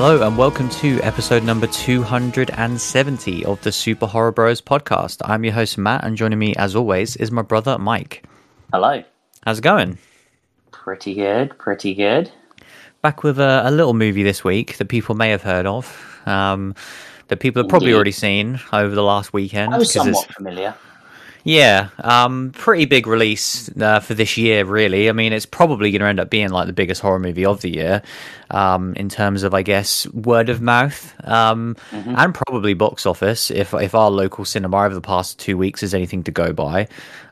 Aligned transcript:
Hello, 0.00 0.24
and 0.24 0.38
welcome 0.38 0.68
to 0.68 1.00
episode 1.02 1.42
number 1.42 1.66
270 1.66 3.44
of 3.44 3.60
the 3.62 3.72
Super 3.72 4.06
Horror 4.06 4.30
Bros 4.30 4.60
podcast. 4.60 5.20
I'm 5.24 5.42
your 5.42 5.54
host, 5.54 5.76
Matt, 5.76 6.04
and 6.04 6.16
joining 6.16 6.38
me, 6.38 6.54
as 6.54 6.76
always, 6.76 7.16
is 7.16 7.32
my 7.32 7.42
brother, 7.42 7.76
Mike. 7.78 8.24
Hello. 8.72 9.02
How's 9.44 9.58
it 9.58 9.62
going? 9.62 9.98
Pretty 10.70 11.14
good, 11.14 11.58
pretty 11.58 11.94
good. 11.94 12.30
Back 13.02 13.24
with 13.24 13.40
a, 13.40 13.62
a 13.64 13.72
little 13.72 13.92
movie 13.92 14.22
this 14.22 14.44
week 14.44 14.76
that 14.76 14.84
people 14.84 15.16
may 15.16 15.30
have 15.30 15.42
heard 15.42 15.66
of, 15.66 16.22
um, 16.26 16.76
that 17.26 17.40
people 17.40 17.60
have 17.64 17.68
probably 17.68 17.88
Indeed. 17.88 17.96
already 17.96 18.12
seen 18.12 18.60
over 18.72 18.94
the 18.94 19.02
last 19.02 19.32
weekend. 19.32 19.74
I 19.74 19.78
was 19.78 19.92
somewhat 19.92 20.32
familiar. 20.32 20.76
Yeah, 21.48 21.88
um, 22.00 22.52
pretty 22.54 22.84
big 22.84 23.06
release 23.06 23.70
uh, 23.80 24.00
for 24.00 24.12
this 24.12 24.36
year, 24.36 24.66
really. 24.66 25.08
I 25.08 25.12
mean, 25.12 25.32
it's 25.32 25.46
probably 25.46 25.90
going 25.90 26.00
to 26.02 26.06
end 26.06 26.20
up 26.20 26.28
being 26.28 26.50
like 26.50 26.66
the 26.66 26.74
biggest 26.74 27.00
horror 27.00 27.18
movie 27.18 27.46
of 27.46 27.62
the 27.62 27.70
year 27.70 28.02
um, 28.50 28.92
in 28.96 29.08
terms 29.08 29.42
of, 29.44 29.54
I 29.54 29.62
guess, 29.62 30.06
word 30.08 30.50
of 30.50 30.60
mouth 30.60 31.14
um, 31.26 31.74
and 31.92 32.34
probably 32.34 32.74
box 32.74 33.06
office. 33.06 33.50
If 33.50 33.72
if 33.72 33.94
our 33.94 34.10
local 34.10 34.44
cinema 34.44 34.76
over 34.84 34.94
the 34.94 35.00
past 35.00 35.38
two 35.38 35.56
weeks 35.56 35.82
is 35.82 35.94
anything 35.94 36.22
to 36.24 36.30
go 36.30 36.52
by, 36.52 36.86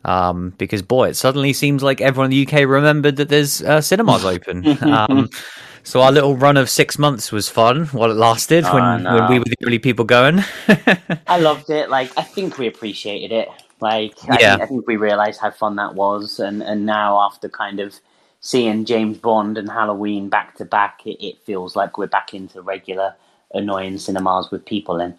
um, 0.07 0.55
because 0.57 0.80
boy, 0.80 1.10
it 1.10 1.15
suddenly 1.16 1.52
seems 1.52 1.83
like 1.83 2.01
everyone 2.01 2.33
in 2.33 2.46
the 2.46 2.46
UK 2.46 2.66
remembered 2.66 3.16
that 3.16 3.29
there's 3.29 3.60
uh, 3.60 3.83
cinemas 3.83 4.24
open. 4.24 4.83
um, 4.83 5.29
so 5.83 6.01
our 6.01 6.10
little 6.10 6.37
run 6.38 6.57
of 6.57 6.71
six 6.71 6.98
months 6.98 7.30
was 7.30 7.51
fun 7.51 7.85
while 7.88 8.10
it 8.10 8.15
lasted 8.16 8.65
when, 8.65 9.07
Oh, 9.07 9.15
when 9.15 9.30
we 9.30 9.38
were 9.41 9.45
the 9.45 9.66
only 9.66 9.79
people 9.79 10.07
going. 10.07 10.43
I 11.26 11.38
loved 11.38 11.69
it. 11.69 11.91
Like, 11.91 12.16
I 12.16 12.23
think 12.23 12.57
we 12.57 12.66
appreciated 12.66 13.30
it. 13.30 13.48
Like, 13.80 14.15
I, 14.29 14.37
think, 14.37 14.63
I 14.63 14.66
think 14.66 14.87
we 14.87 14.96
realised 14.96 15.41
how 15.41 15.51
fun 15.51 15.77
that 15.77 15.95
was. 15.95 16.38
And, 16.41 16.63
and 16.63 16.87
now, 16.87 17.21
after 17.21 17.49
kind 17.49 17.80
of 17.80 17.95
seeing 18.41 18.85
James 18.85 19.19
Bond 19.19 19.59
and 19.59 19.69
Halloween 19.71 20.29
back 20.29 20.57
to 20.57 20.65
back, 20.65 21.01
it, 21.05 21.23
it 21.24 21.38
feels 21.45 21.77
like 21.77 21.99
we're 21.99 22.07
back 22.07 22.32
into 22.32 22.63
regular 22.63 23.15
annoying 23.52 23.99
cinemas 23.99 24.51
with 24.51 24.65
people 24.65 24.99
in. 25.01 25.15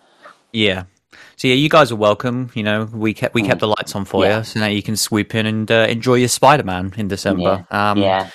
Yeah. 0.52 0.84
So 1.36 1.48
yeah, 1.48 1.56
you 1.56 1.70
guys 1.70 1.92
are 1.92 1.96
welcome. 1.96 2.52
You 2.54 2.64
know, 2.64 2.86
we 2.86 3.14
kept 3.14 3.34
we 3.34 3.42
kept 3.42 3.60
the 3.60 3.68
lights 3.68 3.96
on 3.96 4.06
for 4.06 4.24
Yeah. 4.24 4.40
you, 4.40 4.44
so 4.44 4.60
now 4.60 4.68
you 4.68 4.84
can 4.84 4.96
swoop 4.96 5.34
in 5.36 5.46
and 5.46 5.72
uh, 5.72 5.86
enjoy 5.90 6.16
your 6.16 6.28
Spider 6.28 6.64
Man 6.64 6.94
in 6.98 7.08
December. 7.08 7.66
Um, 7.72 7.98
yeah. 7.98 8.30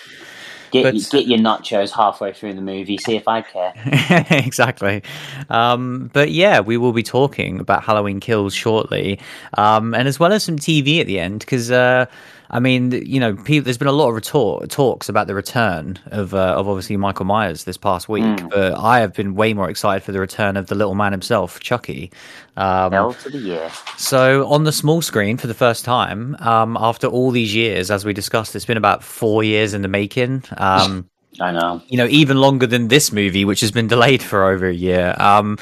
Get, 0.73 0.83
but- 0.84 1.11
get 1.11 1.27
your 1.27 1.39
nachos 1.39 1.91
halfway 1.91 2.33
through 2.33 2.55
the 2.55 2.62
movie, 2.62 2.98
see 2.98 3.15
if 3.15 3.28
I 3.28 3.42
care. 3.42 3.73
exactly. 4.31 5.03
Um, 5.51 6.11
but 6.12 6.31
yeah, 6.31 6.61
we 6.61 6.77
will 6.77 6.92
be 6.92 7.03
talking 7.03 7.61
about 7.61 7.84
Halloween 7.84 8.20
Kills 8.20 8.55
shortly, 8.55 9.20
um, 9.59 9.95
and 9.95 10.09
as 10.09 10.19
well 10.19 10.33
as 10.33 10.43
some 10.43 10.56
TV 10.56 11.00
at 11.00 11.06
the 11.06 11.20
end 11.20 11.41
because. 11.41 11.70
Uh, 11.70 12.06
I 12.55 12.61
mean, 12.61 12.92
you 12.92 13.19
know, 13.19 13.34
people, 13.34 13.64
there's 13.64 13.78
been 13.78 13.89
a 13.89 13.92
lot 13.92 14.11
of 14.11 14.14
retor- 14.22 14.69
talks 14.69 15.08
about 15.08 15.27
the 15.27 15.34
return 15.34 15.98
of 16.06 16.34
uh, 16.34 16.55
of 16.55 16.69
obviously 16.69 16.98
Michael 16.98 17.25
Myers 17.25 17.64
this 17.64 17.78
past 17.78 18.11
week, 18.11 18.25
but 18.50 18.75
I 18.78 19.00
have 19.00 19.14
been 19.14 19.34
way 19.34 19.55
more 19.55 19.70
excited 19.70 20.03
for 20.03 20.12
the 20.12 20.20
return 20.20 20.59
of 20.59 20.67
the 20.67 20.75
little 20.75 20.94
man 20.94 21.12
himself, 21.12 21.61
Chucky. 21.61 22.12
Um, 22.59 22.92
Hell 22.92 23.14
to 23.14 23.31
the 23.31 23.39
year. 23.39 23.70
So 23.97 24.47
on 24.48 24.64
the 24.64 24.72
small 24.72 25.00
screen 25.00 25.39
for 25.39 25.47
the 25.47 25.55
first 25.55 25.86
time, 25.86 26.36
um, 26.41 26.77
after 26.78 27.06
all 27.06 27.31
these 27.31 27.55
years, 27.55 27.91
as 27.91 28.05
we 28.05 28.12
discussed, 28.12 28.55
it's 28.55 28.66
been 28.66 28.77
about 28.77 29.03
four 29.03 29.42
years 29.42 29.72
in 29.72 29.81
the 29.81 29.89
making. 29.89 30.44
Um, 30.59 31.09
I 31.41 31.50
know. 31.53 31.81
you 31.89 31.97
know, 31.97 32.06
even 32.11 32.37
longer 32.37 32.66
than 32.66 32.89
this 32.89 33.11
movie, 33.11 33.47
which 33.47 33.61
has 33.62 33.70
been 33.70 33.87
delayed 33.87 34.22
for 34.22 34.44
over 34.44 34.66
a 34.66 34.75
year. 34.75 35.16
Um, 35.19 35.56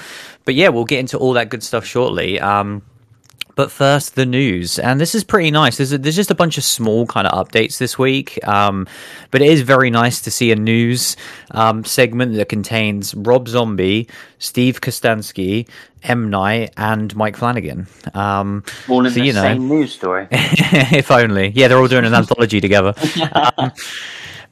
but 0.45 0.57
yeah, 0.57 0.69
we'll 0.69 0.85
get 0.85 0.99
into 0.99 1.17
all 1.19 1.35
that 1.35 1.49
good 1.51 1.63
stuff 1.63 1.85
shortly. 1.85 2.41
Um, 2.41 2.83
but 3.61 3.71
first, 3.71 4.15
the 4.15 4.25
news, 4.25 4.79
and 4.79 4.99
this 4.99 5.15
is 5.15 5.23
pretty 5.23 5.51
nice. 5.51 5.77
There's, 5.77 5.93
a, 5.93 5.99
there's 5.99 6.17
just 6.17 6.31
a 6.31 6.35
bunch 6.35 6.57
of 6.57 6.65
small 6.65 7.05
kind 7.05 7.27
of 7.27 7.47
updates 7.47 7.77
this 7.77 7.99
week, 7.99 8.43
um, 8.49 8.89
but 9.31 9.43
it 9.43 9.49
is 9.49 9.61
very 9.61 9.91
nice 9.91 10.23
to 10.23 10.31
see 10.31 10.51
a 10.51 10.57
news 10.57 11.15
um, 11.51 11.85
segment 11.85 12.37
that 12.37 12.49
contains 12.49 13.15
Rob 13.15 13.49
Zombie, 13.49 14.09
Steve 14.39 14.81
Kostanski, 14.81 15.69
M 16.03 16.31
Night, 16.31 16.73
and 16.79 17.15
Mike 17.15 17.37
Flanagan. 17.37 17.87
Um, 18.15 18.65
All 18.89 19.05
in 19.05 19.13
so, 19.13 19.21
the 19.21 19.27
you 19.27 19.35
know, 19.35 19.43
same 19.43 19.69
news 19.69 19.93
story. 19.93 20.27
if 20.31 21.11
only. 21.11 21.49
Yeah, 21.49 21.69
they're 21.69 21.77
all 21.77 21.87
doing 21.87 22.07
an 22.07 22.15
anthology 22.15 22.63
together. 22.63 22.95
Um, 23.59 23.73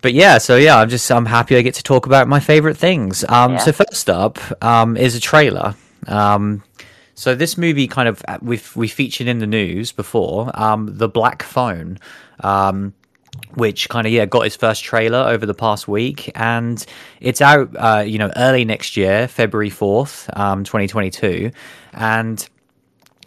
but 0.03 0.13
yeah, 0.13 0.37
so 0.37 0.57
yeah, 0.57 0.77
I'm 0.77 0.91
just 0.91 1.11
I'm 1.11 1.25
happy 1.25 1.57
I 1.57 1.63
get 1.63 1.77
to 1.77 1.83
talk 1.83 2.05
about 2.05 2.29
my 2.29 2.41
favorite 2.41 2.77
things. 2.77 3.25
Um, 3.27 3.53
Yeah. 3.53 3.59
So 3.61 3.73
first 3.73 4.11
up 4.11 4.39
um, 4.63 4.99
is 4.99 5.15
a 5.15 5.21
trailer. 5.21 5.77
Um, 6.07 6.63
so 7.19 7.35
this 7.35 7.59
movie 7.59 7.89
kind 7.89 8.09
of 8.09 8.23
we've 8.41 8.75
we 8.77 8.87
featured 8.87 9.27
in 9.27 9.41
the 9.41 9.47
news 9.47 9.91
before. 9.91 10.53
Um, 10.55 10.97
the 10.99 11.09
Black 11.09 11.43
Phone. 11.43 11.99
Um, 12.41 12.95
which 13.55 13.89
kind 13.91 14.07
of 14.07 14.13
yeah 14.13 14.25
got 14.25 14.47
its 14.47 14.57
first 14.57 14.83
trailer 14.83 15.19
over 15.19 15.45
the 15.45 15.55
past 15.55 15.87
week 15.87 16.33
and 16.35 16.85
it's 17.21 17.43
out 17.43 17.69
uh, 17.77 18.03
you 18.05 18.19
know 18.19 18.31
early 18.37 18.65
next 18.65 18.97
year 18.97 19.29
february 19.29 19.71
4th 19.71 20.35
um, 20.37 20.65
2022 20.65 21.51
and 21.93 22.49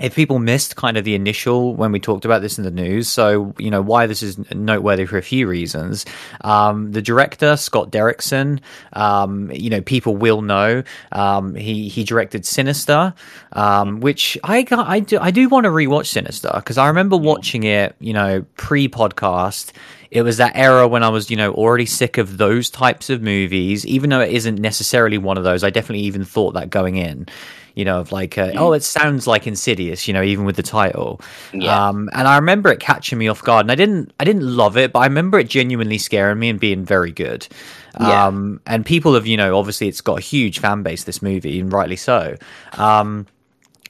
if 0.01 0.15
people 0.15 0.39
missed 0.39 0.75
kind 0.75 0.97
of 0.97 1.03
the 1.03 1.15
initial 1.15 1.75
when 1.75 1.91
we 1.91 1.99
talked 1.99 2.25
about 2.25 2.41
this 2.41 2.57
in 2.57 2.63
the 2.63 2.71
news, 2.71 3.07
so 3.07 3.53
you 3.57 3.69
know 3.69 3.81
why 3.81 4.07
this 4.07 4.23
is 4.23 4.37
noteworthy 4.51 5.05
for 5.05 5.17
a 5.17 5.21
few 5.21 5.47
reasons. 5.47 6.05
Um, 6.41 6.91
the 6.91 7.01
director 7.01 7.55
Scott 7.55 7.91
Derrickson, 7.91 8.59
um, 8.93 9.51
you 9.51 9.69
know, 9.69 9.81
people 9.81 10.15
will 10.15 10.41
know. 10.41 10.83
Um, 11.11 11.55
he 11.55 11.87
he 11.87 12.03
directed 12.03 12.45
Sinister, 12.45 13.13
um, 13.53 13.99
which 13.99 14.37
I 14.43 14.63
got, 14.63 14.87
I 14.87 14.99
do 14.99 15.19
I 15.19 15.31
do 15.31 15.47
want 15.49 15.65
to 15.65 15.69
rewatch 15.69 16.07
Sinister 16.07 16.51
because 16.55 16.77
I 16.77 16.87
remember 16.87 17.17
watching 17.17 17.63
it, 17.63 17.95
you 17.99 18.13
know, 18.13 18.45
pre 18.55 18.87
podcast. 18.87 19.71
It 20.09 20.23
was 20.23 20.37
that 20.37 20.57
era 20.57 20.89
when 20.89 21.03
I 21.03 21.09
was, 21.09 21.31
you 21.31 21.37
know, 21.37 21.53
already 21.53 21.85
sick 21.85 22.17
of 22.17 22.37
those 22.37 22.69
types 22.69 23.09
of 23.09 23.21
movies. 23.21 23.85
Even 23.85 24.09
though 24.09 24.19
it 24.19 24.33
isn't 24.33 24.59
necessarily 24.59 25.17
one 25.17 25.37
of 25.37 25.45
those, 25.45 25.63
I 25.63 25.69
definitely 25.69 26.03
even 26.03 26.25
thought 26.25 26.51
that 26.55 26.69
going 26.69 26.97
in 26.97 27.27
you 27.75 27.85
know, 27.85 27.99
of 27.99 28.11
like, 28.11 28.37
uh, 28.37 28.51
oh, 28.55 28.73
it 28.73 28.83
sounds 28.83 29.27
like 29.27 29.47
Insidious, 29.47 30.07
you 30.07 30.13
know, 30.13 30.23
even 30.23 30.45
with 30.45 30.55
the 30.55 30.63
title. 30.63 31.21
Yeah. 31.53 31.87
Um, 31.87 32.09
and 32.13 32.27
I 32.27 32.35
remember 32.35 32.71
it 32.71 32.79
catching 32.79 33.17
me 33.17 33.27
off 33.27 33.41
guard, 33.43 33.65
and 33.65 33.71
I 33.71 33.75
didn't, 33.75 34.13
I 34.19 34.23
didn't 34.23 34.43
love 34.43 34.77
it, 34.77 34.91
but 34.93 34.99
I 34.99 35.05
remember 35.05 35.39
it 35.39 35.49
genuinely 35.49 35.97
scaring 35.97 36.39
me 36.39 36.49
and 36.49 36.59
being 36.59 36.85
very 36.85 37.11
good. 37.11 37.47
Yeah. 37.99 38.27
Um, 38.27 38.61
and 38.65 38.85
people 38.85 39.13
have, 39.15 39.27
you 39.27 39.37
know, 39.37 39.57
obviously 39.57 39.87
it's 39.87 40.01
got 40.01 40.19
a 40.19 40.21
huge 40.21 40.59
fan 40.59 40.83
base, 40.83 41.03
this 41.03 41.21
movie, 41.21 41.59
and 41.59 41.71
rightly 41.71 41.97
so. 41.97 42.37
Um, 42.73 43.27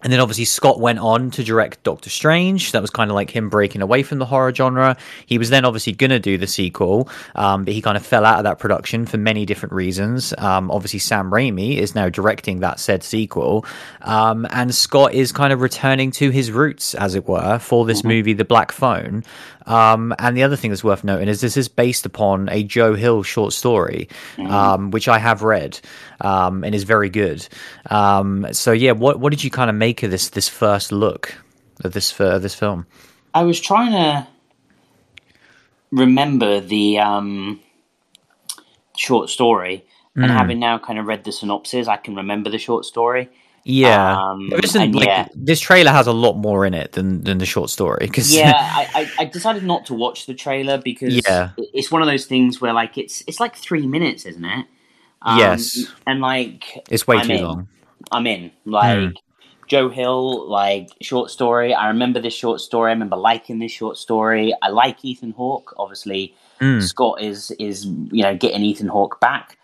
and 0.03 0.11
then 0.11 0.19
obviously 0.19 0.45
Scott 0.45 0.79
went 0.79 0.99
on 0.99 1.31
to 1.31 1.43
direct 1.43 1.83
Doctor 1.83 2.09
Strange. 2.09 2.71
That 2.71 2.81
was 2.81 2.89
kind 2.89 3.11
of 3.11 3.15
like 3.15 3.29
him 3.29 3.49
breaking 3.49 3.81
away 3.81 4.03
from 4.03 4.19
the 4.19 4.25
horror 4.25 4.53
genre. 4.53 4.97
He 5.25 5.37
was 5.37 5.49
then 5.49 5.65
obviously 5.65 5.93
going 5.93 6.09
to 6.09 6.19
do 6.19 6.37
the 6.37 6.47
sequel, 6.47 7.09
um, 7.35 7.65
but 7.65 7.73
he 7.73 7.81
kind 7.81 7.97
of 7.97 8.05
fell 8.05 8.25
out 8.25 8.37
of 8.39 8.43
that 8.45 8.59
production 8.59 9.05
for 9.05 9.17
many 9.17 9.45
different 9.45 9.73
reasons. 9.73 10.33
Um, 10.37 10.71
obviously, 10.71 10.99
Sam 10.99 11.31
Raimi 11.31 11.77
is 11.77 11.95
now 11.95 12.09
directing 12.09 12.59
that 12.61 12.79
said 12.79 13.03
sequel. 13.03 13.65
Um, 14.01 14.47
and 14.51 14.73
Scott 14.73 15.13
is 15.13 15.31
kind 15.31 15.53
of 15.53 15.61
returning 15.61 16.11
to 16.11 16.29
his 16.29 16.51
roots, 16.51 16.95
as 16.95 17.15
it 17.15 17.27
were, 17.27 17.59
for 17.59 17.85
this 17.85 18.03
movie, 18.03 18.33
The 18.33 18.45
Black 18.45 18.71
Phone. 18.71 19.23
Um, 19.65 20.13
and 20.19 20.35
the 20.35 20.43
other 20.43 20.55
thing 20.55 20.71
that's 20.71 20.83
worth 20.83 21.03
noting 21.03 21.27
is 21.27 21.41
this 21.41 21.57
is 21.57 21.67
based 21.67 22.05
upon 22.05 22.49
a 22.49 22.63
Joe 22.63 22.95
Hill 22.95 23.23
short 23.23 23.53
story, 23.53 24.09
um, 24.37 24.91
which 24.91 25.07
I 25.07 25.19
have 25.19 25.43
read 25.43 25.79
um, 26.19 26.63
and 26.63 26.73
is 26.73 26.83
very 26.83 27.09
good. 27.09 27.47
Um, 27.89 28.47
so 28.53 28.71
yeah, 28.71 28.91
what 28.93 29.19
what 29.19 29.31
did 29.31 29.43
you 29.43 29.51
kind 29.51 29.69
of 29.69 29.75
make 29.75 30.03
of 30.03 30.11
this 30.11 30.29
this 30.29 30.47
first 30.49 30.91
look 30.91 31.35
of 31.83 31.93
this 31.93 32.19
uh, 32.19 32.39
this 32.39 32.55
film? 32.55 32.85
I 33.33 33.43
was 33.43 33.59
trying 33.59 33.91
to 33.91 34.27
remember 35.91 36.59
the 36.59 36.99
um, 36.99 37.59
short 38.97 39.29
story, 39.29 39.85
and 40.15 40.25
Hmm. 40.25 40.37
having 40.37 40.59
now 40.59 40.77
kind 40.77 40.99
of 40.99 41.05
read 41.05 41.23
the 41.23 41.31
synopsis, 41.31 41.87
I 41.87 41.97
can 41.97 42.15
remember 42.15 42.49
the 42.49 42.57
short 42.57 42.85
story. 42.85 43.29
Yeah, 43.63 44.17
Um, 44.17 44.49
and 44.75 44.95
like, 44.95 45.05
yeah. 45.05 45.27
this 45.35 45.59
trailer 45.59 45.91
has 45.91 46.07
a 46.07 46.11
lot 46.13 46.33
more 46.33 46.65
in 46.65 46.73
it 46.73 46.93
than 46.93 47.21
than 47.23 47.37
the 47.37 47.45
short 47.45 47.69
story. 47.69 48.07
Cause, 48.07 48.33
Yeah, 48.33 48.53
I, 48.55 49.09
I, 49.19 49.25
decided 49.25 49.63
not 49.63 49.85
to 49.87 49.93
watch 49.93 50.25
the 50.25 50.33
trailer 50.33 50.79
because 50.79 51.13
Yeah. 51.15 51.51
it's 51.57 51.91
one 51.91 52.01
of 52.01 52.07
those 52.07 52.25
things 52.25 52.59
where 52.59 52.73
like 52.73 52.97
it's 52.97 53.23
it's 53.27 53.39
like 53.39 53.55
three 53.55 53.85
minutes, 53.85 54.25
isn't 54.25 54.43
it? 54.45 54.65
Um, 55.21 55.37
Yes. 55.37 55.85
and 56.07 56.21
like 56.21 56.83
it's 56.89 57.05
way 57.05 57.17
I'm 57.17 57.27
too 57.27 57.33
in. 57.33 57.43
long. 57.43 57.67
I'm 58.11 58.25
in. 58.27 58.51
Like 58.65 58.97
Hmm. 58.99 59.09
Joe 59.67 59.89
Hill, 59.89 60.49
like 60.49 60.89
short 61.01 61.29
story. 61.29 61.73
I 61.73 61.87
remember 61.89 62.19
this 62.19 62.33
short 62.33 62.59
story. 62.61 62.89
I 62.89 62.93
remember 62.93 63.15
liking 63.15 63.59
this 63.59 63.71
short 63.71 63.97
story. 63.97 64.53
I 64.61 64.69
like 64.69 65.05
Ethan 65.05 65.31
Hawke. 65.31 65.73
Obviously, 65.77 66.33
Mm. 66.59 66.81
Scott 66.83 67.21
is 67.21 67.51
is 67.51 67.85
you 67.85 68.21
know 68.23 68.35
getting 68.35 68.63
Ethan 68.63 68.87
Hawke 68.87 69.19
back. 69.21 69.57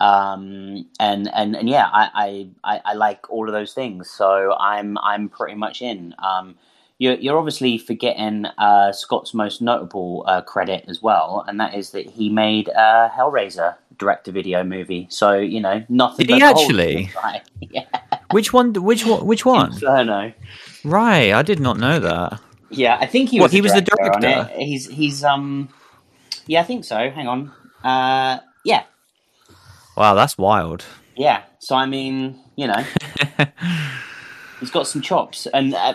Um, 0.00 0.86
and 0.98 1.30
and 1.32 1.56
and 1.56 1.68
yeah, 1.68 1.88
I, 1.92 2.50
I, 2.64 2.80
I, 2.84 2.94
like 2.94 3.30
all 3.30 3.48
of 3.48 3.52
those 3.52 3.72
things. 3.74 4.10
So 4.10 4.54
I'm 4.58 4.98
I'm 4.98 5.28
pretty 5.28 5.54
much 5.54 5.82
in. 5.82 6.14
Um, 6.18 6.56
you're, 6.98 7.14
you're 7.14 7.38
obviously 7.38 7.76
forgetting 7.76 8.46
uh, 8.58 8.92
Scott's 8.92 9.34
most 9.34 9.60
notable 9.60 10.24
uh, 10.26 10.42
credit 10.42 10.84
as 10.88 11.02
well, 11.02 11.44
and 11.46 11.58
that 11.60 11.74
is 11.74 11.90
that 11.90 12.06
he 12.06 12.28
made 12.28 12.68
a 12.68 13.10
Hellraiser 13.14 13.76
direct-to-video 13.98 14.64
movie. 14.64 15.06
So 15.10 15.34
you 15.34 15.60
know 15.60 15.84
nothing. 15.88 16.26
Did 16.26 16.36
he 16.36 16.42
actually? 16.42 16.94
from 16.94 17.02
this 17.04 17.14
guy. 17.14 17.42
yeah. 17.60 18.18
Which 18.30 18.52
one? 18.52 18.72
Which 18.72 19.06
one? 19.06 19.26
Which 19.26 19.44
one? 19.44 19.72
Inferno. 19.72 20.32
Right, 20.84 21.32
I 21.32 21.42
did 21.42 21.60
not 21.60 21.78
know 21.78 21.98
that. 22.00 22.40
Yeah, 22.70 22.98
I 23.00 23.06
think 23.06 23.30
he 23.30 23.40
was. 23.40 23.52
he 23.52 23.60
was 23.60 23.72
the 23.72 23.82
director? 23.82 24.50
He's 24.56 24.88
he's 24.88 25.24
um. 25.24 25.68
Yeah, 26.46 26.60
I 26.60 26.64
think 26.64 26.84
so. 26.84 27.10
Hang 27.10 27.26
on. 27.26 27.52
Uh, 27.82 28.40
yeah, 28.64 28.84
Wow, 29.96 30.14
that's 30.14 30.36
wild. 30.36 30.84
Yeah. 31.16 31.42
So 31.58 31.74
I 31.76 31.86
mean, 31.86 32.40
you 32.56 32.66
know, 32.66 32.84
he's 34.60 34.70
got 34.70 34.86
some 34.86 35.00
chops, 35.00 35.46
and 35.46 35.74
uh, 35.74 35.94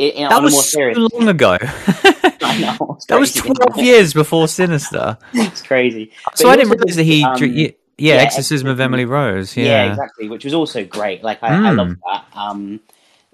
know, 0.00 0.28
that 0.28 0.42
was 0.42 0.70
so 0.70 0.80
long 0.96 1.28
ago. 1.28 1.58
I 1.62 2.58
know, 2.60 2.98
that 3.08 3.18
was 3.20 3.32
twelve 3.34 3.76
years 3.76 4.12
before 4.12 4.48
Sinister. 4.48 5.18
It's 5.32 5.62
crazy. 5.62 6.12
So 6.34 6.48
I 6.48 6.56
didn't 6.56 6.70
realize 6.70 6.96
that 6.96 7.04
he. 7.04 7.24
um, 7.24 7.42
yeah, 7.42 7.70
yeah, 7.98 8.14
Exorcism 8.14 8.68
of 8.68 8.80
Emily 8.80 9.04
Rose. 9.04 9.56
Yeah. 9.56 9.64
Yeah, 9.84 9.90
exactly. 9.90 10.28
Which 10.28 10.44
was 10.44 10.54
also 10.54 10.84
great. 10.84 11.22
Like 11.22 11.42
I, 11.42 11.48
I 11.48 11.72
Mm. 11.72 11.76
love 11.76 11.96
that. 12.12 12.24
Um, 12.38 12.80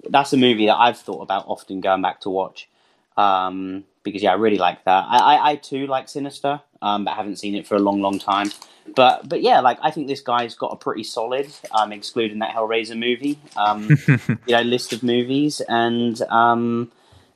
that's 0.09 0.33
a 0.33 0.37
movie 0.37 0.67
that 0.67 0.77
I've 0.77 0.97
thought 0.97 1.21
about 1.21 1.45
often 1.47 1.81
going 1.81 2.01
back 2.01 2.21
to 2.21 2.29
watch. 2.29 2.69
Um, 3.17 3.83
because 4.03 4.23
yeah, 4.23 4.31
I 4.31 4.35
really 4.35 4.57
like 4.57 4.83
that. 4.85 5.05
I, 5.07 5.17
I, 5.17 5.49
I 5.51 5.55
too 5.55 5.87
like 5.87 6.07
Sinister, 6.09 6.61
um, 6.81 7.05
but 7.05 7.15
haven't 7.15 7.37
seen 7.37 7.55
it 7.55 7.67
for 7.67 7.75
a 7.75 7.79
long, 7.79 8.01
long 8.01 8.19
time. 8.19 8.51
But 8.95 9.29
but 9.29 9.41
yeah, 9.41 9.61
like 9.61 9.77
I 9.81 9.91
think 9.91 10.07
this 10.07 10.21
guy's 10.21 10.55
got 10.55 10.73
a 10.73 10.75
pretty 10.75 11.03
solid, 11.03 11.51
um, 11.71 11.91
excluding 11.91 12.39
that 12.39 12.53
Hellraiser 12.53 12.97
movie, 12.97 13.39
um, 13.55 13.89
you 14.47 14.55
know, 14.55 14.61
list 14.61 14.93
of 14.93 15.03
movies, 15.03 15.61
and 15.61 16.21
um, 16.23 16.91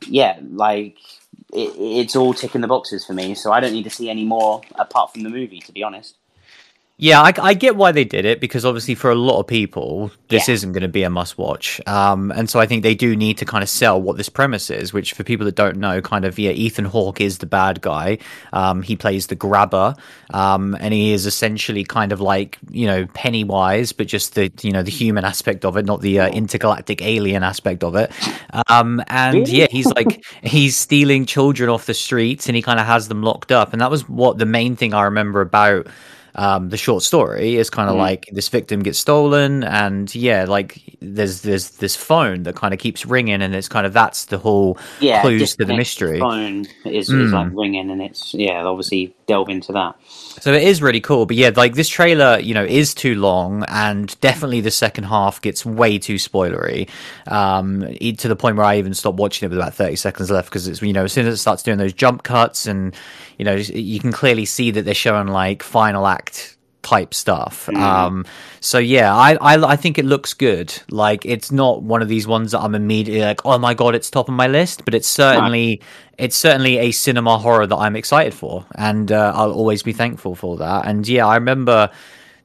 yeah, 0.07 0.39
like 0.51 0.97
it, 1.53 1.73
it's 1.77 2.15
all 2.15 2.33
ticking 2.33 2.61
the 2.61 2.67
boxes 2.67 3.05
for 3.05 3.13
me. 3.13 3.33
So 3.33 3.51
I 3.51 3.59
don't 3.59 3.73
need 3.73 3.83
to 3.83 3.89
see 3.89 4.09
any 4.09 4.25
more 4.25 4.61
apart 4.75 5.13
from 5.13 5.23
the 5.23 5.29
movie, 5.29 5.59
to 5.59 5.71
be 5.71 5.83
honest. 5.83 6.15
Yeah, 6.99 7.21
I, 7.21 7.31
I 7.39 7.53
get 7.53 7.75
why 7.75 7.91
they 7.91 8.05
did 8.05 8.25
it 8.25 8.39
because 8.41 8.65
obviously 8.65 8.95
for 8.95 9.11
a 9.11 9.15
lot 9.15 9.39
of 9.39 9.45
people 9.45 10.09
this 10.29 10.47
Yeah. 10.47 10.55
isn't 10.55 10.71
going 10.71 10.81
to 10.81 10.87
be 10.87 11.03
a 11.03 11.11
must 11.11 11.37
watch, 11.37 11.79
um, 11.85 12.31
and 12.31 12.49
so 12.49 12.59
I 12.59 12.65
think 12.65 12.81
they 12.81 12.95
do 12.95 13.15
need 13.15 13.37
to 13.37 13.45
kind 13.45 13.61
of 13.61 13.69
sell 13.69 14.01
what 14.01 14.17
this 14.17 14.29
premise 14.29 14.71
is. 14.71 14.93
Which 14.93 15.13
for 15.13 15.23
people 15.23 15.45
that 15.45 15.53
don't 15.53 15.77
know, 15.77 16.01
kind 16.01 16.25
of 16.25 16.39
yeah, 16.39 16.49
Ethan 16.49 16.85
Hawke 16.85 17.21
is 17.21 17.37
the 17.37 17.45
bad 17.45 17.81
guy. 17.81 18.17
Um, 18.51 18.81
he 18.81 18.95
plays 18.95 19.27
the 19.27 19.35
grabber, 19.35 19.93
um, 20.33 20.75
and 20.79 20.91
he 20.91 21.13
is 21.13 21.27
essentially 21.27 21.83
kind 21.83 22.11
of 22.11 22.19
like 22.19 22.57
you 22.71 22.87
know 22.87 23.05
Pennywise, 23.13 23.91
but 23.91 24.07
just 24.07 24.33
the 24.33 24.51
you 24.63 24.71
know 24.71 24.81
the 24.81 24.89
human 24.89 25.23
aspect 25.23 25.65
of 25.65 25.77
it, 25.77 25.85
not 25.85 26.01
the 26.01 26.19
uh, 26.21 26.29
intergalactic 26.29 27.03
alien 27.03 27.43
aspect 27.43 27.83
of 27.83 27.95
it. 27.95 28.11
Um, 28.69 29.03
and 29.07 29.47
yeah, 29.47 29.67
he's 29.69 29.85
like 29.93 30.25
he's 30.41 30.75
stealing 30.75 31.27
children 31.27 31.69
off 31.69 31.85
the 31.85 31.93
streets, 31.93 32.47
and 32.47 32.55
he 32.55 32.63
kind 32.63 32.79
of 32.79 32.87
has 32.87 33.07
them 33.07 33.21
locked 33.21 33.51
up, 33.51 33.71
and 33.71 33.81
that 33.81 33.91
was 33.91 34.09
what 34.09 34.39
the 34.39 34.47
main 34.47 34.75
thing 34.75 34.95
I 34.95 35.03
remember 35.03 35.41
about 35.41 35.85
um, 36.37 36.69
the 36.69 36.77
short 36.77 37.03
story 37.03 37.55
is 37.55 37.69
kind 37.69 37.89
of 37.89 37.95
Mhm. 37.95 37.99
like 37.99 38.29
this 38.31 38.47
victim 38.49 38.81
gets 38.83 38.99
stolen, 38.99 39.63
and 39.63 40.13
yeah, 40.15 40.45
like 40.47 40.81
there's 41.01 41.41
there's 41.41 41.71
this 41.71 41.95
phone 41.95 42.43
that 42.43 42.55
kind 42.55 42.73
of 42.73 42.79
keeps 42.79 43.05
ringing, 43.05 43.41
and 43.41 43.55
it's 43.55 43.67
kind 43.67 43.85
of 43.85 43.93
that's 43.93 44.25
the 44.25 44.37
whole 44.37 44.77
yeah, 44.99 45.21
clues 45.21 45.55
to 45.55 45.65
the 45.65 45.75
mystery. 45.75 46.19
Phone 46.19 46.65
is, 46.85 47.09
is 47.09 47.31
Mm. 47.31 47.33
like 47.33 47.49
ringing, 47.53 47.89
and 47.91 48.01
it's 48.01 48.33
yeah, 48.33 48.63
obviously 48.63 49.13
delve 49.27 49.49
into 49.49 49.71
that. 49.73 49.95
So 50.39 50.53
it 50.53 50.63
is 50.63 50.81
really 50.81 51.01
cool, 51.01 51.25
but 51.25 51.35
yeah, 51.35 51.51
like 51.55 51.73
this 51.73 51.89
trailer, 51.89 52.39
you 52.39 52.53
know, 52.53 52.63
is 52.63 52.93
too 52.93 53.15
long, 53.15 53.63
and 53.67 54.15
definitely 54.21 54.61
the 54.61 54.71
second 54.71 55.05
half 55.05 55.41
gets 55.41 55.65
way 55.65 55.97
too 55.97 56.15
spoilery, 56.15 56.87
um, 57.27 57.81
to 58.17 58.27
the 58.27 58.35
point 58.35 58.55
where 58.57 58.65
I 58.65 58.77
even 58.77 58.93
stopped 58.93 59.17
watching 59.17 59.45
it 59.45 59.49
with 59.49 59.57
about 59.57 59.73
thirty 59.73 59.95
seconds 59.95 60.29
left 60.29 60.49
because 60.49 60.67
it's 60.67 60.81
you 60.81 60.93
know 60.93 61.05
as 61.05 61.11
soon 61.13 61.25
as 61.27 61.33
it 61.33 61.37
starts 61.37 61.63
doing 61.63 61.77
those 61.79 61.93
jump 61.93 62.23
cuts, 62.23 62.67
and 62.67 62.95
you 63.37 63.45
know 63.45 63.55
you 63.55 63.99
can 63.99 64.11
clearly 64.11 64.45
see 64.45 64.71
that 64.71 64.83
they're 64.83 64.93
showing 64.93 65.27
like 65.27 65.63
final 65.63 66.07
act 66.07 66.57
type 66.87 67.13
stuff. 67.13 67.65
Mm. 67.67 67.77
Um, 67.77 68.25
so 68.61 68.77
yeah, 68.77 69.13
I, 69.13 69.35
I 69.41 69.73
I 69.73 69.75
think 69.75 69.97
it 69.97 70.05
looks 70.05 70.33
good. 70.33 70.73
Like 70.89 71.25
it's 71.25 71.51
not 71.51 71.83
one 71.83 72.01
of 72.01 72.07
these 72.07 72.27
ones 72.27 72.51
that 72.51 72.59
I'm 72.59 72.75
immediately 72.75 73.21
like, 73.21 73.45
oh 73.45 73.57
my 73.57 73.73
god, 73.73 73.93
it's 73.95 74.09
top 74.09 74.29
of 74.29 74.35
my 74.35 74.47
list, 74.47 74.85
but 74.85 74.93
it's 74.93 75.07
certainly 75.07 75.81
it's 76.17 76.35
certainly 76.35 76.77
a 76.77 76.91
cinema 76.91 77.37
horror 77.37 77.67
that 77.67 77.75
I'm 77.75 77.95
excited 77.95 78.33
for, 78.33 78.65
and 78.75 79.11
uh, 79.11 79.33
I'll 79.35 79.51
always 79.51 79.83
be 79.83 79.93
thankful 79.93 80.35
for 80.35 80.57
that. 80.57 80.85
And 80.87 81.07
yeah, 81.07 81.27
I 81.27 81.35
remember 81.35 81.89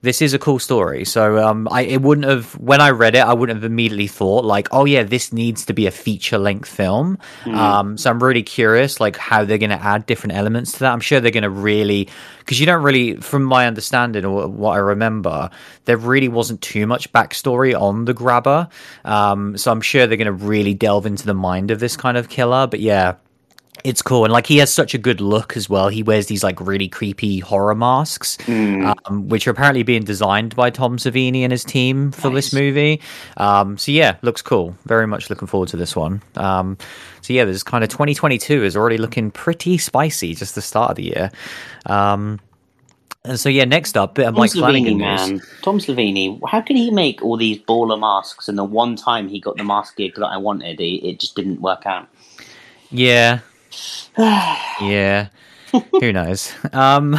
this 0.02 0.20
is 0.20 0.34
a 0.34 0.38
cool 0.38 0.58
story. 0.58 1.04
So 1.04 1.44
um, 1.44 1.68
I 1.70 1.82
it 1.82 2.02
wouldn't 2.02 2.26
have 2.26 2.52
when 2.58 2.80
I 2.80 2.90
read 2.90 3.14
it, 3.14 3.20
I 3.20 3.32
wouldn't 3.32 3.56
have 3.56 3.64
immediately 3.64 4.08
thought 4.08 4.44
like, 4.44 4.68
oh 4.72 4.84
yeah, 4.84 5.04
this 5.04 5.32
needs 5.32 5.64
to 5.66 5.72
be 5.72 5.86
a 5.86 5.90
feature 5.90 6.38
length 6.38 6.68
film. 6.68 7.18
Um, 7.46 7.96
so 7.96 8.10
I'm 8.10 8.22
really 8.22 8.42
curious 8.42 9.00
like 9.00 9.16
how 9.16 9.44
they're 9.44 9.58
going 9.58 9.70
to 9.70 9.82
add 9.82 10.06
different 10.06 10.34
elements 10.34 10.72
to 10.72 10.78
that. 10.80 10.92
I'm 10.92 11.00
sure 11.00 11.20
they're 11.20 11.30
going 11.30 11.42
to 11.44 11.50
really 11.50 12.08
because 12.40 12.58
you 12.58 12.66
don't 12.66 12.82
really, 12.82 13.14
from 13.16 13.44
my 13.44 13.66
understanding 13.66 14.24
or 14.24 14.48
what 14.48 14.72
I 14.72 14.78
remember, 14.78 15.50
there 15.84 15.96
really 15.96 16.28
wasn't 16.28 16.60
too 16.60 16.86
much 16.88 17.12
backstory 17.12 17.80
on 17.80 18.04
the 18.04 18.14
grabber. 18.14 18.68
Um, 19.04 19.56
so 19.56 19.70
I'm 19.70 19.80
sure 19.80 20.06
they're 20.06 20.16
going 20.16 20.26
to 20.26 20.32
really 20.32 20.74
delve 20.74 21.06
into 21.06 21.24
the 21.24 21.34
mind 21.34 21.70
of 21.70 21.78
this 21.78 21.96
kind 21.96 22.16
of 22.16 22.28
killer. 22.28 22.66
But 22.66 22.80
yeah, 22.80 23.14
it's 23.84 24.00
cool 24.02 24.24
and 24.24 24.32
like 24.32 24.46
he 24.46 24.58
has 24.58 24.72
such 24.72 24.94
a 24.94 24.98
good 24.98 25.20
look 25.20 25.56
as 25.56 25.68
well 25.68 25.88
he 25.88 26.02
wears 26.02 26.26
these 26.26 26.44
like 26.44 26.60
really 26.60 26.88
creepy 26.88 27.38
horror 27.40 27.74
masks 27.74 28.36
Mm. 28.46 28.94
um, 29.06 29.28
which 29.28 29.46
are 29.46 29.50
apparently 29.50 29.82
being 29.82 30.04
designed 30.04 30.54
by 30.54 30.70
tom 30.70 30.96
savini 30.98 31.40
and 31.42 31.50
his 31.52 31.64
team 31.64 32.12
for 32.12 32.30
this 32.30 32.52
movie 32.52 33.00
um, 33.38 33.76
so 33.78 33.90
yeah 33.92 34.16
looks 34.22 34.42
cool 34.42 34.76
very 34.84 35.06
much 35.06 35.30
looking 35.30 35.48
forward 35.48 35.68
to 35.68 35.76
this 35.76 35.96
one 35.96 36.22
um, 36.36 36.76
so 37.22 37.32
yeah 37.32 37.44
there's 37.44 37.62
kind 37.62 37.82
of 37.82 37.90
2022 37.90 38.62
is 38.64 38.76
already 38.76 38.98
looking 38.98 39.30
pretty 39.30 39.76
spicy 39.78 40.34
just 40.34 40.54
the 40.54 40.62
start 40.62 40.90
of 40.90 40.96
the 40.96 41.04
year 41.04 41.30
um, 41.86 42.38
and 43.24 43.38
so 43.38 43.48
yeah 43.48 43.64
next 43.64 43.96
up 43.96 44.14
bit 44.16 44.26
of 44.26 44.34
Tom 44.34 44.40
mike 44.40 44.52
flanagan 44.52 44.94
Savini, 44.94 44.98
news 44.98 45.30
man, 45.30 45.40
Tom 45.62 45.78
Savini. 45.78 46.40
How 46.48 46.60
can 46.60 46.76
he 46.76 46.90
make 46.90 47.22
all 47.22 47.36
these 47.36 47.58
baller 47.58 47.98
masks? 47.98 48.48
And 48.48 48.58
the 48.58 48.64
one 48.64 48.96
time 48.96 49.28
he 49.28 49.38
got 49.38 49.56
the 49.56 49.62
mask 49.64 49.96
gig 49.96 50.16
that 50.16 50.26
I 50.26 50.36
wanted, 50.36 50.80
it, 50.80 51.06
it 51.06 51.20
just 51.20 51.36
didn't 51.36 51.60
work 51.60 51.86
out. 51.86 52.08
yeah 52.90 53.38
yeah 54.80 55.28
who 56.00 56.12
knows 56.12 56.52
um 56.72 57.12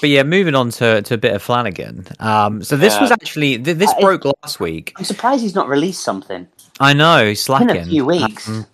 but 0.00 0.08
yeah 0.08 0.22
moving 0.22 0.54
on 0.54 0.70
to, 0.70 1.02
to 1.02 1.14
a 1.14 1.18
bit 1.18 1.34
of 1.34 1.42
flanagan 1.42 2.06
um 2.18 2.62
so 2.62 2.76
this 2.76 2.94
Yeah. 2.94 3.02
was 3.02 3.10
actually 3.10 3.58
th- 3.58 3.76
this 3.76 3.90
I- 3.90 4.00
broke 4.00 4.24
last 4.42 4.58
week 4.60 4.92
I'm 4.96 5.04
surprised 5.04 5.42
he's 5.42 5.54
not 5.54 5.68
released 5.68 6.02
something. 6.02 6.48
i 6.80 6.92
know 6.94 7.24
In 7.26 7.36
slacking 7.36 7.76
a 7.76 7.84
few 7.84 8.04
weeks. 8.06 8.48
Um, 8.48 8.66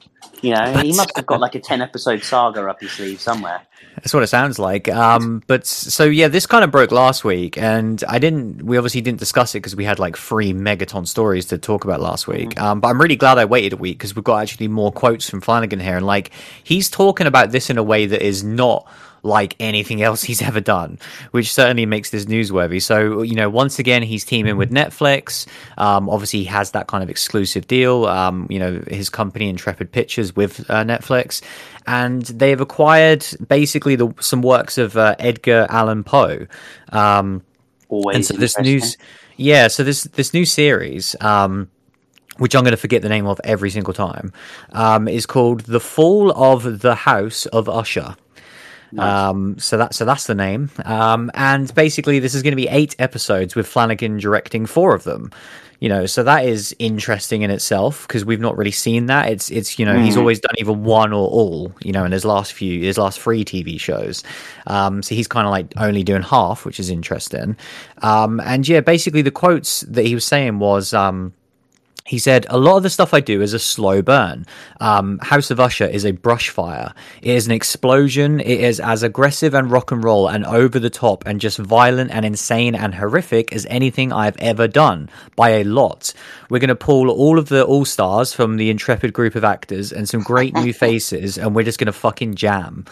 you 0.42 0.54
know, 0.54 0.70
he 0.82 0.92
must 0.92 1.16
have 1.16 1.24
got 1.26 1.40
like 1.40 1.54
a 1.54 1.60
10 1.60 1.80
episode 1.80 2.22
saga 2.22 2.68
up 2.68 2.78
his 2.80 2.92
sleeve 2.92 3.20
somewhere. 3.20 3.62
That's 3.96 4.12
what 4.12 4.22
it 4.22 4.26
sounds 4.26 4.58
like. 4.58 4.88
Um, 4.88 5.42
but 5.46 5.66
so 5.66 6.04
yeah, 6.04 6.28
this 6.28 6.46
kind 6.46 6.62
of 6.64 6.70
broke 6.70 6.92
last 6.92 7.24
week, 7.24 7.56
and 7.56 8.02
I 8.06 8.18
didn't. 8.18 8.62
We 8.62 8.76
obviously 8.76 9.00
didn't 9.00 9.20
discuss 9.20 9.54
it 9.54 9.58
because 9.60 9.74
we 9.74 9.84
had 9.84 9.98
like 9.98 10.16
three 10.18 10.52
megaton 10.52 11.06
stories 11.06 11.46
to 11.46 11.58
talk 11.58 11.84
about 11.84 12.00
last 12.00 12.28
week. 12.28 12.60
Um, 12.60 12.80
but 12.80 12.88
I'm 12.88 13.00
really 13.00 13.16
glad 13.16 13.38
I 13.38 13.46
waited 13.46 13.72
a 13.72 13.76
week 13.76 13.98
because 13.98 14.14
we've 14.14 14.24
got 14.24 14.42
actually 14.42 14.68
more 14.68 14.92
quotes 14.92 15.30
from 15.30 15.40
Flanagan 15.40 15.80
here, 15.80 15.96
and 15.96 16.04
like 16.06 16.30
he's 16.62 16.90
talking 16.90 17.26
about 17.26 17.52
this 17.52 17.70
in 17.70 17.78
a 17.78 17.82
way 17.82 18.04
that 18.06 18.22
is 18.22 18.44
not 18.44 18.86
like 19.26 19.56
anything 19.60 20.02
else 20.02 20.22
he's 20.22 20.40
ever 20.40 20.60
done, 20.60 20.98
which 21.32 21.52
certainly 21.52 21.84
makes 21.84 22.10
this 22.10 22.24
newsworthy. 22.24 22.80
So, 22.80 23.22
you 23.22 23.34
know, 23.34 23.50
once 23.50 23.78
again, 23.78 24.02
he's 24.02 24.24
teaming 24.24 24.56
with 24.56 24.70
Netflix. 24.70 25.46
Um, 25.76 26.08
obviously, 26.08 26.40
he 26.40 26.44
has 26.46 26.70
that 26.70 26.86
kind 26.86 27.02
of 27.02 27.10
exclusive 27.10 27.66
deal, 27.66 28.06
um, 28.06 28.46
you 28.48 28.58
know, 28.58 28.82
his 28.88 29.10
company, 29.10 29.48
Intrepid 29.48 29.92
Pictures, 29.92 30.34
with 30.34 30.68
uh, 30.70 30.84
Netflix. 30.84 31.42
And 31.86 32.22
they've 32.22 32.60
acquired 32.60 33.26
basically 33.48 33.96
the, 33.96 34.12
some 34.20 34.42
works 34.42 34.78
of 34.78 34.96
uh, 34.96 35.16
Edgar 35.18 35.66
Allan 35.68 36.04
Poe. 36.04 36.46
Um, 36.90 37.42
Always. 37.88 38.16
and 38.16 38.24
so 38.24 38.34
this 38.34 38.58
news, 38.58 38.96
yeah, 39.36 39.68
so 39.68 39.84
this 39.84 40.04
this 40.04 40.34
new 40.34 40.44
series, 40.44 41.14
um, 41.20 41.70
which 42.38 42.54
I'm 42.54 42.62
going 42.62 42.72
to 42.72 42.76
forget 42.76 43.02
the 43.02 43.08
name 43.08 43.26
of 43.26 43.40
every 43.44 43.70
single 43.70 43.94
time, 43.94 44.32
um, 44.72 45.06
is 45.06 45.26
called 45.26 45.60
"The 45.60 45.80
Fall 45.80 46.32
of 46.32 46.80
the 46.80 46.94
House 46.94 47.46
of 47.46 47.68
Usher." 47.68 48.16
Um, 48.96 49.58
so 49.58 49.76
that 49.78 49.94
so 49.94 50.04
that's 50.04 50.26
the 50.26 50.34
name. 50.34 50.70
Um, 50.84 51.30
and 51.34 51.74
basically, 51.74 52.18
this 52.18 52.34
is 52.34 52.42
going 52.42 52.52
to 52.52 52.56
be 52.56 52.68
eight 52.68 52.94
episodes 52.98 53.54
with 53.54 53.66
Flanagan 53.66 54.18
directing 54.18 54.66
four 54.66 54.94
of 54.94 55.04
them. 55.04 55.30
You 55.78 55.90
know, 55.90 56.06
so 56.06 56.22
that 56.22 56.46
is 56.46 56.74
interesting 56.78 57.42
in 57.42 57.50
itself 57.50 58.08
because 58.08 58.24
we've 58.24 58.40
not 58.40 58.56
really 58.56 58.70
seen 58.70 59.06
that. 59.06 59.28
It's 59.28 59.50
it's 59.50 59.78
you 59.78 59.84
know 59.84 59.98
he's 59.98 60.16
always 60.16 60.40
done 60.40 60.54
either 60.58 60.72
one 60.72 61.12
or 61.12 61.28
all. 61.28 61.72
You 61.82 61.92
know, 61.92 62.04
in 62.04 62.12
his 62.12 62.24
last 62.24 62.54
few 62.54 62.82
his 62.82 62.96
last 62.96 63.20
three 63.20 63.44
TV 63.44 63.78
shows. 63.78 64.22
Um, 64.66 65.02
so 65.02 65.14
he's 65.14 65.28
kind 65.28 65.46
of 65.46 65.50
like 65.50 65.74
only 65.76 66.02
doing 66.02 66.22
half, 66.22 66.64
which 66.64 66.80
is 66.80 66.88
interesting. 66.88 67.56
Um, 68.00 68.40
and 68.40 68.66
yeah, 68.66 68.80
basically 68.80 69.22
the 69.22 69.30
quotes 69.30 69.80
that 69.82 70.06
he 70.06 70.14
was 70.14 70.24
saying 70.24 70.58
was. 70.58 70.94
Um, 70.94 71.34
he 72.06 72.20
said, 72.20 72.46
A 72.48 72.56
lot 72.56 72.76
of 72.76 72.84
the 72.84 72.90
stuff 72.90 73.12
I 73.12 73.20
do 73.20 73.42
is 73.42 73.52
a 73.52 73.58
slow 73.58 74.00
burn. 74.00 74.46
Um, 74.80 75.18
House 75.18 75.50
of 75.50 75.58
Usher 75.58 75.86
is 75.86 76.06
a 76.06 76.12
brush 76.12 76.50
fire. 76.50 76.94
It 77.20 77.34
is 77.34 77.46
an 77.46 77.52
explosion. 77.52 78.38
It 78.38 78.60
is 78.60 78.78
as 78.78 79.02
aggressive 79.02 79.54
and 79.54 79.70
rock 79.70 79.90
and 79.90 80.04
roll 80.04 80.28
and 80.28 80.44
over 80.46 80.78
the 80.78 80.88
top 80.88 81.26
and 81.26 81.40
just 81.40 81.58
violent 81.58 82.12
and 82.12 82.24
insane 82.24 82.76
and 82.76 82.94
horrific 82.94 83.52
as 83.52 83.66
anything 83.66 84.12
I've 84.12 84.36
ever 84.36 84.68
done 84.68 85.10
by 85.34 85.50
a 85.50 85.64
lot. 85.64 86.14
We're 86.48 86.60
going 86.60 86.68
to 86.68 86.76
pull 86.76 87.10
all 87.10 87.40
of 87.40 87.48
the 87.48 87.64
all 87.64 87.84
stars 87.84 88.32
from 88.32 88.56
the 88.56 88.70
intrepid 88.70 89.12
group 89.12 89.34
of 89.34 89.42
actors 89.42 89.92
and 89.92 90.08
some 90.08 90.22
great 90.22 90.54
new 90.54 90.72
faces, 90.86 91.38
and 91.38 91.56
we're 91.56 91.64
just 91.64 91.80
going 91.80 91.86
to 91.86 91.92
fucking 91.92 92.36
jam. 92.36 92.84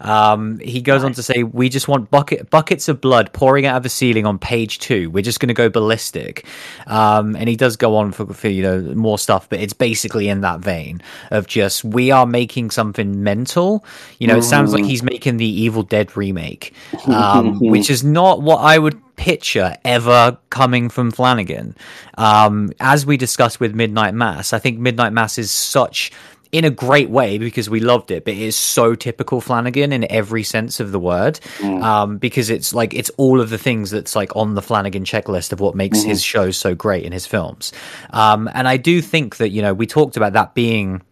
Um, 0.00 0.58
he 0.58 0.82
goes 0.82 1.02
on 1.04 1.14
to 1.14 1.22
say, 1.22 1.42
"We 1.42 1.70
just 1.70 1.88
want 1.88 2.10
bucket 2.10 2.50
buckets 2.50 2.88
of 2.88 3.00
blood 3.00 3.32
pouring 3.32 3.66
out 3.66 3.78
of 3.78 3.82
the 3.82 3.88
ceiling 3.88 4.26
on 4.26 4.38
page 4.38 4.78
two. 4.78 5.10
We're 5.10 5.22
just 5.22 5.40
going 5.40 5.48
to 5.48 5.54
go 5.54 5.70
ballistic." 5.70 6.46
Um, 6.86 7.34
and 7.34 7.48
he 7.48 7.56
does 7.56 7.76
go 7.76 7.96
on 7.96 8.12
for, 8.12 8.26
for 8.26 8.48
you 8.58 8.64
know 8.64 8.80
more 8.94 9.18
stuff, 9.18 9.48
but 9.48 9.60
it's 9.60 9.72
basically 9.72 10.28
in 10.28 10.40
that 10.40 10.58
vein 10.60 11.00
of 11.30 11.46
just 11.46 11.84
we 11.84 12.10
are 12.10 12.26
making 12.26 12.70
something 12.70 13.22
mental. 13.22 13.84
You 14.18 14.26
know, 14.26 14.36
it 14.36 14.42
sounds 14.42 14.72
like 14.72 14.84
he's 14.84 15.02
making 15.02 15.36
the 15.36 15.46
Evil 15.46 15.84
Dead 15.84 16.16
remake, 16.16 16.74
um, 17.06 17.58
which 17.60 17.88
is 17.88 18.02
not 18.02 18.42
what 18.42 18.58
I 18.58 18.78
would 18.78 19.00
picture 19.16 19.76
ever 19.84 20.38
coming 20.50 20.88
from 20.88 21.10
Flanagan. 21.10 21.76
Um, 22.16 22.72
as 22.80 23.06
we 23.06 23.16
discussed 23.16 23.60
with 23.60 23.74
Midnight 23.74 24.14
Mass, 24.14 24.52
I 24.52 24.58
think 24.58 24.78
Midnight 24.78 25.12
Mass 25.12 25.38
is 25.38 25.50
such 25.52 26.10
in 26.50 26.64
a 26.64 26.70
great 26.70 27.10
way 27.10 27.36
because 27.38 27.68
we 27.68 27.80
loved 27.80 28.10
it, 28.10 28.24
but 28.24 28.32
it 28.34 28.40
is 28.40 28.56
so 28.56 28.94
typical 28.94 29.40
Flanagan 29.40 29.92
in 29.92 30.10
every 30.10 30.42
sense 30.42 30.80
of 30.80 30.92
the 30.92 30.98
word. 30.98 31.40
Mm. 31.58 31.82
Um, 31.82 32.18
because 32.18 32.48
it's 32.50 32.72
like 32.72 32.94
it's 32.94 33.10
all 33.18 33.40
of 33.40 33.50
the 33.50 33.58
things 33.58 33.90
that's 33.90 34.16
like 34.16 34.34
on 34.34 34.54
the 34.54 34.62
Flanagan 34.62 35.04
checklist 35.04 35.52
of 35.52 35.60
what 35.60 35.74
makes 35.74 35.98
Mm-hmm. 35.98 36.08
his 36.08 36.22
shows 36.22 36.56
so 36.56 36.74
great 36.74 37.04
in 37.04 37.12
his 37.12 37.26
films. 37.26 37.72
Um, 38.10 38.48
and 38.54 38.66
I 38.68 38.76
do 38.76 39.02
think 39.02 39.36
that 39.36 39.50
you 39.50 39.62
know 39.62 39.74
we 39.74 39.86
talked 39.86 40.16
about 40.16 40.32
that 40.34 40.54
being 40.54 41.02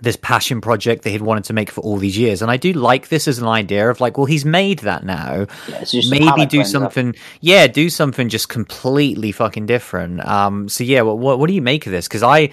this 0.00 0.16
passion 0.16 0.60
project 0.60 1.04
that 1.04 1.10
he'd 1.10 1.22
wanted 1.22 1.44
to 1.44 1.52
make 1.52 1.70
for 1.70 1.80
all 1.80 1.96
these 1.96 2.18
years. 2.18 2.42
And 2.42 2.50
I 2.50 2.56
do 2.56 2.72
like 2.72 3.08
this 3.08 3.28
as 3.28 3.38
an 3.38 3.46
idea 3.46 3.88
of 3.88 4.00
like, 4.00 4.18
well, 4.18 4.26
he's 4.26 4.44
made 4.44 4.80
that 4.80 5.04
now. 5.04 5.46
Yeah, 5.68 5.76
it's 5.80 5.92
just 5.92 6.12
a 6.12 6.18
Maybe 6.18 6.44
do 6.46 6.64
something. 6.64 7.14
Yeah, 7.40 7.68
do 7.68 7.88
something 7.88 8.28
just 8.28 8.48
completely 8.48 9.30
fucking 9.30 9.66
different. 9.66 10.26
Um, 10.26 10.68
so 10.68 10.82
yeah, 10.82 11.02
what 11.02 11.18
what, 11.18 11.38
what 11.38 11.46
do 11.46 11.54
you 11.54 11.62
make 11.62 11.86
of 11.86 11.92
this? 11.92 12.08
Because 12.08 12.24
I. 12.24 12.50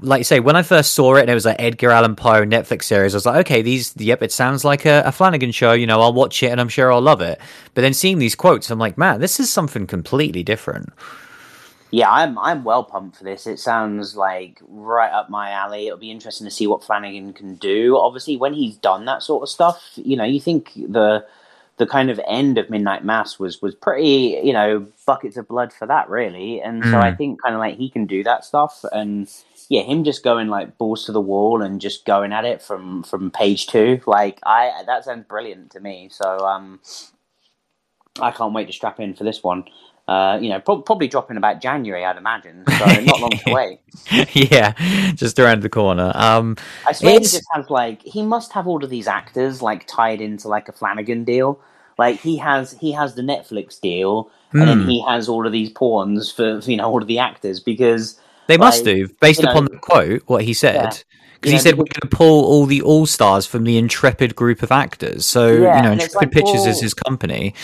Like 0.00 0.20
you 0.20 0.24
say, 0.24 0.40
when 0.40 0.56
I 0.56 0.62
first 0.62 0.94
saw 0.94 1.16
it, 1.16 1.22
and 1.22 1.30
it 1.30 1.34
was 1.34 1.44
like 1.44 1.56
Edgar 1.58 1.90
Allan 1.90 2.16
Poe 2.16 2.44
Netflix 2.44 2.84
series. 2.84 3.14
I 3.14 3.16
was 3.16 3.26
like, 3.26 3.46
okay, 3.46 3.62
these, 3.62 3.94
yep, 3.96 4.22
it 4.22 4.32
sounds 4.32 4.64
like 4.64 4.86
a, 4.86 5.02
a 5.04 5.12
Flanagan 5.12 5.52
show. 5.52 5.72
You 5.72 5.86
know, 5.86 6.00
I'll 6.00 6.12
watch 6.12 6.42
it, 6.42 6.50
and 6.50 6.60
I'm 6.60 6.68
sure 6.68 6.92
I'll 6.92 7.00
love 7.00 7.20
it. 7.20 7.40
But 7.74 7.82
then 7.82 7.94
seeing 7.94 8.18
these 8.18 8.34
quotes, 8.34 8.70
I'm 8.70 8.78
like, 8.78 8.96
man, 8.96 9.20
this 9.20 9.38
is 9.38 9.50
something 9.50 9.86
completely 9.86 10.42
different. 10.42 10.92
Yeah, 11.90 12.10
I'm 12.10 12.38
I'm 12.38 12.62
well 12.62 12.84
pumped 12.84 13.16
for 13.16 13.24
this. 13.24 13.46
It 13.46 13.58
sounds 13.58 14.14
like 14.14 14.60
right 14.68 15.10
up 15.10 15.28
my 15.28 15.50
alley. 15.50 15.86
It'll 15.86 15.98
be 15.98 16.10
interesting 16.10 16.46
to 16.46 16.50
see 16.50 16.66
what 16.66 16.84
Flanagan 16.84 17.32
can 17.32 17.56
do. 17.56 17.96
Obviously, 17.98 18.36
when 18.36 18.54
he's 18.54 18.76
done 18.76 19.06
that 19.06 19.22
sort 19.22 19.42
of 19.42 19.48
stuff, 19.48 19.82
you 19.96 20.16
know, 20.16 20.24
you 20.24 20.40
think 20.40 20.72
the 20.74 21.26
the 21.78 21.86
kind 21.86 22.10
of 22.10 22.20
end 22.28 22.58
of 22.58 22.70
Midnight 22.70 23.04
Mass 23.04 23.38
was 23.38 23.60
was 23.60 23.74
pretty, 23.74 24.40
you 24.44 24.52
know, 24.52 24.86
buckets 25.04 25.36
of 25.36 25.48
blood 25.48 25.72
for 25.72 25.86
that, 25.86 26.08
really. 26.08 26.60
And 26.60 26.84
so 26.84 26.98
I 26.98 27.10
hmm. 27.10 27.16
think 27.16 27.42
kind 27.42 27.54
of 27.54 27.58
like 27.58 27.76
he 27.76 27.90
can 27.90 28.06
do 28.06 28.22
that 28.22 28.44
stuff, 28.44 28.84
and 28.92 29.28
yeah, 29.70 29.82
him 29.82 30.02
just 30.04 30.24
going 30.24 30.48
like 30.48 30.76
balls 30.78 31.06
to 31.06 31.12
the 31.12 31.20
wall 31.20 31.62
and 31.62 31.80
just 31.80 32.04
going 32.04 32.32
at 32.32 32.44
it 32.44 32.60
from 32.60 33.04
from 33.04 33.30
page 33.30 33.68
two, 33.68 34.00
like 34.04 34.40
I 34.44 34.82
that 34.86 35.04
sounds 35.04 35.26
brilliant 35.28 35.70
to 35.72 35.80
me. 35.80 36.08
So 36.10 36.44
um, 36.44 36.80
I 38.20 38.32
can't 38.32 38.52
wait 38.52 38.66
to 38.66 38.72
strap 38.72 39.00
in 39.00 39.14
for 39.14 39.24
this 39.24 39.42
one. 39.44 39.64
Uh, 40.08 40.38
you 40.42 40.48
know, 40.48 40.60
pro- 40.60 40.82
probably 40.82 41.06
drop 41.06 41.30
in 41.30 41.36
about 41.36 41.62
January, 41.62 42.04
I'd 42.04 42.16
imagine. 42.16 42.68
So 42.68 43.00
not 43.00 43.20
long 43.20 43.38
to 43.38 43.48
wait. 43.50 43.80
yeah, 44.32 44.72
just 45.14 45.38
around 45.38 45.62
the 45.62 45.68
corner. 45.68 46.10
Um, 46.16 46.56
I 46.84 46.92
swear 46.92 47.18
he 47.20 47.28
just 47.28 47.46
has 47.52 47.70
like 47.70 48.02
he 48.02 48.22
must 48.22 48.52
have 48.52 48.66
all 48.66 48.82
of 48.82 48.90
these 48.90 49.06
actors 49.06 49.62
like 49.62 49.86
tied 49.86 50.20
into 50.20 50.48
like 50.48 50.68
a 50.68 50.72
Flanagan 50.72 51.24
deal. 51.24 51.60
Like 51.98 52.20
he 52.20 52.38
has 52.38 52.72
he 52.72 52.92
has 52.92 53.14
the 53.14 53.22
Netflix 53.22 53.80
deal, 53.80 54.30
and 54.58 54.68
then 54.68 54.78
Hmm. 54.78 54.88
he 54.88 55.02
has 55.06 55.28
all 55.28 55.46
of 55.46 55.52
these 55.52 55.70
pawns 55.70 56.32
for 56.32 56.58
you 56.60 56.76
know 56.76 56.90
all 56.90 57.02
of 57.02 57.08
the 57.08 57.18
actors 57.20 57.60
because 57.60 58.18
They 58.50 58.58
must 58.58 58.84
Like, 58.84 58.94
do, 58.96 59.08
based 59.20 59.40
you 59.40 59.46
know- 59.46 59.52
upon 59.52 59.64
the 59.66 59.78
quote, 59.78 60.22
what 60.26 60.42
he 60.44 60.52
said. 60.54 60.74
Yeah. 60.74 60.90
Because 61.34 61.52
he 61.52 61.58
said 61.58 61.74
we're 61.78 61.84
going 61.84 62.02
to 62.10 62.14
pull 62.14 62.44
all 62.44 62.66
the 62.66 62.82
all 62.82 63.06
stars 63.06 63.46
from 63.46 63.64
the 63.64 63.78
Intrepid 63.78 64.36
group 64.36 64.62
of 64.62 64.70
actors. 64.70 65.24
So 65.24 65.46
Yeah, 65.48 65.76
you 65.78 65.82
know, 65.84 65.92
Intrepid 65.92 66.14
like, 66.16 66.30
Pictures 66.32 66.66
is 66.66 66.82
his 66.82 66.92
company. 66.92 67.54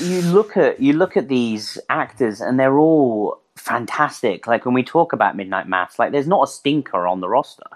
you 0.00 0.20
look 0.20 0.54
at 0.58 0.78
you 0.80 0.92
look 0.92 1.16
at 1.16 1.28
these 1.28 1.78
actors 1.88 2.42
and 2.42 2.60
they're 2.60 2.78
all 2.78 3.40
fantastic. 3.56 4.46
Like 4.46 4.66
when 4.66 4.74
we 4.74 4.82
talk 4.82 5.14
about 5.14 5.34
Midnight 5.34 5.66
Mass, 5.66 5.98
like 5.98 6.12
there's 6.12 6.26
not 6.28 6.42
a 6.46 6.46
stinker 6.46 7.06
on 7.06 7.20
the 7.20 7.28
roster. 7.30 7.70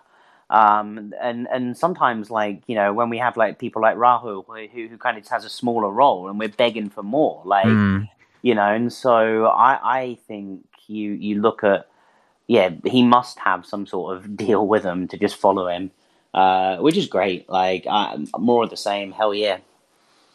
Um, 0.50 1.14
and 1.22 1.48
and 1.50 1.74
sometimes 1.76 2.30
like 2.30 2.62
you 2.66 2.74
know 2.74 2.92
when 2.92 3.08
we 3.08 3.16
have 3.18 3.38
like 3.38 3.58
people 3.58 3.80
like 3.80 3.96
Rahul 3.96 4.44
who 4.72 4.88
who 4.88 4.98
kind 4.98 5.16
of 5.16 5.26
has 5.28 5.44
a 5.46 5.50
smaller 5.50 5.90
role 5.90 6.28
and 6.28 6.38
we're 6.38 6.50
begging 6.50 6.90
for 6.90 7.02
more, 7.02 7.40
like 7.46 7.64
Mm. 7.66 8.08
you 8.42 8.54
know. 8.54 8.70
And 8.74 8.92
so 8.92 9.46
I 9.46 9.78
I 10.00 10.18
think 10.28 10.66
you 10.86 11.12
you 11.12 11.40
look 11.40 11.64
at 11.64 11.88
yeah 12.46 12.70
he 12.84 13.02
must 13.02 13.38
have 13.40 13.66
some 13.66 13.86
sort 13.86 14.16
of 14.16 14.36
deal 14.44 14.66
with 14.66 14.82
them 14.82 15.08
to 15.08 15.16
just 15.18 15.36
follow 15.36 15.68
him, 15.68 15.90
uh, 16.34 16.78
which 16.78 16.96
is 16.96 17.06
great. 17.06 17.48
Like 17.48 17.84
uh, 17.88 18.18
more 18.38 18.64
of 18.64 18.70
the 18.70 18.76
same. 18.76 19.12
Hell 19.12 19.34
yeah. 19.34 19.58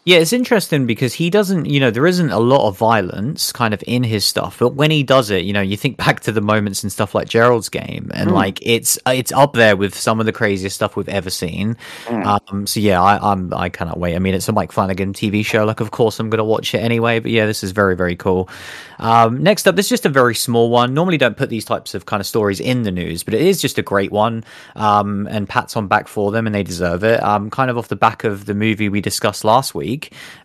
Yeah, 0.03 0.17
it's 0.17 0.33
interesting 0.33 0.87
because 0.87 1.13
he 1.13 1.29
doesn't, 1.29 1.65
you 1.65 1.79
know, 1.79 1.91
there 1.91 2.07
isn't 2.07 2.31
a 2.31 2.39
lot 2.39 2.67
of 2.67 2.75
violence 2.75 3.51
kind 3.51 3.71
of 3.71 3.83
in 3.85 4.01
his 4.03 4.25
stuff, 4.25 4.57
but 4.57 4.73
when 4.73 4.89
he 4.89 5.03
does 5.03 5.29
it, 5.29 5.43
you 5.45 5.53
know, 5.53 5.61
you 5.61 5.77
think 5.77 5.95
back 6.05 6.21
to 6.21 6.31
the 6.31 6.41
moments 6.41 6.81
and 6.81 6.91
stuff 6.91 7.13
like 7.13 7.29
Gerald's 7.29 7.69
game, 7.69 8.09
and 8.15 8.29
Hmm. 8.31 8.35
like 8.35 8.57
it's 8.63 8.97
it's 9.05 9.31
up 9.31 9.53
there 9.53 9.75
with 9.75 9.93
some 9.95 10.19
of 10.19 10.25
the 10.25 10.31
craziest 10.31 10.75
stuff 10.75 10.95
we've 10.95 11.07
ever 11.07 11.29
seen. 11.29 11.77
Hmm. 12.07 12.23
Um, 12.23 12.65
so 12.65 12.79
yeah, 12.79 12.99
I, 12.99 13.31
I'm 13.31 13.53
I 13.53 13.69
cannot 13.69 13.99
wait. 13.99 14.15
I 14.15 14.19
mean, 14.19 14.33
it's 14.33 14.49
a 14.49 14.53
Mike 14.53 14.71
Flanagan 14.71 15.13
TV 15.13 15.45
show, 15.45 15.65
like 15.65 15.81
of 15.81 15.91
course 15.91 16.19
I'm 16.19 16.31
going 16.31 16.39
to 16.39 16.43
watch 16.45 16.73
it 16.73 16.79
anyway. 16.79 17.19
But 17.19 17.29
yeah, 17.29 17.45
this 17.45 17.63
is 17.63 17.71
very 17.71 17.95
very 17.95 18.15
cool. 18.15 18.49
Um, 18.97 19.41
next 19.43 19.67
up, 19.67 19.75
this 19.75 19.85
is 19.87 19.89
just 19.91 20.05
a 20.07 20.09
very 20.09 20.33
small 20.35 20.69
one. 20.71 20.95
Normally, 20.95 21.17
don't 21.19 21.37
put 21.37 21.49
these 21.49 21.65
types 21.65 21.93
of 21.93 22.07
kind 22.07 22.21
of 22.21 22.25
stories 22.27 22.59
in 22.59 22.83
the 22.83 22.91
news, 22.91 23.21
but 23.23 23.33
it 23.35 23.41
is 23.41 23.61
just 23.61 23.77
a 23.77 23.81
great 23.83 24.11
one. 24.11 24.43
Um, 24.75 25.27
and 25.29 25.47
pats 25.49 25.75
on 25.75 25.87
back 25.87 26.07
for 26.07 26.31
them, 26.31 26.47
and 26.47 26.55
they 26.55 26.63
deserve 26.63 27.03
it. 27.03 27.21
Um, 27.21 27.51
kind 27.51 27.69
of 27.69 27.77
off 27.77 27.87
the 27.87 27.95
back 27.95 28.23
of 28.23 28.45
the 28.45 28.53
movie 28.55 28.89
we 28.89 29.01
discussed 29.01 29.43
last 29.43 29.73
week, 29.73 29.90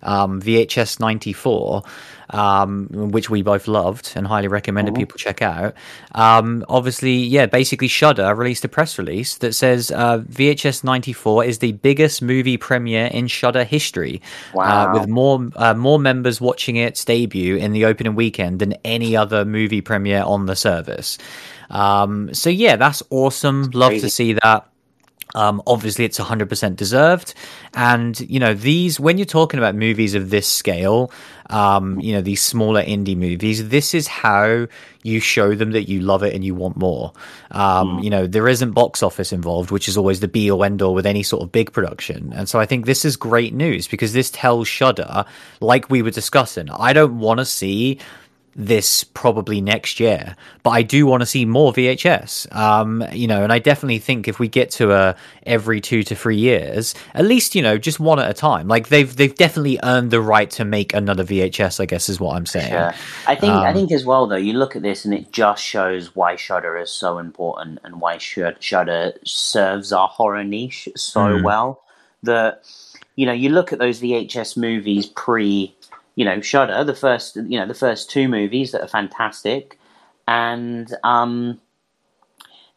um, 0.03 0.41
VHS 0.41 0.99
'94, 1.01 1.83
um, 2.31 2.89
which 2.91 3.31
we 3.31 3.43
both 3.43 3.69
loved 3.69 4.13
and 4.17 4.27
highly 4.27 4.49
recommended 4.49 4.95
people 4.95 5.17
check 5.19 5.43
out. 5.43 5.75
Um, 6.15 6.65
obviously, 6.69 7.15
yeah, 7.17 7.47
basically, 7.47 7.89
Shudder 7.89 8.35
released 8.35 8.65
a 8.65 8.69
press 8.69 8.99
release 8.99 9.37
that 9.39 9.55
says 9.55 9.91
uh, 9.91 10.19
VHS 10.19 10.83
'94 10.85 11.45
is 11.45 11.59
the 11.59 11.73
biggest 11.73 12.23
movie 12.23 12.57
premiere 12.57 13.07
in 13.07 13.27
Shudder 13.29 13.65
history, 13.65 14.21
uh, 14.53 14.57
Wow. 14.57 14.93
with 14.95 15.09
more 15.09 15.49
uh, 15.57 15.75
more 15.75 15.99
members 15.99 16.41
watching 16.41 16.77
its 16.77 17.05
debut 17.05 17.57
in 17.57 17.73
the 17.73 17.85
opening 17.85 18.15
weekend 18.15 18.59
than 18.59 18.75
any 18.85 19.17
other 19.17 19.45
movie 19.45 19.81
premiere 19.81 20.23
on 20.23 20.47
the 20.47 20.57
service. 20.57 21.19
Um, 21.71 22.33
so 22.33 22.49
yeah, 22.51 22.77
that's 22.77 23.03
awesome. 23.11 23.71
Love 23.73 23.93
to 23.93 24.11
see 24.11 24.35
that. 24.35 24.69
Um, 25.35 25.63
obviously, 25.67 26.05
it's 26.05 26.19
100% 26.19 26.77
deserved. 26.77 27.35
And, 27.75 28.19
you 28.21 28.41
know, 28.41 28.55
these, 28.55 28.99
when 29.01 29.19
you're 29.19 29.27
talking 29.27 29.59
about 29.59 29.75
movies 29.75 30.15
of 30.15 30.31
this 30.31 30.47
scale, 30.47 31.11
um, 31.51 32.01
you 32.01 32.13
know, 32.13 32.23
these 32.23 32.43
smaller 32.43 32.83
indie 32.83 33.17
movies, 33.17 33.69
this 33.69 33.93
is 33.93 34.07
how 34.07 34.67
you 35.03 35.21
show 35.21 35.55
them 35.55 35.73
that 35.73 35.89
you 35.89 36.01
love 36.01 36.23
it 36.23 36.35
and 36.35 36.45
you 36.45 36.55
want 36.55 36.77
more. 36.77 37.13
Um, 37.51 37.99
You 37.99 38.11
know, 38.11 38.27
there 38.27 38.49
isn't 38.49 38.73
box 38.73 39.03
office 39.03 39.33
involved, 39.33 39.71
which 39.71 39.89
is 39.89 39.97
always 39.97 40.21
the 40.21 40.29
be 40.29 40.51
or 40.51 40.65
end 40.65 40.81
all 40.81 40.95
with 40.95 41.07
any 41.07 41.23
sort 41.23 41.43
of 41.43 41.53
big 41.53 41.73
production. 41.73 42.33
And 42.35 42.49
so 42.49 42.59
I 42.59 42.67
think 42.67 42.87
this 42.87 43.05
is 43.05 43.17
great 43.17 43.53
news 43.53 43.87
because 43.89 44.13
this 44.13 44.31
tells 44.31 44.69
Shudder, 44.69 45.25
like 45.61 45.91
we 45.91 46.03
were 46.03 46.11
discussing, 46.11 46.71
I 46.71 46.93
don't 46.93 47.19
want 47.19 47.39
to 47.39 47.45
see 47.45 47.99
this 48.59 49.05
probably 49.05 49.61
next 49.61 50.01
year, 50.01 50.35
but 50.63 50.71
I 50.71 50.83
do 50.83 51.07
want 51.07 51.21
to 51.21 51.27
see 51.27 51.45
more 51.45 51.73
VHS. 51.75 52.55
Um, 52.57 53.05
you 53.13 53.27
know, 53.29 53.43
and 53.45 53.53
I 53.53 53.59
definitely 53.59 53.99
think 53.99 54.29
if 54.29 54.39
we 54.39 54.49
get 54.49 54.71
to 54.73 54.93
a 54.93 55.15
every 55.45 55.81
two 55.81 56.03
to 56.05 56.17
three 56.17 56.39
years, 56.39 56.95
at 57.15 57.27
least 57.27 57.55
you 57.55 57.63
know 57.63 57.77
just 57.79 58.01
one 58.01 58.19
at 58.19 58.31
a 58.31 58.35
time. 58.35 58.67
Like 58.67 58.89
they've 58.89 59.15
they've 59.15 59.35
definitely 59.35 59.79
earned 59.83 60.11
the 60.11 60.23
right 60.23 60.51
to 60.53 60.65
make 60.65 60.95
another 60.95 61.23
VHS. 61.23 61.81
I 61.81 61.85
guess 61.87 62.09
is 62.09 62.19
what 62.19 62.35
I'm 62.37 62.47
saying. 62.47 62.73
Yeah, 62.73 62.97
I 63.27 63.35
think 63.35 63.53
I 63.53 63.69
Um, 63.69 63.75
think 63.75 63.93
as 63.93 64.07
well 64.07 64.27
though. 64.27 64.37
You 64.37 64.55
look 64.55 64.75
at 64.75 64.83
this 64.83 65.05
and 65.05 65.13
it 65.13 65.33
just 65.33 65.63
shows 65.63 66.17
why 66.17 66.37
Shudder 66.37 66.79
is 66.79 66.91
so 66.91 67.19
important 67.19 67.81
and 67.85 68.01
why 68.01 68.17
Shudder 68.19 69.13
serves 69.25 69.93
our 69.93 70.09
horror 70.09 70.45
niche 70.45 70.89
so 70.97 71.21
Mm. 71.21 71.43
well. 71.45 71.83
That 72.23 72.63
you 73.17 73.27
know, 73.27 73.33
you 73.33 73.51
look 73.51 73.73
at 73.73 73.79
those 73.79 74.01
VHS 74.01 74.57
movies 74.57 75.07
pre, 75.07 75.75
you 76.17 76.25
know, 76.25 76.41
Shudder, 76.41 76.83
the 76.83 76.95
first, 76.95 77.37
you 77.37 77.61
know, 77.61 77.67
the 77.67 77.75
first 77.75 78.11
two 78.11 78.29
movies 78.29 78.73
that 78.73 78.81
are 78.83 78.89
fantastic, 78.89 79.79
and 80.27 80.93
um, 81.05 81.61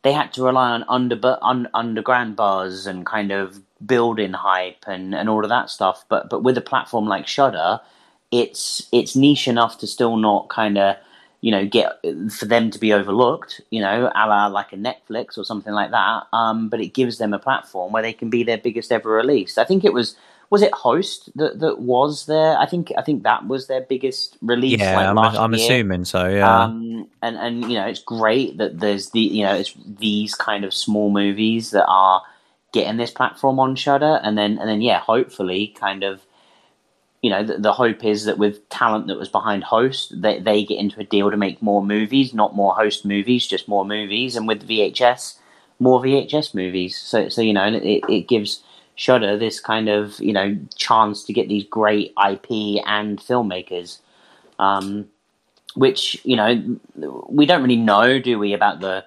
they 0.04 0.14
had 0.14 0.32
to 0.34 0.44
rely 0.44 0.72
on 0.72 0.86
under 0.88 1.38
un, 1.42 1.68
underground 1.74 2.36
buzz 2.36 2.86
and 2.86 3.06
kind 3.06 3.32
of 3.32 3.62
building 3.86 4.34
hype 4.34 4.84
and, 4.88 5.16
and 5.16 5.30
all 5.30 5.44
of 5.44 5.50
that 5.50 5.70
stuff. 5.70 6.06
But 6.10 6.30
but 6.30 6.44
with 6.44 6.58
a 6.58 6.62
platform 6.62 7.08
like 7.08 7.28
Shudder, 7.28 7.80
it's 8.32 8.88
it's 8.92 9.16
niche 9.16 9.48
enough 9.48 9.80
to 9.80 9.88
still 9.88 10.18
not 10.18 10.50
kind 10.50 10.78
of 10.78 10.98
you 11.42 11.52
know 11.52 11.66
get 11.66 12.00
for 12.32 12.46
them 12.46 12.70
to 12.72 12.80
be 12.80 12.94
overlooked. 12.94 13.62
You 13.70 13.82
know, 13.82 14.12
a 14.14 14.28
la 14.28 14.48
like 14.48 14.74
a 14.74 14.78
Netflix 14.78 15.38
or 15.38 15.46
something 15.46 15.74
like 15.74 15.92
that. 15.92 16.28
Um, 16.34 16.70
but 16.70 16.82
it 16.82 16.94
gives 16.94 17.18
them 17.18 17.34
a 17.34 17.40
platform 17.40 17.94
where 17.94 18.04
they 18.04 18.14
can 18.14 18.30
be 18.30 18.44
their 18.44 18.58
biggest 18.58 18.92
ever 18.92 19.10
release. 19.10 19.58
I 19.58 19.64
think 19.64 19.86
it 19.86 19.94
was. 19.94 20.16
Was 20.50 20.62
it 20.64 20.74
Host 20.74 21.30
that, 21.36 21.60
that 21.60 21.80
was 21.80 22.26
there? 22.26 22.58
I 22.58 22.66
think 22.66 22.92
I 22.98 23.04
think 23.04 23.24
that 23.24 23.48
was 23.48 23.68
their 23.68 23.82
biggest 23.82 24.38
release. 24.42 24.80
Yeah, 24.80 25.12
like, 25.12 25.34
I'm, 25.34 25.40
I'm 25.40 25.54
assuming 25.54 26.06
so. 26.06 26.28
Yeah. 26.28 26.64
Um, 26.64 27.08
and 27.22 27.38
and 27.38 27.62
you 27.72 27.78
know 27.78 27.86
it's 27.86 28.02
great 28.02 28.58
that 28.58 28.80
there's 28.80 29.12
the 29.12 29.20
you 29.20 29.44
know 29.44 29.54
it's 29.54 29.76
these 29.86 30.34
kind 30.34 30.66
of 30.66 30.74
small 30.74 31.12
movies 31.12 31.72
that 31.72 31.86
are 31.86 32.24
getting 32.72 32.98
this 32.98 33.12
platform 33.12 33.60
on 33.60 33.76
Shudder, 33.76 34.20
and 34.24 34.38
then 34.38 34.58
and 34.58 34.68
then 34.68 34.82
yeah, 34.82 35.00
hopefully, 35.00 35.76
kind 35.80 36.04
of 36.04 36.22
you 37.22 37.30
know, 37.30 37.44
the, 37.44 37.58
the, 37.58 37.74
hope 37.74 38.06
is 38.06 38.26
that 38.26 38.38
with 38.38 38.68
talent 38.70 39.08
that 39.08 39.18
was 39.18 39.28
behind 39.28 39.64
Host, 39.64 40.22
they, 40.22 40.40
they 40.40 40.64
get 40.64 40.80
into 40.80 41.02
a 41.02 41.04
deal 41.04 41.30
to 41.30 41.36
make 41.36 41.62
more 41.62 41.84
movies, 41.84 42.34
not 42.34 42.56
more 42.56 42.74
Host 42.74 43.06
movies, 43.06 43.46
just 43.46 43.68
more 43.68 43.84
movies. 43.84 44.38
And 44.38 44.48
with 44.48 44.66
VHS, 44.66 45.38
more 45.80 46.02
VHS 46.02 46.54
movies. 46.54 46.98
So, 46.98 47.28
so 47.28 47.42
you 47.42 47.54
know, 47.54 47.66
it, 47.66 48.04
it 48.10 48.28
gives 48.28 48.64
Shudder 49.00 49.38
this 49.38 49.62
kind 49.62 49.88
of, 49.88 50.20
you 50.20 50.34
know, 50.34 50.58
chance 50.76 51.24
to 51.24 51.32
get 51.32 51.48
these 51.48 51.64
great 51.64 52.12
IP 52.30 52.84
and 52.86 53.18
filmmakers. 53.18 54.00
Um, 54.60 55.08
which, 55.76 56.20
you 56.26 56.36
know, 56.36 56.78
we 57.30 57.46
don't 57.46 57.62
really 57.62 57.78
know, 57.78 58.20
do 58.20 58.38
we, 58.38 58.52
about 58.54 58.82
the 58.82 59.06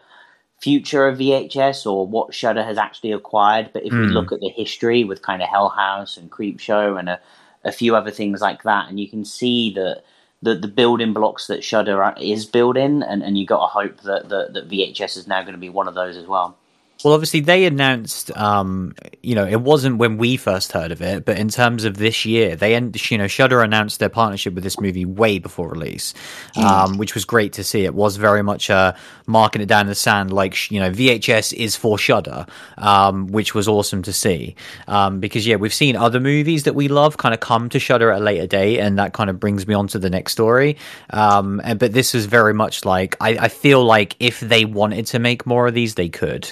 future 0.63 1.07
of 1.07 1.19
VHS 1.19 1.85
or 1.85 2.07
what 2.07 2.33
Shudder 2.33 2.63
has 2.63 2.79
actually 2.79 3.13
acquired. 3.13 3.71
But 3.75 3.85
if 3.85 3.93
mm. 3.93 4.01
we 4.01 4.07
hmm. 4.07 4.13
look 4.13 4.33
at 4.33 4.41
the 4.41 4.49
history 4.49 5.05
with 5.05 5.21
kind 5.21 5.43
of 5.43 5.49
Hell 5.51 5.69
House 5.69 6.17
and 6.17 6.31
Creepshow 6.31 6.99
and 6.99 7.09
a 7.09 7.21
a 7.65 7.71
few 7.71 7.95
other 7.95 8.11
things 8.11 8.41
like 8.41 8.63
that, 8.63 8.89
and 8.89 8.99
you 8.99 9.09
can 9.09 9.25
see 9.25 9.73
that 9.75 10.03
the 10.41 10.55
the 10.55 10.69
building 10.69 11.13
blocks 11.13 11.49
that 11.49 11.63
Shudder 11.63 12.15
is 12.19 12.47
building, 12.47 13.03
and, 13.03 13.23
and 13.23 13.37
you 13.37 13.47
got 13.47 13.61
to 13.61 13.67
hope 13.67 14.01
that, 14.03 14.31
that 14.31 14.55
that 14.55 14.69
VHS 14.69 15.17
is 15.19 15.27
now 15.29 15.43
going 15.43 15.55
to 15.55 15.61
be 15.61 15.69
one 15.69 15.87
of 15.87 15.95
those 15.95 16.17
as 16.17 16.27
well. 16.27 16.57
Well, 17.05 17.15
obviously 17.15 17.41
they 17.41 17.65
announced, 17.65 18.37
um, 18.37 18.95
you 19.23 19.35
know, 19.35 19.47
it 19.47 19.61
wasn't 19.61 19.99
when 19.99 20.19
we 20.19 20.37
first 20.37 20.73
heard 20.73 20.93
of 20.93 21.03
it, 21.03 21.25
but 21.25 21.39
in 21.39 21.49
terms 21.49 21.85
of 21.85 21.97
this 21.97 22.25
year, 22.25 22.55
they, 22.55 22.79
you 22.79 23.19
know, 23.19 23.27
Shudder 23.27 23.61
announced 23.61 23.99
their 23.99 24.09
partnership 24.09 24.55
with 24.55 24.63
this 24.63 24.81
movie 24.81 25.05
way 25.05 25.39
before 25.39 25.69
release, 25.69 26.15
um, 26.57 26.99
which 26.99 27.15
was 27.15 27.25
great 27.25 27.55
to 27.55 27.65
see. 27.65 27.85
It 27.85 27.95
was 27.95 28.17
very 28.17 28.43
much 28.43 28.71
uh, 28.71 28.93
marking 29.27 29.63
it 29.63 29.67
down 29.67 29.83
in 29.83 29.87
the 29.89 29.95
sand, 29.95 30.33
like 30.33 30.71
you 30.71 30.81
know, 30.81 30.91
VHS 30.91 31.53
is 31.53 31.77
for 31.77 31.99
Shudder, 31.99 32.47
um, 32.79 33.27
which 33.27 33.55
was 33.55 33.69
awesome 33.69 34.03
to 34.03 34.13
see. 34.13 34.55
Um, 34.87 35.21
because 35.21 35.47
yeah, 35.47 35.57
we've 35.57 35.75
seen 35.75 35.97
other 35.97 36.21
movies 36.21 36.65
that 36.65 36.75
we 36.75 36.89
love 36.89 37.17
kind 37.17 37.35
of 37.35 37.41
come 37.41 37.69
to 37.71 37.79
Shudder 37.79 38.11
at 38.11 38.21
a 38.21 38.25
later 38.25 38.47
date, 38.47 38.79
and 38.79 38.99
that 38.99 39.13
kind 39.13 39.31
of 39.31 39.41
brings 39.41 39.67
me 39.67 39.75
on 39.75 39.89
to 39.89 39.99
the 39.99 40.11
next 40.11 40.33
story. 40.33 40.77
Um, 41.11 41.61
and, 41.65 41.79
but 41.79 41.93
this 41.93 42.15
is 42.15 42.27
very 42.27 42.55
much 42.55 42.85
like 42.85 43.17
I, 43.21 43.31
I, 43.31 43.49
feel 43.49 43.85
like 43.85 44.17
if 44.21 44.41
they 44.41 44.65
wanted 44.65 45.07
to 45.07 45.19
make 45.19 45.47
more 45.47 45.67
of 45.67 45.75
these, 45.75 45.95
they 45.95 46.09
could. 46.09 46.51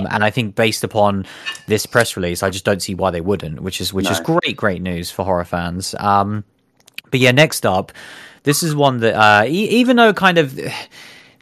Um, 0.00 0.02
yeah. 0.02 0.14
And 0.14 0.24
I 0.24 0.30
think 0.30 0.54
based 0.54 0.84
upon 0.84 1.26
this 1.66 1.86
press 1.86 2.16
release, 2.16 2.42
I 2.42 2.50
just 2.50 2.64
don't 2.64 2.82
see 2.82 2.94
why 2.94 3.10
they 3.10 3.20
wouldn't, 3.20 3.60
which 3.60 3.80
is 3.80 3.92
which 3.92 4.06
no. 4.06 4.10
is 4.10 4.20
great, 4.20 4.56
great 4.56 4.82
news 4.82 5.10
for 5.10 5.24
horror 5.24 5.44
fans. 5.44 5.94
Um, 5.98 6.44
but 7.10 7.20
yeah, 7.20 7.32
next 7.32 7.66
up, 7.66 7.92
this 8.42 8.62
is 8.62 8.74
one 8.74 8.98
that 8.98 9.14
uh, 9.14 9.44
e- 9.44 9.68
even 9.68 9.96
though 9.96 10.12
kind 10.12 10.38
of 10.38 10.58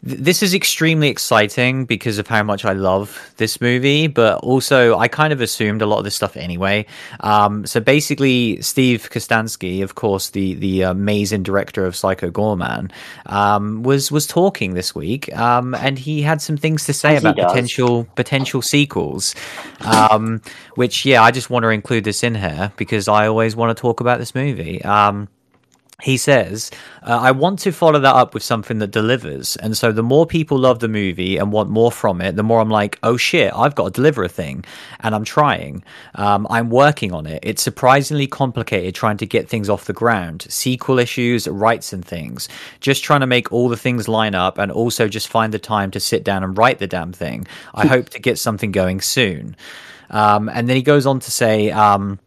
this 0.03 0.41
is 0.41 0.53
extremely 0.53 1.09
exciting 1.09 1.85
because 1.85 2.17
of 2.17 2.27
how 2.27 2.41
much 2.41 2.65
I 2.65 2.73
love 2.73 3.33
this 3.37 3.61
movie, 3.61 4.07
but 4.07 4.39
also 4.39 4.97
I 4.97 5.07
kind 5.07 5.31
of 5.31 5.41
assumed 5.41 5.81
a 5.81 5.85
lot 5.85 5.99
of 5.99 6.03
this 6.03 6.15
stuff 6.15 6.35
anyway. 6.35 6.87
Um, 7.19 7.65
so 7.65 7.79
basically, 7.79 8.61
Steve 8.61 9.09
Kostanski, 9.11 9.83
of 9.83 9.95
course, 9.95 10.31
the 10.31 10.55
the 10.55 10.81
amazing 10.81 11.43
director 11.43 11.85
of 11.85 11.95
Psycho 11.95 12.31
Goreman, 12.31 12.91
um, 13.27 13.83
was 13.83 14.11
was 14.11 14.25
talking 14.25 14.73
this 14.73 14.95
week, 14.95 15.35
um, 15.37 15.75
and 15.75 15.99
he 15.99 16.21
had 16.21 16.41
some 16.41 16.57
things 16.57 16.85
to 16.85 16.93
say 16.93 17.15
As 17.15 17.23
about 17.23 17.37
potential 17.37 18.07
potential 18.15 18.61
sequels. 18.61 19.35
Um, 19.81 20.41
which, 20.75 21.05
yeah, 21.05 21.21
I 21.21 21.31
just 21.31 21.49
want 21.49 21.63
to 21.63 21.69
include 21.69 22.03
this 22.03 22.23
in 22.23 22.35
here 22.35 22.71
because 22.77 23.07
I 23.07 23.27
always 23.27 23.55
want 23.55 23.75
to 23.75 23.79
talk 23.79 23.99
about 23.99 24.19
this 24.19 24.33
movie. 24.33 24.83
He 26.01 26.17
says, 26.17 26.71
uh, 27.03 27.19
I 27.21 27.31
want 27.31 27.59
to 27.59 27.71
follow 27.71 27.99
that 27.99 28.15
up 28.15 28.33
with 28.33 28.43
something 28.43 28.79
that 28.79 28.91
delivers. 28.91 29.55
And 29.57 29.77
so 29.77 29.91
the 29.91 30.03
more 30.03 30.25
people 30.25 30.57
love 30.57 30.79
the 30.79 30.87
movie 30.87 31.37
and 31.37 31.51
want 31.51 31.69
more 31.69 31.91
from 31.91 32.21
it, 32.21 32.35
the 32.35 32.43
more 32.43 32.59
I'm 32.59 32.69
like, 32.69 32.97
oh 33.03 33.17
shit, 33.17 33.53
I've 33.55 33.75
got 33.75 33.85
to 33.85 33.91
deliver 33.91 34.23
a 34.23 34.29
thing. 34.29 34.65
And 34.99 35.13
I'm 35.13 35.23
trying. 35.23 35.83
Um, 36.15 36.47
I'm 36.49 36.69
working 36.69 37.13
on 37.13 37.27
it. 37.27 37.39
It's 37.43 37.61
surprisingly 37.61 38.27
complicated 38.27 38.95
trying 38.95 39.17
to 39.17 39.25
get 39.25 39.47
things 39.47 39.69
off 39.69 39.85
the 39.85 39.93
ground, 39.93 40.45
sequel 40.49 40.97
issues, 40.97 41.47
rights, 41.47 41.93
and 41.93 42.03
things. 42.03 42.49
Just 42.79 43.03
trying 43.03 43.21
to 43.21 43.27
make 43.27 43.51
all 43.51 43.69
the 43.69 43.77
things 43.77 44.07
line 44.07 44.35
up 44.35 44.57
and 44.57 44.71
also 44.71 45.07
just 45.07 45.27
find 45.27 45.53
the 45.53 45.59
time 45.59 45.91
to 45.91 45.99
sit 45.99 46.23
down 46.23 46.43
and 46.43 46.57
write 46.57 46.79
the 46.79 46.87
damn 46.87 47.13
thing. 47.13 47.45
I 47.75 47.85
hope 47.95 48.09
to 48.09 48.19
get 48.19 48.39
something 48.39 48.71
going 48.71 49.01
soon. 49.01 49.55
Um, 50.09 50.49
and 50.49 50.67
then 50.67 50.75
he 50.75 50.81
goes 50.81 51.05
on 51.05 51.19
to 51.19 51.31
say, 51.31 51.71
um, 51.71 52.19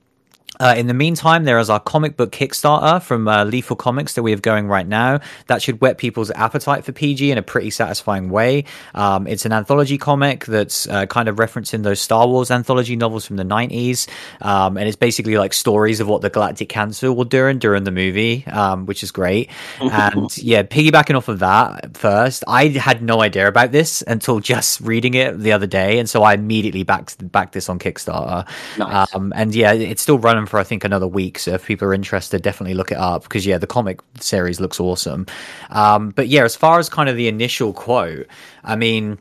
uh, 0.61 0.75
in 0.77 0.87
the 0.87 0.95
meantime, 0.95 1.45
there 1.45 1.59
is 1.59 1.69
our 1.69 1.81
comic 1.81 2.17
book 2.17 2.31
Kickstarter 2.31 3.03
from 3.03 3.27
uh, 3.27 3.45
Lethal 3.45 3.77
Comics 3.77 4.15
that 4.15 4.23
we 4.23 4.31
have 4.31 4.43
going 4.43 4.69
right 4.69 4.87
now. 4.87 5.21
That 5.49 5.63
should 5.63 5.81
whet 5.81 5.99
people's 5.99 6.31
appetite 6.31 6.85
for 6.85 6.93
PG 6.93 7.31
in 7.31 7.39
a 7.39 7.43
pretty 7.43 7.71
satisfying 7.71 8.31
way. 8.31 8.65
Um, 8.95 9.27
it's 9.27 9.45
an 9.45 9.53
anthology 9.53 9.99
comic 9.99 10.45
that's 10.47 10.89
uh, 10.89 11.07
kind 11.07 11.29
of 11.29 11.37
referencing 11.37 11.83
those 11.83 12.01
Star 12.01 12.27
Wars 12.27 12.51
anthology 12.51 12.97
novels 12.97 13.27
from 13.27 13.37
the 13.37 13.45
90s. 13.45 14.09
Um, 14.41 14.77
and 14.77 14.87
it's 14.87 14.97
basically 14.97 15.37
like 15.37 15.53
stories 15.53 16.01
of 16.01 16.09
what 16.09 16.23
the 16.23 16.31
Galactic 16.31 16.69
Council 16.69 17.15
were 17.15 17.25
doing 17.25 17.59
during 17.59 17.85
the 17.85 17.91
movie, 17.91 18.47
um, 18.47 18.87
which 18.87 19.03
is 19.03 19.11
great. 19.11 19.51
and 19.81 20.37
yeah, 20.39 20.63
piggybacking 20.63 21.17
off 21.17 21.29
of 21.29 21.41
that 21.41 21.97
first, 21.97 22.45
I 22.47 22.69
had 22.69 23.03
no 23.03 23.21
idea 23.21 23.49
about 23.49 23.73
this 23.73 24.03
until 24.07 24.41
just 24.41 24.81
reading 24.81 25.15
it 25.15 25.39
the 25.39 25.53
other 25.53 25.67
day. 25.67 25.99
And 25.99 26.09
so 26.09 26.23
I 26.23 26.35
immediately 26.35 26.85
backed, 26.85 27.31
backed 27.33 27.55
this 27.55 27.69
on 27.69 27.79
Kickstarter. 27.79 28.47
Nice. 28.79 29.15
Um, 29.15 29.33
and 29.35 29.55
yeah, 29.55 29.73
it's 29.73 30.03
still 30.03 30.19
running 30.19 30.44
for 30.47 30.59
I 30.59 30.65
think 30.65 30.85
another 30.85 31.07
week. 31.07 31.39
So 31.39 31.53
if 31.55 31.67
people 31.67 31.89
are 31.89 31.95
interested, 31.95 32.43
definitely 32.43 32.75
look 32.75 32.93
it 32.93 32.99
up 32.99 33.23
because 33.23 33.47
yeah, 33.47 33.59
the 33.59 33.67
comic 33.67 34.01
series 34.21 34.61
looks 34.61 34.81
awesome. 34.81 35.27
Um, 35.71 36.11
but 36.11 36.29
yeah, 36.29 36.45
as 36.45 36.57
far 36.57 36.79
as 36.79 36.89
kind 36.89 37.09
of 37.09 37.17
the 37.17 37.29
initial 37.29 37.73
quote, 37.73 38.27
I 38.63 38.77
mean, 38.77 39.19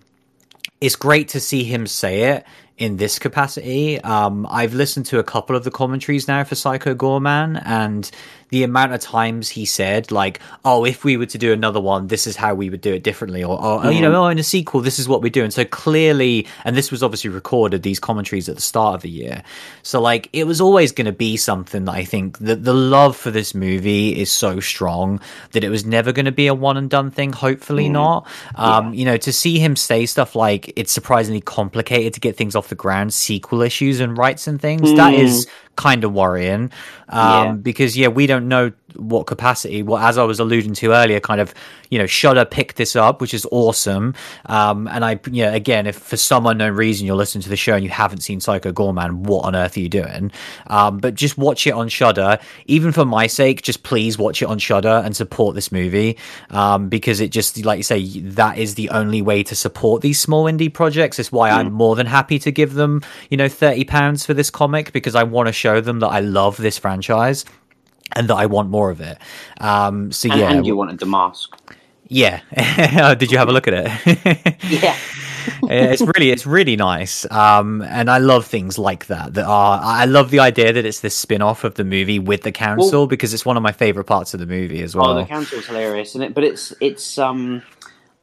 it's 0.81 0.95
great 0.95 1.29
to 1.29 1.39
see 1.39 1.63
him 1.63 1.87
say 1.87 2.35
it 2.35 2.45
in 2.77 2.97
this 2.97 3.19
capacity. 3.19 4.01
Um, 4.01 4.47
I've 4.49 4.73
listened 4.73 5.05
to 5.07 5.19
a 5.19 5.23
couple 5.23 5.55
of 5.55 5.63
the 5.63 5.71
commentaries 5.71 6.27
now 6.27 6.43
for 6.43 6.55
Psycho 6.55 6.95
Goreman, 6.95 7.61
and 7.65 8.09
the 8.53 8.61
amount 8.61 8.93
of 8.93 9.01
times 9.01 9.49
he 9.49 9.65
said 9.65 10.11
like 10.11 10.39
oh 10.63 10.85
if 10.85 11.03
we 11.03 11.17
were 11.17 11.25
to 11.25 11.39
do 11.39 11.51
another 11.51 11.81
one 11.81 12.05
this 12.05 12.27
is 12.27 12.35
how 12.35 12.53
we 12.53 12.69
would 12.69 12.81
do 12.81 12.93
it 12.93 13.01
differently 13.01 13.43
or, 13.43 13.59
or 13.59 13.79
mm. 13.81 13.95
you 13.95 13.99
know 13.99 14.09
mm-hmm. 14.11 14.17
oh 14.17 14.27
in 14.27 14.37
a 14.37 14.43
sequel 14.43 14.79
this 14.79 14.99
is 14.99 15.07
what 15.07 15.23
we're 15.23 15.31
doing 15.31 15.49
so 15.49 15.65
clearly 15.65 16.45
and 16.63 16.77
this 16.77 16.91
was 16.91 17.01
obviously 17.01 17.31
recorded 17.31 17.81
these 17.81 17.99
commentaries 17.99 18.47
at 18.47 18.53
the 18.53 18.61
start 18.61 18.93
of 18.93 19.01
the 19.01 19.09
year 19.09 19.41
so 19.81 19.99
like 19.99 20.29
it 20.33 20.45
was 20.45 20.61
always 20.61 20.91
going 20.91 21.05
to 21.05 21.11
be 21.11 21.35
something 21.35 21.85
that 21.85 21.93
i 21.93 22.05
think 22.05 22.37
that 22.37 22.63
the 22.63 22.75
love 22.75 23.17
for 23.17 23.31
this 23.31 23.55
movie 23.55 24.21
is 24.21 24.31
so 24.31 24.59
strong 24.59 25.19
that 25.53 25.63
it 25.63 25.69
was 25.69 25.83
never 25.83 26.11
going 26.11 26.25
to 26.25 26.31
be 26.31 26.45
a 26.45 26.53
one 26.53 26.77
and 26.77 26.91
done 26.91 27.09
thing 27.09 27.33
hopefully 27.33 27.87
mm. 27.87 27.93
not 27.93 28.27
um, 28.53 28.93
yeah. 28.93 28.99
you 28.99 29.05
know 29.05 29.17
to 29.17 29.33
see 29.33 29.57
him 29.57 29.75
say 29.75 30.05
stuff 30.05 30.35
like 30.35 30.71
it's 30.75 30.91
surprisingly 30.91 31.41
complicated 31.41 32.13
to 32.13 32.19
get 32.19 32.37
things 32.37 32.55
off 32.55 32.67
the 32.67 32.75
ground 32.75 33.15
sequel 33.15 33.63
issues 33.63 33.99
and 33.99 34.15
rights 34.15 34.45
and 34.45 34.61
things 34.61 34.83
mm. 34.91 34.95
that 34.95 35.15
is 35.15 35.47
kind 35.75 36.03
of 36.03 36.13
worrying 36.13 36.71
um, 37.09 37.47
yeah. 37.47 37.51
because 37.53 37.97
yeah 37.97 38.07
we 38.07 38.27
don't 38.27 38.47
know 38.47 38.71
what 38.95 39.25
capacity 39.25 39.81
well 39.81 39.97
as 39.97 40.19
i 40.19 40.23
was 40.23 40.39
alluding 40.39 40.73
to 40.73 40.93
earlier 40.93 41.19
kind 41.19 41.41
of 41.41 41.53
you 41.89 41.97
know 41.97 42.05
shudder 42.05 42.45
picked 42.45 42.75
this 42.75 42.95
up 42.95 43.21
which 43.21 43.33
is 43.33 43.47
awesome 43.51 44.13
um, 44.45 44.87
and 44.87 45.03
i 45.03 45.19
yeah 45.31 45.51
again 45.51 45.87
if 45.87 45.95
for 45.95 46.17
some 46.17 46.45
unknown 46.45 46.73
reason 46.73 47.07
you're 47.07 47.15
listening 47.15 47.41
to 47.41 47.49
the 47.49 47.55
show 47.55 47.73
and 47.73 47.83
you 47.83 47.89
haven't 47.89 48.21
seen 48.21 48.39
psycho 48.39 48.71
goreman 48.71 49.13
what 49.13 49.45
on 49.45 49.55
earth 49.55 49.75
are 49.75 49.79
you 49.79 49.89
doing 49.89 50.31
um, 50.67 50.97
but 50.97 51.15
just 51.15 51.37
watch 51.37 51.65
it 51.65 51.73
on 51.73 51.89
shudder 51.89 52.37
even 52.65 52.91
for 52.91 53.05
my 53.05 53.25
sake 53.25 53.63
just 53.63 53.81
please 53.81 54.17
watch 54.17 54.41
it 54.41 54.45
on 54.45 54.59
shudder 54.59 55.01
and 55.03 55.15
support 55.15 55.55
this 55.55 55.71
movie 55.71 56.17
um, 56.51 56.87
because 56.87 57.19
it 57.19 57.31
just 57.31 57.63
like 57.65 57.77
you 57.77 57.83
say 57.83 58.19
that 58.19 58.57
is 58.57 58.75
the 58.75 58.89
only 58.91 59.21
way 59.21 59.41
to 59.41 59.55
support 59.55 60.01
these 60.01 60.19
small 60.19 60.45
indie 60.45 60.71
projects 60.71 61.17
it's 61.17 61.31
why 61.31 61.49
mm. 61.49 61.53
i'm 61.53 61.73
more 61.73 61.95
than 61.95 62.05
happy 62.05 62.37
to 62.37 62.51
give 62.51 62.73
them 62.73 63.01
you 63.29 63.37
know 63.37 63.49
30 63.49 63.85
pounds 63.85 64.25
for 64.25 64.33
this 64.35 64.51
comic 64.51 64.91
because 64.93 65.15
i 65.15 65.23
want 65.23 65.47
to 65.47 65.53
show 65.63 65.79
them 65.79 65.99
that 66.01 66.09
I 66.09 66.19
love 66.19 66.57
this 66.57 66.77
franchise 66.77 67.45
and 68.15 68.27
that 68.29 68.35
I 68.35 68.47
want 68.47 68.69
more 68.69 68.89
of 68.89 68.99
it. 68.99 69.17
Um, 69.61 70.11
so 70.11 70.29
and, 70.29 70.39
yeah, 70.39 70.51
and 70.51 70.67
you 70.67 70.75
wanted 70.75 70.99
the 70.99 71.05
mask. 71.05 71.55
Yeah, 72.09 72.41
did 73.15 73.31
you 73.31 73.37
have 73.37 73.47
a 73.47 73.53
look 73.53 73.67
at 73.67 73.73
it? 73.73 74.57
yeah. 74.69 74.97
it's 75.63 76.01
really 76.01 76.29
it's 76.31 76.45
really 76.45 76.77
nice 76.77 77.29
um, 77.29 77.81
and 77.81 78.09
i 78.09 78.17
love 78.17 78.45
things 78.45 78.79
like 78.79 79.07
that 79.07 79.33
that 79.33 79.43
are 79.45 79.77
i 79.83 80.05
love 80.05 80.29
the 80.31 80.39
idea 80.39 80.71
that 80.71 80.85
it's 80.85 81.01
this 81.01 81.13
spin-off 81.13 81.65
of 81.65 81.75
the 81.75 81.83
movie 81.83 82.17
with 82.17 82.43
the 82.43 82.51
council 82.51 83.01
well, 83.01 83.07
because 83.07 83.33
it's 83.33 83.45
one 83.45 83.57
of 83.57 83.63
my 83.63 83.73
favorite 83.73 84.05
parts 84.05 84.33
of 84.33 84.39
the 84.39 84.45
movie 84.45 84.81
as 84.81 84.95
well 84.95 85.09
oh 85.09 85.15
the 85.15 85.25
council's 85.25 85.65
hilarious 85.65 86.11
isn't 86.11 86.21
it 86.21 86.33
but 86.33 86.45
it's 86.45 86.73
it's 86.79 87.17
um 87.17 87.61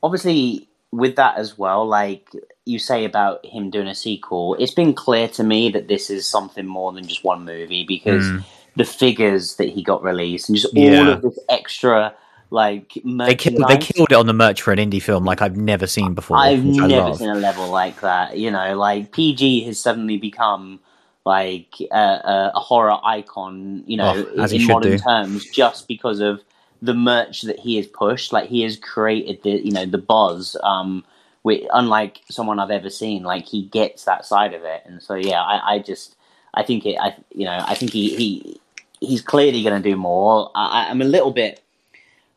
obviously 0.03 0.67
with 0.93 1.17
that 1.17 1.37
as 1.37 1.59
well 1.59 1.87
like 1.87 2.27
you 2.65 2.79
say 2.79 3.05
about 3.05 3.45
him 3.45 3.71
doing 3.71 3.89
a 3.89 3.95
sequel, 3.95 4.55
it's 4.59 4.75
been 4.75 4.95
clear 4.95 5.29
to 5.29 5.43
me 5.43 5.71
that 5.71 5.89
this 5.89 6.11
is 6.11 6.27
something 6.27 6.67
more 6.67 6.93
than 6.93 7.07
just 7.07 7.25
one 7.25 7.45
movie 7.45 7.85
because 7.85 8.25
mm. 8.25 8.45
the 8.77 8.85
figures 8.85 9.57
that 9.57 9.69
he 9.69 9.83
got 9.83 10.03
released 10.03 10.49
and 10.49 10.59
just 10.59 10.75
yeah. 10.75 10.99
all 10.99 11.09
of 11.09 11.23
this 11.23 11.39
extra 11.49 12.15
like 12.51 12.99
they 13.05 13.37
killed, 13.37 13.63
they 13.69 13.79
killed 13.79 14.11
it 14.11 14.17
on 14.17 14.27
the 14.27 14.33
merch 14.33 14.61
for 14.61 14.73
an 14.73 14.79
indie 14.79 15.01
film 15.01 15.25
like 15.25 15.41
I've 15.41 15.57
never 15.57 15.87
seen 15.87 16.15
before. 16.15 16.37
I've 16.37 16.65
never 16.65 17.15
seen 17.15 17.29
a 17.29 17.35
level 17.35 17.69
like 17.69 18.01
that. 18.01 18.37
You 18.39 18.51
know, 18.51 18.77
like 18.77 19.13
PG 19.13 19.65
has 19.65 19.79
suddenly 19.79 20.19
become 20.19 20.81
like 21.25 21.77
a, 21.93 21.95
a, 21.95 22.53
a 22.57 22.59
horror 22.59 22.99
icon. 23.05 23.85
You 23.87 23.99
know, 23.99 24.27
oh, 24.37 24.45
in 24.47 24.67
modern 24.67 24.93
do. 24.93 24.99
terms, 24.99 25.49
just 25.51 25.87
because 25.87 26.19
of 26.19 26.43
the 26.83 26.95
merch 26.95 27.43
that 27.43 27.61
he 27.61 27.77
has 27.77 27.87
pushed. 27.87 28.33
Like 28.33 28.49
he 28.49 28.63
has 28.63 28.77
created 28.77 29.43
the 29.45 29.65
you 29.65 29.71
know 29.71 29.87
the 29.87 29.99
buzz. 29.99 30.57
Um, 30.65 31.05
which, 31.43 31.65
unlike 31.73 32.21
someone 32.31 32.59
I've 32.59 32.71
ever 32.71 32.91
seen, 32.91 33.23
like 33.23 33.47
he 33.47 33.67
gets 33.67 34.05
that 34.05 34.25
side 34.25 34.55
of 34.55 34.63
it, 34.63 34.83
and 34.87 35.03
so 35.03 35.15
yeah, 35.15 35.43
I, 35.43 35.75
I 35.75 35.79
just 35.79 36.17
I 36.55 36.63
think 36.63 36.87
it, 36.87 36.97
I 37.01 37.17
you 37.33 37.45
know, 37.45 37.65
I 37.67 37.75
think 37.75 37.93
he 37.93 38.15
he 38.17 38.61
he's 39.01 39.23
clearly 39.23 39.63
going 39.63 39.83
to 39.83 39.89
do 39.89 39.97
more. 39.97 40.51
I, 40.55 40.89
I'm 40.89 41.01
a 41.01 41.07
little 41.07 41.33
bit, 41.33 41.63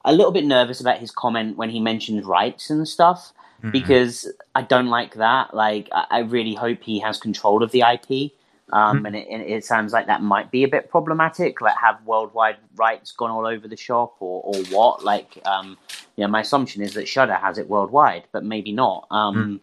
a 0.05 0.13
little 0.13 0.31
bit 0.31 0.45
nervous 0.45 0.81
about 0.81 0.97
his 0.97 1.11
comment 1.11 1.57
when 1.57 1.69
he 1.69 1.79
mentioned 1.79 2.25
rights 2.25 2.69
and 2.69 2.87
stuff 2.87 3.33
mm-hmm. 3.59 3.71
because 3.71 4.31
I 4.55 4.61
don't 4.61 4.87
like 4.87 5.15
that. 5.15 5.53
Like, 5.53 5.89
I, 5.91 6.05
I, 6.09 6.19
really 6.19 6.55
hope 6.55 6.81
he 6.81 6.99
has 6.99 7.19
control 7.19 7.63
of 7.63 7.71
the 7.71 7.81
IP. 7.81 8.31
Um, 8.71 8.97
mm-hmm. 8.97 9.05
and, 9.07 9.15
it, 9.15 9.27
and, 9.29 9.43
it, 9.43 9.65
sounds 9.65 9.93
like 9.93 10.07
that 10.07 10.21
might 10.21 10.51
be 10.51 10.63
a 10.63 10.67
bit 10.67 10.89
problematic. 10.89 11.61
Like, 11.61 11.75
have 11.77 11.99
worldwide 12.05 12.57
rights 12.75 13.11
gone 13.11 13.29
all 13.29 13.45
over 13.45 13.67
the 13.67 13.77
shop, 13.77 14.15
or, 14.19 14.41
or 14.43 14.63
what? 14.65 15.03
Like, 15.03 15.37
um, 15.45 15.77
you 16.15 16.23
know, 16.23 16.27
my 16.27 16.41
assumption 16.41 16.81
is 16.81 16.93
that 16.93 17.07
Shudder 17.07 17.35
has 17.35 17.57
it 17.57 17.69
worldwide, 17.69 18.23
but 18.31 18.43
maybe 18.43 18.71
not. 18.71 19.07
Um, 19.09 19.35
mm 19.35 19.59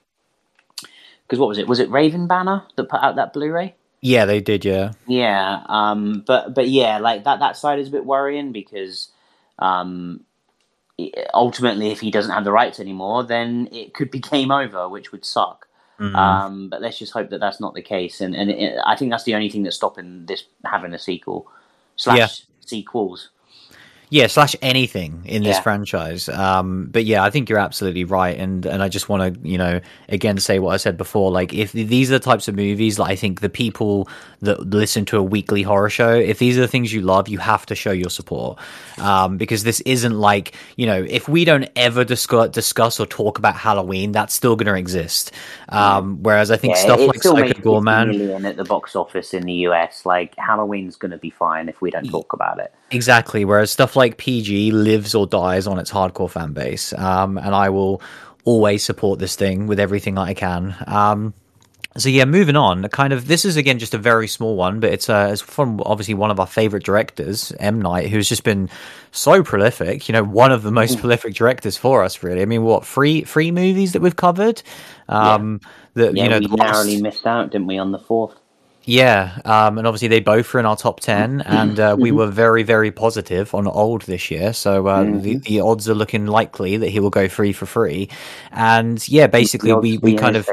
because 1.31 1.39
what 1.39 1.49
was 1.49 1.59
it? 1.59 1.69
Was 1.69 1.79
it 1.79 1.89
Raven 1.91 2.27
Banner 2.27 2.65
that 2.75 2.89
put 2.89 3.01
out 3.01 3.15
that 3.15 3.33
Blu-ray? 3.33 3.77
Yeah, 4.01 4.25
they 4.25 4.41
did. 4.41 4.65
Yeah, 4.65 4.93
yeah. 5.07 5.63
Um, 5.67 6.25
but 6.27 6.55
but 6.55 6.69
yeah, 6.69 6.99
like 6.99 7.23
that 7.23 7.39
that 7.39 7.57
side 7.57 7.79
is 7.79 7.87
a 7.87 7.93
bit 7.93 8.05
worrying 8.05 8.51
because 8.51 9.11
um, 9.61 10.25
ultimately, 11.33 11.93
if 11.93 12.01
he 12.01 12.11
doesn't 12.11 12.33
have 12.33 12.43
the 12.43 12.51
rights 12.51 12.81
anymore, 12.81 13.23
then 13.23 13.69
it 13.71 13.95
could 13.95 14.11
be 14.11 14.19
game 14.31 14.51
over, 14.51 14.89
which 14.89 15.13
would 15.13 15.25
suck. 15.25 15.69
Mm-hmm. 16.01 16.17
Um, 16.17 16.69
but 16.69 16.83
let's 16.83 16.99
just 16.99 17.13
hope 17.13 17.31
that 17.31 17.39
that's 17.39 17.61
not 17.61 17.75
the 17.75 17.83
case, 17.83 18.21
and 18.21 18.35
and 18.35 18.51
it, 18.51 18.79
I 18.85 18.97
think 18.97 19.13
that's 19.13 19.25
the 19.25 19.37
only 19.37 19.51
thing 19.51 19.63
that's 19.63 19.77
stopping 19.77 20.27
this 20.27 20.45
having 20.65 20.95
a 20.95 20.99
sequel 20.99 21.47
slash 21.95 22.19
yeah. 22.19 22.29
sequels. 22.67 23.31
Yeah, 24.13 24.27
slash 24.27 24.57
anything 24.61 25.23
in 25.25 25.45
this 25.45 25.57
yeah. 25.57 25.63
franchise. 25.63 26.29
Um, 26.29 26.89
but 26.91 27.05
yeah, 27.05 27.23
I 27.23 27.31
think 27.31 27.49
you're 27.49 27.61
absolutely 27.61 28.03
right, 28.03 28.37
and 28.37 28.67
and 28.67 28.83
I 28.83 28.89
just 28.89 29.09
want 29.09 29.35
to 29.35 29.49
you 29.49 29.57
know 29.57 29.81
again 30.09 30.39
say 30.39 30.59
what 30.59 30.75
I 30.75 30.79
said 30.79 30.97
before. 30.97 31.31
Like 31.31 31.55
if 31.55 31.71
these 31.71 32.11
are 32.11 32.19
the 32.19 32.25
types 32.25 32.49
of 32.49 32.57
movies 32.57 32.97
that 32.97 33.05
I 33.05 33.15
think 33.15 33.41
the 33.41 33.49
people 33.49 34.09
that 34.41 34.59
listen 34.69 35.05
to 35.07 35.19
a 35.19 35.23
weekly 35.23 35.63
horror 35.63 35.91
show, 35.91 36.13
if 36.13 36.41
these 36.41 36.59
are 36.59 36.63
the 36.63 36.69
things 36.69 36.93
you 36.93 37.03
love, 37.03 37.29
you 37.29 37.39
have 37.39 37.65
to 37.67 37.77
show 37.77 37.93
your 37.93 38.11
support 38.11 38.59
um, 38.99 39.37
because 39.37 39.63
this 39.63 39.81
isn't 39.83 40.19
like 40.19 40.57
you 40.77 40.87
know 40.87 41.07
if 41.09 41.29
we 41.29 41.45
don't 41.45 41.69
ever 41.77 42.05
discuss 42.05 42.51
discuss 42.51 42.99
or 42.99 43.07
talk 43.07 43.39
about 43.39 43.55
Halloween, 43.55 44.11
that's 44.11 44.35
still 44.35 44.57
going 44.57 44.67
to 44.67 44.75
exist. 44.75 45.31
Um, 45.69 46.21
whereas 46.21 46.51
I 46.51 46.57
think 46.57 46.75
yeah, 46.75 46.83
stuff 46.83 47.01
like 47.01 47.23
Psycho 47.23 47.61
Goreman 47.61 48.45
at 48.45 48.57
the 48.57 48.65
box 48.65 48.97
office 48.97 49.33
in 49.35 49.45
the 49.45 49.55
US, 49.69 50.05
like 50.05 50.35
Halloween's 50.37 50.97
going 50.97 51.13
to 51.13 51.19
be 51.19 51.31
fine 51.31 51.69
if 51.69 51.81
we 51.81 51.93
don't 51.93 52.11
talk 52.11 52.33
about 52.33 52.59
it. 52.59 52.75
Exactly. 52.91 53.45
Whereas 53.45 53.71
stuff 53.71 53.95
like 53.95 54.00
PG 54.09 54.73
lives 54.73 55.15
or 55.15 55.27
dies 55.27 55.67
on 55.67 55.79
its 55.79 55.91
hardcore 55.91 56.31
fan 56.31 56.53
base. 56.53 56.93
Um, 56.93 57.39
and 57.39 57.55
I 57.55 57.69
will 57.71 58.03
always 58.45 58.83
support 58.83 59.19
this 59.19 59.37
thing 59.37 59.67
with 59.67 59.79
everything 59.79 60.19
I 60.19 60.35
can. 60.35 60.75
Um, 60.87 61.35
so 61.97 62.09
yeah, 62.09 62.25
moving 62.25 62.57
on. 62.57 62.89
Kind 62.89 63.13
of, 63.13 63.27
this 63.27 63.45
is 63.45 63.57
again 63.57 63.79
just 63.79 63.95
a 63.95 63.99
very 63.99 64.29
small 64.29 64.57
one, 64.57 64.79
but 64.81 64.93
it's, 64.93 65.11
uh, 65.11 65.31
it's 65.33 65.43
from 65.43 65.81
obviously 65.85 66.15
one 66.15 66.31
of 66.31 66.39
our 66.39 66.47
favorite 66.47 66.85
directors, 66.85 67.53
M 67.59 67.83
Night, 67.83 68.09
who's 68.11 68.29
just 68.29 68.45
been 68.45 68.71
so 69.11 69.43
prolific. 69.43 70.09
You 70.09 70.13
know, 70.13 70.23
one 70.23 70.53
of 70.53 70.63
the 70.63 70.71
most 70.71 70.97
Ooh. 70.97 71.01
prolific 71.01 71.35
directors 71.35 71.77
for 71.77 72.05
us, 72.05 72.23
really. 72.23 72.43
I 72.43 72.45
mean, 72.45 72.63
what 72.63 72.87
three 72.87 73.23
three 73.23 73.51
movies 73.51 73.93
that 73.93 74.03
we've 74.03 74.17
covered? 74.17 74.63
Um, 75.09 75.61
yeah. 75.63 75.69
That 75.95 76.17
yeah, 76.17 76.23
you 76.23 76.31
know, 76.31 76.39
we 76.39 76.57
narrowly 76.57 77.03
missed 77.03 77.27
out, 77.27 77.51
didn't 77.51 77.67
we, 77.67 77.79
on 77.79 77.91
the 77.91 77.99
fourth? 77.99 78.40
Yeah, 78.91 79.39
um, 79.45 79.79
and 79.79 79.87
obviously 79.87 80.09
they 80.09 80.19
both 80.19 80.53
were 80.53 80.59
in 80.59 80.67
our 80.67 80.75
top 80.75 80.99
ten, 80.99 81.43
and 81.43 81.79
uh, 81.79 81.95
we 81.97 82.11
were 82.11 82.27
very, 82.27 82.65
very 82.65 82.91
positive 82.91 83.55
on 83.55 83.69
Old 83.69 84.03
this 84.03 84.33
year. 84.33 84.53
So 84.53 84.89
uh, 84.89 85.05
mm-hmm. 85.05 85.21
the, 85.21 85.37
the 85.37 85.61
odds 85.61 85.89
are 85.89 85.95
looking 85.95 86.27
likely 86.27 86.77
that 86.77 86.89
he 86.89 86.99
will 86.99 87.11
go 87.11 87.29
free 87.29 87.53
for 87.53 87.67
free. 87.67 88.09
And 88.51 89.09
yeah, 89.09 89.29
basically 89.29 89.73
we, 89.75 89.99
we 89.99 90.17
kind 90.17 90.35
of 90.35 90.49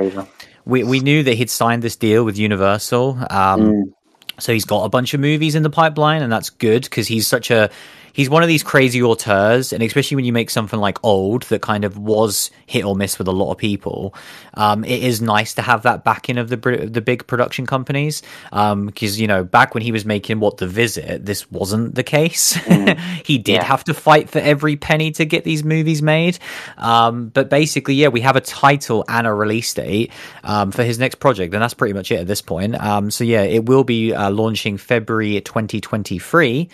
we 0.65 0.83
we 0.83 0.99
knew 0.99 1.23
that 1.23 1.33
he'd 1.33 1.49
signed 1.49 1.81
this 1.81 1.95
deal 1.95 2.23
with 2.23 2.37
Universal. 2.37 3.17
Um, 3.27 3.61
mm. 3.61 3.83
So 4.37 4.53
he's 4.53 4.65
got 4.65 4.83
a 4.83 4.89
bunch 4.89 5.15
of 5.15 5.19
movies 5.19 5.55
in 5.55 5.63
the 5.63 5.71
pipeline, 5.71 6.21
and 6.21 6.31
that's 6.31 6.51
good 6.51 6.83
because 6.83 7.07
he's 7.07 7.25
such 7.25 7.49
a 7.49 7.71
he's 8.17 8.29
one 8.31 8.41
of 8.41 8.49
these 8.49 8.63
crazy 8.63 9.01
auteurs, 9.01 9.71
and 9.71 9.83
especially 9.83 10.15
when 10.15 10.25
you 10.25 10.33
make 10.33 10.49
something 10.49 10.79
like 10.79 10.97
Old 11.03 11.43
that 11.43 11.61
kind 11.61 11.85
of 11.85 11.97
was 11.97 12.51
hit 12.65 12.83
or 12.83 12.95
miss 12.95 13.17
with 13.17 13.27
a 13.27 13.31
lot 13.31 13.51
of 13.51 13.57
people, 13.57 14.13
um, 14.55 14.83
it 14.83 15.03
is 15.03 15.21
nice 15.21 15.53
to 15.53 15.61
have 15.61 15.83
that 15.83 16.03
backing 16.03 16.37
of 16.37 16.49
the 16.49 16.57
the 16.57 16.99
big 16.99 17.27
production 17.27 17.65
companies. 17.65 18.23
Because 18.49 18.73
um, 18.73 19.21
you 19.21 19.27
know, 19.27 19.43
back 19.43 19.73
when 19.73 19.83
he 19.83 19.93
was 19.93 20.03
making 20.03 20.41
what 20.41 20.57
the 20.57 20.67
Visit, 20.67 21.25
this 21.25 21.49
wasn't 21.49 21.95
the 21.95 22.03
case. 22.03 22.55
Mm. 22.55 22.97
he 23.25 23.37
did 23.37 23.53
yeah. 23.53 23.63
have 23.63 23.83
to 23.85 23.93
fight 23.93 24.29
for 24.29 24.39
every 24.39 24.75
penny 24.75 25.11
to 25.11 25.23
get 25.23 25.43
these 25.43 25.63
movies 25.63 26.01
made. 26.01 26.39
Um, 26.77 27.29
but 27.29 27.49
basically, 27.49 27.93
yeah, 27.93 28.07
we 28.07 28.21
have 28.21 28.35
a 28.35 28.41
title 28.41 29.05
and 29.07 29.27
a 29.27 29.33
release 29.33 29.71
date 29.73 30.11
um, 30.43 30.71
for 30.71 30.83
his 30.83 30.97
next 30.97 31.15
project, 31.15 31.53
and 31.53 31.61
that's 31.61 31.75
pretty 31.75 31.93
much 31.93 32.11
it 32.11 32.19
at 32.19 32.27
this 32.27 32.41
point. 32.41 32.75
Um, 32.81 33.11
so 33.11 33.23
yeah, 33.23 33.43
it 33.43 33.65
will 33.65 33.83
be 33.83 34.13
uh, 34.13 34.31
launching 34.31 34.77
February 34.77 35.39
2023. 35.39 36.69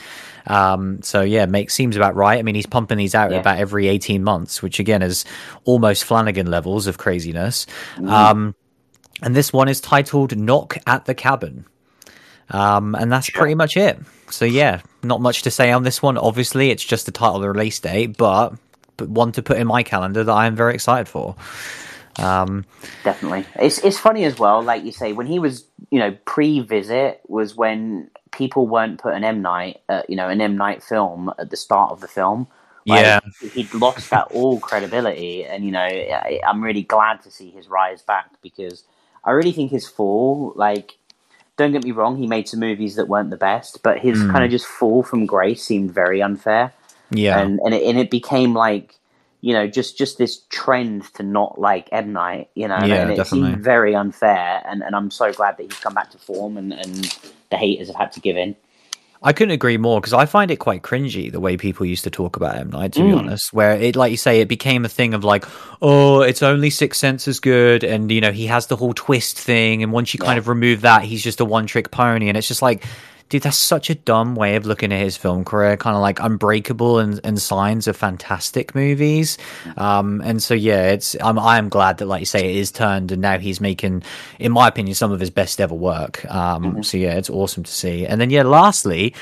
Um, 0.48 1.02
so 1.02 1.22
yeah, 1.22 1.46
makes 1.46 1.74
seems 1.74 1.96
about 1.96 2.16
right. 2.16 2.40
I 2.40 2.42
mean, 2.42 2.56
he's 2.56 2.66
pumping 2.66 2.98
these 2.98 3.16
out 3.16 3.32
yeah. 3.32 3.40
about 3.40 3.60
every 3.60 3.88
eighteen 3.88 4.24
months, 4.24 4.62
which 4.62 4.80
again 4.80 5.02
is 5.02 5.26
almost 5.66 6.04
Flanagan 6.04 6.48
levels 6.48 6.88
of 6.88 6.98
craziness. 6.98 7.66
Mm. 7.96 8.10
Um, 8.10 8.56
and 9.22 9.36
this 9.36 9.54
one 9.54 9.70
is 9.70 9.80
titled 9.80 10.36
"Knock 10.38 10.78
at 10.86 11.06
the 11.06 11.14
Cabin," 11.14 11.66
um, 12.50 12.96
and 12.96 13.12
that's 13.12 13.30
pretty 13.30 13.56
much 13.56 13.78
it. 13.78 14.00
So 14.30 14.46
yeah, 14.46 14.82
not 15.02 15.22
much 15.22 15.44
to 15.44 15.52
say 15.52 15.72
on 15.72 15.84
this 15.84 16.02
one. 16.02 16.18
Obviously, 16.18 16.72
it's 16.72 16.84
just 16.84 17.06
the 17.06 17.12
title, 17.12 17.40
the 17.40 17.50
release 17.50 17.80
date, 17.80 18.18
but 18.18 18.54
but 18.98 19.10
one 19.10 19.32
to 19.34 19.42
put 19.42 19.58
in 19.58 19.68
my 19.68 19.84
calendar 19.84 20.24
that 20.24 20.32
I 20.32 20.46
am 20.46 20.56
very 20.56 20.74
excited 20.74 21.08
for. 21.08 21.36
Um, 22.18 22.66
Definitely, 23.04 23.46
it's 23.56 23.80
it's 23.80 23.98
funny 23.98 24.26
as 24.26 24.38
well. 24.38 24.62
Like 24.62 24.84
you 24.84 24.92
say, 24.92 25.14
when 25.14 25.28
he 25.28 25.40
was 25.40 25.66
you 25.90 26.00
know 26.00 26.18
pre-visit 26.26 27.22
was 27.28 27.56
when 27.56 28.10
people 28.34 28.68
weren't 28.68 29.00
putting 29.00 29.24
M 29.24 29.42
Night, 29.42 29.82
uh, 29.90 30.02
you 30.10 30.16
know, 30.16 30.30
an 30.30 30.42
M 30.42 30.58
Night 30.58 30.84
film 30.84 31.32
at 31.40 31.50
the 31.50 31.58
start 31.58 31.92
of 31.92 32.02
the 32.02 32.08
film. 32.08 32.48
Like, 32.86 33.06
yeah, 33.06 33.20
he'd 33.54 33.74
lost 33.74 34.10
that 34.10 34.28
all 34.32 34.60
credibility, 34.60 35.46
and 35.46 35.64
you 35.64 35.72
know, 35.72 35.80
I, 35.80 36.42
I'm 36.46 36.62
really 36.62 36.84
glad 36.84 37.22
to 37.24 37.32
see 37.32 37.50
his 37.50 37.68
rise 37.70 38.02
back 38.02 38.30
because 38.42 38.84
I 39.24 39.32
really 39.32 39.54
think 39.54 39.72
his 39.72 39.88
fall, 39.88 40.52
like, 40.56 40.98
don't 41.56 41.72
get 41.72 41.84
me 41.84 41.92
wrong, 41.92 42.18
he 42.18 42.28
made 42.28 42.50
some 42.50 42.60
movies 42.60 42.96
that 42.96 43.08
weren't 43.08 43.30
the 43.30 43.38
best, 43.38 43.82
but 43.84 44.00
his 44.00 44.20
mm. 44.20 44.32
kind 44.32 44.44
of 44.44 44.52
just 44.52 44.66
fall 44.66 45.02
from 45.02 45.26
grace 45.26 45.64
seemed 45.64 45.92
very 45.92 46.22
unfair. 46.22 46.74
Yeah, 47.10 47.40
and 47.40 47.60
and 47.64 47.74
it, 47.74 47.84
and 47.84 47.98
it 47.98 48.12
became 48.12 48.54
like 48.54 48.96
you 49.44 49.52
know, 49.52 49.68
just 49.68 49.98
just 49.98 50.18
this 50.18 50.44
trend 50.48 51.04
to 51.16 51.22
not 51.22 51.60
like 51.60 51.90
M 51.92 52.14
Night, 52.14 52.50
you 52.56 52.70
know, 52.70 52.78
yeah, 52.78 53.02
and 53.02 53.12
it 53.12 53.18
definitely. 53.18 53.52
seemed 53.52 53.62
very 53.62 53.94
unfair. 53.94 54.64
And, 54.66 54.82
and 54.82 54.96
I'm 54.96 55.12
so 55.12 55.34
glad 55.34 55.58
that 55.58 55.64
he's 55.64 55.80
come 55.82 55.94
back 55.94 56.12
to 56.12 56.18
form, 56.18 56.56
and, 56.56 56.72
and 56.72 57.14
the 57.50 57.58
haters 57.58 57.88
have 57.88 57.98
had 57.98 58.14
to 58.14 58.22
give 58.22 58.38
in. 58.38 58.56
I 59.22 59.34
couldn't 59.34 59.52
agree 59.52 59.76
more 59.76 60.00
because 60.00 60.14
I 60.14 60.28
find 60.28 60.50
it 60.50 60.60
quite 60.60 60.82
cringy 60.82 61.30
the 61.30 61.42
way 61.42 61.58
people 61.58 61.86
used 61.86 62.06
to 62.06 62.10
talk 62.10 62.38
about 62.38 62.56
M 62.56 62.70
Night. 62.70 62.94
To 62.94 63.02
mm. 63.02 63.12
be 63.12 63.18
honest, 63.18 63.52
where 63.52 63.74
it, 63.74 63.98
like 63.98 64.12
you 64.12 64.18
say, 64.18 64.40
it 64.40 64.48
became 64.48 64.86
a 64.86 64.90
thing 64.90 65.14
of 65.14 65.26
like, 65.26 65.44
oh, 65.82 66.22
it's 66.22 66.42
only 66.42 66.70
Six 66.70 66.98
Senses 66.98 67.42
good, 67.42 67.84
and 67.84 68.10
you 68.10 68.22
know 68.22 68.32
he 68.32 68.48
has 68.48 68.68
the 68.68 68.78
whole 68.78 68.94
twist 68.94 69.38
thing, 69.38 69.84
and 69.84 69.92
once 69.92 70.14
you 70.14 70.20
yeah. 70.22 70.28
kind 70.28 70.40
of 70.40 70.48
remove 70.48 70.82
that, 70.82 71.04
he's 71.04 71.22
just 71.22 71.42
a 71.42 71.46
one 71.46 71.68
trick 71.68 71.92
pony, 71.92 72.30
and 72.30 72.38
it's 72.38 72.48
just 72.48 72.62
like 72.62 72.86
dude, 73.30 73.44
that's 73.44 73.58
such 73.58 73.90
a 73.90 73.96
dumb 73.96 74.36
way 74.36 74.56
of 74.56 74.66
looking 74.66 74.92
at 74.92 75.00
his 75.00 75.18
film 75.18 75.44
career. 75.44 75.78
Kind 75.78 75.96
of 75.96 76.02
like 76.02 76.20
Unbreakable 76.20 77.00
and, 77.00 77.20
and 77.24 77.42
Signs 77.42 77.88
of 77.88 77.96
fantastic 77.98 78.76
movies. 78.76 79.38
Um, 79.78 80.22
and 80.22 80.42
so 80.42 80.54
yeah, 80.54 80.92
it's 80.92 81.16
I'm 81.22 81.40
I 81.40 81.58
am 81.58 81.70
glad 81.70 81.98
that 81.98 82.06
like 82.06 82.20
you 82.20 82.26
say 82.26 82.50
it 82.50 82.56
is 82.58 82.72
turned 82.72 83.12
and 83.12 83.22
now 83.22 83.40
he's 83.40 83.60
making, 83.60 84.04
in 84.40 84.52
my 84.52 84.68
opinion, 84.68 84.96
some 84.96 85.12
of 85.12 85.20
his 85.20 85.30
best 85.30 85.60
ever 85.60 85.76
work. 85.76 86.26
Um, 86.26 86.64
mm-hmm. 86.64 86.82
so 86.82 86.98
yeah, 86.98 87.16
it's 87.16 87.30
awesome 87.30 87.64
to 87.64 87.72
see. 87.72 88.06
And 88.06 88.22
then 88.22 88.30
yeah, 88.30 88.44
lastly, 88.44 89.14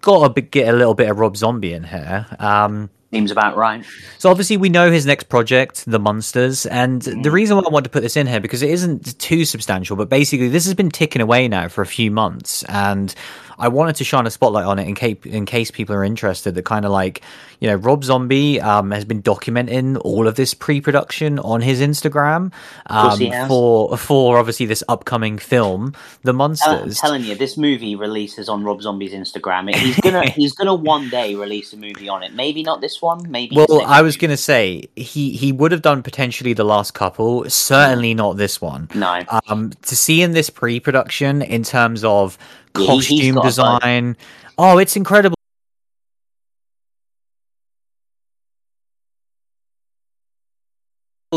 got 0.00 0.34
to 0.34 0.40
get 0.40 0.72
a 0.72 0.76
little 0.76 0.94
bit 0.94 1.10
of 1.10 1.18
Rob 1.18 1.36
Zombie 1.36 1.72
in 1.72 1.84
here. 1.84 2.26
Um, 2.38 2.90
Seems 3.12 3.30
about 3.30 3.56
right. 3.56 3.84
So 4.18 4.30
obviously 4.30 4.56
we 4.56 4.68
know 4.68 4.90
his 4.90 5.06
next 5.06 5.28
project, 5.28 5.84
The 5.86 5.98
Munsters, 5.98 6.66
and 6.66 7.02
mm. 7.02 7.22
the 7.22 7.30
reason 7.30 7.56
why 7.56 7.62
I 7.64 7.70
want 7.70 7.84
to 7.84 7.90
put 7.90 8.02
this 8.02 8.16
in 8.16 8.26
here 8.26 8.40
because 8.40 8.62
it 8.62 8.70
isn't 8.70 9.18
too 9.18 9.44
substantial, 9.44 9.96
but 9.96 10.08
basically 10.08 10.48
this 10.48 10.64
has 10.64 10.74
been 10.74 10.90
ticking 10.90 11.22
away 11.22 11.46
now 11.46 11.68
for 11.68 11.82
a 11.82 11.86
few 11.86 12.10
months, 12.10 12.64
and 12.64 13.14
I 13.58 13.68
wanted 13.68 13.96
to 13.96 14.04
shine 14.04 14.26
a 14.26 14.30
spotlight 14.30 14.64
on 14.66 14.78
it 14.78 14.86
in 14.88 14.94
case 14.94 15.16
in 15.24 15.46
case 15.46 15.70
people 15.70 15.94
are 15.94 16.04
interested. 16.04 16.54
That 16.54 16.64
kind 16.64 16.84
of 16.84 16.90
like 16.90 17.22
you 17.60 17.68
know 17.68 17.76
Rob 17.76 18.04
Zombie 18.04 18.60
um, 18.60 18.90
has 18.90 19.04
been 19.04 19.22
documenting 19.22 20.00
all 20.02 20.26
of 20.26 20.34
this 20.34 20.54
pre-production 20.54 21.38
on 21.38 21.60
his 21.60 21.80
Instagram 21.80 22.52
um, 22.86 23.48
for 23.48 23.96
for 23.96 24.38
obviously 24.38 24.66
this 24.66 24.82
upcoming 24.88 25.38
film, 25.38 25.94
The 26.22 26.32
Munsters. 26.32 26.98
I'm 27.02 27.08
telling 27.08 27.24
you, 27.24 27.34
this 27.34 27.56
movie 27.56 27.96
releases 27.96 28.48
on 28.48 28.64
Rob 28.64 28.82
Zombie's 28.82 29.12
Instagram. 29.12 29.74
He's 29.74 29.98
gonna 30.00 30.28
he's 30.30 30.52
gonna 30.52 30.74
one 30.74 31.08
day 31.08 31.34
release 31.34 31.72
a 31.72 31.76
movie 31.76 32.08
on 32.08 32.22
it. 32.22 32.34
Maybe 32.34 32.62
not 32.62 32.80
this 32.80 33.00
one. 33.00 33.30
Maybe. 33.30 33.56
Well, 33.56 33.82
I 33.86 34.02
was 34.02 34.16
gonna 34.16 34.36
say 34.36 34.88
he 34.96 35.30
he 35.30 35.52
would 35.52 35.72
have 35.72 35.82
done 35.82 36.02
potentially 36.02 36.52
the 36.52 36.64
last 36.64 36.94
couple. 36.94 37.48
Certainly 37.48 38.14
not 38.14 38.36
this 38.36 38.60
one. 38.60 38.88
No. 38.94 39.22
Um, 39.48 39.72
to 39.82 39.96
see 39.96 40.22
in 40.22 40.32
this 40.32 40.50
pre-production 40.50 41.42
in 41.42 41.62
terms 41.62 42.04
of 42.04 42.38
costume 42.76 43.40
design. 43.42 44.16
Oh, 44.58 44.78
it's 44.78 44.96
incredible. 44.96 45.36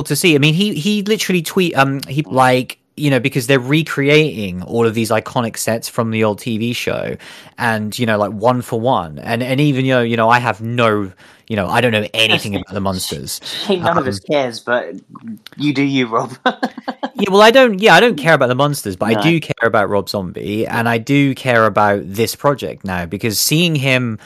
to 0.03 0.15
see. 0.15 0.35
I 0.35 0.37
mean, 0.37 0.53
he 0.53 0.73
he 0.75 1.03
literally 1.03 1.41
tweet 1.41 1.75
um 1.75 2.01
he 2.07 2.21
like 2.23 2.78
you 2.99 3.09
know, 3.09 3.19
because 3.19 3.47
they're 3.47 3.59
recreating 3.59 4.61
all 4.63 4.85
of 4.85 4.93
these 4.93 5.09
iconic 5.09 5.57
sets 5.57 5.87
from 5.89 6.11
the 6.11 6.23
old 6.23 6.39
TV 6.39 6.75
show, 6.75 7.15
and 7.57 7.97
you 7.97 8.05
know, 8.05 8.17
like 8.17 8.31
one 8.31 8.61
for 8.61 8.79
one, 8.79 9.19
and 9.19 9.41
and 9.41 9.59
even 9.61 9.85
you 9.85 9.93
know, 9.93 10.01
you 10.01 10.17
know, 10.17 10.29
I 10.29 10.39
have 10.39 10.61
no, 10.61 11.11
you 11.47 11.55
know, 11.55 11.67
I 11.67 11.81
don't 11.81 11.91
know 11.91 12.07
anything 12.13 12.55
about 12.55 12.73
the 12.73 12.81
Munsters. 12.81 13.39
none 13.69 13.85
um, 13.87 13.97
of 13.97 14.07
us 14.07 14.19
cares, 14.19 14.59
but 14.59 14.95
you 15.57 15.73
do, 15.73 15.83
you, 15.83 16.07
Rob. 16.07 16.37
yeah, 16.45 17.29
well, 17.29 17.41
I 17.41 17.51
don't. 17.51 17.79
Yeah, 17.79 17.95
I 17.95 17.99
don't 17.99 18.17
care 18.17 18.33
about 18.33 18.47
the 18.47 18.55
Munsters, 18.55 18.95
but 18.95 19.09
no. 19.09 19.19
I 19.19 19.21
do 19.21 19.39
care 19.39 19.67
about 19.67 19.89
Rob 19.89 20.09
Zombie, 20.09 20.67
and 20.67 20.89
I 20.89 20.97
do 20.97 21.33
care 21.35 21.65
about 21.65 22.01
this 22.03 22.35
project 22.35 22.83
now 22.83 23.05
because 23.05 23.39
seeing 23.39 23.75
him 23.75 24.19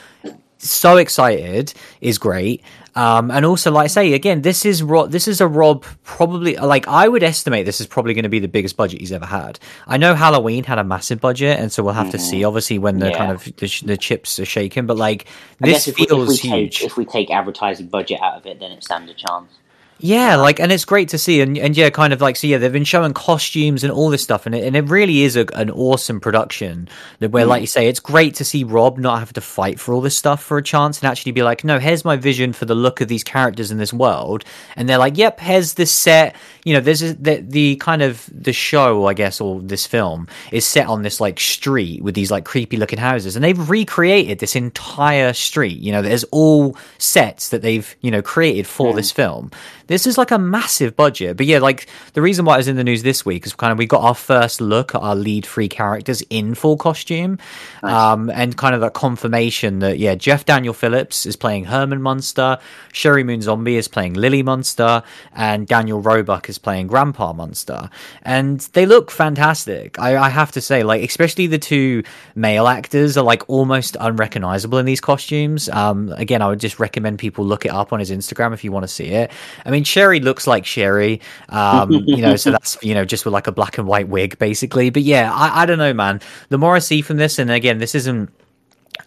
so 0.69 0.97
excited 0.97 1.73
is 2.01 2.17
great. 2.17 2.63
Um, 2.95 3.31
and 3.31 3.43
also, 3.45 3.71
like 3.71 3.85
I 3.85 3.87
say 3.87 4.13
again, 4.13 4.43
this 4.43 4.65
is 4.65 4.83
Rob. 4.83 5.11
This 5.11 5.27
is 5.27 5.41
a 5.41 5.47
Rob. 5.47 5.83
Probably 6.03 6.55
like 6.55 6.87
I 6.87 7.07
would 7.07 7.23
estimate 7.23 7.65
this 7.65 7.81
is 7.81 7.87
probably 7.87 8.13
going 8.13 8.23
to 8.23 8.29
be 8.29 8.39
the 8.39 8.47
biggest 8.47 8.77
budget 8.77 8.99
he's 8.99 9.11
ever 9.11 9.25
had. 9.25 9.59
I 9.87 9.97
know 9.97 10.13
Halloween 10.13 10.63
had 10.63 10.77
a 10.77 10.83
massive 10.83 11.19
budget, 11.19 11.59
and 11.59 11.71
so 11.71 11.83
we'll 11.83 11.93
have 11.93 12.07
mm-hmm. 12.07 12.17
to 12.17 12.19
see. 12.19 12.43
Obviously, 12.43 12.77
when 12.77 12.99
the 12.99 13.09
yeah. 13.09 13.17
kind 13.17 13.31
of 13.31 13.43
the, 13.43 13.81
the, 13.85 13.97
chips 13.97 14.37
are 14.37 14.45
shaken, 14.45 14.85
but 14.85 14.97
like 14.97 15.25
this 15.59 15.87
if 15.87 15.95
feels 15.95 16.27
we, 16.27 16.35
if 16.35 16.43
we 16.43 16.49
huge. 16.49 16.79
Take, 16.79 16.85
if 16.85 16.97
we 16.97 17.05
take 17.05 17.31
advertising 17.31 17.87
budget 17.87 18.21
out 18.21 18.37
of 18.37 18.45
it, 18.45 18.59
then 18.59 18.71
it 18.71 18.83
stands 18.83 19.09
a 19.09 19.15
chance. 19.15 19.51
Yeah, 19.99 20.35
like, 20.35 20.59
and 20.59 20.71
it's 20.71 20.83
great 20.83 21.09
to 21.09 21.17
see, 21.17 21.39
and 21.39 21.57
and 21.57 21.77
yeah, 21.77 21.89
kind 21.89 22.11
of 22.11 22.19
like, 22.19 22.35
so 22.35 22.45
yeah, 22.45 22.57
they've 22.57 22.73
been 22.73 22.83
showing 22.83 23.13
costumes 23.13 23.83
and 23.85 23.93
all 23.93 24.09
this 24.09 24.21
stuff, 24.21 24.45
and 24.45 24.53
it 24.53 24.65
and 24.65 24.75
it 24.75 24.89
really 24.89 25.21
is 25.21 25.37
a, 25.37 25.45
an 25.53 25.69
awesome 25.71 26.19
production. 26.19 26.89
That 27.19 27.31
where, 27.31 27.45
mm. 27.45 27.49
like 27.49 27.61
you 27.61 27.67
say, 27.67 27.87
it's 27.87 28.01
great 28.01 28.35
to 28.35 28.43
see 28.43 28.65
Rob 28.65 28.97
not 28.97 29.19
have 29.19 29.31
to 29.33 29.41
fight 29.41 29.79
for 29.79 29.93
all 29.93 30.01
this 30.01 30.17
stuff 30.17 30.43
for 30.43 30.57
a 30.57 30.63
chance, 30.63 30.99
and 30.99 31.09
actually 31.09 31.31
be 31.31 31.43
like, 31.43 31.63
no, 31.63 31.79
here's 31.79 32.03
my 32.03 32.17
vision 32.17 32.51
for 32.51 32.65
the 32.65 32.75
look 32.75 32.99
of 32.99 33.07
these 33.07 33.23
characters 33.23 33.71
in 33.71 33.77
this 33.77 33.93
world, 33.93 34.43
and 34.75 34.89
they're 34.89 34.97
like, 34.97 35.17
yep, 35.17 35.39
here's 35.39 35.75
this 35.75 35.91
set. 35.91 36.35
You 36.65 36.73
know, 36.73 36.81
there's 36.81 37.01
a, 37.01 37.13
the 37.13 37.37
the 37.37 37.75
kind 37.77 38.01
of 38.01 38.29
the 38.33 38.53
show, 38.53 39.05
I 39.05 39.13
guess, 39.13 39.39
or 39.39 39.61
this 39.61 39.85
film 39.85 40.27
is 40.51 40.65
set 40.65 40.87
on 40.87 41.03
this 41.03 41.21
like 41.21 41.39
street 41.39 42.03
with 42.03 42.15
these 42.15 42.31
like 42.31 42.43
creepy 42.43 42.75
looking 42.75 42.99
houses, 42.99 43.37
and 43.37 43.43
they've 43.43 43.69
recreated 43.69 44.39
this 44.39 44.57
entire 44.57 45.31
street. 45.31 45.79
You 45.79 45.93
know, 45.93 46.01
there's 46.01 46.25
all 46.25 46.75
sets 46.97 47.49
that 47.49 47.61
they've 47.61 47.95
you 48.01 48.11
know 48.11 48.21
created 48.21 48.67
for 48.67 48.91
mm. 48.91 48.95
this 48.97 49.09
film 49.09 49.49
this 49.93 50.07
is 50.07 50.17
like 50.17 50.31
a 50.31 50.39
massive 50.39 50.95
budget. 50.95 51.37
But 51.37 51.45
yeah, 51.45 51.59
like 51.59 51.87
the 52.13 52.21
reason 52.21 52.45
why 52.45 52.55
it 52.55 52.57
was 52.57 52.67
in 52.67 52.75
the 52.75 52.83
news 52.83 53.03
this 53.03 53.23
week 53.23 53.45
is 53.45 53.53
kind 53.53 53.71
of 53.71 53.77
we 53.77 53.85
got 53.85 54.01
our 54.01 54.15
first 54.15 54.59
look 54.59 54.95
at 54.95 55.01
our 55.01 55.15
lead 55.15 55.45
three 55.45 55.69
characters 55.69 56.23
in 56.31 56.55
full 56.55 56.77
costume. 56.77 57.37
Nice. 57.83 57.93
Um, 57.93 58.31
and 58.31 58.57
kind 58.57 58.73
of 58.73 58.81
that 58.81 58.93
confirmation 58.95 59.79
that, 59.79 59.99
yeah, 59.99 60.15
Jeff 60.15 60.45
Daniel 60.45 60.73
Phillips 60.73 61.27
is 61.27 61.35
playing 61.35 61.65
Herman 61.65 62.01
Munster, 62.01 62.57
Sheri 62.91 63.23
Moon 63.23 63.41
Zombie 63.41 63.75
is 63.75 63.87
playing 63.87 64.13
Lily 64.13 64.41
Munster, 64.41 65.03
and 65.35 65.67
Daniel 65.67 66.01
Roebuck 66.01 66.49
is 66.49 66.57
playing 66.57 66.87
Grandpa 66.87 67.33
Munster. 67.33 67.89
And 68.23 68.61
they 68.73 68.87
look 68.87 69.11
fantastic. 69.11 69.99
I, 69.99 70.17
I 70.17 70.29
have 70.29 70.51
to 70.53 70.61
say, 70.61 70.81
like, 70.81 71.03
especially 71.07 71.45
the 71.45 71.59
two 71.59 72.01
male 72.33 72.67
actors 72.67 73.15
are 73.15 73.23
like 73.23 73.47
almost 73.47 73.95
unrecognizable 73.99 74.79
in 74.79 74.85
these 74.85 75.01
costumes. 75.01 75.69
Um, 75.69 76.11
again, 76.17 76.41
I 76.41 76.47
would 76.47 76.59
just 76.59 76.79
recommend 76.79 77.19
people 77.19 77.45
look 77.45 77.65
it 77.65 77.71
up 77.71 77.93
on 77.93 77.99
his 77.99 78.09
Instagram 78.09 78.53
if 78.53 78.63
you 78.63 78.71
want 78.71 78.83
to 78.85 78.87
see 78.87 79.09
it. 79.09 79.29
I 79.65 79.69
mean, 79.73 79.83
Sheri 79.83 80.23
looks 80.23 80.47
like 80.47 80.63
Sheri, 80.63 81.21
um, 81.49 81.91
you 82.05 82.21
know, 82.21 82.35
so 82.35 82.51
that's, 82.51 82.77
you 82.81 82.93
know, 82.93 83.05
just 83.05 83.25
with 83.25 83.33
like 83.33 83.47
a 83.47 83.51
black 83.51 83.77
and 83.77 83.87
white 83.87 84.07
wig, 84.07 84.39
basically. 84.39 84.89
But 84.89 85.03
yeah, 85.03 85.33
I, 85.33 85.63
I 85.63 85.65
don't 85.65 85.77
know, 85.79 85.93
man. 85.93 86.21
The 86.49 86.57
more 86.57 86.75
I 86.75 86.79
see 86.79 87.01
from 87.01 87.17
this, 87.17 87.39
and 87.39 87.51
again, 87.51 87.77
this 87.79 87.95
isn't 87.95 88.29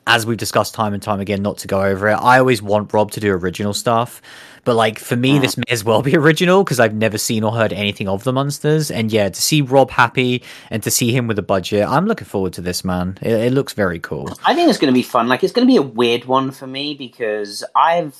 as 0.06 0.26
we've 0.26 0.38
discussed 0.38 0.74
time 0.74 0.94
and 0.94 1.02
time 1.02 1.20
again, 1.20 1.42
not 1.42 1.58
to 1.58 1.68
go 1.68 1.82
over 1.82 2.08
it. 2.08 2.14
I 2.14 2.38
always 2.38 2.62
want 2.62 2.92
Rob 2.92 3.10
to 3.12 3.20
do 3.20 3.32
original 3.32 3.74
stuff, 3.74 4.22
but 4.64 4.74
like 4.76 4.98
for 4.98 5.16
me, 5.16 5.38
this 5.38 5.56
may 5.56 5.64
as 5.68 5.84
well 5.84 6.02
be 6.02 6.16
original 6.16 6.64
because 6.64 6.80
I've 6.80 6.94
never 6.94 7.18
seen 7.18 7.44
or 7.44 7.52
heard 7.52 7.72
anything 7.72 8.08
of 8.08 8.24
the 8.24 8.32
Munsters. 8.32 8.90
And 8.90 9.12
yeah, 9.12 9.28
to 9.28 9.42
see 9.42 9.62
Rob 9.62 9.90
happy 9.90 10.42
and 10.70 10.82
to 10.82 10.90
see 10.90 11.12
him 11.12 11.26
with 11.26 11.38
a 11.38 11.42
budget, 11.42 11.86
I'm 11.86 12.06
looking 12.06 12.26
forward 12.26 12.52
to 12.54 12.60
this, 12.60 12.84
man. 12.84 13.18
It, 13.20 13.32
it 13.32 13.52
looks 13.52 13.72
very 13.72 13.98
cool. 13.98 14.28
I 14.44 14.54
think 14.54 14.68
it's 14.68 14.78
going 14.78 14.92
to 14.92 14.98
be 14.98 15.02
fun. 15.02 15.28
Like 15.28 15.42
it's 15.44 15.52
going 15.52 15.66
to 15.66 15.70
be 15.70 15.76
a 15.76 15.82
weird 15.82 16.24
one 16.24 16.50
for 16.50 16.66
me 16.66 16.94
because 16.94 17.64
I've 17.74 18.16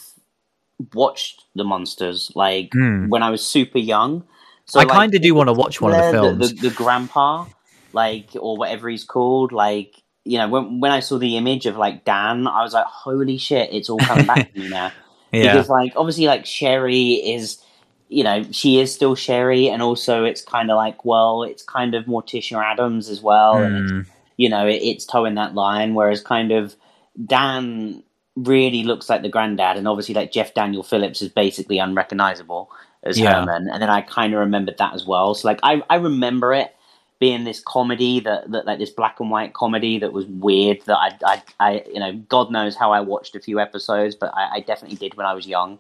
watched 0.93 1.45
the 1.55 1.65
Munsters 1.65 2.31
like 2.35 2.71
mm. 2.71 3.09
when 3.09 3.23
I 3.23 3.31
was 3.31 3.45
super 3.45 3.79
young. 3.79 4.25
So 4.67 4.81
I 4.81 4.85
like, 4.85 4.93
kind 4.93 5.15
of 5.15 5.23
do 5.23 5.35
want 5.35 5.49
to 5.49 5.53
watch 5.53 5.81
one 5.81 5.93
of 5.93 6.05
the 6.05 6.11
films. 6.11 6.49
The, 6.51 6.55
the, 6.55 6.69
the, 6.69 6.75
grandpa, 6.75 7.47
like 7.93 8.31
or 8.39 8.57
whatever 8.57 8.89
he's 8.89 9.05
called, 9.05 9.53
like 9.53 10.03
you 10.25 10.39
know, 10.39 10.49
when 10.49 10.81
when 10.81 10.91
I 10.91 11.01
saw 11.01 11.19
the 11.19 11.37
image 11.37 11.67
of 11.67 11.77
like 11.77 12.05
Dan, 12.05 12.47
I 12.47 12.63
was 12.63 12.73
like, 12.73 12.87
holy 12.87 13.39
shit, 13.39 13.73
it's 13.73 13.89
all 13.89 13.99
coming 13.99 14.27
back 14.27 14.53
to 14.53 14.61
me 14.61 14.69
now. 14.69 14.93
Yeah. 15.33 15.53
Because 15.53 15.69
like 15.69 15.93
obviously 15.97 16.27
like 16.27 16.45
Sheri 16.45 17.35
is 17.35 17.61
you 18.09 18.23
know, 18.23 18.45
she 18.53 18.79
is 18.79 18.95
still 18.95 19.17
Sheri, 19.17 19.69
and 19.69 19.83
also 19.83 20.25
it's 20.25 20.43
kind 20.43 20.71
of 20.71 20.77
like, 20.77 21.05
well, 21.05 21.43
it's 21.43 21.63
kind 21.63 21.95
of 21.95 22.05
Morticia 22.05 22.63
Addams 22.63 23.09
as 23.09 23.21
well. 23.21 23.57
Mm. 23.57 23.67
And 23.67 23.77
it's, 23.77 23.91
hmm. 23.91 24.01
you 24.37 24.49
know, 24.49 24.67
it, 24.67 24.83
it's 24.83 25.05
toeing 25.05 25.35
that 25.35 25.55
line, 25.55 25.95
whereas 25.95 26.23
kind 26.23 26.53
of 26.53 26.77
Dan 27.25 28.03
really 28.37 28.83
looks 28.85 29.09
like 29.09 29.23
the 29.23 29.29
granddad, 29.29 29.77
and 29.77 29.89
obviously 29.89 30.15
like 30.15 30.33
Jeff 30.33 30.55
Daniel 30.55 30.83
Phillips 30.83 31.23
is 31.23 31.29
basically 31.31 31.79
unrecognizable 31.79 32.71
as 33.03 33.19
yeah. 33.19 33.41
Herman, 33.41 33.69
and 33.69 33.83
then 33.83 33.91
I 33.91 34.03
kind 34.03 34.35
of 34.35 34.41
remembered 34.41 34.79
that 34.79 34.95
as 34.95 35.07
well. 35.07 35.35
So 35.35 35.49
like 35.49 35.61
I 35.63 35.83
I 35.89 35.97
remember 35.97 36.53
it 36.53 36.75
being 37.19 37.45
this 37.45 37.61
comedy 37.61 38.21
that, 38.21 38.51
that 38.51 38.67
like 38.67 38.79
this 38.79 38.91
black 38.91 39.21
and 39.21 39.31
white 39.31 39.55
comedy 39.55 39.99
that 39.99 40.13
was 40.13 40.27
weird 40.27 40.83
that 40.83 40.97
I, 40.99 41.19
I, 41.25 41.43
I 41.59 41.85
you 41.87 42.01
know 42.01 42.13
God 42.29 42.51
knows 42.51 42.77
how 42.77 42.93
I 42.93 43.01
watched 43.01 43.35
a 43.35 43.41
few 43.41 43.59
episodes, 43.59 44.15
but 44.15 44.33
I, 44.35 44.57
I 44.57 44.61
definitely 44.61 44.99
did 44.99 45.15
when 45.15 45.27
I 45.27 45.33
was 45.33 45.47
young. 45.47 45.79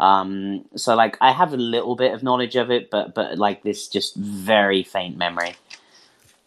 Um, 0.00 0.64
so 0.76 0.94
like 0.94 1.18
I 1.20 1.32
have 1.32 1.52
a 1.52 1.56
little 1.56 1.96
bit 1.96 2.14
of 2.14 2.22
knowledge 2.22 2.56
of 2.56 2.70
it, 2.70 2.90
but 2.90 3.14
but 3.14 3.38
like 3.38 3.62
this 3.62 3.88
just 3.88 4.14
very 4.16 4.82
faint 4.82 5.16
memory. 5.16 5.56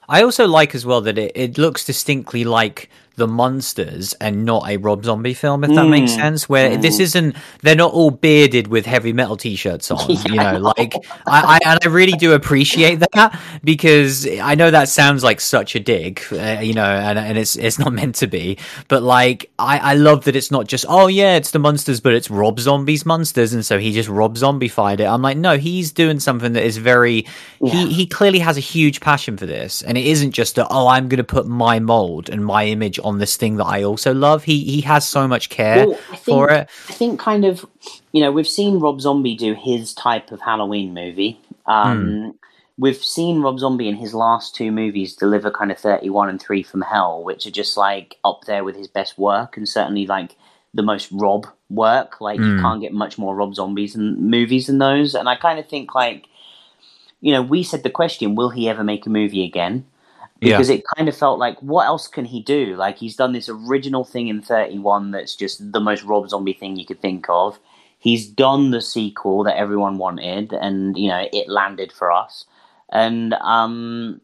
I 0.10 0.24
also 0.24 0.48
like 0.48 0.74
as 0.74 0.86
well 0.86 1.02
that 1.02 1.18
it, 1.18 1.32
it 1.36 1.58
looks 1.58 1.86
distinctly 1.86 2.44
like 2.44 2.90
the 3.16 3.28
Munsters 3.28 4.14
and 4.14 4.46
not 4.46 4.70
a 4.70 4.78
Rob 4.78 5.04
Zombie 5.04 5.34
film, 5.34 5.64
if 5.64 5.70
that 5.72 5.86
mm. 5.86 5.90
makes 5.90 6.14
sense. 6.14 6.48
Where 6.48 6.72
mm. 6.72 6.82
this 6.82 7.00
isn't, 7.00 7.36
they're 7.62 7.76
not 7.76 7.94
all 7.94 8.12
bearded 8.12 8.68
with 8.68 8.86
heavy 8.86 9.14
metal 9.14 9.38
t-shirts 9.38 9.92
on. 9.92 10.00
yeah, 10.10 10.22
you 10.26 10.36
know, 10.36 10.60
like 10.60 10.96
I, 11.28 11.60
I, 11.66 11.70
and 11.70 11.80
I 11.84 11.88
really 11.88 12.14
do 12.14 12.34
appreciate 12.34 13.00
that 13.12 13.40
because 13.64 14.28
I 14.28 14.56
know 14.56 14.72
that 14.72 14.90
sounds 14.90 15.24
like 15.24 15.42
such 15.42 15.76
a 15.76 15.80
dig, 15.80 16.22
uh, 16.32 16.62
you 16.62 16.74
know, 16.74 16.86
and, 16.86 17.20
and 17.20 17.38
it's 17.38 17.56
it's 17.56 17.78
not 17.78 17.94
meant 18.02 18.16
to 18.16 18.28
be. 18.28 18.58
But 18.88 19.04
like, 19.04 19.52
I, 19.60 19.78
I 19.80 19.94
love 19.96 20.26
that 20.26 20.36
it's 20.36 20.52
not 20.52 20.68
just 20.68 20.86
oh 20.88 21.08
yeah, 21.08 21.36
it's 21.36 21.52
the 21.52 21.60
Munsters, 21.60 22.00
but 22.00 22.14
it's 22.14 22.30
Rob 22.30 22.60
Zombie's 22.60 23.06
Munsters, 23.06 23.54
and 23.54 23.66
so 23.66 23.78
he 23.78 23.92
just 23.92 24.10
Rob 24.10 24.36
Zombified 24.36 25.00
it. 25.00 25.06
I'm 25.06 25.22
like, 25.22 25.38
no, 25.38 25.58
he's 25.58 25.92
doing 25.92 26.20
something 26.20 26.54
that 26.54 26.64
is 26.64 26.78
very. 26.78 27.26
Yeah. 27.60 27.72
He 27.72 27.94
he 27.94 28.08
clearly 28.08 28.40
has 28.40 28.58
a 28.58 28.62
huge 28.62 29.02
passion 29.02 29.38
for 29.38 29.46
this, 29.46 29.82
and 29.82 29.98
it 29.98 30.06
isn't 30.06 30.32
just 30.32 30.58
a, 30.58 30.68
oh 30.70 30.88
I'm 30.88 31.10
going 31.10 31.18
to 31.18 31.24
put 31.24 31.46
my 31.46 31.80
mold 31.80 32.30
and 32.30 32.44
my 32.44 32.66
image 32.66 33.00
on 33.04 33.11
this 33.18 33.38
thing 33.38 33.58
that 33.58 33.66
I 33.66 33.84
also 33.84 34.14
love. 34.14 34.44
He 34.44 34.64
he 34.64 34.82
has 34.82 35.08
so 35.08 35.28
much 35.28 35.50
care 35.50 35.88
well, 35.88 35.96
think, 35.96 36.22
for 36.22 36.50
it. 36.50 36.70
I 36.90 36.94
think 36.94 37.20
kind 37.20 37.46
of 37.46 37.66
you 38.12 38.22
know 38.22 38.32
we've 38.32 38.48
seen 38.48 38.80
Rob 38.80 39.02
Zombie 39.02 39.36
do 39.36 39.54
his 39.54 39.94
type 39.94 40.32
of 40.32 40.42
Halloween 40.42 40.94
movie. 40.94 41.40
Um, 41.66 42.06
mm. 42.06 42.34
We've 42.78 42.98
seen 42.98 43.42
Rob 43.42 43.60
Zombie 43.60 43.88
in 43.88 43.96
his 43.96 44.14
last 44.14 44.56
two 44.56 44.72
movies 44.72 45.16
deliver 45.16 45.52
kind 45.52 45.72
of 45.72 45.78
thirty 45.78 46.10
one 46.10 46.30
and 46.30 46.42
Three 46.42 46.64
from 46.64 46.82
Hell, 46.82 47.24
which 47.24 47.46
are 47.46 47.52
just 47.52 47.78
like 47.78 48.18
up 48.24 48.42
there 48.46 48.64
with 48.64 48.76
his 48.76 48.88
best 48.88 49.18
work, 49.18 49.58
and 49.58 49.68
certainly 49.68 50.08
like 50.08 50.36
the 50.74 50.84
most 50.84 51.10
Rob 51.12 51.48
work. 51.70 52.22
Like 52.22 52.40
mm. 52.40 52.46
you 52.46 52.56
hmm. 52.56 52.62
can't 52.62 52.82
get 52.82 52.94
much 52.94 53.18
more 53.18 53.36
Rob 53.36 53.56
Zombies 53.56 53.96
and 53.96 54.18
movies 54.18 54.68
than 54.68 54.80
those. 54.80 55.16
And 55.16 55.30
I 55.30 55.36
kind 55.36 55.60
of 55.60 55.68
think 55.68 55.94
like 55.94 56.26
you 57.20 57.34
know 57.34 57.42
we 57.42 57.64
said 57.64 57.84
the 57.84 57.90
question, 57.90 58.36
will 58.36 58.50
he 58.50 58.70
ever 58.70 58.84
make 58.84 59.06
a 59.06 59.10
movie 59.10 59.44
again? 59.44 59.86
Because 60.42 60.70
yeah. 60.70 60.78
it 60.78 60.84
kind 60.98 61.08
of 61.08 61.16
felt 61.16 61.38
like 61.38 61.58
what 61.60 61.86
else 61.86 62.08
can 62.08 62.26
he 62.26 62.42
do? 62.42 62.76
Like 62.76 62.98
he's 62.98 63.16
done 63.16 63.32
this 63.32 63.48
original 63.48 64.04
thing 64.04 64.28
in 64.28 64.42
31 64.42 65.12
that's 65.12 65.36
just 65.36 65.72
the 65.72 65.80
most 65.80 66.04
Rob 66.04 66.28
Zombie 66.30 66.54
thing 66.54 66.76
you 66.76 66.86
could 66.86 67.00
think 67.00 67.28
of. 67.30 67.60
He's 68.00 68.28
done 68.28 68.72
the 68.72 68.82
sequel 68.82 69.44
that 69.44 69.58
everyone 69.58 70.00
wanted, 70.00 70.54
and 70.54 70.98
you 70.98 71.08
know 71.08 71.28
it 71.32 71.48
landed 71.48 71.92
for 71.92 72.12
us. 72.12 72.46
And 72.92 73.36
um, 73.36 74.20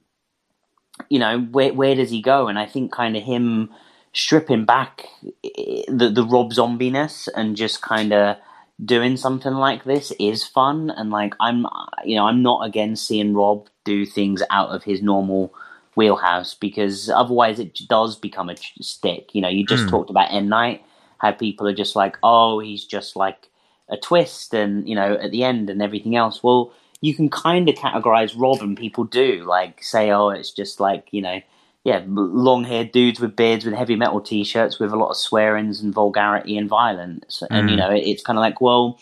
you 1.10 1.20
know 1.20 1.42
where 1.42 1.72
where 1.72 1.94
does 1.94 2.10
he 2.10 2.20
go? 2.20 2.48
And 2.48 2.58
I 2.58 2.66
think 2.66 2.92
kind 2.92 3.16
of 3.16 3.22
him 3.22 3.70
stripping 4.14 4.66
back 4.66 5.06
the 5.44 6.12
the 6.12 6.26
Rob 6.28 6.52
Zombiness 6.52 7.30
and 7.36 7.56
just 7.56 7.84
kind 7.84 8.12
of 8.12 8.38
doing 8.84 9.16
something 9.18 9.54
like 9.54 9.84
this 9.84 10.12
is 10.20 10.44
fun. 10.44 10.90
And 10.90 11.12
like 11.12 11.36
I'm 11.40 11.68
you 12.04 12.16
know 12.16 12.26
I'm 12.26 12.42
not 12.42 12.66
against 12.66 13.06
seeing 13.06 13.36
Rob 13.36 13.68
do 13.84 14.08
things 14.08 14.42
out 14.50 14.70
of 14.70 14.84
his 14.84 15.04
normal 15.04 15.54
wheelhouse 15.98 16.54
because 16.54 17.10
otherwise 17.10 17.60
it 17.60 17.78
does 17.90 18.16
become 18.16 18.50
a 18.50 18.56
stick. 18.80 19.34
You 19.34 19.42
know, 19.42 19.50
you 19.50 19.66
just 19.66 19.88
mm. 19.88 19.90
talked 19.90 20.10
about 20.10 20.32
M 20.32 20.48
Night, 20.48 20.86
how 21.18 21.32
people 21.32 21.68
are 21.68 21.74
just 21.74 21.96
like, 21.96 22.18
oh, 22.24 22.60
he's 22.60 22.86
just 22.86 23.16
like 23.16 23.50
a 23.90 23.98
twist, 23.98 24.54
and 24.54 24.88
you 24.88 24.96
know, 24.96 25.16
at 25.16 25.32
the 25.32 25.44
end 25.44 25.70
and 25.70 25.82
everything 25.82 26.16
else. 26.16 26.42
Well, 26.44 26.72
you 27.02 27.16
can 27.16 27.30
kind 27.30 27.68
of 27.68 27.76
categorize 27.76 28.40
Rob, 28.40 28.62
and 28.62 28.78
people 28.78 29.04
do 29.04 29.44
like 29.46 29.84
say, 29.84 30.12
oh, 30.12 30.30
it's 30.30 30.52
just 30.52 30.80
like 30.80 31.08
you 31.12 31.22
know, 31.22 31.42
yeah, 31.84 32.04
long 32.06 32.64
haired 32.64 32.92
dudes 32.92 33.20
with 33.20 33.36
beards 33.36 33.66
with 33.66 33.74
heavy 33.74 33.96
metal 33.96 34.22
t 34.22 34.44
shirts 34.44 34.80
with 34.80 34.94
a 34.94 34.98
lot 34.98 35.10
of 35.10 35.18
swearings 35.18 35.82
and 35.82 35.94
vulgarity 35.94 36.58
and 36.58 36.70
violence, 36.70 37.42
mm. 37.44 37.48
and 37.50 37.70
you 37.70 37.76
hmm. 37.76 37.80
know, 37.80 37.92
it's 37.92 38.22
kind 38.22 38.38
of 38.38 38.42
like, 38.42 38.62
well, 38.62 39.00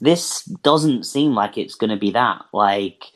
this 0.00 0.44
doesn't 0.62 1.04
seem 1.04 1.34
like 1.34 1.58
it's 1.58 1.74
going 1.74 1.90
to 1.90 1.96
be 1.96 2.12
that 2.12 2.44
like 2.52 3.06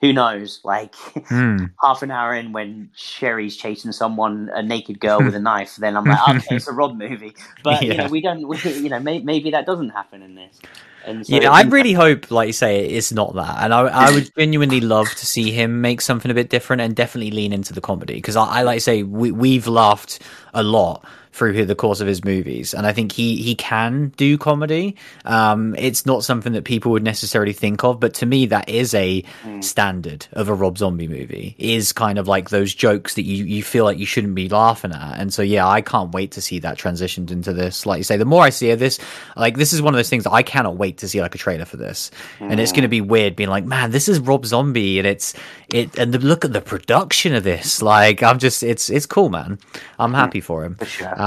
who 0.00 0.12
knows? 0.12 0.60
Like 0.64 0.94
Hmm. 1.28 1.66
half 1.82 2.02
an 2.02 2.10
hour 2.10 2.34
in, 2.34 2.52
when 2.52 2.90
Sheri's 2.94 3.56
chasing 3.56 3.92
someone, 3.92 4.50
a 4.54 4.62
naked 4.62 5.00
girl 5.00 5.22
with 5.24 5.34
a 5.34 5.40
knife, 5.40 5.76
then 5.76 5.96
I'm 5.96 6.06
like, 6.06 6.36
okay, 6.36 6.56
it's 6.56 6.68
a 6.68 6.72
Rob 6.72 6.96
movie. 6.98 7.36
But 7.62 7.88
you 7.88 7.98
know, 7.98 8.08
we 8.08 8.20
don't. 8.22 8.46
We, 8.48 8.60
you 8.64 8.90
know, 8.90 9.00
may, 9.00 9.20
maybe 9.20 9.50
that 9.52 9.66
doesn't 9.66 9.90
happen 9.90 10.22
in 10.22 10.34
this. 10.34 10.62
And 11.02 11.26
so 11.26 11.38
Yeah, 11.38 11.52
I 11.52 11.62
really 11.62 11.92
hope, 11.94 12.30
like 12.30 12.48
you 12.48 12.52
say, 12.54 12.86
it's 12.86 13.12
not 13.12 13.34
that, 13.34 13.58
and 13.64 13.74
I, 13.74 13.82
I 13.82 14.10
would 14.10 14.30
genuinely 14.36 14.80
love 14.80 15.14
to 15.16 15.26
see 15.26 15.52
him 15.52 15.80
make 15.80 16.00
something 16.00 16.30
a 16.30 16.34
bit 16.34 16.50
different 16.50 16.82
and 16.82 16.96
definitely 16.96 17.30
lean 17.30 17.52
into 17.52 17.72
the 17.74 17.80
comedy 17.82 18.14
because 18.14 18.36
I, 18.36 18.44
I 18.46 18.62
like 18.62 18.78
to 18.78 18.80
say 18.80 19.02
we, 19.04 19.30
we've 19.32 19.66
laughed 19.66 20.20
a 20.54 20.62
lot 20.62 21.04
through 21.38 21.64
the 21.64 21.74
course 21.76 22.00
of 22.00 22.08
his 22.08 22.24
movies, 22.24 22.74
and 22.74 22.84
I 22.84 22.92
think 22.92 23.12
he 23.12 23.36
he 23.36 23.54
can 23.54 24.12
do 24.16 24.36
comedy. 24.36 24.96
Um, 25.24 25.76
it's 25.78 26.04
not 26.04 26.24
something 26.24 26.52
that 26.54 26.64
people 26.64 26.90
would 26.92 27.04
necessarily 27.04 27.52
think 27.52 27.84
of, 27.84 28.00
but 28.00 28.14
to 28.14 28.26
me, 28.26 28.46
that 28.46 28.68
is 28.68 28.92
a 28.92 29.22
hmm. 29.42 29.60
standard 29.60 30.26
of 30.32 30.48
a 30.48 30.54
Rob 30.54 30.78
Zombie 30.78 31.06
movie. 31.06 31.54
Is 31.56 31.92
kind 31.92 32.18
of 32.18 32.26
like 32.26 32.50
those 32.50 32.74
jokes 32.74 33.14
that 33.14 33.22
you 33.22 33.44
you 33.44 33.62
feel 33.62 33.84
like 33.84 33.98
you 33.98 34.06
shouldn't 34.06 34.34
be 34.34 34.48
laughing 34.48 34.92
at, 34.92 35.20
and 35.20 35.32
so 35.32 35.42
yeah, 35.42 35.66
I 35.68 35.80
can't 35.80 36.10
wait 36.10 36.32
to 36.32 36.40
see 36.40 36.58
that 36.58 36.76
transitioned 36.76 37.30
into 37.30 37.52
this. 37.52 37.86
Like 37.86 37.98
you 37.98 38.04
say, 38.04 38.16
the 38.16 38.24
more 38.24 38.42
I 38.42 38.50
see 38.50 38.72
of 38.72 38.80
this, 38.80 38.98
like 39.36 39.56
this 39.56 39.72
is 39.72 39.80
one 39.80 39.94
of 39.94 39.98
those 39.98 40.10
things 40.10 40.24
that 40.24 40.32
I 40.32 40.42
cannot 40.42 40.76
wait 40.76 40.98
to 40.98 41.08
see 41.08 41.20
like 41.20 41.36
a 41.36 41.38
trailer 41.38 41.66
for 41.66 41.76
this, 41.76 42.10
and 42.40 42.58
it's 42.58 42.72
going 42.72 42.82
to 42.82 42.88
be 42.88 42.98
hmm. 42.98 43.06
weird 43.06 43.36
being 43.36 43.50
like, 43.50 43.64
man, 43.64 43.92
this 43.92 44.08
is 44.08 44.18
Rob 44.18 44.44
Zombie, 44.44 44.98
and 44.98 45.06
it's 45.06 45.34
it, 45.72 45.96
and 45.96 46.12
the, 46.12 46.18
look 46.18 46.44
at 46.44 46.52
the 46.52 46.60
production 46.60 47.34
of 47.36 47.44
this. 47.44 47.80
Like 47.80 48.24
I'm 48.24 48.40
just, 48.40 48.64
it's 48.64 48.90
it's 48.90 49.06
cool, 49.06 49.28
man. 49.28 49.60
I'm 50.00 50.10
hmm. 50.10 50.16
happy 50.16 50.40
for 50.40 50.64
him. 50.64 50.76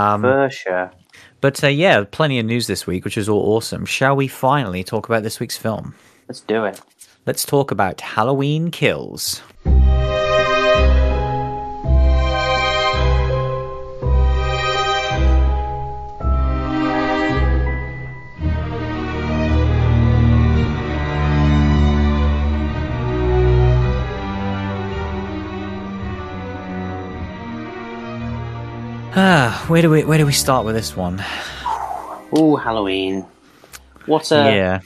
Um, 0.01 0.21
for 0.21 0.49
sure. 0.49 0.91
But 1.41 1.63
uh, 1.63 1.67
yeah, 1.67 2.03
plenty 2.09 2.39
of 2.39 2.45
news 2.45 2.67
this 2.67 2.85
week, 2.87 3.03
which 3.03 3.17
is 3.17 3.27
all 3.27 3.55
awesome. 3.55 3.85
Shall 3.85 4.15
we 4.15 4.27
finally 4.27 4.83
talk 4.83 5.07
about 5.07 5.23
this 5.23 5.39
week's 5.39 5.57
film? 5.57 5.95
Let's 6.27 6.41
do 6.41 6.65
it. 6.65 6.79
Let's 7.25 7.45
talk 7.45 7.71
about 7.71 8.01
Halloween 8.01 8.71
Kills. 8.71 9.41
Ah, 29.13 29.65
where 29.67 29.81
do 29.81 29.89
we 29.89 30.03
where 30.03 30.17
do 30.17 30.25
we 30.25 30.31
start 30.31 30.65
with 30.65 30.75
this 30.75 30.95
one? 30.95 31.23
Oh, 32.33 32.55
Halloween. 32.55 33.25
What 34.05 34.31
a 34.31 34.35
yeah, 34.35 34.79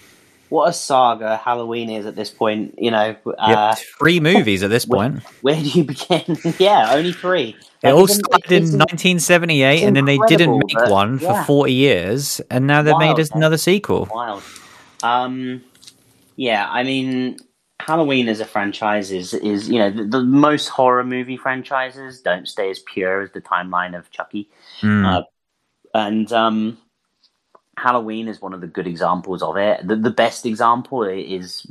what 0.50 0.70
a 0.70 0.74
saga 0.74 1.38
Halloween 1.38 1.90
is 1.92 2.06
at 2.06 2.16
this 2.16 2.32
point. 2.32 2.74
You 2.78 2.92
know, 2.92 3.16
Yep, 3.26 3.36
uh, 3.38 3.76
three 4.00 4.20
movies 4.20 4.64
at 4.64 4.70
this 4.72 4.86
point. 4.86 5.22
where 5.42 5.56
do 5.56 5.62
you 5.70 5.84
begin? 5.84 6.38
yeah, 6.60 6.92
only 6.94 7.14
three. 7.14 7.56
It 7.84 7.90
all 7.94 8.08
started 8.08 8.52
in 8.52 8.64
1978, 8.64 9.84
and 9.84 9.96
then 9.96 10.06
they 10.06 10.18
didn't 10.28 10.58
make 10.58 10.74
but- 10.76 10.90
one 10.90 11.20
for 11.20 11.26
yeah. 11.26 11.44
40 11.46 11.72
years, 11.74 12.42
and 12.50 12.66
now 12.66 12.82
they've 12.82 12.94
Wild, 12.94 13.18
made 13.18 13.30
man. 13.30 13.38
another 13.38 13.58
sequel. 13.58 14.08
wild. 14.12 14.42
Um, 15.04 15.62
yeah, 16.36 16.68
I 16.68 16.82
mean, 16.82 17.38
Halloween 17.80 18.30
as 18.30 18.40
a 18.40 18.46
franchise 18.46 19.12
is 19.12 19.34
is 19.34 19.70
you 19.70 19.78
know 19.80 19.92
the, 19.92 20.06
the 20.06 20.24
most 20.24 20.70
horror 20.70 21.04
movie 21.04 21.38
franchises 21.38 22.22
don't 22.22 22.48
stay 22.48 22.70
as 22.70 22.80
pure 22.80 23.22
as 23.22 23.32
the 23.32 23.42
timeline 23.42 23.98
of 23.98 24.10
Chucky, 24.12 24.50
Mm. 24.82 25.06
Uh, 25.06 25.24
and 25.94 26.32
um, 26.34 26.78
Halloween 27.78 28.28
is 28.28 28.42
one 28.42 28.54
of 28.54 28.62
the 28.62 28.68
good 28.68 28.88
examples 28.88 29.42
of 29.42 29.58
it. 29.58 29.86
The, 29.88 29.96
the 29.96 30.10
best 30.10 30.46
example 30.46 31.04
is 31.04 31.66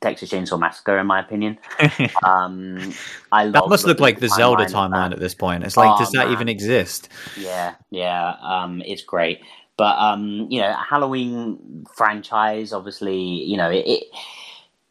Texas 0.00 0.30
Chainsaw 0.30 0.58
Massacre, 0.58 0.98
in 0.98 1.06
my 1.06 1.20
opinion. 1.20 1.58
Um, 2.24 2.92
I 3.30 3.46
that 3.46 3.60
love 3.60 3.70
must 3.70 3.84
look 3.86 4.00
like 4.00 4.20
the 4.20 4.28
Zelda 4.28 4.66
timeline 4.66 5.12
at 5.12 5.20
this 5.20 5.34
point. 5.34 5.64
It's 5.64 5.76
like, 5.76 5.90
Oh, 5.94 5.98
does 5.98 6.10
that 6.12 6.26
man. 6.26 6.32
even 6.32 6.48
exist? 6.48 7.08
Yeah, 7.38 7.74
yeah, 7.90 8.34
um, 8.42 8.82
it's 8.84 9.02
great. 9.02 9.40
But 9.76 9.96
um, 9.98 10.46
you 10.50 10.60
know, 10.60 10.72
Halloween 10.74 11.86
franchise, 11.94 12.72
obviously, 12.72 13.16
you 13.18 13.56
know, 13.56 13.70
it, 13.70 13.86
it 13.86 14.04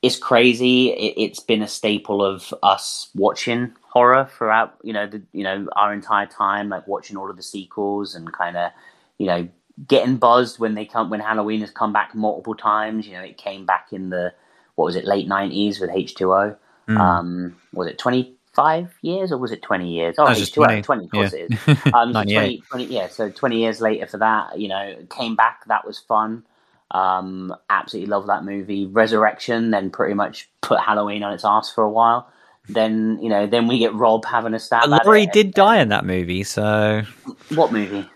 it's 0.02 0.18
crazy. 0.18 0.90
It, 0.90 1.14
it's 1.18 1.40
been 1.40 1.62
a 1.62 1.68
staple 1.68 2.24
of 2.24 2.54
us 2.64 3.10
watching 3.14 3.74
horror 3.82 4.30
throughout, 4.38 4.76
you 4.84 4.94
know, 4.94 5.08
the 5.08 5.22
you 5.32 5.44
know 5.44 5.68
our 5.76 5.94
entire 5.94 6.26
time, 6.26 6.70
like 6.70 6.88
watching 6.88 7.18
all 7.18 7.30
of 7.30 7.38
the 7.38 7.44
sequels 7.44 8.16
and 8.16 8.32
kind 8.32 8.58
of, 8.58 8.72
you 9.18 9.28
know, 9.28 9.48
getting 9.88 10.18
buzzed 10.18 10.60
when 10.60 10.76
they 10.76 10.86
come 10.86 11.10
when 11.10 11.20
Halloween 11.20 11.62
has 11.62 11.72
come 11.72 11.94
back 11.94 12.16
multiple 12.16 12.56
times. 12.56 13.08
You 13.08 13.14
know, 13.14 13.22
it 13.22 13.38
came 13.38 13.66
back 13.66 13.90
in 13.92 14.10
the 14.10 14.34
what 14.76 14.86
was 14.86 14.96
it 14.96 15.06
late 15.06 15.28
nineties 15.28 15.80
with 15.80 15.92
H 15.92 16.16
two 16.16 16.34
O. 16.34 16.56
Mm. 16.88 16.98
Um, 16.98 17.56
was 17.74 17.88
it 17.88 18.00
twenty 18.00 18.34
five 18.54 18.94
years 19.02 19.32
or 19.32 19.38
was 19.38 19.52
it 19.52 19.62
twenty 19.62 19.92
years? 19.92 20.16
Oh, 20.18 20.26
it's 20.28 20.40
just 20.40 20.56
H2O, 20.56 20.66
20, 20.66 20.82
20, 20.82 21.06
of 21.06 21.12
course 21.12 21.34
yeah. 21.34 21.40
it 21.40 21.52
is. 21.52 21.78
Um, 21.94 22.14
so 22.14 22.24
20, 22.24 22.64
20, 22.70 22.86
yeah, 22.86 23.08
so 23.08 23.30
20 23.30 23.58
years 23.58 23.82
later 23.82 24.08
for 24.08 24.18
that, 24.18 24.60
you 24.60 24.68
know, 24.68 24.96
came 25.10 25.36
back. 25.36 25.66
That 25.68 25.86
was 25.86 26.00
fun. 26.00 26.44
Um, 26.92 27.56
absolutely 27.70 28.10
love 28.10 28.28
that 28.28 28.44
movie. 28.44 28.86
Resurrection 28.86 29.72
then 29.72 29.90
pretty 29.90 30.14
much 30.14 30.50
put 30.62 30.80
Halloween 30.80 31.24
on 31.24 31.34
its 31.34 31.46
ass 31.46 31.72
for 31.72 31.84
a 31.84 31.90
while. 31.90 32.30
Then, 32.70 33.18
you 33.22 33.30
know, 33.30 33.48
then 33.48 33.68
we 33.68 33.80
get 33.80 33.94
Rob 33.94 34.24
having 34.26 34.54
a 34.54 34.60
stab 34.60 34.84
at 34.84 35.06
Laurie 35.06 35.26
did 35.26 35.54
die 35.54 35.80
in 35.82 35.90
that 35.90 36.06
movie, 36.06 36.44
so 36.44 37.02
What 37.50 37.72
movie? 37.72 38.08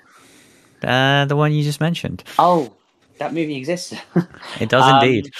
uh, 0.83 1.25
the 1.25 1.35
one 1.35 1.51
you 1.51 1.63
just 1.63 1.81
mentioned. 1.81 2.23
Oh, 2.37 2.73
that 3.17 3.33
movie 3.33 3.55
exists. 3.57 3.93
It 4.59 4.69
does 4.69 4.83
Um, 4.83 5.01
indeed. 5.03 5.31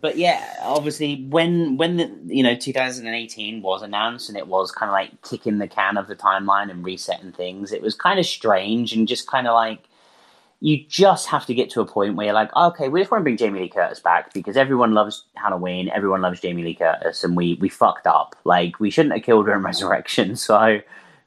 but 0.00 0.16
yeah, 0.16 0.42
obviously, 0.62 1.26
when 1.28 1.76
when 1.76 1.96
the, 1.98 2.10
you 2.26 2.42
know 2.42 2.54
2018 2.56 3.62
was 3.62 3.82
announced 3.82 4.28
and 4.28 4.36
it 4.38 4.46
was 4.48 4.72
kind 4.72 4.88
of 4.90 4.94
like 4.94 5.20
kicking 5.22 5.58
the 5.58 5.68
can 5.68 5.96
of 5.96 6.08
the 6.08 6.16
timeline 6.16 6.70
and 6.70 6.84
resetting 6.84 7.32
things, 7.32 7.72
it 7.72 7.82
was 7.82 7.94
kind 7.94 8.18
of 8.18 8.26
strange 8.26 8.92
and 8.92 9.06
just 9.06 9.26
kind 9.26 9.46
of 9.46 9.54
like 9.54 9.84
you 10.60 10.84
just 10.88 11.28
have 11.28 11.46
to 11.46 11.54
get 11.54 11.70
to 11.70 11.80
a 11.82 11.86
point 11.86 12.16
where 12.16 12.26
you're 12.26 12.34
like, 12.34 12.54
okay, 12.56 12.88
we 12.88 13.00
just 13.00 13.10
want 13.10 13.20
to 13.22 13.24
bring 13.24 13.36
Jamie 13.38 13.60
Lee 13.62 13.68
Curtis 13.70 14.00
back 14.00 14.32
because 14.34 14.56
everyone 14.56 14.94
loves 14.94 15.24
Halloween, 15.36 15.90
everyone 15.94 16.22
loves 16.22 16.40
Jamie 16.40 16.64
Lee 16.64 16.74
Curtis, 16.74 17.24
and 17.24 17.36
we 17.36 17.54
we 17.60 17.68
fucked 17.68 18.06
up. 18.06 18.36
Like 18.44 18.80
we 18.80 18.90
shouldn't 18.90 19.14
have 19.14 19.24
killed 19.24 19.48
her 19.48 19.54
in 19.54 19.62
Resurrection, 19.64 20.36
so. 20.36 20.80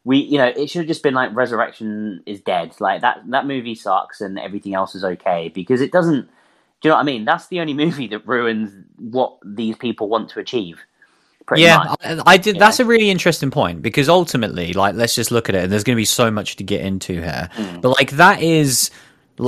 We, 0.05 0.17
you 0.17 0.37
know, 0.37 0.47
it 0.47 0.69
should 0.69 0.79
have 0.79 0.87
just 0.87 1.03
been 1.03 1.13
like 1.13 1.35
Resurrection 1.35 2.23
is 2.25 2.41
dead. 2.41 2.75
Like 2.79 3.01
that, 3.01 3.21
that 3.29 3.47
movie 3.47 3.75
sucks, 3.75 4.21
and 4.21 4.39
everything 4.39 4.73
else 4.75 4.95
is 4.95 5.03
okay 5.05 5.49
because 5.53 5.81
it 5.81 5.91
doesn't. 5.93 6.27
Do 6.81 6.89
you 6.89 6.89
know 6.89 6.95
what 6.95 7.01
I 7.01 7.05
mean? 7.05 7.25
That's 7.25 7.47
the 7.47 7.59
only 7.61 7.73
movie 7.85 8.07
that 8.07 8.27
ruins 8.27 8.73
what 8.97 9.37
these 9.45 9.77
people 9.77 10.09
want 10.09 10.29
to 10.31 10.39
achieve. 10.39 10.81
Pretty 11.45 11.65
Yeah, 11.65 11.69
much. 11.69 11.93
I, 12.01 12.21
I 12.25 12.37
did. 12.37 12.59
That's 12.59 12.79
a 12.79 12.85
really 12.85 13.09
interesting 13.11 13.51
point 13.51 13.81
because 13.81 14.09
ultimately, 14.09 14.73
like, 14.73 14.95
let's 14.95 15.15
just 15.15 15.31
look 15.31 15.49
at 15.49 15.55
it. 15.55 15.63
And 15.65 15.71
there's 15.73 15.83
going 15.83 15.95
to 15.95 16.01
be 16.01 16.05
so 16.05 16.31
much 16.31 16.57
to 16.57 16.63
get 16.63 16.81
into 16.81 17.15
here, 17.15 17.49
Hmm. 17.55 17.81
but 17.81 17.89
like 17.97 18.11
that 18.11 18.41
is, 18.41 18.91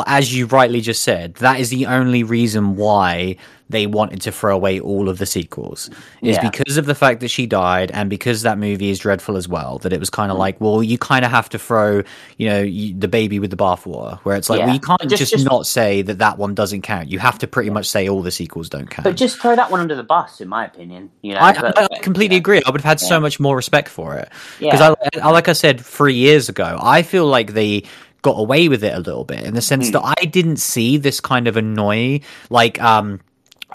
as 0.07 0.33
you 0.35 0.45
rightly 0.47 0.81
just 0.81 1.03
said, 1.03 1.35
that 1.35 1.59
is 1.59 1.69
the 1.69 1.85
only 1.87 2.23
reason 2.23 2.75
why 2.75 3.37
they 3.67 3.87
wanted 3.87 4.21
to 4.21 4.31
throw 4.31 4.53
away 4.55 4.79
all 4.79 5.09
of 5.09 5.17
the 5.17 5.25
sequels 5.25 5.89
is 6.21 6.35
Yeah. 6.35 6.47
because 6.51 6.77
of 6.77 6.85
the 6.85 6.93
fact 6.93 7.19
that 7.21 7.29
she 7.29 7.47
died 7.47 7.89
and 7.91 8.11
because 8.11 8.43
that 8.43 8.59
movie 8.59 8.91
is 8.91 8.99
dreadful 8.99 9.37
as 9.37 9.47
well. 9.47 9.79
That 9.79 9.91
it 9.91 9.99
was 9.99 10.11
kind 10.11 10.31
of 10.31 10.37
like, 10.37 10.61
well, 10.61 10.83
you 10.83 10.99
kind 10.99 11.25
of 11.25 11.31
have 11.31 11.49
to 11.49 11.57
throw, 11.57 12.03
you 12.37 12.47
know, 12.47 12.61
you, 12.61 12.93
the 12.93 13.07
baby 13.07 13.39
with 13.39 13.49
the 13.49 13.57
bathwater, 13.57 14.19
where 14.19 14.35
it's 14.37 14.51
like, 14.51 14.59
Yeah. 14.59 14.65
well, 14.65 14.75
you 14.75 14.79
can't 14.79 15.01
Just- 15.01 15.17
just, 15.17 15.31
just- 15.31 15.45
not 15.45 15.65
say 15.65 16.03
that 16.03 16.19
that 16.19 16.37
one 16.37 16.53
doesn't 16.53 16.83
count. 16.83 17.09
You 17.09 17.17
have 17.17 17.39
to 17.39 17.47
pretty 17.47 17.71
much 17.71 17.87
say 17.87 18.07
all 18.07 18.21
the 18.21 18.29
sequels 18.29 18.69
don't 18.69 18.87
count. 18.87 19.03
but 19.03 19.15
just 19.17 19.41
throw 19.41 19.55
that 19.55 19.71
one 19.71 19.79
under 19.79 19.95
the 19.95 20.03
bus, 20.03 20.41
in 20.41 20.47
my 20.47 20.65
opinion. 20.65 21.09
You 21.23 21.33
know, 21.33 21.39
I, 21.39 21.49
I 21.49 21.71
but, 21.71 22.01
completely 22.03 22.35
yeah. 22.35 22.41
agree. 22.41 22.61
I 22.63 22.69
would 22.69 22.81
have 22.81 22.87
had 22.89 22.99
so 22.99 23.19
much 23.19 23.39
more 23.39 23.55
respect 23.55 23.89
for 23.89 24.15
it 24.15 24.29
because. 24.59 24.81
I, 24.81 24.93
I, 25.23 25.31
like 25.31 25.47
I 25.47 25.53
said 25.53 25.81
three 25.81 26.13
years 26.13 26.49
ago, 26.49 26.77
I 26.81 27.01
feel 27.01 27.25
like 27.25 27.53
they 27.53 27.83
got 28.25 28.39
away 28.45 28.67
with 28.67 28.83
it 28.83 28.93
a 28.93 28.99
little 28.99 29.23
bit 29.23 29.41
in 29.43 29.53
the 29.53 29.61
sense 29.61 29.87
Hmm. 29.87 29.93
that 29.93 30.15
I 30.21 30.25
didn't 30.25 30.57
see 30.57 30.97
this 30.97 31.19
kind 31.21 31.47
of 31.47 31.55
annoy 31.57 32.21
like 32.49 32.81
um 32.81 33.19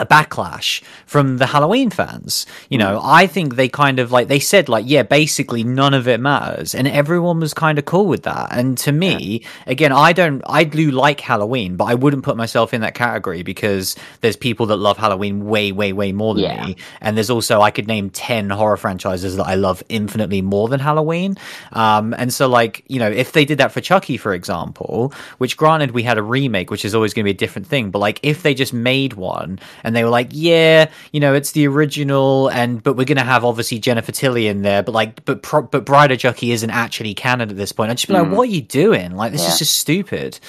a 0.01 0.05
backlash 0.05 0.81
from 1.05 1.37
the 1.37 1.45
Halloween 1.45 1.89
fans. 1.89 2.45
You 2.69 2.77
know, 2.77 2.99
Hmm. 2.99 3.05
I 3.05 3.27
think 3.27 3.55
they 3.55 3.69
kind 3.69 3.99
of 3.99 4.11
like 4.11 4.27
they 4.27 4.39
said 4.39 4.67
like, 4.69 4.85
yeah, 4.87 5.03
basically 5.03 5.63
none 5.63 5.93
of 5.93 6.07
it 6.07 6.19
matters, 6.19 6.75
and 6.75 6.87
everyone 6.87 7.39
was 7.39 7.53
kind 7.53 7.77
of 7.79 7.85
cool 7.85 8.07
with 8.07 8.23
that. 8.23 8.49
And 8.51 8.77
to 8.79 8.91
me, 8.91 9.45
again, 9.67 9.91
I 9.91 10.13
don't, 10.13 10.41
I 10.47 10.63
do 10.63 10.91
like 10.91 11.19
Halloween, 11.19 11.75
but 11.77 11.85
I 11.85 11.95
wouldn't 11.95 12.23
put 12.23 12.35
myself 12.37 12.73
in 12.73 12.81
that 12.81 12.95
category 12.95 13.43
because 13.43 13.95
there's 14.21 14.35
people 14.35 14.65
that 14.67 14.77
love 14.77 14.97
Halloween 14.97 15.45
way, 15.45 15.71
way, 15.71 15.93
way 15.93 16.11
more 16.11 16.33
than 16.33 16.43
Yeah. 16.45 16.65
me, 16.65 16.75
and 17.01 17.15
there's 17.15 17.29
also 17.29 17.61
I 17.61 17.71
could 17.71 17.87
name 17.87 18.09
ten 18.09 18.49
horror 18.49 18.77
franchises 18.77 19.37
that 19.37 19.45
I 19.45 19.55
love 19.55 19.83
infinitely 19.89 20.41
more 20.41 20.67
than 20.67 20.79
Halloween. 20.79 21.37
Um, 21.73 22.13
and 22.17 22.33
so 22.33 22.47
like 22.47 22.83
you 22.87 22.99
know, 22.99 23.09
if 23.09 23.31
they 23.33 23.45
did 23.45 23.59
that 23.59 23.71
for 23.71 23.81
Chucky, 23.81 24.17
for 24.17 24.33
example, 24.33 25.13
which 25.37 25.57
granted 25.57 25.91
we 25.91 26.03
had 26.03 26.17
a 26.17 26.23
remake, 26.23 26.71
which 26.71 26.83
is 26.85 26.95
always 26.95 27.13
going 27.13 27.23
to 27.23 27.27
be 27.27 27.35
a 27.35 27.37
different 27.37 27.67
thing, 27.67 27.91
but 27.91 27.99
like 27.99 28.19
if 28.23 28.43
they 28.43 28.53
just 28.53 28.73
made 28.73 29.13
one 29.13 29.59
and 29.83 29.90
they 29.95 30.03
were 30.03 30.09
like, 30.09 30.29
yeah, 30.31 30.89
you 31.11 31.19
know, 31.19 31.33
it's 31.33 31.51
the 31.51 31.67
original, 31.67 32.49
and 32.49 32.81
but 32.81 32.95
we're 32.95 33.05
going 33.05 33.17
to 33.17 33.23
have 33.23 33.43
obviously 33.45 33.79
Jennifer 33.79 34.11
Tilly 34.11 34.47
in 34.47 34.61
there, 34.61 34.83
but 34.83 34.93
like, 34.93 35.23
but 35.25 35.41
pro- 35.43 35.61
but 35.63 35.85
Bride 35.85 36.11
of 36.11 36.19
Chucky 36.19 36.51
isn't 36.51 36.69
actually 36.69 37.13
canon 37.13 37.49
at 37.49 37.57
this 37.57 37.71
point. 37.71 37.91
I'd 37.91 37.97
just 37.97 38.07
be 38.07 38.13
like, 38.13 38.31
what 38.31 38.47
are 38.47 38.51
you 38.51 38.61
doing? 38.61 39.15
Like, 39.15 39.31
this 39.31 39.41
Hmm. 39.41 39.47
Yeah. 39.47 39.53
is 39.53 39.59
just 39.59 39.79
stupid. 39.79 40.39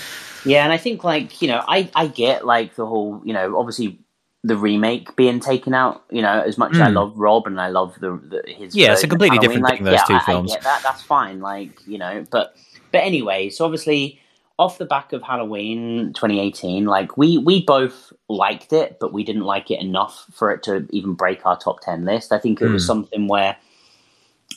Yeah, 0.45 0.65
and 0.65 0.73
I 0.73 0.77
think 0.77 1.05
like 1.05 1.41
you 1.41 1.49
know, 1.49 1.63
I 1.67 1.89
I 1.95 2.07
get 2.09 2.45
like 2.47 2.75
the 2.77 2.87
whole 2.87 3.21
you 3.25 3.33
know, 3.33 3.59
obviously 3.59 3.99
the 4.45 4.57
remake 4.57 5.15
being 5.15 5.39
taken 5.39 5.73
out. 5.73 6.03
You 6.11 6.23
know, 6.23 6.41
as 6.45 6.59
much 6.59 6.73
as 6.75 6.81
I 6.81 6.89
Mm. 6.89 6.95
love 6.95 7.17
Rob 7.17 7.47
and 7.47 7.61
I 7.61 7.69
love 7.69 7.95
the, 8.01 8.17
the 8.17 8.43
his 8.53 8.75
Yeah, 8.75 8.93
it's 8.93 9.05
a 9.05 9.09
completely 9.09 9.39
different 9.39 9.63
like, 9.63 9.77
thing, 9.77 9.85
those 9.85 9.95
yeah, 9.95 10.05
two 10.05 10.15
I- 10.15 10.19
I 10.19 10.25
films. 10.25 10.53
get 10.53 10.63
that 10.65 10.83
that's 10.83 11.03
fine. 11.03 11.41
Like 11.41 11.87
you 11.87 11.99
know, 11.99 12.25
but 12.31 12.57
but 12.91 12.99
anyway, 13.03 13.51
so 13.51 13.65
obviously 13.65 14.19
off 14.59 14.79
the 14.79 14.85
back 14.85 15.13
of 15.13 15.23
Halloween 15.23 16.13
2018, 16.15 16.85
like 16.85 17.17
we 17.17 17.39
we 17.39 17.65
both 17.65 18.13
liked 18.29 18.73
it, 18.73 18.99
but 19.01 19.13
we 19.13 19.25
didn't 19.25 19.45
like 19.45 19.71
it 19.71 19.81
enough 19.81 20.27
for 20.33 20.51
it 20.51 20.63
to 20.65 20.87
even 20.91 21.15
break 21.15 21.45
our 21.47 21.59
top 21.59 21.81
10 21.81 22.05
list. 22.05 22.33
I 22.33 22.39
think 22.39 22.61
it 22.61 22.69
was 22.69 22.83
Hmm. 22.85 22.87
something 22.87 23.29
where 23.29 23.57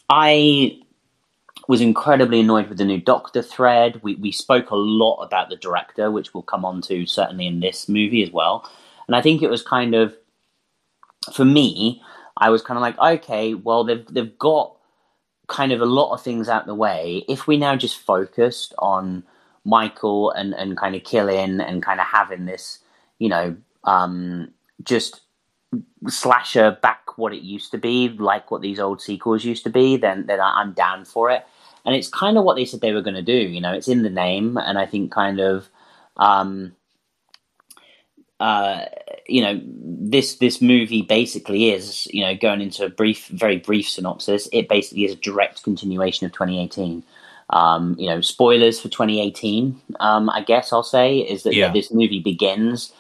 I 0.09 0.77
was 1.67 1.81
incredibly 1.81 2.41
annoyed 2.41 2.69
with 2.69 2.77
the 2.77 2.85
new 2.85 2.99
Doctor 3.01 3.41
thread. 3.41 3.99
We 4.03 4.15
we 4.15 4.31
spoke 4.31 4.69
a 4.69 4.75
lot 4.75 5.21
about 5.23 5.49
the 5.49 5.55
director, 5.55 6.11
which 6.11 6.33
we'll 6.33 6.43
come 6.43 6.65
on 6.65 6.81
to 6.83 7.05
certainly 7.05 7.47
in 7.47 7.59
this 7.59 7.89
movie 7.89 8.23
as 8.23 8.31
well. 8.31 8.69
And 9.07 9.15
I 9.15 9.21
think 9.21 9.41
it 9.41 9.49
was 9.49 9.63
kind 9.63 9.95
of 9.95 10.15
for 11.33 11.45
me, 11.45 12.01
I 12.37 12.49
was 12.49 12.61
kind 12.61 12.77
of 12.77 12.81
like, 12.81 12.99
okay, 12.99 13.53
well 13.55 13.83
they've 13.83 14.05
they've 14.07 14.37
got 14.37 14.73
kind 15.47 15.71
of 15.71 15.79
a 15.79 15.85
lot 15.85 16.13
of 16.13 16.21
things 16.21 16.49
out 16.49 16.65
the 16.65 16.75
way. 16.75 17.23
If 17.29 17.47
we 17.47 17.57
now 17.57 17.75
just 17.75 17.97
focused 17.99 18.73
on 18.79 19.23
Michael 19.65 20.31
and 20.31 20.53
and 20.53 20.77
kind 20.77 20.95
of 20.95 21.03
killing 21.03 21.59
and 21.59 21.83
kind 21.83 21.99
of 21.99 22.05
having 22.05 22.45
this, 22.45 22.79
you 23.19 23.29
know, 23.29 23.57
um, 23.83 24.51
just 24.83 25.21
slasher 26.07 26.77
back 26.81 27.17
what 27.17 27.33
it 27.33 27.41
used 27.41 27.71
to 27.71 27.77
be, 27.77 28.09
like 28.09 28.51
what 28.51 28.61
these 28.61 28.79
old 28.79 29.01
sequels 29.01 29.43
used 29.43 29.63
to 29.63 29.69
be, 29.69 29.97
then 29.97 30.25
then 30.27 30.39
I'm 30.41 30.73
down 30.73 31.05
for 31.05 31.29
it. 31.31 31.45
And 31.85 31.95
it's 31.95 32.07
kind 32.07 32.37
of 32.37 32.43
what 32.43 32.55
they 32.55 32.65
said 32.65 32.81
they 32.81 32.93
were 32.93 33.01
going 33.01 33.15
to 33.15 33.21
do. 33.21 33.33
You 33.33 33.61
know, 33.61 33.73
it's 33.73 33.87
in 33.87 34.03
the 34.03 34.09
name, 34.09 34.57
and 34.57 34.77
I 34.77 34.85
think 34.85 35.11
kind 35.11 35.39
of, 35.39 35.69
um, 36.17 36.75
uh, 38.39 38.85
you 39.27 39.41
know, 39.41 39.61
this 39.63 40.35
this 40.35 40.61
movie 40.61 41.03
basically 41.03 41.69
is, 41.71 42.07
you 42.07 42.23
know, 42.23 42.35
going 42.35 42.61
into 42.61 42.85
a 42.85 42.89
brief, 42.89 43.27
very 43.27 43.57
brief 43.57 43.87
synopsis. 43.87 44.49
It 44.51 44.67
basically 44.67 45.05
is 45.05 45.13
a 45.13 45.17
direct 45.17 45.63
continuation 45.63 46.25
of 46.25 46.31
2018. 46.33 47.03
Um, 47.49 47.95
you 47.99 48.07
know, 48.09 48.21
spoilers 48.21 48.79
for 48.81 48.89
2018. 48.89 49.79
Um, 49.99 50.29
I 50.29 50.41
guess 50.41 50.73
I'll 50.73 50.83
say 50.83 51.17
is 51.19 51.43
that 51.43 51.53
Yeah. 51.55 51.71
this 51.71 51.91
movie 51.91 52.19
begins 52.19 52.91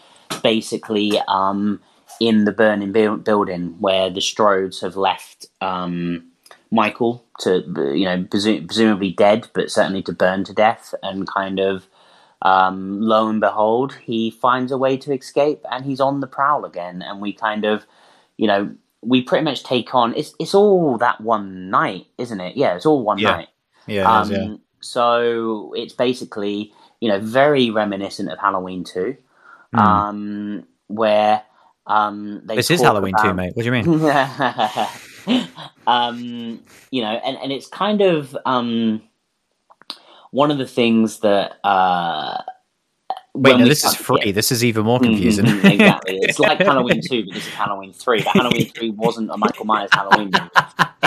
basically 0.43 1.19
um, 1.27 1.79
in 2.19 2.45
the 2.45 2.51
burning 2.51 2.91
buil- 2.91 3.17
building 3.17 3.75
where 3.79 4.09
the 4.09 4.19
Strodes 4.19 4.81
have 4.81 4.95
left 4.95 5.47
um, 5.61 6.25
Michael 6.71 7.25
to, 7.39 7.63
you 7.95 8.05
know, 8.05 8.23
presu- 8.23 8.65
presumably 8.67 9.11
dead, 9.11 9.47
but 9.53 9.71
certainly 9.71 10.03
to 10.03 10.13
burn 10.13 10.43
to 10.43 10.53
death, 10.53 10.93
and 11.01 11.27
kind 11.27 11.59
of 11.59 11.87
um, 12.41 13.01
lo 13.01 13.27
and 13.27 13.39
behold, 13.41 13.95
he 14.03 14.29
finds 14.29 14.71
a 14.71 14.77
way 14.77 14.95
to 14.97 15.11
escape, 15.13 15.65
and 15.71 15.85
he's 15.85 15.99
on 15.99 16.19
the 16.19 16.27
prowl 16.27 16.65
again. 16.65 17.01
And 17.01 17.19
we 17.19 17.33
kind 17.33 17.65
of, 17.65 17.85
you 18.37 18.45
know, 18.47 18.69
we 19.01 19.21
pretty 19.21 19.43
much 19.43 19.63
take 19.63 19.93
on. 19.95 20.13
It's 20.15 20.33
it's 20.39 20.53
all 20.53 20.97
that 20.99 21.21
one 21.21 21.69
night, 21.69 22.05
isn't 22.19 22.39
it? 22.39 22.55
Yeah, 22.55 22.75
it's 22.75 22.85
all 22.85 23.03
one 23.03 23.17
Yeah. 23.17 23.31
night. 23.31 23.47
Yeah, 23.87 24.19
it 24.19 24.23
is, 24.23 24.29
yeah. 24.31 24.37
Um, 24.43 24.61
So 24.81 25.73
it's 25.75 25.93
basically, 25.93 26.73
you 27.01 27.09
know, 27.09 27.19
very 27.19 27.69
reminiscent 27.71 28.29
of 28.31 28.37
Halloween 28.39 28.83
2, 28.83 29.15
Hmm. 29.73 29.79
um, 29.79 30.63
where 30.87 31.41
um, 31.87 32.41
they 32.45 32.55
this 32.55 32.71
is 32.71 32.81
Halloween 32.81 33.13
too, 33.21 33.27
about- 33.29 33.35
mate. 33.35 33.55
What 33.55 33.63
do 33.63 33.65
you 33.65 33.71
mean? 33.71 35.45
um, 35.87 36.63
you 36.91 37.01
know, 37.01 37.19
and, 37.25 37.37
and 37.37 37.51
it's 37.51 37.67
kind 37.67 38.01
of 38.01 38.35
um, 38.45 39.01
one 40.31 40.51
of 40.51 40.57
the 40.57 40.67
things 40.67 41.19
that. 41.19 41.57
Uh, 41.63 42.41
Wait, 43.33 43.57
no, 43.57 43.67
this 43.67 43.83
is 43.83 43.95
free. 43.95 44.31
This 44.31 44.49
is 44.51 44.63
even 44.63 44.85
more 44.85 44.99
confusing. 44.99 45.45
Mhm, 45.45 45.71
exactly. 45.73 46.19
It's 46.21 46.39
like 46.39 46.57
Halloween 46.69 47.01
2, 47.01 47.25
but 47.25 47.33
this 47.33 47.45
is 47.47 47.53
Halloween 47.53 47.91
3. 47.91 48.23
But 48.23 48.33
Halloween 48.33 48.69
3 48.69 48.89
wasn't 48.91 49.29
a 49.29 49.35
Michael 49.37 49.65
Myers 49.65 49.89
Halloween 49.91 50.31
movie. 50.31 50.49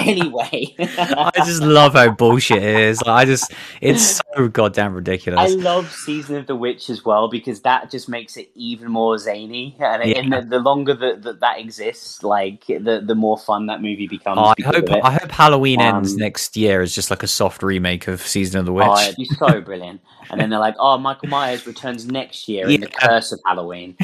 Anyway. 0.07 0.75
I 0.79 1.31
just 1.37 1.63
love 1.63 1.95
how 1.95 2.11
bullshit 2.11 2.63
it 2.63 2.81
is. 2.81 3.03
I 3.03 3.25
just, 3.25 3.53
it's 3.81 4.21
so 4.35 4.49
goddamn 4.49 4.95
ridiculous. 4.95 5.41
I 5.41 5.55
love 5.55 5.91
Season 5.93 6.37
of 6.37 6.47
the 6.47 6.57
Witch 6.57 6.91
as 6.91 7.05
well 7.05 7.29
because 7.29 7.61
that 7.63 7.91
just 7.91 8.09
makes 8.09 8.37
it 8.37 8.51
even 8.55 8.91
more 8.91 9.19
zany, 9.19 9.77
and, 9.81 10.09
Yeah. 10.09 10.19
and 10.19 10.33
the, 10.33 10.41
the 10.43 10.59
longer 10.59 10.95
that, 10.95 11.23
that 11.23 11.41
that 11.41 11.59
exists, 11.59 12.23
like 12.23 12.67
the 12.67 13.03
the 13.05 13.15
more 13.15 13.39
fun 13.39 13.67
that 13.67 13.81
movie 13.83 14.07
becomes. 14.07 14.39
Oh, 14.41 14.55
I 14.59 14.63
hope. 14.63 14.91
I 14.91 15.13
hope 15.13 15.31
Halloween 15.31 15.81
ends 15.81 16.13
Um, 16.13 16.19
next 16.19 16.57
year 16.57 16.81
as 16.83 16.95
just 16.95 17.11
like 17.11 17.23
a 17.23 17.27
soft 17.29 17.63
remake 17.63 18.09
of 18.09 18.21
Season 18.21 18.61
of 18.61 18.67
the 18.67 18.73
Witch. 18.73 18.87
Oh, 18.89 19.01
it'd 19.01 19.17
be 19.17 19.25
so 19.25 19.61
brilliant. 19.61 20.01
And 20.31 20.41
then 20.41 20.51
they're 20.51 20.59
like, 20.59 20.77
"Oh, 20.79 20.99
Michael 20.99 21.29
Myers 21.29 21.67
returns 21.67 22.07
next 22.07 22.49
year 22.49 22.69
in 22.69 22.81
the 22.83 22.87
Curse 22.89 23.33
of 23.33 23.41
Halloween." 23.47 23.97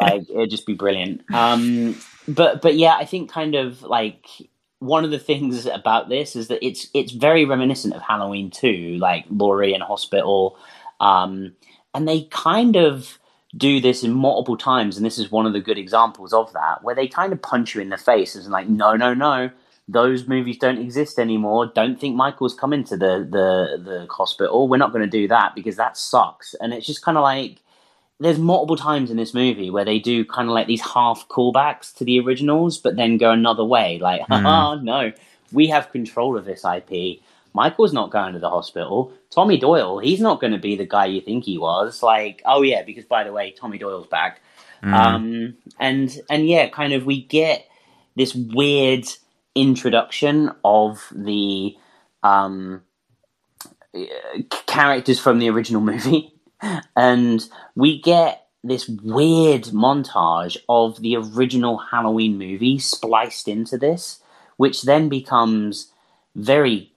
like 0.00 0.28
it'd 0.28 0.50
just 0.50 0.66
be 0.66 0.74
brilliant. 0.74 1.22
Um, 1.32 1.96
but 2.28 2.60
but 2.60 2.76
yeah, 2.76 2.94
I 2.96 3.04
think 3.04 3.30
kind 3.30 3.54
of 3.54 3.82
like 3.82 4.26
one 4.80 5.04
of 5.04 5.10
the 5.10 5.18
things 5.18 5.66
about 5.66 6.08
this 6.08 6.34
is 6.34 6.48
that 6.48 6.64
it's 6.66 6.88
it's 6.92 7.12
very 7.12 7.44
reminiscent 7.44 7.94
of 7.94 8.02
Halloween 8.02 8.50
too, 8.50 8.96
like 8.98 9.26
Laurie 9.30 9.74
in 9.74 9.82
hospital, 9.82 10.58
um, 10.98 11.52
and 11.94 12.08
they 12.08 12.22
kind 12.24 12.76
of 12.76 13.18
do 13.56 13.80
this 13.80 14.02
in 14.02 14.12
multiple 14.12 14.56
times, 14.56 14.96
and 14.96 15.04
this 15.04 15.18
is 15.18 15.30
one 15.30 15.46
of 15.46 15.52
the 15.52 15.60
good 15.60 15.78
examples 15.78 16.32
of 16.32 16.52
that, 16.54 16.82
where 16.82 16.94
they 16.94 17.06
kind 17.06 17.32
of 17.32 17.42
punch 17.42 17.74
you 17.74 17.80
in 17.80 17.90
the 17.90 17.96
face 17.96 18.34
and 18.34 18.46
like, 18.48 18.68
no, 18.68 18.96
no, 18.96 19.14
no. 19.14 19.50
Those 19.88 20.28
movies 20.28 20.56
don't 20.56 20.78
exist 20.78 21.18
anymore. 21.18 21.66
Don't 21.66 21.98
think 21.98 22.14
Michael's 22.14 22.54
coming 22.54 22.84
to 22.84 22.96
the 22.96 23.26
the 23.28 23.82
the 23.82 24.06
hospital. 24.08 24.68
We're 24.68 24.76
not 24.76 24.92
going 24.92 25.04
to 25.04 25.10
do 25.10 25.26
that 25.28 25.54
because 25.54 25.76
that 25.76 25.96
sucks. 25.96 26.54
And 26.54 26.72
it's 26.72 26.86
just 26.86 27.02
kind 27.02 27.18
of 27.18 27.22
like 27.22 27.60
there's 28.20 28.38
multiple 28.38 28.76
times 28.76 29.10
in 29.10 29.16
this 29.16 29.34
movie 29.34 29.70
where 29.70 29.84
they 29.84 29.98
do 29.98 30.24
kind 30.24 30.48
of 30.48 30.54
like 30.54 30.66
these 30.66 30.82
half 30.82 31.26
callbacks 31.28 31.94
to 31.96 32.04
the 32.04 32.20
originals, 32.20 32.78
but 32.78 32.96
then 32.96 33.16
go 33.16 33.30
another 33.30 33.64
way. 33.64 33.98
Like, 33.98 34.22
oh 34.30 34.74
no, 34.82 35.12
we 35.52 35.66
have 35.68 35.90
control 35.90 36.36
of 36.36 36.44
this 36.44 36.64
IP. 36.64 37.20
Michael's 37.52 37.92
not 37.92 38.10
going 38.10 38.34
to 38.34 38.38
the 38.38 38.50
hospital. 38.50 39.12
Tommy 39.30 39.58
Doyle, 39.58 39.98
he's 39.98 40.20
not 40.20 40.40
going 40.40 40.52
to 40.52 40.58
be 40.58 40.76
the 40.76 40.86
guy 40.86 41.06
you 41.06 41.20
think 41.20 41.44
he 41.44 41.58
was. 41.58 42.02
Like, 42.02 42.42
oh 42.44 42.62
yeah, 42.62 42.82
because 42.82 43.04
by 43.04 43.24
the 43.24 43.32
way, 43.32 43.52
Tommy 43.52 43.78
Doyle's 43.78 44.06
back. 44.06 44.40
Mm. 44.82 44.92
Um, 44.92 45.56
and 45.78 46.20
and 46.28 46.48
yeah, 46.48 46.68
kind 46.68 46.92
of 46.92 47.06
we 47.06 47.22
get 47.22 47.66
this 48.16 48.34
weird 48.34 49.06
introduction 49.54 50.52
of 50.64 51.06
the 51.14 51.76
um, 52.22 52.82
uh, 53.94 54.00
characters 54.66 55.18
from 55.18 55.38
the 55.38 55.50
original 55.50 55.80
movie, 55.92 56.34
and 56.96 57.48
we 57.74 58.00
get 58.00 58.46
this 58.62 58.88
weird 58.88 59.64
montage 59.64 60.56
of 60.68 61.00
the 61.00 61.16
original 61.16 61.78
Halloween 61.78 62.36
movie 62.38 62.78
spliced 62.78 63.48
into 63.48 63.78
this, 63.78 64.22
which 64.56 64.82
then 64.82 65.08
becomes 65.08 65.90
very 66.36 66.92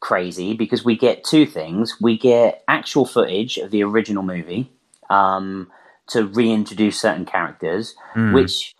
crazy 0.00 0.54
because 0.54 0.84
we 0.84 0.96
get 0.96 1.24
two 1.24 1.46
things: 1.46 1.96
we 2.00 2.18
get 2.18 2.62
actual 2.68 3.06
footage 3.06 3.56
of 3.58 3.70
the 3.70 3.82
original 3.82 4.22
movie. 4.22 4.70
Um, 5.10 5.70
to 6.08 6.26
reintroduce 6.26 7.00
certain 7.00 7.24
characters, 7.24 7.94
Mm. 8.14 8.34
which 8.34 8.74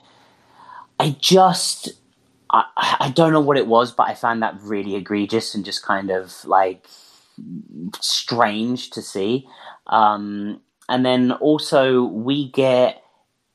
I 0.98 1.16
just 1.20 1.90
I, 2.50 2.64
I 3.00 3.10
don't 3.14 3.32
know 3.32 3.40
what 3.40 3.56
it 3.56 3.66
was, 3.66 3.92
but 3.92 4.08
I 4.08 4.14
found 4.14 4.42
that 4.42 4.58
really 4.60 4.94
egregious 4.94 5.54
and 5.54 5.64
just 5.64 5.82
kind 5.82 6.10
of 6.10 6.44
like 6.44 6.86
strange 8.00 8.90
to 8.90 9.02
see. 9.02 9.46
Um, 9.86 10.60
and 10.88 11.04
then 11.04 11.32
also 11.32 12.04
we 12.04 12.48
get 12.50 13.02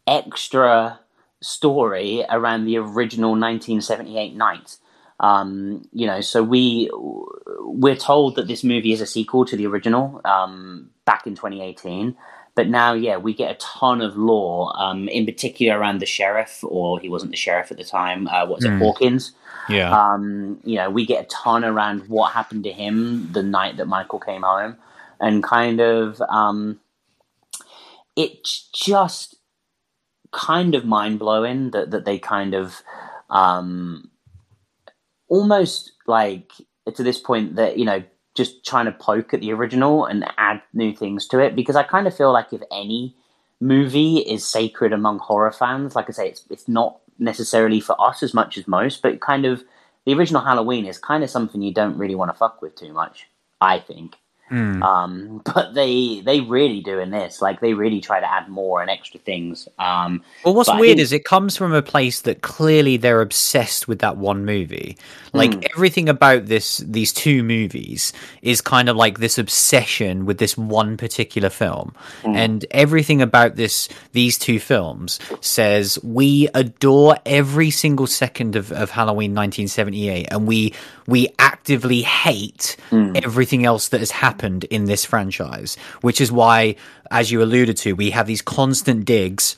extra 0.05 0.99
story 1.41 2.25
around 2.29 2.65
the 2.65 2.77
original 2.77 3.31
1978 3.31 4.35
night. 4.35 4.77
Um, 5.19 5.87
you 5.93 6.05
know, 6.05 6.21
so 6.21 6.43
we 6.43 6.89
we're 7.59 7.95
told 7.95 8.35
that 8.35 8.47
this 8.47 8.63
movie 8.63 8.93
is 8.93 9.01
a 9.01 9.05
sequel 9.05 9.45
to 9.45 9.57
the 9.57 9.65
original 9.67 10.21
um, 10.25 10.91
back 11.05 11.25
in 11.25 11.35
2018. 11.35 12.15
But 12.57 12.67
now, 12.67 12.93
yeah, 12.93 13.17
we 13.17 13.33
get 13.35 13.51
a 13.51 13.55
ton 13.59 14.01
of 14.01 14.17
lore, 14.17 14.73
um, 14.75 15.07
in 15.09 15.25
particular 15.25 15.79
around 15.79 15.99
the 16.01 16.07
sheriff, 16.07 16.63
or 16.63 16.99
he 16.99 17.07
wasn't 17.07 17.31
the 17.31 17.37
sheriff 17.37 17.69
at 17.71 17.77
the 17.77 17.83
time. 17.83 18.27
Uh, 18.27 18.47
what's 18.47 18.65
it, 18.65 18.69
Hmm. 18.71 18.79
Hawkins? 18.79 19.31
yeah. 19.69 19.91
Um, 19.95 20.59
you 20.63 20.75
know, 20.77 20.89
we 20.89 21.05
get 21.05 21.25
a 21.25 21.27
ton 21.27 21.63
around 21.63 22.07
what 22.09 22.31
happened 22.33 22.63
to 22.63 22.71
him 22.71 23.29
the 23.31 23.43
night 23.43 23.77
that 23.77 23.85
Michael 23.87 24.19
came 24.19 24.41
home, 24.41 24.75
and 25.19 25.43
kind 25.43 25.79
of 25.79 26.19
um, 26.29 26.79
it's 28.15 28.69
just 28.73 29.35
kind 30.31 30.73
of 30.75 30.83
mind 30.83 31.19
blowing 31.19 31.71
that 31.71 31.91
that 31.91 32.05
they 32.05 32.17
kind 32.17 32.53
of 32.55 32.81
um, 33.29 34.09
almost 35.27 35.91
like 36.07 36.51
to 36.95 37.03
this 37.03 37.19
point 37.19 37.55
that 37.55 37.77
you 37.77 37.85
know 37.85 38.03
just 38.37 38.65
trying 38.65 38.85
to 38.85 38.91
poke 38.91 39.33
at 39.33 39.41
the 39.41 39.51
original 39.51 40.05
and 40.05 40.25
add 40.37 40.61
new 40.73 40.95
things 40.95 41.27
to 41.27 41.39
it 41.39 41.55
because 41.55 41.75
I 41.75 41.83
kind 41.83 42.07
of 42.07 42.15
feel 42.15 42.31
like 42.31 42.53
if 42.53 42.61
any 42.71 43.15
movie 43.59 44.19
is 44.19 44.45
sacred 44.45 44.93
among 44.93 45.19
horror 45.19 45.51
fans, 45.51 45.95
like 45.95 46.07
I 46.07 46.13
say, 46.13 46.29
it's 46.29 46.43
it's 46.49 46.67
not 46.67 46.99
necessarily 47.19 47.79
for 47.79 47.99
us 47.99 48.21
as 48.21 48.33
much 48.33 48.57
as 48.57 48.67
most, 48.67 49.01
but 49.01 49.19
kind 49.19 49.45
of 49.45 49.63
the 50.05 50.13
original 50.13 50.43
Halloween 50.43 50.85
is 50.85 50.97
kind 50.99 51.23
of 51.23 51.29
something 51.29 51.61
you 51.61 51.73
don't 51.73 51.97
really 51.97 52.15
want 52.15 52.31
to 52.31 52.37
fuck 52.37 52.61
with 52.61 52.75
too 52.75 52.93
much. 52.93 53.27
I 53.59 53.79
think. 53.79 54.15
Hmm. 54.49 54.81
Um, 54.83 55.41
but 55.53 55.73
they 55.73 56.21
they 56.25 56.39
really 56.41 56.81
do 56.81 56.99
in 56.99 57.11
this. 57.11 57.41
Like 57.41 57.59
they 57.59 57.73
really 57.73 57.99
try 58.01 58.19
to 58.19 58.31
add 58.31 58.47
more 58.47 58.81
and 58.81 58.89
extra 58.89 59.19
things. 59.19 59.67
Um, 59.77 60.23
Well, 60.45 60.53
what's 60.53 60.69
weird 60.69 60.81
think- 60.97 60.99
is 60.99 61.11
it 61.11 61.25
comes 61.25 61.57
from 61.57 61.73
a 61.73 61.81
place 61.81 62.21
that 62.21 62.41
clearly 62.41 62.97
they're 62.97 63.21
obsessed 63.21 63.87
with 63.87 63.99
that 63.99 64.17
one 64.17 64.45
movie. 64.45 64.97
Like 65.33 65.53
Hmm. 65.53 65.59
everything 65.75 66.09
about 66.09 66.45
this, 66.45 66.77
these 66.77 67.11
two 67.13 67.43
movies 67.43 68.13
is 68.41 68.61
kind 68.61 68.89
of 68.89 68.95
like 68.95 69.19
this 69.19 69.37
obsession 69.37 70.25
with 70.25 70.37
this 70.37 70.57
one 70.57 70.97
particular 70.97 71.49
film, 71.49 71.93
Hmm. 72.23 72.35
and 72.35 72.65
everything 72.71 73.21
about 73.21 73.55
this, 73.55 73.89
these 74.13 74.37
two 74.37 74.59
films 74.59 75.19
says 75.41 75.99
we 76.03 76.47
adore 76.53 77.17
every 77.25 77.69
single 77.69 78.07
second 78.07 78.55
of, 78.55 78.71
of 78.71 78.89
Halloween 78.91 79.33
1978, 79.35 80.27
and 80.31 80.47
we 80.47 80.73
we 81.07 81.29
actively 81.39 82.01
hate 82.01 82.75
Hmm. 82.89 83.13
everything 83.15 83.65
else 83.65 83.87
that 83.89 83.99
has 84.01 84.11
happened 84.11 84.65
in 84.65 84.85
this 84.85 85.05
franchise, 85.05 85.77
which 86.01 86.19
is 86.21 86.31
why, 86.31 86.75
as 87.09 87.31
you 87.31 87.41
alluded 87.41 87.77
to, 87.77 87.93
we 87.93 88.11
have 88.11 88.27
these 88.27 88.41
constant 88.41 89.05
digs 89.05 89.55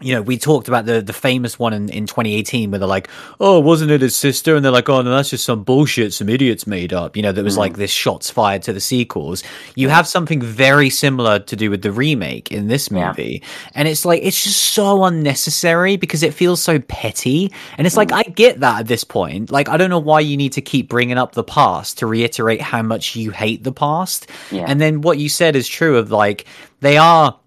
you 0.00 0.14
know, 0.14 0.22
we 0.22 0.36
talked 0.36 0.68
about 0.68 0.84
the 0.84 1.00
the 1.00 1.12
famous 1.12 1.58
one 1.58 1.72
in, 1.72 1.88
in 1.88 2.06
2018 2.06 2.70
where 2.70 2.78
they're 2.78 2.88
like, 2.88 3.08
oh, 3.40 3.60
wasn't 3.60 3.90
it 3.90 4.00
his 4.00 4.14
sister? 4.14 4.54
And 4.54 4.64
they're 4.64 4.72
like, 4.72 4.88
oh, 4.88 5.02
no, 5.02 5.10
that's 5.10 5.30
just 5.30 5.44
some 5.44 5.64
bullshit 5.64 6.12
some 6.12 6.28
idiots 6.28 6.66
made 6.66 6.92
up. 6.92 7.16
You 7.16 7.22
know, 7.22 7.32
that 7.32 7.42
was 7.42 7.54
hmm. 7.54 7.60
like 7.60 7.76
this 7.76 7.90
shots 7.90 8.30
fired 8.30 8.62
to 8.64 8.72
the 8.72 8.80
sequels. 8.80 9.42
You 9.74 9.88
have 9.88 10.06
something 10.06 10.42
very 10.42 10.90
similar 10.90 11.38
to 11.38 11.56
do 11.56 11.70
with 11.70 11.82
the 11.82 11.92
remake 11.92 12.52
in 12.52 12.68
this 12.68 12.90
Yeah. 12.90 13.08
movie. 13.08 13.42
And 13.74 13.88
it's 13.88 14.04
like, 14.04 14.22
it's 14.22 14.42
just 14.42 14.60
so 14.60 15.04
unnecessary 15.04 15.96
because 15.96 16.22
it 16.22 16.34
feels 16.34 16.62
so 16.62 16.78
petty. 16.78 17.52
And 17.78 17.86
it's 17.86 17.96
like, 17.96 18.10
hmm. 18.10 18.16
I 18.16 18.22
get 18.24 18.60
that 18.60 18.80
at 18.80 18.86
this 18.86 19.04
point. 19.04 19.50
Like, 19.50 19.68
I 19.68 19.76
don't 19.76 19.90
know 19.90 19.98
why 19.98 20.20
you 20.20 20.36
need 20.36 20.52
to 20.52 20.62
keep 20.62 20.88
bringing 20.88 21.18
up 21.18 21.32
the 21.32 21.44
past 21.44 21.98
to 21.98 22.06
reiterate 22.06 22.60
how 22.60 22.82
much 22.82 23.16
you 23.16 23.30
hate 23.30 23.64
the 23.64 23.72
past. 23.72 24.28
Yeah. 24.50 24.66
And 24.68 24.80
then 24.80 25.00
what 25.00 25.18
you 25.18 25.28
said 25.28 25.56
is 25.56 25.66
true 25.68 25.96
of 25.96 26.10
like, 26.10 26.46
they 26.80 26.98
are 26.98 27.38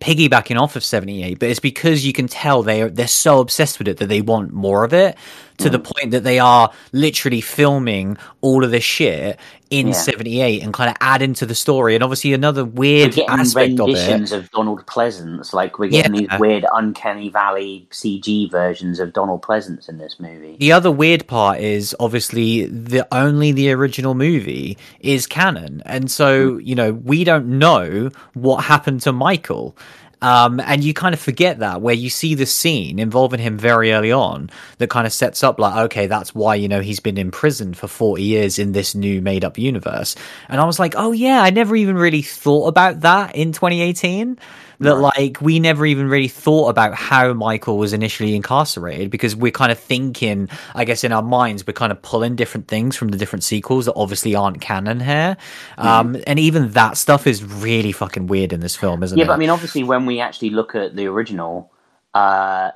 piggybacking 0.00 0.58
off 0.58 0.76
of 0.76 0.84
78 0.84 1.38
but 1.38 1.50
it's 1.50 1.60
because 1.60 2.06
you 2.06 2.12
can 2.12 2.26
tell 2.26 2.62
they 2.62 2.82
are 2.82 2.88
they're 2.88 3.06
so 3.06 3.38
obsessed 3.38 3.78
with 3.78 3.86
it 3.86 3.98
that 3.98 4.06
they 4.06 4.22
want 4.22 4.50
more 4.50 4.82
of 4.82 4.94
it 4.94 5.16
to 5.58 5.68
the 5.68 5.78
mm. 5.78 5.84
point 5.84 6.12
that 6.12 6.24
they 6.24 6.38
are 6.38 6.72
literally 6.92 7.42
filming 7.42 8.16
all 8.40 8.64
of 8.64 8.70
this 8.70 8.82
shit 8.82 9.38
in 9.70 9.88
Yeah. 9.88 9.92
78 9.92 10.62
and 10.64 10.74
kind 10.74 10.90
of 10.90 10.96
add 11.00 11.22
into 11.22 11.46
the 11.46 11.54
story 11.54 11.94
and 11.94 12.02
obviously 12.02 12.32
another 12.32 12.64
weird 12.64 13.16
aspect 13.28 13.78
of 13.78 13.88
it 13.88 13.92
renditions 13.92 14.32
of, 14.32 14.50
Donald 14.50 14.84
Pleasence. 14.86 15.52
Like 15.52 15.78
we're 15.78 15.90
getting 15.90 16.14
Yeah. 16.14 16.26
these 16.28 16.40
weird 16.40 16.66
uncanny 16.74 17.28
valley 17.28 17.86
CG 17.92 18.50
versions 18.50 18.98
of 18.98 19.12
Donald 19.12 19.42
Pleasence 19.42 19.88
in 19.88 19.98
this 19.98 20.18
movie. 20.18 20.56
the 20.58 20.72
other 20.72 20.90
weird 20.90 21.26
part 21.28 21.60
is 21.60 21.94
obviously 22.00 22.66
the 22.66 23.06
only 23.12 23.52
the 23.52 23.70
original 23.70 24.14
movie 24.14 24.76
is 24.98 25.26
canon 25.26 25.82
and 25.86 26.10
so 26.10 26.54
hmm. 26.54 26.60
you 26.60 26.74
know 26.74 26.92
we 26.92 27.22
don't 27.22 27.46
know 27.46 28.10
what 28.34 28.64
happened 28.64 29.00
to 29.00 29.12
michael 29.12 29.76
um, 30.22 30.60
and 30.60 30.84
you 30.84 30.92
kind 30.94 31.14
of 31.14 31.20
forget 31.20 31.60
that 31.60 31.80
where 31.80 31.94
you 31.94 32.10
see 32.10 32.34
the 32.34 32.46
scene 32.46 32.98
involving 32.98 33.40
him 33.40 33.56
very 33.56 33.92
early 33.92 34.12
on 34.12 34.50
that 34.78 34.90
kind 34.90 35.06
of 35.06 35.12
sets 35.12 35.42
up 35.42 35.58
like 35.58 35.76
okay 35.76 36.06
that's 36.06 36.34
why 36.34 36.54
you 36.54 36.68
know 36.68 36.80
he's 36.80 37.00
been 37.00 37.18
imprisoned 37.18 37.76
for 37.76 37.88
40 37.88 38.22
years 38.22 38.58
in 38.58 38.72
this 38.72 38.94
new 38.94 39.20
made 39.20 39.44
up 39.44 39.58
universe. 39.58 40.16
And 40.48 40.60
i 40.60 40.64
was 40.64 40.78
like 40.78 40.94
oh 40.96 41.12
yeah 41.12 41.42
i 41.42 41.50
never 41.50 41.76
even 41.76 41.96
really 41.96 42.22
thought 42.22 42.66
about 42.66 43.00
that 43.00 43.34
in 43.34 43.52
2018 43.52 44.38
that 44.80 44.96
like 44.96 45.40
we 45.40 45.60
never 45.60 45.86
even 45.86 46.08
really 46.08 46.28
thought 46.28 46.68
about 46.68 46.94
how 46.94 47.32
Michael 47.34 47.78
was 47.78 47.92
initially 47.92 48.34
incarcerated 48.36 49.10
because 49.10 49.36
we're 49.36 49.52
kind 49.52 49.72
of 49.72 49.78
thinking, 49.78 50.48
I 50.74 50.84
guess, 50.84 51.04
in 51.04 51.12
our 51.12 51.22
minds, 51.22 51.66
we're 51.66 51.74
kind 51.74 51.92
of 51.92 52.02
pulling 52.02 52.36
different 52.36 52.68
things 52.68 52.96
from 52.96 53.08
the 53.08 53.18
different 53.18 53.44
sequels 53.44 53.86
that 53.86 53.94
obviously 53.94 54.34
aren't 54.34 54.60
canon 54.60 55.00
here. 55.00 55.36
Um, 55.78 56.16
and 56.26 56.38
even 56.38 56.70
that 56.72 56.96
stuff 56.98 57.26
is 57.26 57.44
really 57.44 57.92
fucking 57.92 58.26
weird 58.28 58.52
in 58.52 58.60
this 58.60 58.76
film, 58.76 59.02
isn't 59.02 59.16
Yeah, 59.16 59.24
it? 59.24 59.26
Yeah, 59.26 59.28
but 59.28 59.34
I 59.34 59.38
mean, 59.38 59.50
obviously, 59.50 59.84
when 59.84 60.06
we 60.06 60.20
actually 60.20 60.50
look 60.50 60.74
at 60.74 60.96
the 60.96 61.06
original, 61.06 61.72
uh, 62.14 62.70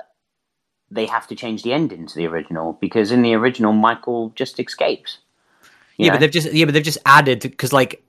they 0.91 1.07
have 1.07 1.27
to 1.27 1.35
change 1.35 1.63
the 1.63 1.73
ending 1.73 2.07
to 2.07 2.15
the 2.15 2.27
original 2.27 2.73
because 2.81 3.11
in 3.11 3.21
the 3.23 3.33
original, 3.35 3.73
Michael 3.73 4.31
just 4.35 4.59
escapes. 4.59 5.19
you 5.97 6.05
yeah, 6.05 6.11
know? 6.11 6.13
but 6.13 6.19
they've 6.21 6.31
just 6.31 6.53
yeah, 6.53 6.65
but 6.65 6.73
they've 6.73 6.83
just 6.83 6.99
added 7.05 7.41
because 7.41 7.73
like 7.73 8.03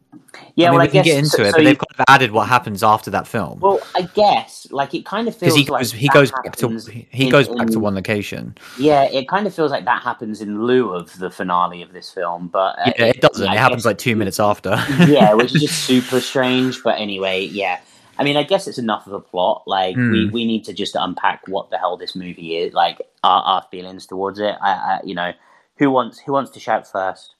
yeah, 0.54 0.68
I 0.68 0.70
mean, 0.70 0.78
well, 0.78 0.78
we 0.78 0.84
I 0.84 0.86
can 0.86 0.92
guess 0.94 1.04
get 1.06 1.18
into 1.18 1.28
so- 1.30 1.42
it, 1.42 1.52
but 1.52 1.60
you- 1.60 1.64
they've 1.68 1.78
kind 1.78 1.98
of 2.00 2.04
added 2.08 2.30
what 2.32 2.48
happens 2.48 2.82
after 2.82 3.10
that 3.10 3.26
film 3.26 3.60
Well, 3.60 3.80
I 3.94 4.02
guess 4.14 4.66
like 4.70 4.94
it 4.94 5.04
kind 5.06 5.28
of 5.28 5.36
feels 5.36 5.54
he 5.54 5.64
like 5.66 5.86
he 5.86 6.08
goes 6.08 6.30
back 6.30 6.56
to 6.56 6.68
he 6.78 7.06
in- 7.12 7.30
goes 7.30 7.48
back 7.48 7.68
to 7.68 7.78
one 7.80 7.94
location. 7.94 8.56
Yeah, 8.78 9.04
it 9.04 9.28
kind 9.28 9.46
of 9.46 9.54
feels 9.54 9.70
like 9.70 9.84
that 9.84 10.02
happens 10.02 10.40
in 10.40 10.64
lieu 10.66 10.90
of 10.94 11.18
the 11.18 11.30
finale 11.30 11.82
of 11.82 11.92
this 11.92 12.10
film, 12.10 12.48
but 12.48 12.78
uh, 12.78 12.92
Yeah, 12.98 13.04
it 13.06 13.20
doesn't. 13.20 13.46
I 13.48 13.54
It 13.54 13.58
happens 13.58 13.82
guess- 13.82 13.86
like 13.86 13.98
two 13.98 14.16
minutes 14.16 14.40
after. 14.40 14.70
yeah, 15.06 15.34
which 15.34 15.54
is 15.54 15.60
just 15.62 15.84
super 15.84 16.20
strange. 16.20 16.82
But 16.82 16.98
anyway, 16.98 17.44
yeah. 17.44 17.80
I 18.18 18.24
mean, 18.24 18.36
I 18.38 18.44
guess 18.44 18.66
it's 18.66 18.78
enough 18.78 19.06
of 19.06 19.12
a 19.12 19.20
plot. 19.20 19.64
Like, 19.66 19.94
Hmm. 19.94 20.10
we, 20.10 20.28
we 20.30 20.44
need 20.46 20.64
to 20.64 20.72
just 20.72 20.94
unpack 20.94 21.42
what 21.48 21.68
the 21.70 21.76
hell 21.76 21.98
this 21.98 22.16
movie 22.16 22.56
is. 22.56 22.72
Like, 22.72 23.00
our, 23.22 23.42
our 23.42 23.66
feelings 23.70 24.06
towards 24.06 24.38
it. 24.40 24.54
I, 24.62 24.70
I, 24.72 25.00
you 25.04 25.14
know, 25.14 25.32
who 25.76 25.90
wants 25.90 26.18
who 26.18 26.32
wants 26.32 26.50
to 26.52 26.60
shout 26.60 26.90
first? 26.90 27.34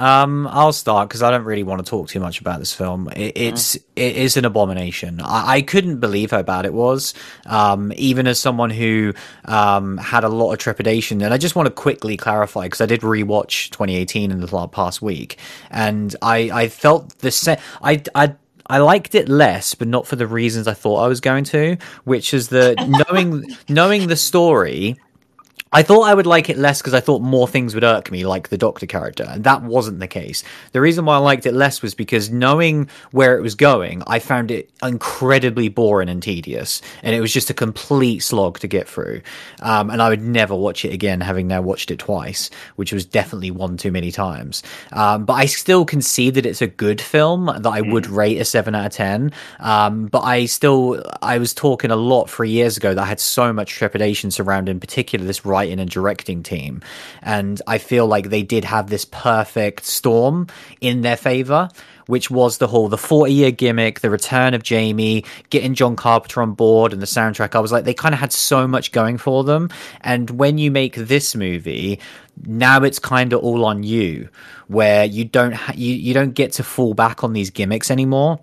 Um, 0.00 0.48
I'll 0.50 0.72
start 0.72 1.08
because 1.08 1.22
I 1.22 1.30
don't 1.30 1.44
really 1.44 1.62
want 1.62 1.84
to 1.84 1.88
talk 1.88 2.08
too 2.08 2.20
much 2.20 2.40
about 2.40 2.58
this 2.58 2.72
film. 2.72 3.08
It, 3.14 3.36
it's 3.36 3.74
it 3.94 4.16
is 4.16 4.38
an 4.38 4.46
abomination. 4.46 5.20
I, 5.20 5.56
I 5.56 5.62
couldn't 5.62 6.00
believe 6.00 6.30
how 6.30 6.42
bad 6.42 6.64
it 6.64 6.72
was. 6.72 7.12
Um, 7.44 7.92
even 7.96 8.26
as 8.26 8.40
someone 8.40 8.70
who 8.70 9.12
um 9.44 9.98
had 9.98 10.24
a 10.24 10.28
lot 10.28 10.52
of 10.52 10.58
trepidation, 10.58 11.20
and 11.20 11.34
I 11.34 11.38
just 11.38 11.54
want 11.54 11.66
to 11.66 11.70
quickly 11.70 12.16
clarify 12.16 12.64
because 12.64 12.80
I 12.80 12.86
did 12.86 13.02
rewatch 13.02 13.70
2018 13.70 14.30
in 14.30 14.40
the 14.40 14.68
past 14.68 15.02
week, 15.02 15.38
and 15.70 16.16
I 16.22 16.50
I 16.50 16.68
felt 16.68 17.18
the 17.18 17.30
same. 17.30 17.58
I 17.82 18.02
I. 18.14 18.34
I 18.66 18.78
liked 18.78 19.16
it 19.16 19.28
less, 19.28 19.74
but 19.74 19.88
not 19.88 20.06
for 20.06 20.14
the 20.14 20.28
reasons 20.28 20.68
I 20.68 20.74
thought 20.74 21.02
I 21.02 21.08
was 21.08 21.20
going 21.20 21.42
to, 21.46 21.76
which 22.04 22.32
is 22.32 22.50
that 22.50 22.76
knowing 23.10 23.44
knowing 23.68 24.06
the 24.06 24.14
story, 24.14 24.96
I 25.72 25.84
thought 25.84 26.02
I 26.02 26.14
would 26.14 26.26
like 26.26 26.50
it 26.50 26.58
less 26.58 26.80
because 26.80 26.94
I 26.94 27.00
thought 27.00 27.22
more 27.22 27.46
things 27.46 27.74
would 27.74 27.84
irk 27.84 28.10
me, 28.10 28.26
like 28.26 28.48
the 28.48 28.58
Doctor 28.58 28.86
character, 28.86 29.24
and 29.28 29.44
that 29.44 29.62
wasn't 29.62 30.00
the 30.00 30.08
case. 30.08 30.42
The 30.72 30.80
reason 30.80 31.04
why 31.04 31.14
I 31.14 31.18
liked 31.18 31.46
it 31.46 31.54
less 31.54 31.80
was 31.80 31.94
because 31.94 32.28
knowing 32.28 32.88
where 33.12 33.38
it 33.38 33.40
was 33.40 33.54
going, 33.54 34.02
I 34.04 34.18
found 34.18 34.50
it 34.50 34.68
incredibly 34.82 35.68
boring 35.68 36.08
and 36.08 36.20
tedious, 36.20 36.82
and 37.04 37.14
it 37.14 37.20
was 37.20 37.32
just 37.32 37.50
a 37.50 37.54
complete 37.54 38.18
slog 38.18 38.58
to 38.58 38.66
get 38.66 38.88
through. 38.88 39.22
Um, 39.60 39.90
and 39.90 40.02
I 40.02 40.08
would 40.08 40.22
never 40.22 40.56
watch 40.56 40.84
it 40.84 40.92
again, 40.92 41.20
having 41.20 41.46
now 41.46 41.62
watched 41.62 41.92
it 41.92 42.00
twice, 42.00 42.50
which 42.74 42.92
was 42.92 43.06
definitely 43.06 43.52
one 43.52 43.76
too 43.76 43.92
many 43.92 44.10
times. 44.10 44.64
Um, 44.90 45.24
but 45.24 45.34
I 45.34 45.46
still 45.46 45.84
can 45.84 46.02
see 46.02 46.30
that 46.30 46.46
it's 46.46 46.62
a 46.62 46.66
good 46.66 47.00
film 47.00 47.46
that 47.46 47.64
I 47.64 47.80
would 47.80 48.08
rate 48.08 48.38
a 48.38 48.44
seven 48.44 48.74
out 48.74 48.86
of 48.86 48.92
ten. 48.92 49.30
Um, 49.60 50.06
but 50.06 50.22
I 50.22 50.46
still, 50.46 51.04
I 51.22 51.38
was 51.38 51.54
talking 51.54 51.92
a 51.92 51.96
lot 51.96 52.28
three 52.28 52.50
years 52.50 52.76
ago 52.76 52.92
that 52.92 53.02
I 53.02 53.06
had 53.06 53.20
so 53.20 53.52
much 53.52 53.70
trepidation 53.70 54.32
surrounding, 54.32 54.74
in 54.74 54.80
particular, 54.80 55.24
this 55.24 55.44
writing 55.44 55.59
and 55.64 55.90
directing 55.90 56.42
team. 56.42 56.82
And 57.22 57.60
I 57.66 57.78
feel 57.78 58.06
like 58.06 58.30
they 58.30 58.42
did 58.42 58.64
have 58.64 58.88
this 58.88 59.04
perfect 59.04 59.84
storm 59.84 60.46
in 60.80 61.02
their 61.02 61.16
favor, 61.16 61.68
which 62.06 62.30
was 62.30 62.58
the 62.58 62.66
whole 62.66 62.88
the 62.88 62.98
40 62.98 63.32
year 63.32 63.50
gimmick, 63.50 64.00
the 64.00 64.10
return 64.10 64.54
of 64.54 64.62
Jamie, 64.62 65.24
getting 65.50 65.74
John 65.74 65.96
Carpenter 65.96 66.42
on 66.42 66.54
board 66.54 66.92
and 66.92 67.00
the 67.00 67.06
soundtrack. 67.06 67.54
I 67.54 67.60
was 67.60 67.72
like, 67.72 67.84
they 67.84 67.94
kind 67.94 68.14
of 68.14 68.20
had 68.20 68.32
so 68.32 68.66
much 68.66 68.92
going 68.92 69.18
for 69.18 69.44
them. 69.44 69.70
And 70.00 70.30
when 70.30 70.58
you 70.58 70.70
make 70.70 70.96
this 70.96 71.34
movie, 71.34 72.00
now 72.44 72.82
it's 72.82 72.98
kind 72.98 73.32
of 73.32 73.40
all 73.40 73.64
on 73.64 73.82
you, 73.82 74.28
where 74.68 75.04
you 75.04 75.24
don't 75.24 75.52
ha- 75.52 75.74
you, 75.76 75.94
you 75.94 76.14
don't 76.14 76.34
get 76.34 76.52
to 76.52 76.62
fall 76.62 76.94
back 76.94 77.22
on 77.22 77.32
these 77.32 77.50
gimmicks 77.50 77.90
anymore 77.90 78.40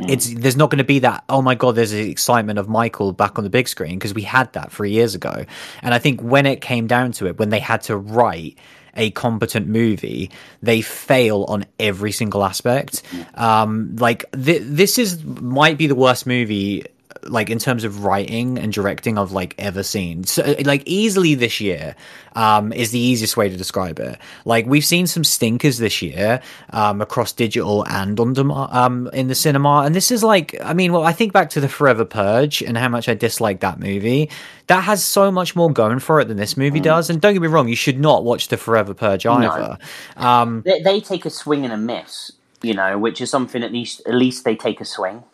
it's 0.00 0.32
there's 0.34 0.56
not 0.56 0.70
going 0.70 0.78
to 0.78 0.84
be 0.84 1.00
that 1.00 1.24
oh 1.28 1.42
my 1.42 1.54
god 1.54 1.74
there's 1.74 1.90
the 1.90 2.10
excitement 2.10 2.58
of 2.58 2.68
michael 2.68 3.12
back 3.12 3.38
on 3.38 3.44
the 3.44 3.50
big 3.50 3.68
screen 3.68 3.98
because 3.98 4.14
we 4.14 4.22
had 4.22 4.52
that 4.52 4.70
three 4.72 4.90
years 4.92 5.14
ago. 5.14 5.44
And 5.82 5.94
i 5.94 5.98
think 5.98 6.20
when 6.20 6.46
it 6.46 6.60
came 6.60 6.86
down 6.86 7.12
to 7.12 7.26
it 7.26 7.38
when 7.38 7.50
they 7.50 7.60
had 7.60 7.82
to 7.82 7.96
write 7.96 8.58
a 8.96 9.10
competent 9.10 9.66
movie 9.66 10.30
they 10.62 10.80
fail 10.80 11.44
on 11.44 11.64
every 11.78 12.12
single 12.12 12.44
aspect. 12.44 13.02
Um 13.34 13.96
like 13.96 14.24
th- 14.32 14.62
this 14.64 14.98
is 14.98 15.24
might 15.24 15.78
be 15.78 15.86
the 15.86 15.94
worst 15.94 16.26
movie 16.26 16.84
like 17.22 17.50
in 17.50 17.58
terms 17.58 17.84
of 17.84 18.04
writing 18.04 18.58
and 18.58 18.72
directing 18.72 19.18
I've 19.18 19.32
like 19.32 19.54
ever 19.58 19.82
seen. 19.82 20.24
So 20.24 20.54
like 20.64 20.82
easily 20.86 21.34
this 21.34 21.60
year 21.60 21.96
um 22.34 22.72
is 22.72 22.90
the 22.90 22.98
easiest 22.98 23.36
way 23.36 23.48
to 23.48 23.56
describe 23.56 23.98
it. 23.98 24.18
Like 24.44 24.66
we've 24.66 24.84
seen 24.84 25.06
some 25.06 25.24
stinkers 25.24 25.78
this 25.78 26.02
year 26.02 26.40
um 26.70 27.00
across 27.00 27.32
digital 27.32 27.84
and 27.88 28.18
on 28.20 28.34
demand 28.34 28.68
um 28.72 29.10
in 29.12 29.28
the 29.28 29.34
cinema 29.34 29.82
and 29.84 29.94
this 29.94 30.10
is 30.10 30.22
like 30.22 30.54
I 30.62 30.74
mean 30.74 30.92
well 30.92 31.04
I 31.04 31.12
think 31.12 31.32
back 31.32 31.50
to 31.50 31.60
the 31.60 31.68
Forever 31.68 32.04
Purge 32.04 32.62
and 32.62 32.76
how 32.76 32.88
much 32.88 33.08
I 33.08 33.14
dislike 33.14 33.60
that 33.60 33.78
movie. 33.78 34.30
That 34.66 34.82
has 34.82 35.02
so 35.02 35.30
much 35.30 35.56
more 35.56 35.70
going 35.72 35.98
for 35.98 36.20
it 36.20 36.28
than 36.28 36.36
this 36.36 36.56
movie 36.56 36.80
does 36.80 37.08
and 37.10 37.20
don't 37.20 37.32
get 37.32 37.42
me 37.42 37.48
wrong 37.48 37.68
you 37.68 37.76
should 37.76 37.98
not 37.98 38.24
watch 38.24 38.48
the 38.48 38.56
Forever 38.56 38.94
Purge 38.94 39.24
either. 39.26 39.78
Um 40.16 40.62
They, 40.64 40.80
they 40.82 41.00
take 41.00 41.24
a 41.24 41.30
swing 41.30 41.64
and 41.64 41.72
a 41.72 41.78
miss, 41.78 42.32
you 42.62 42.74
know, 42.74 42.98
which 42.98 43.20
is 43.20 43.30
something 43.30 43.62
at 43.62 43.72
least 43.72 44.02
at 44.06 44.14
least 44.14 44.44
they 44.44 44.56
take 44.56 44.80
a 44.80 44.84
swing. 44.84 45.24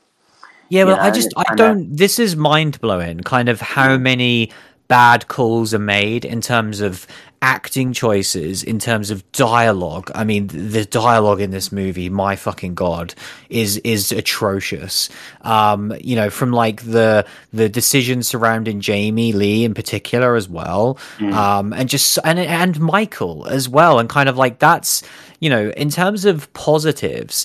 Yeah, 0.69 0.85
well, 0.85 0.97
know, 0.97 1.03
I 1.03 1.11
just 1.11 1.33
I 1.37 1.55
don't. 1.55 1.97
This 1.97 2.19
is 2.19 2.37
mind 2.37 2.81
blowing. 2.81 3.21
Kind 3.21 3.49
of 3.49 3.61
how 3.61 3.97
many 3.97 4.51
bad 4.89 5.29
calls 5.29 5.73
are 5.73 5.79
made 5.79 6.25
in 6.25 6.41
terms 6.41 6.81
of 6.81 7.07
acting 7.45 7.93
choices, 7.93 8.62
in 8.62 8.79
terms 8.79 9.11
of 9.11 9.31
dialogue. 9.33 10.11
I 10.15 10.25
mean, 10.25 10.47
the 10.47 10.87
dialogue 10.87 11.43
in 11.43 11.51
this 11.51 11.71
movie, 11.71 12.09
my 12.09 12.37
fucking 12.37 12.75
god, 12.75 13.15
is 13.51 13.77
is 13.79 14.12
atrocious. 14.12 15.11
Um, 15.43 15.95
you 16.01 16.17
know, 16.17 16.31
from 16.31 16.53
like 16.53 16.83
the 16.83 17.27
the 17.53 17.69
decisions 17.69 18.29
surrounding 18.29 18.81
Jamie 18.81 19.33
Lee 19.33 19.65
in 19.65 19.75
particular 19.75 20.37
as 20.37 20.49
well, 20.49 20.99
mm. 21.19 21.33
um, 21.33 21.73
and 21.73 21.89
just 21.89 22.19
and 22.25 22.39
and 22.39 22.81
Michael 22.81 23.47
as 23.47 23.69
well, 23.69 23.99
and 23.99 24.09
kind 24.09 24.29
of 24.29 24.37
like 24.37 24.59
that's 24.59 25.03
you 25.41 25.51
know, 25.51 25.71
in 25.77 25.91
terms 25.91 26.25
of 26.25 26.51
positives, 26.55 27.45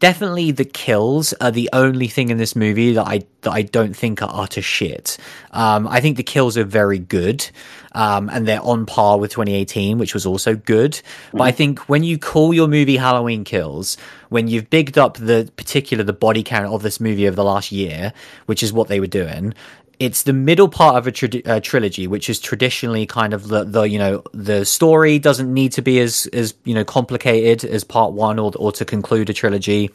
definitely 0.00 0.50
the 0.50 0.64
kills 0.64 1.32
are 1.34 1.50
the 1.50 1.68
only 1.72 2.08
thing 2.08 2.30
in 2.30 2.38
this 2.38 2.54
movie 2.54 2.92
that 2.94 3.06
I 3.06 3.22
that 3.42 3.52
I 3.52 3.62
don't 3.62 3.94
think 3.94 4.22
are 4.22 4.30
utter 4.32 4.62
shit. 4.62 5.16
Um, 5.52 5.86
I 5.86 6.00
think 6.00 6.16
the 6.16 6.22
kills 6.22 6.56
are 6.56 6.64
very 6.64 6.98
good, 6.98 7.48
um, 7.92 8.28
and 8.28 8.46
they're 8.46 8.62
on 8.62 8.86
par 8.86 9.18
with 9.18 9.30
2018, 9.30 9.98
which 9.98 10.14
was 10.14 10.26
also 10.26 10.54
good. 10.54 11.00
But 11.32 11.42
I 11.42 11.52
think 11.52 11.88
when 11.88 12.02
you 12.02 12.18
call 12.18 12.52
your 12.52 12.68
movie 12.68 12.96
Halloween 12.96 13.44
Kills, 13.44 13.96
when 14.28 14.48
you've 14.48 14.70
bigged 14.70 14.98
up 14.98 15.16
the 15.16 15.50
particular 15.56 16.04
the 16.04 16.12
body 16.12 16.42
count 16.42 16.72
of 16.72 16.82
this 16.82 17.00
movie 17.00 17.26
over 17.26 17.36
the 17.36 17.44
last 17.44 17.72
year, 17.72 18.12
which 18.46 18.62
is 18.62 18.72
what 18.72 18.88
they 18.88 19.00
were 19.00 19.06
doing, 19.06 19.54
it's 19.98 20.22
the 20.22 20.32
middle 20.32 20.68
part 20.68 20.96
of 20.96 21.06
a 21.06 21.12
tri- 21.12 21.42
uh, 21.44 21.60
trilogy, 21.60 22.06
which 22.06 22.30
is 22.30 22.38
traditionally 22.38 23.06
kind 23.06 23.34
of 23.34 23.48
the, 23.48 23.64
the 23.64 23.82
you 23.82 23.98
know 23.98 24.22
the 24.32 24.64
story 24.64 25.18
doesn't 25.18 25.52
need 25.52 25.72
to 25.72 25.82
be 25.82 26.00
as 26.00 26.26
as 26.32 26.54
you 26.64 26.74
know 26.74 26.84
complicated 26.84 27.68
as 27.68 27.84
part 27.84 28.12
one 28.12 28.38
or 28.38 28.52
or 28.56 28.72
to 28.72 28.84
conclude 28.84 29.30
a 29.30 29.32
trilogy 29.32 29.90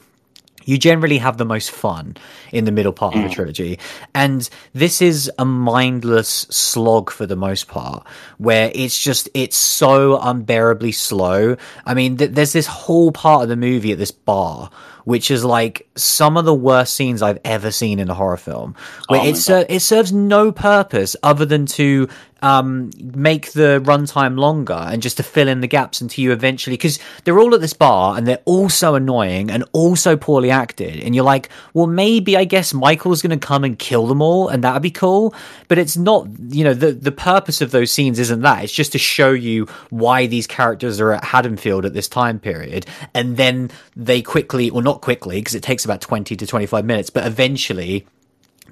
you 0.64 0.78
generally 0.78 1.18
have 1.18 1.36
the 1.36 1.44
most 1.44 1.70
fun 1.70 2.16
in 2.52 2.64
the 2.64 2.72
middle 2.72 2.92
part 2.92 3.14
mm. 3.14 3.18
of 3.18 3.24
a 3.26 3.28
mm. 3.28 3.34
trilogy. 3.34 3.78
And 4.14 4.48
this 4.72 5.02
is 5.02 5.30
a 5.38 5.44
mindless 5.44 6.28
slog 6.50 7.10
for 7.10 7.26
the 7.26 7.36
most 7.36 7.68
part, 7.68 8.06
where 8.38 8.70
it's 8.74 8.98
just, 8.98 9.28
it's 9.34 9.56
so 9.56 10.18
unbearably 10.20 10.92
slow. 10.92 11.56
I 11.84 11.94
mean, 11.94 12.16
th- 12.16 12.30
there's 12.30 12.52
this 12.52 12.66
whole 12.66 13.12
part 13.12 13.42
of 13.42 13.48
the 13.48 13.56
movie 13.56 13.92
at 13.92 13.98
this 13.98 14.10
bar 14.10 14.70
which 15.04 15.30
is 15.30 15.44
like 15.44 15.88
some 15.94 16.36
of 16.36 16.44
the 16.44 16.54
worst 16.54 16.94
scenes 16.94 17.22
I've 17.22 17.38
ever 17.44 17.70
seen 17.70 17.98
in 17.98 18.10
a 18.10 18.14
horror 18.14 18.36
film, 18.36 18.74
where 19.08 19.20
oh 19.20 19.26
it 19.26 19.36
ser- 19.36 19.66
it 19.68 19.80
serves 19.80 20.12
no 20.12 20.52
purpose 20.52 21.16
other 21.22 21.44
than 21.44 21.66
to 21.66 22.08
um, 22.44 22.90
make 23.00 23.52
the 23.52 23.82
runtime 23.84 24.38
longer 24.38 24.74
and 24.74 25.02
just 25.02 25.16
to 25.16 25.22
fill 25.22 25.48
in 25.48 25.60
the 25.60 25.66
gaps 25.66 26.00
until 26.00 26.22
you 26.22 26.32
eventually 26.32 26.76
because 26.76 26.98
they're 27.24 27.38
all 27.38 27.54
at 27.54 27.60
this 27.60 27.72
bar 27.72 28.16
and 28.16 28.26
they're 28.26 28.42
all 28.44 28.68
so 28.68 28.94
annoying 28.94 29.50
and 29.50 29.64
all 29.72 29.96
so 29.96 30.16
poorly 30.16 30.50
acted 30.50 31.02
and 31.02 31.14
you're 31.14 31.24
like 31.24 31.48
well 31.72 31.86
maybe 31.86 32.36
i 32.36 32.44
guess 32.44 32.72
michael's 32.74 33.22
going 33.22 33.38
to 33.38 33.46
come 33.46 33.64
and 33.64 33.78
kill 33.78 34.06
them 34.06 34.22
all 34.22 34.48
and 34.48 34.64
that'd 34.64 34.82
be 34.82 34.90
cool. 34.90 35.34
But 35.68 35.78
it's 35.78 35.96
not 35.96 36.28
you 36.48 36.64
know 36.64 36.74
the 36.74 36.92
the 36.92 37.12
purpose 37.12 37.60
of 37.60 37.70
those 37.70 37.90
scenes 37.90 38.18
isn't 38.18 38.40
that. 38.40 38.64
It's 38.64 38.72
just 38.72 38.92
to 38.92 38.98
show 38.98 39.32
you 39.32 39.66
why 39.90 40.26
these 40.26 40.46
characters 40.46 41.00
are 41.00 41.12
at 41.12 41.24
haddonfield 41.24 41.84
at 41.84 41.92
this 41.92 42.08
time 42.08 42.38
period. 42.38 42.86
And 43.12 43.36
then 43.36 43.70
they 43.96 44.22
quickly 44.22 44.70
or 44.70 44.82
not 44.82 45.00
quickly 45.00 45.40
because 45.40 45.54
it 45.54 45.62
takes 45.62 45.84
about 45.84 46.00
20 46.00 46.36
to 46.36 46.46
25 46.46 46.84
minutes 46.84 47.10
but 47.10 47.26
eventually 47.26 48.06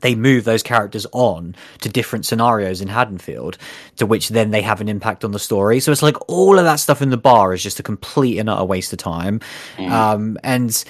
they 0.02 0.14
move 0.14 0.44
those 0.44 0.62
characters 0.62 1.06
on 1.12 1.54
to 1.80 1.88
different 1.88 2.26
scenarios 2.26 2.80
in 2.80 2.88
Haddonfield, 2.88 3.56
to 3.96 4.06
which 4.06 4.28
then 4.28 4.50
they 4.50 4.62
have 4.62 4.80
an 4.80 4.88
impact 4.88 5.24
on 5.24 5.32
the 5.32 5.38
story. 5.38 5.80
So 5.80 5.90
it's 5.90 6.02
like 6.02 6.16
all 6.28 6.58
of 6.58 6.64
that 6.64 6.76
stuff 6.76 7.00
in 7.00 7.10
the 7.10 7.16
bar 7.16 7.54
is 7.54 7.62
just 7.62 7.80
a 7.80 7.82
complete 7.82 8.38
and 8.38 8.50
utter 8.50 8.64
waste 8.64 8.92
of 8.92 8.98
time. 8.98 9.40
Mm. 9.76 9.90
Um, 9.90 10.38
and 10.44 10.84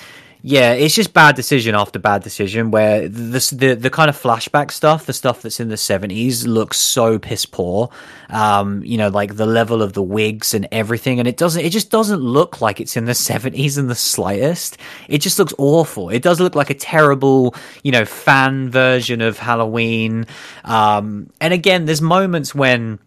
yeah, 0.45 0.73
it's 0.73 0.97
just 0.97 1.15
bad 1.15 1.37
decision 1.37 1.77
after 1.77 2.01
bad 2.01 2.25
decision. 2.25 2.73
Where 2.73 3.09
the 3.09 3.55
the 3.57 3.75
the 3.75 3.91
kind 3.91 4.11
of 4.11 4.21
flashback 4.21 4.73
stuff, 4.73 5.07
the 5.07 5.13
stuff 5.13 5.43
that's 5.43 5.61
in 5.61 5.69
the 5.69 5.77
seventies, 5.77 6.49
looks 6.49 6.79
so 6.79 7.21
piss 7.21 7.47
poor. 7.47 7.91
Um, 8.29 8.83
you 8.83 8.99
know, 8.99 9.09
like 9.09 9.37
the 9.37 9.47
level 9.47 9.83
of 9.83 9.93
the 9.93 10.03
wigs 10.03 10.53
and 10.53 10.67
everything, 10.73 11.21
and 11.21 11.29
it 11.29 11.37
doesn't. 11.37 11.65
It 11.65 11.71
just 11.71 11.93
doesn't 11.93 12.21
look 12.21 12.61
like 12.61 12.81
it's 12.81 12.97
in 12.97 13.05
the 13.05 13.15
seventies 13.31 13.79
in 13.79 13.87
the 13.87 13.95
slightest. 13.95 14.79
It 15.09 15.19
just 15.19 15.39
looks 15.39 15.55
awful. 15.59 16.11
It 16.11 16.23
does 16.23 16.41
look 16.41 16.57
like 16.57 16.71
a 16.71 16.75
terrible, 16.75 17.55
you 17.85 17.93
know, 17.93 18.05
fan 18.05 18.69
version 18.69 19.21
of 19.21 19.39
Halloween. 19.39 20.27
Um, 20.65 21.31
and 21.41 21.55
again, 21.55 21.85
there's 21.85 22.03
moments 22.03 22.53
when 22.53 22.99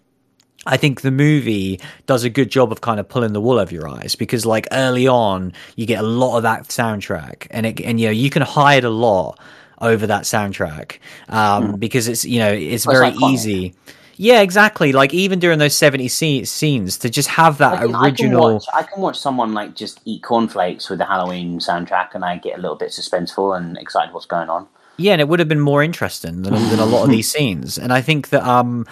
I 0.66 0.78
think 0.78 1.02
the 1.02 1.12
movie 1.12 1.80
does 2.08 2.24
a 2.24 2.30
good 2.30 2.50
job 2.50 2.72
of 2.72 2.82
kind 2.82 3.00
of 3.00 3.08
pulling 3.08 3.34
the 3.34 3.42
wool 3.42 3.60
over 3.60 3.74
your 3.74 3.88
eyes 3.88 4.16
because, 4.16 4.46
like 4.46 4.68
early 4.72 5.08
on, 5.08 5.54
you 5.76 5.86
get 5.86 6.00
a 6.00 6.08
lot 6.08 6.38
of 6.38 6.44
that 6.44 6.64
soundtrack, 6.64 7.48
and 7.52 7.66
it 7.66 7.82
and 7.82 8.00
you 8.00 8.08
know 8.08 8.12
you 8.12 8.30
can 8.30 8.42
hide 8.42 8.84
a 8.84 8.90
lot 8.90 9.40
over 9.82 10.08
that 10.08 10.24
soundtrack 10.24 11.00
um, 11.30 11.74
mm. 11.74 11.80
because 11.80 12.08
it's 12.08 12.26
you 12.26 12.40
know 12.40 12.52
it's 12.52 12.86
very 12.86 13.12
easy. 13.26 13.76
Yeah, 14.18 14.42
exactly. 14.42 14.94
Like 14.94 15.14
even 15.14 15.40
during 15.40 15.60
those 15.60 15.76
70 15.76 16.08
scenes, 16.08 16.98
to 17.00 17.10
just 17.10 17.28
have 17.28 17.58
that 17.58 17.74
I 17.74 17.86
can, 17.86 17.96
original. 17.96 18.46
I 18.46 18.48
can, 18.48 18.54
watch, 18.54 18.66
I 18.74 18.84
can, 18.84 19.02
watch, 19.02 19.20
someone 19.20 19.54
like 19.54 19.76
just 19.76 20.00
eat 20.06 20.24
cornflakes 20.24 20.90
with 20.90 21.00
the 21.00 21.06
Halloween 21.06 21.60
soundtrack, 21.60 22.16
and 22.16 22.24
I 22.24 22.38
get 22.38 22.58
a 22.58 22.62
little 22.62 22.78
bit 22.78 22.92
suspenseful 22.92 23.58
and 23.58 23.78
excited 23.78 24.14
what's 24.14 24.26
going 24.26 24.50
on. 24.50 24.68
Yeah, 24.98 25.12
and 25.12 25.22
it 25.22 25.28
would 25.28 25.40
have 25.40 25.50
been 25.50 25.60
more 25.60 25.84
interesting 25.84 26.44
than, 26.44 26.54
than 26.54 26.80
a 26.80 26.86
lot 26.86 27.04
of 27.04 27.10
these 27.12 27.30
scenes. 27.30 27.78
And 27.78 27.92
I 27.92 28.02
think 28.02 28.30
that 28.30 28.44
um, 28.44 28.86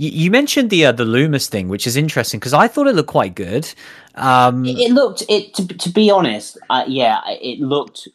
you, 0.00 0.10
you 0.10 0.30
mentioned 0.30 0.70
the 0.70 0.86
uh, 0.86 0.92
the 0.92 1.04
Loomis 1.04 1.48
thing, 1.48 1.68
which 1.68 1.86
is 1.86 1.94
interesting 1.94 2.40
because 2.40 2.54
I 2.54 2.68
thought 2.68 2.86
it 2.86 2.94
looked 2.94 3.10
quite 3.10 3.34
good. 3.34 3.70
Um, 4.14 4.64
it, 4.64 4.78
it, 4.78 4.92
looked 4.92 5.22
it 5.28 5.52
to, 5.54 5.68
to 5.68 5.90
be 5.90 6.10
honest, 6.10 6.56
uh, 6.70 6.84
yeah, 6.88 7.20
it 7.26 7.60
looked 7.60 8.08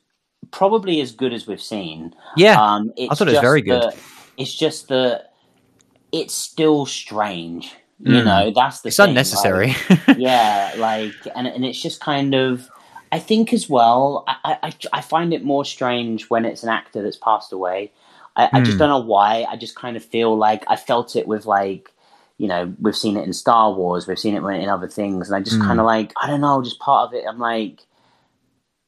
probably 0.49 0.99
as 0.99 1.11
good 1.11 1.31
as 1.31 1.45
we've 1.45 1.61
seen. 1.61 2.15
Yeah, 2.35 2.59
um, 2.59 2.91
I 2.99 3.13
thought 3.13 3.27
it 3.27 3.33
was 3.33 3.41
very 3.41 3.61
good. 3.61 3.83
The, 3.83 3.97
it's 4.37 4.55
just 4.55 4.87
that 4.87 5.33
it's 6.11 6.33
still 6.33 6.87
strange. 6.87 7.71
You 7.99 8.15
mm. 8.15 8.25
know, 8.25 8.51
that's 8.53 8.81
the 8.81 8.87
it's 8.87 8.97
thing, 8.97 9.09
unnecessary. 9.09 9.75
Like, 9.89 9.99
yeah, 10.17 10.73
like 10.77 11.13
and 11.35 11.45
and 11.45 11.63
it's 11.63 11.81
just 11.81 12.01
kind 12.01 12.33
of. 12.33 12.67
I 13.11 13.19
think 13.19 13.53
as 13.53 13.69
well. 13.69 14.23
I, 14.27 14.57
I 14.63 14.73
I 14.91 15.01
find 15.01 15.33
it 15.33 15.43
more 15.43 15.63
strange 15.63 16.29
when 16.31 16.43
it's 16.45 16.63
an 16.63 16.69
actor 16.69 17.03
that's 17.03 17.15
passed 17.15 17.53
away 17.53 17.93
I, 18.35 18.49
I 18.51 18.59
just 18.61 18.73
hmm. 18.73 18.79
don't 18.79 18.89
know 18.89 18.99
why. 18.99 19.45
I 19.49 19.55
just 19.55 19.75
kind 19.75 19.95
of 19.95 20.03
feel 20.03 20.37
like 20.37 20.63
I 20.67 20.75
felt 20.75 21.15
it 21.15 21.27
with 21.27 21.45
like, 21.45 21.91
you 22.37 22.47
know, 22.47 22.73
we've 22.81 22.95
seen 22.95 23.17
it 23.17 23.25
in 23.25 23.33
Star 23.33 23.71
Wars, 23.71 24.07
we've 24.07 24.19
seen 24.19 24.35
it 24.35 24.43
in 24.43 24.69
other 24.69 24.89
things, 24.89 25.29
and 25.29 25.35
I 25.35 25.39
just 25.39 25.57
mm. 25.57 25.65
kind 25.65 25.79
of 25.79 25.85
like, 25.85 26.11
I 26.21 26.27
don't 26.27 26.41
know, 26.41 26.61
just 26.61 26.79
part 26.79 27.07
of 27.07 27.13
it. 27.13 27.23
I'm 27.25 27.39
like, 27.39 27.81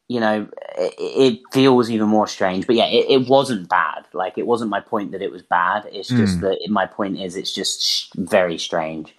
you 0.10 0.20
know, 0.20 0.50
it, 0.78 0.94
it 0.98 1.40
feels 1.52 1.90
even 1.90 2.08
more 2.08 2.28
strange. 2.28 2.68
But 2.68 2.76
yeah, 2.76 2.88
it, 2.88 3.06
it, 3.10 3.30
wasn't 3.30 3.70
bad. 3.70 4.06
Like, 4.14 4.38
it 4.38 4.48
wasn't 4.48 4.70
my 4.70 4.80
point 4.80 5.12
that 5.12 5.22
it 5.22 5.32
was 5.32 5.42
bad. 5.42 5.88
It's 5.92 6.10
just 6.10 6.40
mm. 6.40 6.42
that 6.42 6.70
my 6.70 6.86
point 6.86 7.20
is 7.20 7.36
it's 7.36 7.54
just 7.54 8.14
very 8.16 8.58
strange. 8.58 9.16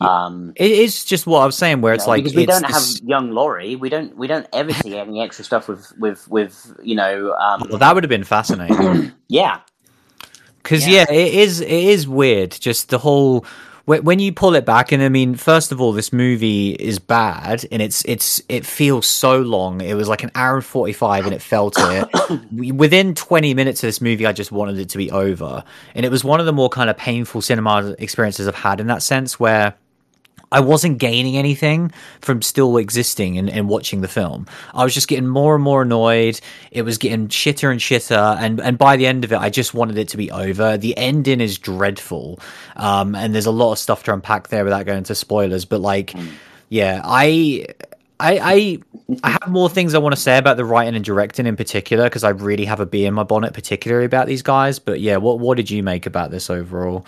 Um, 0.00 0.52
it 0.54 0.70
is 0.70 1.04
just 1.04 1.26
what 1.26 1.40
I 1.40 1.46
was 1.46 1.56
saying, 1.56 1.80
where 1.80 1.92
it's 1.92 2.06
know, 2.06 2.12
like 2.12 2.22
because 2.22 2.36
we 2.36 2.46
don't 2.46 2.64
have 2.64 2.84
young 3.02 3.32
Laurie, 3.32 3.74
we 3.74 3.88
don't 3.88 4.16
we 4.16 4.28
don't 4.28 4.46
ever 4.52 4.72
see 4.72 4.96
any 4.96 5.20
extra 5.20 5.44
stuff 5.44 5.66
with 5.68 5.92
with 5.98 6.28
with 6.28 6.72
you 6.82 6.94
know. 6.94 7.34
Um, 7.34 7.64
well, 7.68 7.78
that 7.78 7.94
would 7.94 8.04
have 8.04 8.08
been 8.08 8.24
fascinating. 8.24 9.12
yeah, 9.28 9.60
because 10.62 10.86
yeah. 10.86 11.06
yeah, 11.08 11.16
it 11.16 11.34
is 11.34 11.60
it 11.60 11.68
is 11.68 12.06
weird. 12.06 12.52
Just 12.52 12.90
the 12.90 12.98
whole 12.98 13.44
when 13.88 14.18
you 14.18 14.32
pull 14.32 14.54
it 14.54 14.66
back, 14.66 14.92
and 14.92 15.02
I 15.02 15.08
mean, 15.08 15.34
first 15.34 15.72
of 15.72 15.80
all, 15.80 15.92
this 15.92 16.12
movie 16.12 16.72
is 16.72 16.98
bad, 16.98 17.66
and 17.72 17.80
it's 17.80 18.04
it's 18.04 18.42
it 18.48 18.66
feels 18.66 19.06
so 19.06 19.40
long. 19.40 19.80
It 19.80 19.94
was 19.94 20.08
like 20.08 20.22
an 20.22 20.30
hour 20.34 20.56
and 20.56 20.64
forty 20.64 20.92
five, 20.92 21.24
and 21.24 21.34
it 21.34 21.40
felt 21.40 21.74
it. 21.78 22.08
Within 22.74 23.14
twenty 23.14 23.54
minutes 23.54 23.82
of 23.82 23.88
this 23.88 24.02
movie, 24.02 24.26
I 24.26 24.32
just 24.32 24.52
wanted 24.52 24.78
it 24.78 24.90
to 24.90 24.98
be 24.98 25.10
over, 25.10 25.64
and 25.94 26.04
it 26.04 26.10
was 26.10 26.22
one 26.22 26.38
of 26.38 26.46
the 26.46 26.52
more 26.52 26.68
kind 26.68 26.90
of 26.90 26.98
painful 26.98 27.40
cinema 27.40 27.96
experiences 27.98 28.46
I've 28.46 28.54
had 28.54 28.78
in 28.78 28.88
that 28.88 29.02
sense, 29.02 29.40
where 29.40 29.74
I 30.50 30.60
wasn't 30.60 30.98
gaining 30.98 31.36
anything 31.36 31.92
from 32.20 32.42
still 32.42 32.76
existing 32.78 33.38
and, 33.38 33.50
and, 33.50 33.68
watching 33.68 34.00
the 34.00 34.08
film. 34.08 34.46
I 34.72 34.84
was 34.84 34.94
just 34.94 35.08
getting 35.08 35.26
more 35.26 35.54
and 35.54 35.62
more 35.62 35.82
annoyed. 35.82 36.40
It 36.70 36.82
was 36.82 36.96
getting 36.96 37.28
shitter 37.28 37.70
and 37.70 37.80
shitter. 37.80 38.36
And, 38.38 38.60
and 38.60 38.78
by 38.78 38.96
the 38.96 39.06
end 39.06 39.24
of 39.24 39.32
it, 39.32 39.38
I 39.38 39.50
just 39.50 39.74
wanted 39.74 39.98
it 39.98 40.08
to 40.08 40.16
be 40.16 40.30
over. 40.30 40.78
The 40.78 40.96
ending 40.96 41.40
is 41.40 41.58
dreadful. 41.58 42.40
Um, 42.76 43.14
and 43.14 43.34
there's 43.34 43.46
a 43.46 43.50
lot 43.50 43.72
of 43.72 43.78
stuff 43.78 44.04
to 44.04 44.14
unpack 44.14 44.48
there 44.48 44.64
without 44.64 44.86
going 44.86 44.98
into 44.98 45.14
spoilers. 45.14 45.66
But 45.66 45.80
like, 45.80 46.14
yeah, 46.70 47.02
I, 47.04 47.66
I, 48.20 48.38
I, 48.38 48.78
I 49.22 49.30
have 49.30 49.48
more 49.48 49.68
things 49.68 49.94
I 49.94 49.98
want 49.98 50.14
to 50.14 50.20
say 50.20 50.38
about 50.38 50.56
the 50.56 50.64
writing 50.64 50.96
and 50.96 51.04
directing 51.04 51.46
in 51.46 51.56
particular 51.56 52.04
because 52.04 52.24
I 52.24 52.30
really 52.30 52.64
have 52.64 52.80
a 52.80 52.86
bee 52.86 53.04
in 53.04 53.14
my 53.14 53.22
bonnet, 53.22 53.52
particularly 53.52 54.06
about 54.06 54.26
these 54.26 54.42
guys. 54.42 54.78
But 54.78 55.00
yeah, 55.00 55.18
what 55.18 55.38
what 55.38 55.56
did 55.56 55.70
you 55.70 55.82
make 55.82 56.06
about 56.06 56.30
this 56.30 56.50
overall? 56.50 57.06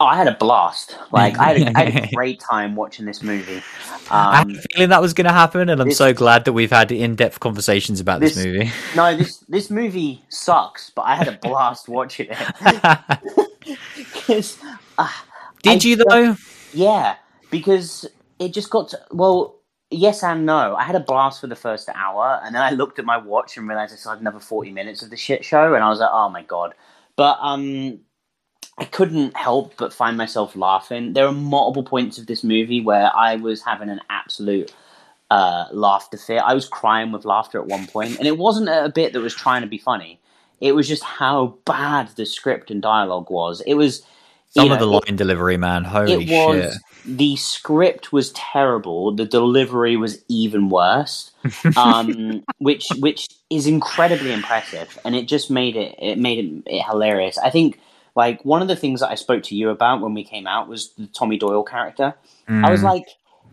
Oh, 0.00 0.06
I 0.06 0.16
had 0.16 0.28
a 0.28 0.34
blast. 0.34 0.96
Like 1.10 1.36
I 1.38 1.54
had, 1.54 1.62
a, 1.62 1.78
I 1.78 1.90
had 1.90 2.04
a 2.04 2.06
great 2.14 2.38
time 2.38 2.76
watching 2.76 3.04
this 3.04 3.20
movie. 3.20 3.56
Um, 3.56 3.62
I 4.10 4.36
had 4.36 4.46
a 4.46 4.50
um, 4.50 4.56
feeling 4.70 4.90
that 4.90 5.00
was 5.00 5.12
going 5.12 5.26
to 5.26 5.32
happen, 5.32 5.68
and 5.68 5.80
I'm 5.80 5.88
this, 5.88 5.98
so 5.98 6.14
glad 6.14 6.44
that 6.44 6.52
we've 6.52 6.70
had 6.70 6.92
in-depth 6.92 7.40
conversations 7.40 7.98
about 7.98 8.20
this, 8.20 8.36
this 8.36 8.46
movie. 8.46 8.70
no, 8.94 9.16
this 9.16 9.38
this 9.48 9.70
movie 9.70 10.22
sucks, 10.28 10.90
but 10.90 11.02
I 11.02 11.16
had 11.16 11.26
a 11.26 11.36
blast 11.42 11.88
watching 11.88 12.28
it. 12.30 12.38
uh, 14.98 15.12
Did 15.64 15.84
I, 15.84 15.88
you 15.88 15.96
though? 15.96 16.36
Yeah, 16.72 17.16
because 17.50 18.06
it 18.38 18.54
just 18.54 18.70
got 18.70 18.90
to, 18.90 19.00
well. 19.10 19.56
Yes 19.90 20.22
and 20.22 20.44
no. 20.44 20.76
I 20.76 20.82
had 20.82 20.96
a 20.96 21.00
blast 21.00 21.40
for 21.40 21.46
the 21.46 21.56
first 21.56 21.88
hour, 21.94 22.42
and 22.44 22.54
then 22.54 22.60
I 22.60 22.72
looked 22.72 22.98
at 22.98 23.06
my 23.06 23.16
watch 23.16 23.56
and 23.56 23.66
realized 23.66 23.94
I 23.94 23.96
still 23.96 24.12
had 24.12 24.20
another 24.20 24.38
forty 24.38 24.70
minutes 24.70 25.02
of 25.02 25.08
the 25.08 25.16
shit 25.16 25.46
show, 25.46 25.72
and 25.72 25.82
I 25.82 25.88
was 25.88 25.98
like, 25.98 26.10
"Oh 26.12 26.28
my 26.28 26.42
god!" 26.42 26.74
But 27.16 27.38
um, 27.40 28.00
I 28.78 28.84
couldn't 28.84 29.36
help 29.36 29.74
but 29.76 29.92
find 29.92 30.16
myself 30.16 30.54
laughing. 30.54 31.12
There 31.12 31.26
are 31.26 31.32
multiple 31.32 31.82
points 31.82 32.16
of 32.16 32.26
this 32.26 32.44
movie 32.44 32.80
where 32.80 33.10
I 33.14 33.36
was 33.36 33.62
having 33.62 33.88
an 33.88 34.00
absolute 34.08 34.72
uh, 35.30 35.66
laughter 35.72 36.16
fit. 36.16 36.38
I 36.38 36.54
was 36.54 36.68
crying 36.68 37.10
with 37.10 37.24
laughter 37.24 37.58
at 37.58 37.66
one 37.66 37.86
point, 37.88 38.18
and 38.18 38.26
it 38.26 38.38
wasn't 38.38 38.68
a 38.68 38.90
bit 38.94 39.12
that 39.12 39.20
was 39.20 39.34
trying 39.34 39.62
to 39.62 39.68
be 39.68 39.78
funny. 39.78 40.20
It 40.60 40.72
was 40.72 40.86
just 40.86 41.02
how 41.02 41.58
bad 41.64 42.08
the 42.16 42.24
script 42.24 42.70
and 42.70 42.80
dialogue 42.80 43.30
was. 43.30 43.60
It 43.62 43.74
was 43.74 44.02
some 44.50 44.70
of 44.70 44.78
know, 44.78 44.86
the 44.86 44.92
line 44.92 45.02
it, 45.08 45.16
delivery, 45.16 45.56
man. 45.56 45.84
Holy 45.84 46.24
it 46.24 46.30
was, 46.30 46.72
shit! 46.72 47.16
The 47.16 47.36
script 47.36 48.12
was 48.12 48.32
terrible. 48.32 49.14
The 49.14 49.24
delivery 49.24 49.96
was 49.96 50.22
even 50.28 50.68
worse, 50.68 51.32
um, 51.76 52.44
which 52.58 52.86
which 52.98 53.28
is 53.50 53.66
incredibly 53.66 54.32
impressive, 54.32 54.98
and 55.04 55.14
it 55.14 55.26
just 55.26 55.50
made 55.50 55.76
it 55.76 55.94
it 55.98 56.18
made 56.18 56.44
it, 56.44 56.62
it 56.66 56.82
hilarious. 56.84 57.38
I 57.38 57.50
think 57.50 57.78
like 58.18 58.44
one 58.44 58.60
of 58.60 58.66
the 58.66 58.74
things 58.74 58.98
that 58.98 59.10
I 59.10 59.14
spoke 59.14 59.44
to 59.44 59.54
you 59.54 59.70
about 59.70 60.00
when 60.00 60.12
we 60.12 60.24
came 60.24 60.48
out 60.48 60.68
was 60.68 60.92
the 60.94 61.06
Tommy 61.06 61.38
Doyle 61.38 61.62
character. 61.62 62.14
Mm. 62.48 62.66
I 62.66 62.70
was 62.70 62.80
mm. 62.80 62.90
like, 62.92 63.06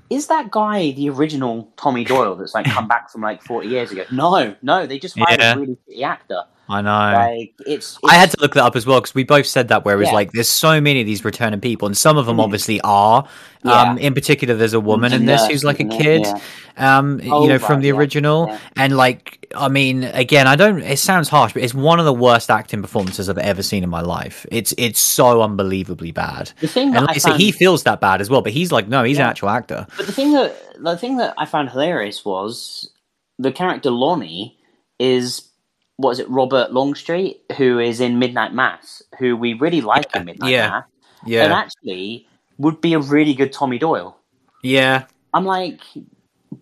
is 0.09 0.25
that 0.25 0.49
guy 0.49 0.89
the 0.89 1.07
original 1.11 1.71
Tommy 1.77 2.03
Doyle 2.03 2.35
that's 2.35 2.55
like 2.55 2.65
come 2.65 2.87
back 2.87 3.11
from 3.11 3.21
like 3.21 3.43
40 3.43 3.67
years 3.67 3.91
ago? 3.91 4.05
No, 4.11 4.55
no, 4.63 4.87
they 4.87 4.97
just 4.97 5.19
hired 5.19 5.39
yeah. 5.39 5.53
a 5.53 5.59
really 5.59 5.77
shitty 5.87 6.01
actor. 6.01 6.45
I 6.67 6.81
know. 6.81 6.89
Like 6.89 7.53
it's, 7.59 7.95
it's, 7.95 7.99
I 8.03 8.15
had 8.15 8.31
to 8.31 8.37
look 8.39 8.55
that 8.55 8.63
up 8.63 8.75
as 8.75 8.85
well 8.85 8.99
because 8.99 9.13
we 9.13 9.23
both 9.23 9.45
said 9.45 9.67
that 9.67 9.85
where 9.85 9.95
it 9.95 9.99
was 9.99 10.07
yeah. 10.07 10.13
like 10.13 10.31
there's 10.31 10.49
so 10.49 10.81
many 10.81 11.01
of 11.01 11.05
these 11.05 11.23
returning 11.23 11.61
people 11.61 11.85
and 11.85 11.95
some 11.95 12.17
of 12.17 12.25
them 12.25 12.37
mm. 12.37 12.43
obviously 12.43 12.81
are. 12.81 13.27
Yeah. 13.63 13.81
Um, 13.81 13.97
in 13.97 14.13
particular, 14.13 14.55
there's 14.55 14.73
a 14.73 14.79
woman 14.79 15.11
in 15.11 15.25
this 15.25 15.47
who's 15.47 15.63
like 15.63 15.79
a 15.79 15.85
kid, 15.85 16.21
yeah. 16.21 16.97
um, 16.97 17.19
oh, 17.25 17.43
you 17.43 17.49
know, 17.49 17.57
from 17.57 17.81
the 17.81 17.91
original, 17.91 18.55
and 18.75 18.95
like 18.95 19.47
I 19.55 19.69
mean, 19.69 20.03
again, 20.03 20.45
I 20.45 20.55
don't. 20.55 20.81
It 20.81 20.99
sounds 20.99 21.29
harsh, 21.29 21.53
but 21.53 21.63
it's 21.63 21.73
one 21.73 21.99
of 21.99 22.05
the 22.05 22.13
worst 22.13 22.51
acting 22.51 22.83
performances 22.83 23.27
I've 23.27 23.39
ever 23.39 23.63
seen 23.63 23.83
in 23.83 23.89
my 23.89 24.01
life. 24.01 24.45
It's 24.51 24.73
it's 24.77 24.99
so 24.99 25.41
unbelievably 25.41 26.11
bad. 26.11 26.51
The 26.59 26.67
thing 26.67 26.95
and 26.95 27.07
like 27.07 27.17
I 27.17 27.19
found... 27.19 27.39
say, 27.39 27.43
he 27.43 27.51
feels 27.51 27.83
that 27.83 28.01
bad 28.01 28.21
as 28.21 28.29
well, 28.29 28.43
but 28.43 28.51
he's 28.51 28.71
like, 28.71 28.87
no, 28.87 29.03
he's 29.03 29.17
an 29.17 29.25
actual 29.25 29.49
actor. 29.49 29.87
But 29.97 30.05
the 30.05 30.11
thing 30.11 30.33
that 30.33 30.55
the 30.79 30.97
thing 30.97 31.17
that 31.17 31.33
I 31.37 31.45
found 31.45 31.69
hilarious 31.71 32.23
was 32.23 32.91
the 33.39 33.51
character 33.51 33.89
Lonnie 33.89 34.57
is 34.99 35.49
what 35.97 36.11
is 36.11 36.19
it, 36.19 36.29
Robert 36.29 36.73
Longstreet, 36.73 37.41
who 37.57 37.79
is 37.79 38.01
in 38.01 38.19
Midnight 38.19 38.53
Mass, 38.53 39.01
who 39.17 39.37
we 39.37 39.53
really 39.53 39.81
like 39.81 40.07
yeah, 40.13 40.19
in 40.19 40.25
Midnight 40.25 40.51
yeah, 40.51 40.69
Mass. 40.69 40.83
Yeah. 41.25 41.43
And 41.45 41.53
actually 41.53 42.27
would 42.57 42.81
be 42.81 42.93
a 42.93 42.99
really 42.99 43.33
good 43.33 43.51
Tommy 43.51 43.77
Doyle. 43.77 44.17
Yeah. 44.63 45.05
I'm 45.33 45.45
like, 45.45 45.81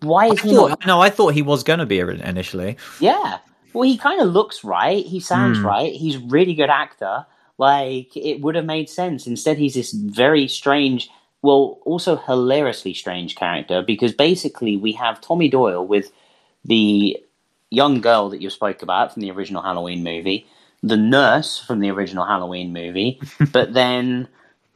why 0.00 0.26
is 0.26 0.40
I 0.40 0.42
he 0.42 0.54
thought, 0.54 0.68
not... 0.70 0.86
No, 0.86 1.00
I 1.00 1.10
thought 1.10 1.34
he 1.34 1.42
was 1.42 1.62
going 1.62 1.78
to 1.78 1.86
be 1.86 1.98
initially. 1.98 2.76
Yeah. 3.00 3.38
Well, 3.72 3.88
he 3.88 3.98
kind 3.98 4.20
of 4.20 4.28
looks 4.28 4.64
right. 4.64 5.04
He 5.04 5.20
sounds 5.20 5.58
mm. 5.58 5.64
right. 5.64 5.92
He's 5.92 6.16
really 6.16 6.54
good 6.54 6.70
actor. 6.70 7.26
Like, 7.58 8.16
it 8.16 8.40
would 8.40 8.54
have 8.54 8.64
made 8.64 8.88
sense. 8.88 9.26
Instead, 9.26 9.58
he's 9.58 9.74
this 9.74 9.92
very 9.92 10.48
strange, 10.48 11.10
well, 11.42 11.78
also 11.84 12.16
hilariously 12.16 12.94
strange 12.94 13.34
character 13.36 13.82
because 13.82 14.12
basically 14.12 14.76
we 14.76 14.92
have 14.92 15.20
Tommy 15.20 15.48
Doyle 15.48 15.86
with 15.86 16.10
the 16.64 17.16
young 17.74 18.00
girl 18.00 18.28
that 18.30 18.40
you 18.40 18.50
spoke 18.50 18.82
about 18.82 19.12
from 19.12 19.22
the 19.22 19.30
original 19.30 19.62
Halloween 19.62 20.02
movie, 20.02 20.46
the 20.82 20.96
nurse 20.96 21.58
from 21.58 21.80
the 21.80 21.90
original 21.90 22.24
Halloween 22.24 22.72
movie, 22.72 23.20
but 23.52 23.74
then 23.74 24.28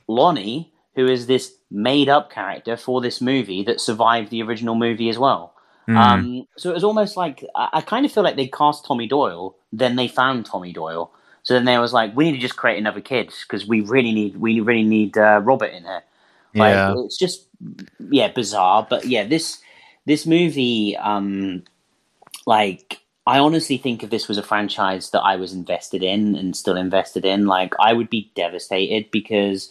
Lonnie, 0.07 0.73
who 0.95 1.07
is 1.07 1.27
this 1.27 1.55
made 1.71 2.09
up 2.09 2.31
character 2.31 2.77
for 2.77 3.01
this 3.01 3.21
movie 3.21 3.63
that 3.65 3.81
survived 3.81 4.31
the 4.31 4.43
original 4.43 4.75
movie 4.75 5.09
as 5.09 5.19
well. 5.19 5.55
Mm. 5.87 5.97
Um, 5.97 6.49
so 6.57 6.71
it 6.71 6.75
was 6.75 6.85
almost 6.85 7.17
like 7.17 7.45
I, 7.55 7.69
I, 7.75 7.81
kind 7.81 8.05
of 8.05 8.13
feel 8.13 8.23
like 8.23 8.37
they 8.37 8.47
cast 8.47 8.85
Tommy 8.85 9.07
Doyle, 9.07 9.57
then 9.73 9.97
they 9.97 10.09
found 10.09 10.45
Tommy 10.45 10.73
Doyle. 10.73 11.11
So 11.45 11.55
then 11.55 11.65
they 11.65 11.79
was 11.79 11.95
like, 11.95 12.15
we 12.15 12.25
need 12.25 12.33
to 12.33 12.39
just 12.39 12.57
create 12.57 12.79
another 12.79 13.01
kid 13.01 13.33
because 13.43 13.67
we 13.67 13.81
really 13.81 14.13
need 14.13 14.37
we 14.37 14.61
really 14.61 14.83
need 14.83 15.17
uh, 15.17 15.41
Robert 15.43 15.73
in 15.73 15.85
here. 15.85 16.03
Like, 16.55 16.75
yeah, 16.75 16.95
it's 16.99 17.17
just 17.17 17.47
yeah 18.11 18.29
bizarre, 18.29 18.87
but 18.89 19.07
yeah 19.07 19.25
this 19.25 19.61
this 20.05 20.27
movie 20.27 20.97
um, 20.97 21.63
like 22.49 23.03
I 23.27 23.41
honestly 23.41 23.77
think 23.77 24.03
if 24.03 24.09
this 24.09 24.27
was 24.27 24.39
a 24.39 24.43
franchise 24.43 25.11
that 25.11 25.21
I 25.21 25.37
was 25.37 25.53
invested 25.53 26.03
in 26.03 26.35
and 26.35 26.57
still 26.57 26.79
invested 26.79 27.27
in, 27.27 27.47
like 27.47 27.75
I 27.79 27.93
would 27.93 28.09
be 28.09 28.33
devastated 28.35 29.11
because, 29.11 29.71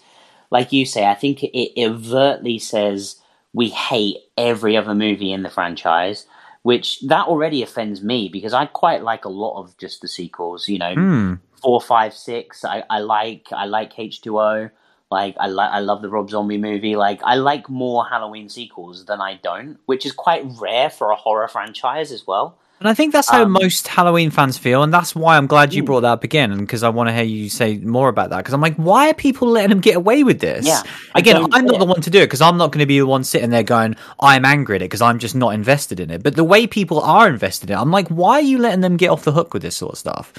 like 0.52 0.72
you 0.72 0.86
say, 0.86 1.08
I 1.08 1.16
think 1.16 1.42
it 1.42 1.72
overtly 1.84 2.60
says 2.60 3.20
we 3.52 3.70
hate 3.70 4.18
every 4.38 4.78
other 4.78 4.94
movie 4.94 5.34
in 5.34 5.42
the 5.42 5.50
franchise, 5.50 6.28
which 6.62 7.02
that 7.08 7.26
already 7.26 7.64
offends 7.64 8.04
me 8.04 8.30
because 8.30 8.54
I 8.54 8.68
quite 8.68 9.02
like 9.02 9.26
a 9.26 9.30
lot 9.30 9.60
of 9.60 9.76
just 9.80 10.02
the 10.02 10.08
sequels. 10.08 10.70
You 10.70 10.78
know, 10.78 10.94
mm. 10.94 11.40
four, 11.60 11.82
five, 11.82 12.14
six. 12.14 12.64
I, 12.64 12.84
I 12.92 13.00
like 13.00 13.48
I 13.52 13.66
like 13.66 13.98
H 13.98 14.22
two 14.22 14.40
O. 14.40 14.70
Like 15.10 15.36
I 15.40 15.48
like 15.48 15.72
I 15.72 15.80
love 15.80 16.04
the 16.04 16.10
Rob 16.10 16.30
Zombie 16.30 16.60
movie. 16.60 16.96
Like 16.96 17.22
I 17.24 17.34
like 17.34 17.70
more 17.70 18.08
Halloween 18.08 18.50
sequels 18.50 19.06
than 19.06 19.20
I 19.20 19.40
don't, 19.42 19.80
which 19.88 20.06
is 20.06 20.12
quite 20.12 20.46
rare 20.62 20.92
for 20.92 21.10
a 21.10 21.16
horror 21.16 21.48
franchise 21.48 22.12
as 22.12 22.28
well. 22.28 22.60
And 22.80 22.88
I 22.88 22.94
think 22.94 23.12
that's 23.12 23.30
how 23.30 23.44
um, 23.44 23.54
most 23.54 23.88
Halloween 23.88 24.30
fans 24.30 24.60
feel, 24.60 24.84
and 24.84 24.94
that's 24.94 25.16
why 25.16 25.36
I'm 25.36 25.48
glad 25.48 25.74
you 25.74 25.82
brought 25.82 26.02
that 26.02 26.12
up 26.12 26.24
again, 26.24 26.60
because 26.60 26.84
I 26.84 26.90
want 26.90 27.10
to 27.10 27.14
hear 27.14 27.24
you 27.24 27.50
say 27.50 27.80
more 27.80 28.08
about 28.08 28.30
that. 28.30 28.38
Because 28.38 28.54
I'm 28.54 28.62
like, 28.62 28.76
why 28.76 29.10
are 29.10 29.16
people 29.16 29.48
letting 29.48 29.72
them 29.72 29.80
get 29.80 29.96
away 29.96 30.24
with 30.24 30.40
this? 30.40 30.68
Yeah. 30.68 30.84
Again, 31.16 31.48
I'm 31.54 31.66
not 31.66 31.78
it. 31.78 31.80
the 31.80 31.86
one 31.86 32.02
to 32.02 32.12
do 32.12 32.20
it 32.20 32.26
because 32.26 32.42
I'm 32.42 32.58
not 32.58 32.72
going 32.72 32.82
to 32.82 32.86
be 32.86 33.00
the 33.00 33.08
one 33.08 33.24
sitting 33.24 33.50
there 33.50 33.64
going, 33.64 33.96
I'm 34.20 34.46
angry 34.46 34.76
at 34.76 34.84
it 34.84 34.86
because 34.86 35.02
I'm 35.02 35.18
just 35.18 35.34
not 35.34 35.56
invested 35.56 36.00
in 36.00 36.12
it. 36.12 36.22
But 36.22 36.36
the 36.36 36.44
way 36.44 36.68
people 36.68 37.02
are 37.02 37.28
invested 37.28 37.72
in 37.72 37.78
it, 37.78 37.82
I'm 37.82 37.90
like, 37.90 38.10
why 38.10 38.34
are 38.34 38.42
you 38.42 38.60
letting 38.60 38.82
them 38.82 38.96
get 38.96 39.10
off 39.10 39.24
the 39.24 39.32
hook 39.32 39.54
with 39.54 39.64
this 39.64 39.76
sort 39.76 39.94
of 39.94 39.98
stuff? 39.98 40.32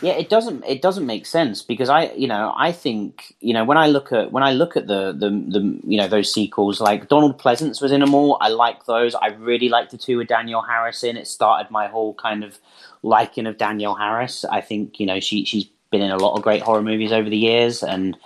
Yeah, 0.00 0.12
it 0.12 0.28
doesn't 0.28 0.64
it 0.64 0.80
doesn't 0.80 1.06
make 1.06 1.26
sense 1.26 1.62
because 1.62 1.88
I 1.88 2.12
you 2.12 2.28
know 2.28 2.54
I 2.56 2.70
think 2.70 3.34
you 3.40 3.52
know 3.52 3.64
when 3.64 3.76
I 3.76 3.88
look 3.88 4.12
at 4.12 4.30
when 4.30 4.44
I 4.44 4.52
look 4.52 4.76
at 4.76 4.86
the 4.86 5.12
the, 5.12 5.28
the 5.28 5.80
you 5.84 5.98
know 5.98 6.06
those 6.06 6.32
sequels 6.32 6.80
like 6.80 7.08
Donald 7.08 7.40
Pleasence 7.40 7.82
was 7.82 7.90
in 7.90 8.00
them 8.00 8.14
all. 8.14 8.38
I 8.40 8.48
like 8.48 8.84
those. 8.84 9.16
I 9.16 9.28
really 9.28 9.68
like 9.68 9.90
the 9.90 9.98
two 9.98 10.18
with 10.18 10.28
Danielle 10.28 10.62
Harris 10.62 11.02
in. 11.02 11.16
It 11.16 11.26
started 11.26 11.72
my 11.72 11.88
whole 11.88 12.14
kind 12.14 12.44
of 12.44 12.58
liking 13.02 13.46
of 13.46 13.58
Danielle 13.58 13.96
Harris. 13.96 14.44
I 14.44 14.60
think 14.60 15.00
you 15.00 15.06
know 15.06 15.18
she 15.18 15.44
she's 15.44 15.64
been 15.90 16.02
in 16.02 16.12
a 16.12 16.16
lot 16.16 16.36
of 16.36 16.44
great 16.44 16.62
horror 16.62 16.82
movies 16.82 17.12
over 17.12 17.28
the 17.28 17.36
years, 17.36 17.82
and 17.82 18.16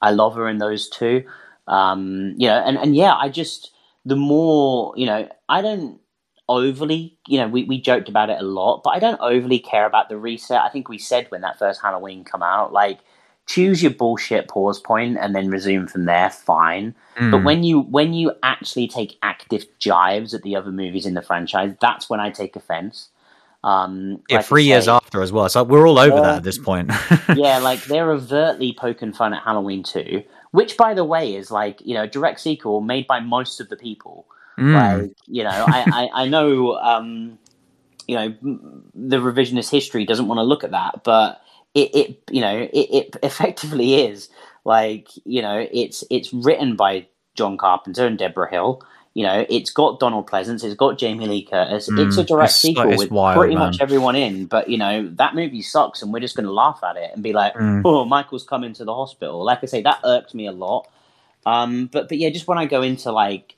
I 0.00 0.12
love 0.12 0.34
her 0.36 0.48
in 0.48 0.58
those 0.58 0.88
two. 0.88 1.24
Um, 1.66 2.34
you 2.38 2.48
know, 2.48 2.56
and 2.58 2.78
and 2.78 2.96
yeah, 2.96 3.14
I 3.14 3.28
just 3.28 3.72
the 4.06 4.16
more 4.16 4.94
you 4.96 5.04
know, 5.04 5.28
I 5.46 5.60
don't 5.60 6.00
overly, 6.48 7.16
you 7.26 7.38
know, 7.38 7.48
we, 7.48 7.64
we 7.64 7.80
joked 7.80 8.08
about 8.08 8.30
it 8.30 8.40
a 8.40 8.44
lot, 8.44 8.82
but 8.82 8.90
I 8.90 8.98
don't 8.98 9.20
overly 9.20 9.58
care 9.58 9.86
about 9.86 10.08
the 10.08 10.16
reset. 10.16 10.60
I 10.60 10.68
think 10.70 10.88
we 10.88 10.98
said 10.98 11.26
when 11.30 11.42
that 11.42 11.58
first 11.58 11.82
Halloween 11.82 12.24
come 12.24 12.42
out, 12.42 12.72
like 12.72 13.00
choose 13.46 13.82
your 13.82 13.92
bullshit 13.92 14.46
pause 14.48 14.78
point 14.78 15.16
and 15.18 15.34
then 15.34 15.48
resume 15.48 15.86
from 15.86 16.04
there, 16.04 16.30
fine. 16.30 16.94
Mm. 17.16 17.30
But 17.30 17.44
when 17.44 17.64
you 17.64 17.80
when 17.80 18.12
you 18.12 18.32
actually 18.42 18.88
take 18.88 19.18
active 19.22 19.66
jibes 19.78 20.34
at 20.34 20.42
the 20.42 20.54
other 20.56 20.70
movies 20.70 21.06
in 21.06 21.14
the 21.14 21.22
franchise, 21.22 21.74
that's 21.80 22.08
when 22.08 22.20
I 22.20 22.30
take 22.30 22.56
offense. 22.56 23.08
Um, 23.64 24.22
yeah, 24.28 24.36
like 24.36 24.46
three 24.46 24.62
say, 24.62 24.68
years 24.68 24.86
after 24.86 25.20
as 25.20 25.32
well. 25.32 25.48
So 25.48 25.64
we're 25.64 25.86
all 25.86 25.98
over 25.98 26.16
uh, 26.16 26.22
that 26.22 26.36
at 26.36 26.42
this 26.44 26.58
point. 26.58 26.92
yeah, 27.34 27.58
like 27.58 27.82
they're 27.84 28.12
overtly 28.12 28.74
poking 28.78 29.12
fun 29.12 29.34
at 29.34 29.42
Halloween 29.42 29.82
2, 29.82 30.22
which, 30.52 30.76
by 30.76 30.94
the 30.94 31.04
way, 31.04 31.34
is 31.34 31.50
like, 31.50 31.80
you 31.84 31.94
know, 31.94 32.04
a 32.04 32.06
direct 32.06 32.38
sequel 32.38 32.80
made 32.80 33.08
by 33.08 33.18
most 33.18 33.60
of 33.60 33.68
the 33.68 33.76
people 33.76 34.28
Mm. 34.58 34.74
Like, 34.74 35.12
you 35.26 35.44
know, 35.44 35.50
I, 35.50 35.84
I, 35.92 36.22
I 36.22 36.28
know, 36.28 36.76
um, 36.76 37.38
you 38.06 38.16
know, 38.16 38.34
the 38.94 39.18
revisionist 39.18 39.70
history 39.70 40.04
doesn't 40.04 40.26
want 40.26 40.38
to 40.38 40.42
look 40.42 40.64
at 40.64 40.72
that, 40.72 41.04
but 41.04 41.40
it, 41.74 41.94
it 41.94 42.22
you 42.30 42.40
know, 42.40 42.68
it, 42.72 42.72
it 42.72 43.16
effectively 43.22 44.06
is 44.06 44.28
like, 44.64 45.08
you 45.24 45.42
know, 45.42 45.66
it's 45.72 46.04
it's 46.10 46.32
written 46.32 46.76
by 46.76 47.06
John 47.34 47.56
Carpenter 47.56 48.06
and 48.06 48.18
Deborah 48.18 48.50
Hill. 48.50 48.82
You 49.14 49.24
know, 49.24 49.44
it's 49.48 49.70
got 49.70 49.98
Donald 49.98 50.28
Pleasence, 50.28 50.62
it's 50.62 50.76
got 50.76 50.98
Jamie 50.98 51.26
Lee 51.26 51.44
Curtis. 51.44 51.88
Mm, 51.90 52.06
it's 52.06 52.16
a 52.18 52.24
direct 52.24 52.50
it's, 52.50 52.60
sequel 52.60 52.90
it's 52.90 52.98
with 52.98 53.10
wild, 53.10 53.36
pretty 53.36 53.54
man. 53.54 53.66
much 53.66 53.80
everyone 53.80 54.14
in. 54.14 54.46
But 54.46 54.68
you 54.68 54.78
know, 54.78 55.08
that 55.14 55.34
movie 55.34 55.62
sucks, 55.62 56.02
and 56.02 56.12
we're 56.12 56.20
just 56.20 56.36
going 56.36 56.46
to 56.46 56.52
laugh 56.52 56.80
at 56.84 56.96
it 56.96 57.10
and 57.14 57.22
be 57.22 57.32
like, 57.32 57.54
mm. 57.54 57.82
"Oh, 57.84 58.04
Michael's 58.04 58.44
coming 58.44 58.72
to 58.74 58.84
the 58.84 58.94
hospital." 58.94 59.44
Like 59.44 59.60
I 59.62 59.66
say, 59.66 59.82
that 59.82 60.00
irked 60.04 60.34
me 60.34 60.46
a 60.46 60.52
lot. 60.52 60.88
Um, 61.46 61.86
but 61.86 62.08
but 62.08 62.18
yeah, 62.18 62.30
just 62.30 62.46
when 62.46 62.58
I 62.58 62.66
go 62.66 62.82
into 62.82 63.10
like 63.10 63.56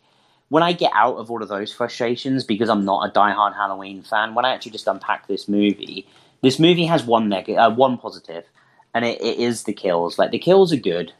when 0.50 0.62
I 0.64 0.72
get 0.72 0.92
out 0.94 1.16
of 1.16 1.30
all 1.30 1.42
of 1.42 1.48
those 1.48 1.72
frustrations 1.72 2.44
because 2.44 2.68
I'm 2.68 2.84
not 2.84 3.08
a 3.08 3.12
diehard 3.12 3.54
Halloween 3.54 4.02
fan, 4.02 4.34
when 4.34 4.44
I 4.44 4.52
actually 4.52 4.72
just 4.72 4.88
unpack 4.88 5.26
this 5.26 5.48
movie, 5.48 6.06
this 6.42 6.58
movie 6.58 6.86
has 6.86 7.04
one 7.04 7.28
negative, 7.28 7.58
uh, 7.58 7.70
one 7.70 7.96
positive, 7.96 8.44
and 8.92 9.04
it, 9.04 9.20
it 9.22 9.38
is 9.38 9.62
the 9.62 9.72
kills. 9.72 10.18
Like 10.18 10.32
the 10.32 10.38
kills 10.38 10.72
are 10.72 10.76
good, 10.76 11.12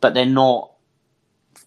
but 0.00 0.14
they're 0.14 0.24
not 0.24 0.70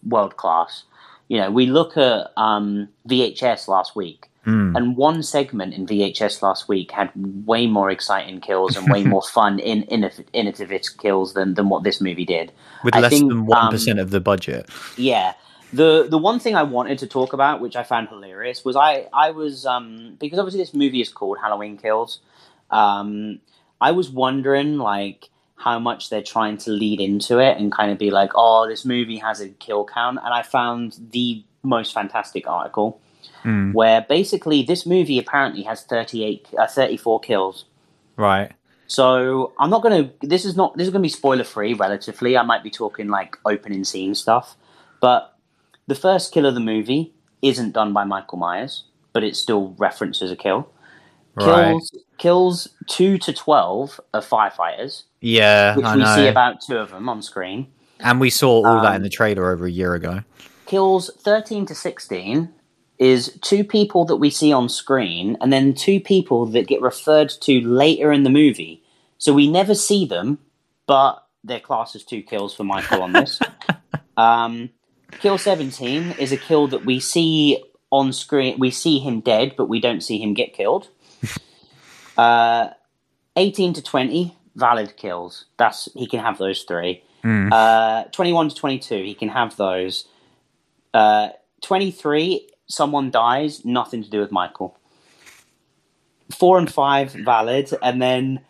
world 0.02 0.38
class. 0.38 0.84
You 1.28 1.38
know, 1.38 1.50
we 1.50 1.66
look 1.66 1.96
at 1.98 2.32
um, 2.38 2.88
VHS 3.06 3.68
last 3.68 3.94
week, 3.94 4.30
mm. 4.46 4.74
and 4.74 4.96
one 4.96 5.22
segment 5.22 5.74
in 5.74 5.86
VHS 5.86 6.40
last 6.40 6.68
week 6.68 6.90
had 6.90 7.10
way 7.46 7.66
more 7.66 7.90
exciting 7.90 8.40
kills 8.40 8.76
and 8.76 8.90
way 8.90 9.04
more 9.14 9.22
fun, 9.22 9.58
in, 9.58 9.82
in 9.84 10.10
innovative 10.32 10.96
kills 10.96 11.34
than 11.34 11.52
than 11.52 11.68
what 11.68 11.84
this 11.84 12.00
movie 12.00 12.24
did. 12.24 12.50
With 12.82 12.96
I 12.96 13.00
less 13.00 13.12
think, 13.12 13.28
than 13.28 13.44
one 13.44 13.74
um, 13.74 13.98
of 13.98 14.10
the 14.10 14.20
budget. 14.20 14.70
Yeah, 14.96 15.34
the 15.72 16.06
the 16.08 16.18
one 16.18 16.38
thing 16.40 16.56
I 16.56 16.62
wanted 16.62 16.98
to 17.00 17.06
talk 17.06 17.32
about, 17.32 17.60
which 17.60 17.76
I 17.76 17.82
found 17.82 18.08
hilarious, 18.08 18.64
was 18.64 18.76
I 18.76 19.06
I 19.12 19.30
was 19.30 19.66
um, 19.66 20.16
because 20.18 20.38
obviously 20.38 20.60
this 20.60 20.74
movie 20.74 21.00
is 21.00 21.08
called 21.08 21.38
Halloween 21.38 21.76
Kills. 21.76 22.20
Um, 22.70 23.40
I 23.80 23.90
was 23.92 24.10
wondering 24.10 24.78
like 24.78 25.28
how 25.56 25.78
much 25.78 26.08
they're 26.10 26.22
trying 26.22 26.56
to 26.56 26.70
lead 26.70 27.00
into 27.00 27.38
it 27.38 27.58
and 27.58 27.70
kind 27.70 27.90
of 27.92 27.98
be 27.98 28.10
like, 28.10 28.30
oh, 28.34 28.66
this 28.66 28.84
movie 28.84 29.18
has 29.18 29.40
a 29.40 29.48
kill 29.48 29.84
count. 29.84 30.18
And 30.24 30.32
I 30.32 30.42
found 30.42 30.98
the 31.12 31.44
most 31.62 31.92
fantastic 31.92 32.46
article 32.48 33.00
Mm. 33.44 33.72
where 33.72 34.04
basically 34.06 34.62
this 34.62 34.84
movie 34.84 35.18
apparently 35.18 35.62
has 35.62 35.82
38, 35.84 36.48
uh, 36.58 36.66
34 36.66 37.20
kills. 37.20 37.64
Right. 38.16 38.52
So 38.86 39.52
I'm 39.58 39.70
not 39.70 39.82
going 39.82 40.04
to. 40.04 40.26
This 40.26 40.44
is 40.44 40.56
not. 40.56 40.76
This 40.76 40.86
is 40.86 40.90
going 40.90 41.00
to 41.00 41.06
be 41.06 41.10
spoiler 41.10 41.44
free, 41.44 41.72
relatively. 41.72 42.36
I 42.36 42.42
might 42.42 42.62
be 42.62 42.70
talking 42.70 43.08
like 43.08 43.38
opening 43.46 43.84
scene 43.84 44.14
stuff, 44.14 44.56
but 45.00 45.29
the 45.90 45.96
first 45.96 46.32
kill 46.32 46.46
of 46.46 46.54
the 46.54 46.60
movie 46.60 47.12
isn't 47.42 47.72
done 47.72 47.92
by 47.92 48.04
Michael 48.04 48.38
Myers, 48.38 48.84
but 49.12 49.24
it 49.24 49.34
still 49.34 49.74
references 49.76 50.30
a 50.30 50.36
kill. 50.36 50.70
Right. 51.34 51.70
Kills 51.72 51.98
kills 52.18 52.68
two 52.86 53.18
to 53.18 53.32
twelve 53.32 54.00
of 54.14 54.24
firefighters, 54.24 55.02
Yeah, 55.20 55.74
which 55.74 55.84
I 55.84 55.96
we 55.96 56.02
know. 56.02 56.14
see 56.14 56.28
about 56.28 56.60
two 56.60 56.76
of 56.76 56.90
them 56.90 57.08
on 57.08 57.22
screen. 57.22 57.66
and 57.98 58.20
we 58.20 58.30
saw 58.30 58.64
all 58.64 58.80
that 58.82 58.90
Um, 58.90 58.96
in 58.96 59.02
the 59.02 59.08
trailer 59.10 59.50
over 59.50 59.66
a 59.66 59.70
year 59.70 59.94
ago. 59.94 60.22
Kills 60.66 61.10
thirteen 61.18 61.66
to 61.66 61.74
sixteen 61.74 62.50
is 62.98 63.36
two 63.42 63.64
people 63.64 64.04
that 64.04 64.16
we 64.16 64.30
see 64.30 64.52
on 64.52 64.68
screen, 64.68 65.36
and 65.40 65.52
then 65.52 65.74
two 65.74 65.98
people 65.98 66.46
that 66.46 66.68
get 66.68 66.80
referred 66.82 67.30
to 67.40 67.60
later 67.66 68.12
in 68.12 68.22
the 68.22 68.30
movie. 68.30 68.80
So 69.18 69.32
we 69.32 69.50
never 69.50 69.74
see 69.74 70.04
them, 70.06 70.38
but 70.86 71.26
they're 71.42 71.58
classed 71.58 71.96
as 71.96 72.04
two 72.04 72.22
kills 72.22 72.54
for 72.54 72.62
Michael 72.64 73.02
on 73.02 73.12
this. 73.12 73.40
um, 74.16 74.70
kill 75.12 75.38
17 75.38 76.12
is 76.12 76.32
a 76.32 76.36
kill 76.36 76.68
that 76.68 76.84
we 76.84 77.00
see 77.00 77.62
on 77.90 78.12
screen. 78.12 78.58
We 78.58 78.70
see 78.70 78.98
him 78.98 79.20
dead, 79.20 79.54
but 79.56 79.68
we 79.68 79.80
don't 79.80 80.02
see 80.02 80.18
him 80.18 80.34
get 80.34 80.54
killed. 80.54 80.88
uh, 82.16 82.68
18 83.36 83.74
to 83.74 83.82
20, 83.82 84.36
valid 84.56 84.96
kills. 84.96 85.46
That's 85.56 85.88
He 85.94 86.06
can 86.06 86.20
have 86.20 86.38
those 86.38 86.62
three. 86.62 87.02
Mm. 87.24 87.52
Uh, 87.52 88.04
21 88.12 88.50
to 88.50 88.54
22, 88.54 88.94
he 89.04 89.14
can 89.14 89.28
have 89.28 89.56
those. 89.56 90.06
Uh, 90.94 91.30
23, 91.62 92.48
someone 92.66 93.10
dies, 93.10 93.64
nothing 93.64 94.02
to 94.02 94.10
do 94.10 94.20
with 94.20 94.32
Michael. 94.32 94.76
Four 96.30 96.58
and 96.58 96.72
five, 96.72 97.12
valid. 97.12 97.70
And 97.82 98.00
then 98.00 98.40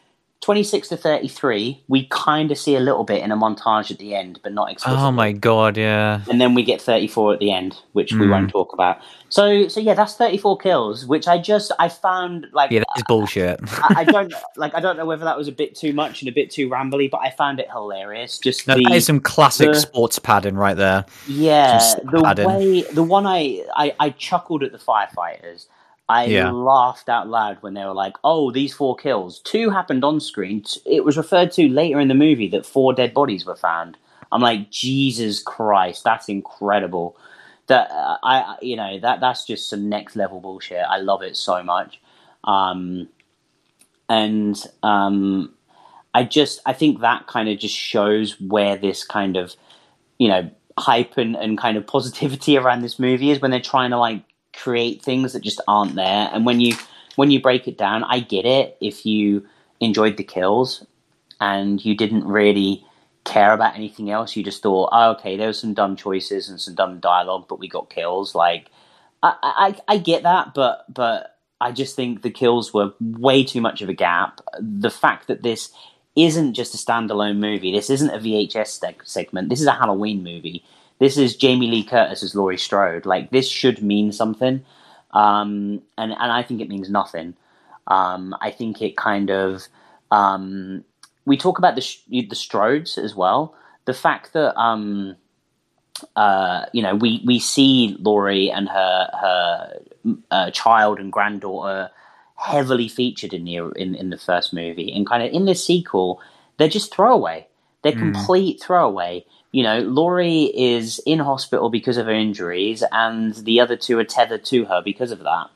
26 0.40 0.88
to 0.88 0.96
33, 0.96 1.82
we 1.88 2.06
kind 2.06 2.50
of 2.50 2.56
see 2.56 2.74
a 2.74 2.80
little 2.80 3.04
bit 3.04 3.22
in 3.22 3.30
a 3.30 3.36
montage 3.36 3.90
at 3.90 3.98
the 3.98 4.14
end, 4.14 4.40
but 4.42 4.54
not 4.54 4.70
explicitly. 4.72 5.04
Oh 5.04 5.12
my 5.12 5.32
god, 5.32 5.76
yeah. 5.76 6.22
And 6.30 6.40
then 6.40 6.54
we 6.54 6.62
get 6.62 6.80
34 6.80 7.34
at 7.34 7.40
the 7.40 7.52
end, 7.52 7.76
which 7.92 8.14
we 8.14 8.20
Mm. 8.20 8.30
won't 8.30 8.50
talk 8.50 8.72
about. 8.72 8.98
So, 9.28 9.68
so 9.68 9.80
yeah, 9.80 9.92
that's 9.92 10.14
34 10.14 10.56
kills, 10.56 11.04
which 11.04 11.28
I 11.28 11.36
just, 11.36 11.72
I 11.78 11.90
found 11.90 12.46
like, 12.54 12.70
Yeah, 12.70 12.80
that 12.80 12.86
is 12.96 13.02
bullshit. 13.06 13.60
I, 13.70 13.94
I 13.98 14.04
don't 14.04 14.32
like, 14.56 14.74
I 14.74 14.80
don't 14.80 14.96
know 14.96 15.04
whether 15.04 15.24
that 15.26 15.36
was 15.36 15.46
a 15.46 15.52
bit 15.52 15.74
too 15.74 15.92
much 15.92 16.22
and 16.22 16.28
a 16.30 16.32
bit 16.32 16.50
too 16.50 16.70
rambly, 16.70 17.10
but 17.10 17.18
I 17.18 17.28
found 17.30 17.60
it 17.60 17.68
hilarious. 17.70 18.38
Just 18.38 18.66
No, 18.66 18.76
the, 18.76 18.84
that 18.84 18.92
is 18.94 19.04
some 19.04 19.20
classic 19.20 19.72
the- 19.72 19.78
sports 19.78 20.18
padding 20.18 20.54
right 20.54 20.76
there. 20.76 21.04
yeah, 21.28 21.78
the 22.02 22.22
padding. 22.22 22.46
way 22.48 22.82
the 22.94 23.02
one 23.02 23.26
I, 23.26 23.62
I 23.76 23.94
I 24.00 24.08
chuckled 24.10 24.62
at 24.62 24.72
the 24.72 24.78
firefighters. 24.78 25.66
I 26.10 26.26
Yeah. 26.26 26.50
laughed 26.50 27.08
out 27.08 27.28
loud 27.28 27.58
when 27.60 27.74
they 27.74 27.84
were 27.84 27.94
like, 27.94 28.16
"Oh, 28.24 28.50
these 28.50 28.74
four 28.74 28.96
kills. 28.96 29.40
Two 29.40 29.70
happened 29.70 30.04
on 30.04 30.20
screen. 30.20 30.64
It 30.84 31.04
was 31.04 31.16
referred 31.16 31.52
to 31.52 31.68
later 31.68 32.00
in 32.00 32.08
the 32.08 32.14
movie 32.14 32.48
that 32.48 32.66
four 32.66 32.92
dead 32.92 33.14
bodies 33.14 33.46
were 33.46 33.56
found." 33.56 33.96
I'm 34.32 34.40
like, 34.42 34.70
Jesus 34.70 35.42
Christ, 35.42 36.04
that's 36.04 36.28
incredible. 36.28 37.16
That 37.68 37.90
uh, 37.90 38.18
I, 38.22 38.56
you 38.62 38.76
know, 38.76 38.98
that 39.00 39.20
that's 39.20 39.44
just 39.44 39.68
some 39.68 39.88
next 39.88 40.16
level 40.16 40.40
bullshit. 40.40 40.84
I 40.88 40.98
love 40.98 41.22
it 41.22 41.36
so 41.36 41.62
much. 41.62 42.00
Um, 42.44 43.08
and 44.08 44.56
um, 44.82 45.54
I 46.14 46.24
just, 46.24 46.60
I 46.66 46.72
think 46.72 47.00
that 47.00 47.26
kind 47.28 47.48
of 47.48 47.58
just 47.58 47.76
shows 47.76 48.40
where 48.40 48.76
this 48.76 49.04
kind 49.04 49.36
of, 49.36 49.54
you 50.18 50.28
know, 50.28 50.50
hype 50.78 51.16
and, 51.18 51.36
and 51.36 51.58
kind 51.58 51.76
of 51.76 51.86
positivity 51.86 52.56
around 52.62 52.82
this 52.82 52.98
movie 52.98 53.30
is 53.30 53.40
when 53.40 53.50
they're 53.50 53.60
trying 53.60 53.90
to 53.90 53.98
like 53.98 54.22
create 54.54 55.02
things 55.02 55.32
that 55.32 55.42
just 55.42 55.60
aren't 55.68 55.94
there. 55.94 56.30
And 56.32 56.44
when 56.46 56.60
you 56.60 56.74
when 57.16 57.30
you 57.30 57.40
break 57.40 57.68
it 57.68 57.78
down, 57.78 58.04
I 58.04 58.20
get 58.20 58.44
it 58.44 58.76
if 58.80 59.04
you 59.04 59.46
enjoyed 59.80 60.16
the 60.16 60.24
kills 60.24 60.86
and 61.40 61.84
you 61.84 61.96
didn't 61.96 62.24
really 62.24 62.84
care 63.24 63.52
about 63.52 63.74
anything 63.74 64.10
else. 64.10 64.36
You 64.36 64.42
just 64.42 64.62
thought, 64.62 64.90
oh, 64.92 65.12
okay, 65.12 65.36
there 65.36 65.48
was 65.48 65.60
some 65.60 65.74
dumb 65.74 65.96
choices 65.96 66.48
and 66.48 66.60
some 66.60 66.74
dumb 66.74 67.00
dialogue, 67.00 67.46
but 67.48 67.58
we 67.58 67.68
got 67.68 67.90
kills. 67.90 68.34
Like, 68.34 68.70
I, 69.22 69.34
I, 69.42 69.94
I 69.94 69.98
get 69.98 70.22
that, 70.22 70.54
but 70.54 70.84
but 70.92 71.38
I 71.60 71.72
just 71.72 71.96
think 71.96 72.22
the 72.22 72.30
kills 72.30 72.72
were 72.72 72.92
way 73.00 73.44
too 73.44 73.60
much 73.60 73.82
of 73.82 73.88
a 73.88 73.94
gap. 73.94 74.40
The 74.58 74.90
fact 74.90 75.26
that 75.28 75.42
this 75.42 75.72
isn't 76.16 76.54
just 76.54 76.74
a 76.74 76.78
standalone 76.78 77.38
movie, 77.38 77.72
this 77.72 77.90
isn't 77.90 78.10
a 78.10 78.18
VHS 78.18 78.80
seg- 78.82 79.06
segment. 79.06 79.48
This 79.48 79.60
is 79.60 79.66
a 79.66 79.72
Halloween 79.72 80.22
movie. 80.22 80.64
This 81.00 81.16
is 81.16 81.34
Jamie 81.34 81.66
Lee 81.70 81.82
Curtis 81.82 82.22
as 82.22 82.34
Laurie 82.34 82.58
Strode. 82.58 83.06
Like 83.06 83.30
this 83.30 83.48
should 83.48 83.82
mean 83.82 84.12
something, 84.12 84.62
um, 85.12 85.82
and 85.98 86.12
and 86.12 86.32
I 86.32 86.42
think 86.42 86.60
it 86.60 86.68
means 86.68 86.90
nothing. 86.90 87.34
Um, 87.86 88.36
I 88.40 88.50
think 88.50 88.80
it 88.82 88.96
kind 88.96 89.30
of 89.30 89.66
um, 90.10 90.84
we 91.24 91.36
talk 91.36 91.58
about 91.58 91.74
the 91.74 91.80
sh- 91.80 92.02
the 92.10 92.26
Strodes 92.36 92.98
as 92.98 93.14
well. 93.16 93.54
The 93.86 93.94
fact 93.94 94.34
that 94.34 94.54
um, 94.60 95.16
uh, 96.16 96.66
you 96.72 96.82
know 96.82 96.94
we 96.94 97.22
we 97.26 97.38
see 97.38 97.96
Laurie 97.98 98.50
and 98.50 98.68
her 98.68 99.08
her 99.20 99.80
uh, 100.30 100.50
child 100.50 100.98
and 101.00 101.10
granddaughter 101.10 101.90
heavily 102.36 102.88
featured 102.88 103.32
in 103.32 103.44
the 103.44 103.56
in, 103.70 103.94
in 103.94 104.10
the 104.10 104.18
first 104.18 104.52
movie, 104.52 104.92
and 104.92 105.06
kind 105.06 105.22
of 105.22 105.32
in 105.32 105.46
the 105.46 105.54
sequel, 105.54 106.20
they're 106.58 106.68
just 106.68 106.94
throwaway. 106.94 107.46
They're 107.82 107.92
Mm. 107.92 108.12
complete 108.12 108.62
throwaway. 108.62 109.24
You 109.52 109.64
know, 109.64 109.80
Laurie 109.80 110.44
is 110.54 111.00
in 111.06 111.18
hospital 111.18 111.70
because 111.70 111.96
of 111.96 112.06
her 112.06 112.12
injuries, 112.12 112.84
and 112.92 113.34
the 113.34 113.60
other 113.60 113.76
two 113.76 113.98
are 113.98 114.04
tethered 114.04 114.44
to 114.46 114.64
her 114.66 114.80
because 114.84 115.10
of 115.10 115.20
that. 115.20 115.46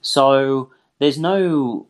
So 0.00 0.70
there's 0.98 1.18
no, 1.18 1.86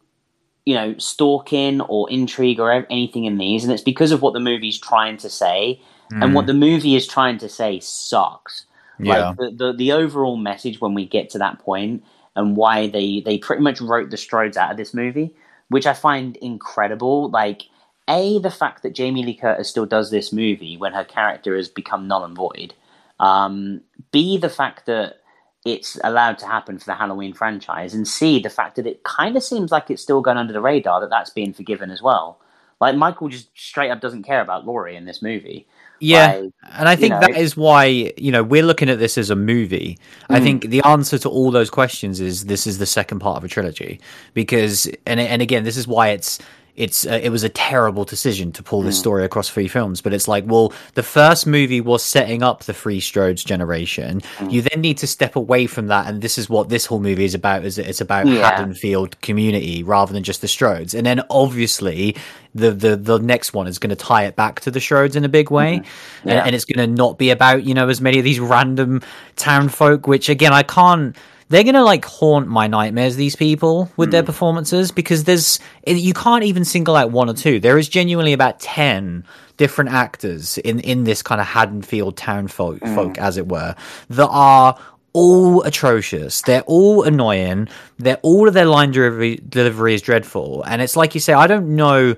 you 0.64 0.74
know, 0.74 0.97
stalking 0.99 1.80
or 1.82 2.11
intrigue 2.11 2.59
or 2.59 2.86
anything 2.91 3.24
in 3.24 3.39
these, 3.39 3.64
and 3.64 3.72
it's 3.72 3.82
because 3.82 4.11
of 4.11 4.20
what 4.20 4.34
the 4.34 4.41
movie's 4.41 4.78
trying 4.78 5.16
to 5.18 5.30
say, 5.30 5.80
and 6.11 6.34
what 6.34 6.45
mm. 6.45 6.49
the 6.49 6.55
movie 6.55 6.97
is 6.97 7.07
trying 7.07 7.39
to 7.39 7.49
say 7.49 7.80
sucks. 7.80 8.64
Yeah. 8.99 9.28
Like 9.28 9.36
the, 9.36 9.51
the 9.51 9.72
the 9.74 9.93
overall 9.93 10.36
message 10.36 10.80
when 10.80 10.95
we 10.95 11.07
get 11.07 11.30
to 11.30 11.39
that 11.39 11.59
point, 11.61 12.03
and 12.34 12.57
why 12.57 12.89
they 12.89 13.20
they 13.20 13.39
pretty 13.39 13.62
much 13.62 13.80
wrote 13.80 14.11
the 14.11 14.16
Strodes 14.16 14.57
out 14.57 14.70
of 14.70 14.76
this 14.76 14.95
movie, 14.95 15.34
which 15.68 15.86
I 15.86 15.93
find 15.93 16.36
incredible. 16.39 17.30
Like 17.30 17.62
a 18.09 18.39
the 18.41 18.51
fact 18.51 18.83
that 18.83 18.95
Jamie 18.95 19.25
Lee 19.25 19.35
Curtis 19.37 19.69
still 19.69 19.87
does 19.87 20.11
this 20.11 20.33
movie 20.33 20.77
when 20.77 20.93
her 20.95 21.05
character 21.05 21.57
has 21.57 21.69
become 21.69 22.09
null 22.09 22.25
and 22.25 22.37
void. 22.37 22.75
Um, 23.21 23.83
B 24.13 24.39
the 24.39 24.51
fact 24.51 24.87
that 24.87 25.17
it's 25.65 25.99
allowed 26.05 26.39
to 26.39 26.47
happen 26.47 26.79
for 26.79 26.87
the 26.87 26.95
Halloween 26.95 27.35
franchise, 27.35 27.95
and 27.95 28.09
C 28.09 28.41
the 28.41 28.51
fact 28.51 28.77
that 28.77 28.87
it 28.87 29.03
kind 29.05 29.37
of 29.37 29.43
seems 29.43 29.73
like 29.73 29.91
it's 29.91 30.03
still 30.03 30.21
going 30.23 30.39
under 30.39 30.53
the 30.53 30.61
radar 30.61 31.01
that 31.01 31.11
that's 31.11 31.31
being 31.31 31.53
forgiven 31.53 31.91
as 31.91 32.03
well. 32.03 32.41
Like 32.81 32.97
Michael 32.97 33.29
just 33.29 33.49
straight 33.59 33.91
up 33.91 34.01
doesn't 34.01 34.23
care 34.25 34.41
about 34.41 34.67
Laurie 34.67 34.97
in 34.97 35.05
this 35.05 35.23
movie. 35.23 35.67
Yeah, 36.01 36.29
Like, 36.29 36.53
and 36.75 36.89
I 36.89 36.97
think 36.97 37.11
know, 37.11 37.21
that 37.21 37.37
is 37.37 37.57
why 37.57 38.13
you 38.17 38.31
know 38.31 38.43
we're 38.45 38.63
looking 38.63 38.89
at 38.89 38.99
this 39.01 39.19
as 39.19 39.31
a 39.31 39.37
movie. 39.37 39.99
I 40.31 40.39
Mm. 40.39 40.45
think 40.45 40.71
the 40.71 40.83
answer 40.85 41.19
to 41.19 41.29
all 41.29 41.51
those 41.51 41.71
questions 41.71 42.21
is 42.21 42.47
this 42.47 42.67
is 42.67 42.79
the 42.79 42.87
second 42.87 43.19
part 43.21 43.37
of 43.39 43.45
a 43.45 43.49
trilogy 43.49 44.01
because 44.35 44.87
and 45.07 45.21
and 45.21 45.43
again 45.43 45.65
this 45.65 45.77
is 45.77 45.89
why 45.89 46.11
it's 46.11 46.39
it's 46.79 47.07
uh, 47.07 47.20
it 47.22 47.31
was 47.31 47.43
a 47.45 47.49
terrible 47.49 48.05
decision 48.05 48.53
to 48.53 48.62
pull 48.62 48.83
this 48.83 48.97
Mm. 48.97 49.01
story 49.01 49.24
across 49.24 49.49
three 49.51 49.68
films. 49.68 50.01
But 50.01 50.14
it's 50.14 50.29
like 50.29 50.45
well 50.47 50.72
the 50.95 51.03
first 51.03 51.47
movie 51.47 51.81
was 51.81 52.03
setting 52.03 52.43
up 52.43 52.64
the 52.64 52.72
Free 52.74 53.01
Strodes 53.01 53.45
generation. 53.45 54.20
Mm. 54.39 54.53
You 54.53 54.62
then 54.62 54.81
need 54.81 54.99
to 54.99 55.07
step 55.07 55.37
away 55.37 55.66
from 55.66 55.89
that, 55.89 56.07
and 56.07 56.22
this 56.22 56.39
is 56.39 56.49
what 56.49 56.68
this 56.68 56.87
whole 56.87 57.01
movie 57.01 57.24
is 57.24 57.35
about. 57.35 57.64
Is 57.64 57.79
it's 57.79 58.01
about 58.01 58.26
Yeah. 58.26 58.49
Haddonfield 58.49 59.20
community 59.20 59.83
rather 59.83 60.12
than 60.12 60.22
just 60.22 60.41
the 60.41 60.47
Strodes, 60.47 60.95
and 60.95 61.05
then 61.07 61.22
obviously 61.31 62.16
the 62.55 62.70
the 62.70 62.97
the 62.97 63.18
next 63.18 63.53
one 63.53 63.66
is 63.66 63.79
going 63.79 63.91
to 63.91 63.97
tie 63.97 64.24
it 64.24 64.37
back 64.37 64.61
to 64.61 64.70
the 64.70 64.79
Strodes 64.81 65.16
in 65.16 65.24
a 65.24 65.29
big 65.29 65.51
way, 65.51 65.83
Yeah. 66.24 66.33
and, 66.39 66.47
and 66.47 66.55
it's 66.55 66.64
going 66.64 66.79
to 66.89 66.93
not 66.95 67.18
be 67.18 67.31
about 67.31 67.64
you 67.64 67.74
know 67.74 67.89
as 67.89 68.01
many 68.01 68.18
of 68.18 68.24
these 68.24 68.41
random 68.41 69.03
town 69.37 69.68
folk. 69.68 70.07
Which 70.07 70.29
again, 70.29 70.53
I 70.53 70.62
can't. 70.62 71.16
They're 71.49 71.62
going 71.62 71.74
to 71.74 71.84
like 71.84 72.05
haunt 72.05 72.49
my 72.49 72.66
nightmares. 72.66 73.16
These 73.16 73.36
people 73.36 73.90
with 73.96 74.11
their 74.11 74.22
hmm. 74.22 74.26
performances 74.26 74.90
because 74.90 75.24
there's 75.24 75.59
you 75.86 76.12
can't 76.14 76.44
even 76.44 76.64
single 76.64 76.96
out 76.96 77.11
one 77.11 77.28
or 77.30 77.34
two. 77.34 77.61
There 77.61 77.78
is 77.78 77.88
genuinely 77.88 78.32
about 78.32 78.61
ten 78.61 79.24
different 79.57 79.90
actors 79.90 80.59
in 80.59 80.80
in 80.80 81.05
this 81.05 81.22
kind 81.22 81.40
of 81.40 81.46
Haddonfield 81.46 82.16
town 82.16 82.49
folk, 82.49 82.80
hmm. 82.80 82.94
folk 82.94 83.18
as 83.18 83.36
it 83.36 83.49
were, 83.49 83.74
that 84.11 84.28
are 84.28 84.78
all 85.12 85.62
atrocious. 85.62 86.42
They're 86.42 86.62
all 86.62 87.03
annoying. 87.03 87.68
They're 87.99 88.20
all 88.22 88.46
of 88.46 88.55
their 88.55 88.66
line 88.66 88.92
delivery, 88.92 89.40
delivery 89.49 89.94
is 89.94 90.03
dreadful. 90.03 90.62
And 90.62 90.82
it's 90.82 90.96
like 90.96 91.14
you 91.14 91.20
say, 91.20 91.32
I 91.32 91.46
don't 91.46 91.74
know. 91.74 92.14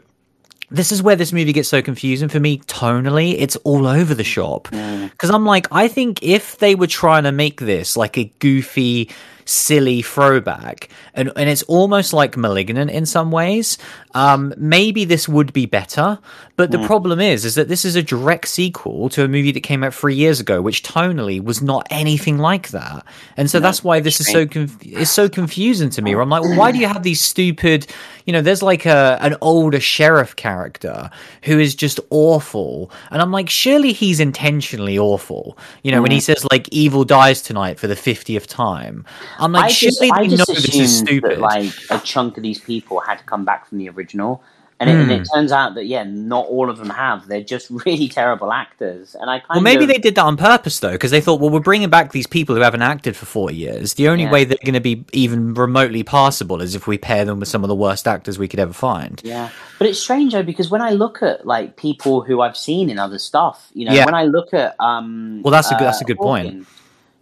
This 0.70 0.92
is 0.92 1.02
where 1.02 1.16
this 1.16 1.32
movie 1.32 1.52
gets 1.52 1.68
so 1.68 1.82
confusing 1.82 2.28
for 2.28 2.38
me 2.38 2.58
tonally. 2.60 3.34
It's 3.38 3.56
all 3.56 3.86
over 3.86 4.14
the 4.14 4.24
shop. 4.24 4.68
Because 4.70 5.30
I'm 5.30 5.44
like, 5.44 5.66
I 5.72 5.88
think 5.88 6.22
if 6.22 6.58
they 6.58 6.74
were 6.76 6.86
trying 6.86 7.24
to 7.24 7.32
make 7.32 7.60
this 7.60 7.96
like 7.96 8.16
a 8.16 8.24
goofy 8.38 9.10
silly 9.45 10.03
throwback, 10.03 10.88
and 11.14 11.30
and 11.36 11.49
it's 11.49 11.62
almost 11.64 12.12
like 12.12 12.36
*Malignant* 12.36 12.91
in 12.91 13.07
some 13.07 13.30
ways. 13.30 13.78
Um, 14.14 14.53
maybe 14.57 15.05
this 15.05 15.28
would 15.28 15.53
be 15.53 15.66
better, 15.66 16.18
but 16.57 16.70
the 16.72 16.78
Hmm. 16.78 16.86
problem 16.86 17.20
is, 17.20 17.45
is 17.45 17.55
that 17.55 17.68
this 17.68 17.84
is 17.84 17.95
a 17.97 18.03
direct 18.03 18.49
sequel 18.49 19.09
to 19.11 19.22
a 19.24 19.28
movie 19.28 19.53
that 19.53 19.61
came 19.62 19.84
out 19.84 19.95
three 19.95 20.14
years 20.16 20.41
ago, 20.41 20.61
which 20.61 20.82
tonally 20.82 21.43
was 21.43 21.62
not 21.62 21.86
anything 21.91 22.38
like 22.38 22.68
that, 22.70 23.05
and 23.36 23.49
so 23.51 23.61
that's 23.61 23.84
why 23.84 24.01
this 24.01 24.20
is 24.20 24.26
so 24.30 24.47
conf- 24.47 24.78
it's 24.82 25.11
so 25.11 25.28
confusing 25.28 25.91
to 25.91 26.03
me. 26.03 26.14
Where 26.14 26.22
I'm 26.22 26.30
like, 26.30 26.43
well, 26.43 26.55
why 26.57 26.72
do 26.72 26.78
you 26.78 26.86
have 26.88 27.03
these 27.03 27.20
stupid? 27.20 27.86
You 28.26 28.32
know, 28.32 28.43
there's 28.43 28.62
like 28.62 28.84
a 28.86 29.18
an 29.20 29.36
older 29.41 29.80
sheriff 29.80 30.36
character 30.36 31.11
who 31.45 31.59
is 31.59 31.74
just 31.74 32.01
awful, 32.11 32.91
and 33.11 33.22
I'm 33.22 33.30
like, 33.32 33.49
surely 33.49 33.93
he's 33.93 34.20
intentionally 34.20 34.99
awful. 34.99 35.57
You 35.82 35.93
know, 35.93 36.03
when 36.03 36.11
Hmm. 36.11 36.16
he 36.16 36.20
says 36.20 36.45
like 36.51 36.68
"evil 36.72 37.05
dies 37.05 37.43
tonight" 37.43 37.78
for 37.78 37.86
the 37.86 37.97
fiftieth 37.97 38.47
time, 38.49 39.05
I'm 39.41 39.53
like, 39.53 39.64
I 39.64 39.68
just, 39.68 39.99
surely 39.99 40.12
I 40.12 40.26
they 40.28 40.36
know 40.36 40.45
this 40.47 40.74
is 40.74 40.99
stupid. 40.99 41.30
that 41.32 41.41
like 41.41 41.72
a 41.91 41.99
chunk 41.99 42.36
of 42.36 42.43
these 42.43 42.59
people 42.61 43.01
had 43.01 43.24
come 43.26 43.45
back 43.45 43.66
from 43.66 43.78
the 43.78 43.88
original, 43.88 44.43
and 44.78 44.88
it, 44.88 44.97
and 44.97 45.11
it 45.11 45.18
Hmm. 45.28 45.34
turns 45.34 45.53
out 45.53 45.74
that 45.74 45.84
yeah, 45.86 46.05
not 46.05 46.47
all 46.47 46.70
of 46.70 46.78
them 46.78 46.88
have. 46.88 47.28
They're 47.28 47.43
just 47.43 47.68
really 47.86 48.09
terrible 48.09 48.51
actors, 48.51 49.14
and 49.14 49.28
I 49.28 49.41
kind 49.41 49.51
of 49.51 49.57
Well, 49.57 49.61
maybe 49.62 49.84
of, 49.84 49.88
they 49.91 49.99
did 49.99 50.14
that 50.14 50.24
on 50.24 50.38
purpose, 50.38 50.80
though, 50.80 50.93
because 50.93 51.11
they 51.11 51.20
thought, 51.20 51.38
well, 51.38 51.51
we're 51.51 51.61
bringing 51.61 51.91
back 51.91 52.12
these 52.12 52.26
people 52.26 52.55
who 52.57 52.62
haven't 52.62 52.80
acted 52.80 53.14
for 53.14 53.26
40 53.26 53.55
years. 53.55 53.95
The 53.95 54.09
only 54.09 54.24
Yeah. 54.24 54.30
way 54.30 54.45
they're 54.45 54.57
going 54.64 54.72
to 54.74 54.80
be 54.80 55.05
even 55.12 55.53
remotely 55.53 56.03
passable 56.03 56.62
is 56.62 56.74
if 56.74 56.86
we 56.86 56.97
pair 56.97 57.26
them 57.26 57.41
with 57.41 57.49
some 57.51 57.62
of 57.62 57.68
the 57.68 57.74
worst 57.74 58.09
actors 58.09 58.38
we 58.38 58.49
could 58.49 58.59
ever 58.61 58.72
find. 58.72 59.20
Yeah, 59.22 59.51
but 59.78 59.86
it's 59.86 60.01
strange 60.01 60.32
though 60.32 60.43
because 60.43 60.70
when 60.70 60.80
I 60.80 60.91
look 60.93 61.22
at 61.22 61.47
like 61.47 61.76
people 61.76 62.22
who 62.22 62.41
I've 62.41 62.57
seen 62.57 62.88
in 62.88 62.99
other 62.99 63.18
stuff, 63.18 63.68
you 63.74 63.84
know, 63.84 63.93
Yeah. 63.93 64.07
when 64.07 64.14
I 64.14 64.24
look 64.24 64.55
at 64.55 64.76
um, 64.80 65.43
Well, 65.43 65.53
that's 65.53 65.70
a 65.70 65.74
good- 65.74 65.82
uh, 65.82 65.84
that's 65.91 66.01
a 66.01 66.05
good 66.05 66.16
point. 66.18 66.66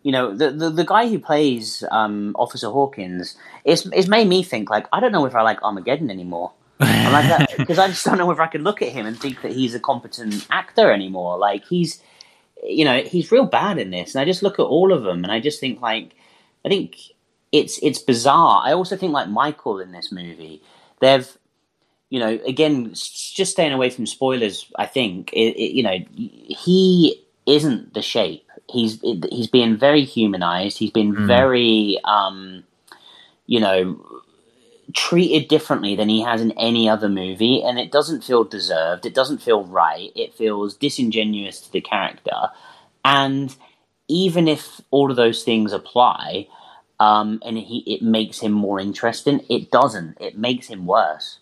You 0.02 0.12
know, 0.12 0.34
the, 0.34 0.50
the 0.50 0.70
the 0.70 0.84
guy 0.84 1.08
who 1.08 1.18
plays 1.18 1.84
um, 1.90 2.34
Officer 2.38 2.70
Hawkins, 2.70 3.36
it's 3.64 3.86
it's 3.86 4.08
made 4.08 4.28
me 4.28 4.42
think 4.42 4.70
like 4.70 4.86
I 4.92 5.00
don't 5.00 5.12
know 5.12 5.26
if 5.26 5.34
I 5.34 5.42
like 5.42 5.62
Armageddon 5.62 6.10
anymore. 6.10 6.52
Because 6.78 7.78
I 7.78 7.88
just 7.88 8.04
don't 8.04 8.18
know 8.18 8.26
whether 8.26 8.42
I 8.42 8.46
could 8.46 8.62
look 8.62 8.82
at 8.82 8.90
him 8.92 9.06
and 9.06 9.18
think 9.18 9.42
that 9.42 9.52
he's 9.52 9.74
a 9.74 9.80
competent 9.80 10.46
actor 10.50 10.92
anymore. 10.92 11.36
Like 11.36 11.64
he's, 11.66 12.00
you 12.62 12.84
know, 12.84 13.02
he's 13.02 13.32
real 13.32 13.46
bad 13.46 13.78
in 13.78 13.90
this, 13.90 14.14
and 14.14 14.22
I 14.22 14.24
just 14.24 14.42
look 14.42 14.58
at 14.58 14.64
all 14.64 14.92
of 14.92 15.02
them, 15.02 15.24
and 15.24 15.32
I 15.32 15.40
just 15.40 15.60
think 15.60 15.80
like, 15.80 16.14
I 16.64 16.68
think 16.68 16.96
it's 17.52 17.78
it's 17.82 17.98
bizarre. 17.98 18.62
I 18.64 18.72
also 18.72 18.96
think 18.96 19.12
like 19.12 19.28
Michael 19.28 19.80
in 19.80 19.92
this 19.92 20.12
movie, 20.12 20.62
they've, 21.00 21.28
you 22.10 22.20
know, 22.20 22.38
again, 22.46 22.90
just 22.92 23.52
staying 23.52 23.72
away 23.72 23.90
from 23.90 24.06
spoilers. 24.06 24.70
I 24.76 24.86
think 24.86 25.32
it, 25.32 25.56
it, 25.56 25.74
you 25.74 25.82
know 25.82 25.98
he 26.12 27.24
isn't 27.46 27.94
the 27.94 28.02
shape. 28.02 28.47
He's 28.70 29.00
he's 29.00 29.46
being 29.46 29.76
very 29.76 30.04
humanized. 30.04 30.78
He's 30.78 30.90
been 30.90 31.26
very, 31.26 31.98
um, 32.04 32.64
you 33.46 33.60
know, 33.60 34.04
treated 34.94 35.48
differently 35.48 35.96
than 35.96 36.08
he 36.08 36.22
has 36.22 36.40
in 36.40 36.52
any 36.52 36.88
other 36.88 37.08
movie, 37.08 37.62
and 37.62 37.78
it 37.78 37.90
doesn't 37.90 38.24
feel 38.24 38.44
deserved. 38.44 39.06
It 39.06 39.14
doesn't 39.14 39.42
feel 39.42 39.64
right. 39.64 40.10
It 40.14 40.34
feels 40.34 40.76
disingenuous 40.76 41.60
to 41.62 41.72
the 41.72 41.80
character, 41.80 42.50
and 43.04 43.54
even 44.08 44.48
if 44.48 44.80
all 44.90 45.10
of 45.10 45.16
those 45.16 45.44
things 45.44 45.72
apply, 45.72 46.48
um, 47.00 47.40
and 47.44 47.58
he 47.58 47.78
it 47.86 48.02
makes 48.02 48.40
him 48.40 48.52
more 48.52 48.80
interesting, 48.80 49.44
it 49.48 49.70
doesn't. 49.70 50.18
It 50.20 50.36
makes 50.36 50.66
him 50.66 50.86
worse. 50.86 51.38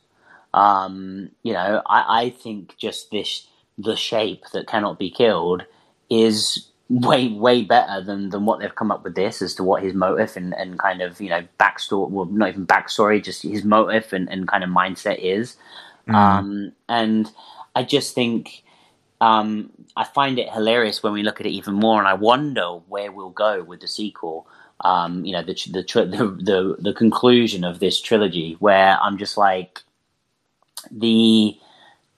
Um, 0.52 1.30
you 1.42 1.52
know, 1.52 1.82
I, 1.86 2.22
I 2.22 2.30
think 2.30 2.76
just 2.76 3.10
this 3.10 3.46
the 3.78 3.96
shape 3.96 4.44
that 4.52 4.66
cannot 4.66 4.98
be 4.98 5.10
killed 5.10 5.64
is 6.08 6.68
way 6.88 7.28
way 7.32 7.62
better 7.62 8.00
than 8.00 8.30
than 8.30 8.46
what 8.46 8.60
they've 8.60 8.74
come 8.76 8.92
up 8.92 9.02
with 9.02 9.16
this 9.16 9.42
as 9.42 9.54
to 9.56 9.64
what 9.64 9.82
his 9.82 9.92
motive 9.92 10.36
and, 10.36 10.54
and 10.54 10.78
kind 10.78 11.02
of 11.02 11.20
you 11.20 11.28
know 11.28 11.42
backstory 11.58 12.08
well 12.10 12.26
not 12.26 12.48
even 12.50 12.66
backstory 12.66 13.22
just 13.22 13.42
his 13.42 13.64
motive 13.64 14.12
and, 14.12 14.28
and 14.30 14.46
kind 14.46 14.62
of 14.62 14.70
mindset 14.70 15.18
is. 15.18 15.56
Um 16.14 16.72
and 16.88 17.30
i 17.74 17.82
just 17.82 18.14
think 18.14 18.62
um 19.20 19.70
i 19.96 20.04
find 20.04 20.38
it 20.38 20.48
hilarious 20.52 21.02
when 21.02 21.12
we 21.12 21.24
look 21.24 21.40
at 21.40 21.46
it 21.46 21.50
even 21.50 21.74
more 21.74 21.98
and 21.98 22.06
i 22.06 22.14
wonder 22.14 22.66
where 22.88 23.10
we'll 23.10 23.30
go 23.30 23.62
with 23.64 23.80
the 23.80 23.88
sequel. 23.88 24.46
Um 24.82 25.24
you 25.24 25.32
know 25.32 25.42
the 25.42 25.54
the 25.72 25.82
the, 25.82 26.38
the, 26.44 26.76
the 26.78 26.94
conclusion 26.94 27.64
of 27.64 27.80
this 27.80 28.00
trilogy 28.00 28.56
where 28.60 28.96
i'm 29.02 29.18
just 29.18 29.36
like 29.36 29.82
the 30.92 31.58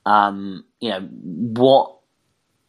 um 0.05 0.64
you 0.81 0.91
know 0.91 1.01
what 1.01 1.97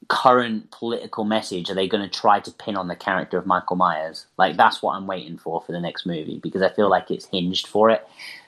current 0.09 0.69
political 0.71 1.23
message 1.23 1.69
are 1.69 1.75
they 1.75 1.87
going 1.87 2.03
to 2.03 2.19
try 2.19 2.39
to 2.39 2.51
pin 2.51 2.75
on 2.75 2.87
the 2.87 2.95
character 2.95 3.37
of 3.37 3.45
Michael 3.45 3.77
Myers? 3.77 4.25
Like 4.37 4.57
that's 4.57 4.81
what 4.81 4.95
I'm 4.95 5.07
waiting 5.07 5.37
for 5.37 5.61
for 5.61 5.71
the 5.71 5.79
next 5.79 6.05
movie 6.05 6.39
because 6.41 6.61
I 6.61 6.69
feel 6.69 6.89
like 6.89 7.09
it's 7.09 7.25
hinged 7.25 7.67
for 7.67 7.89
it. 7.89 8.05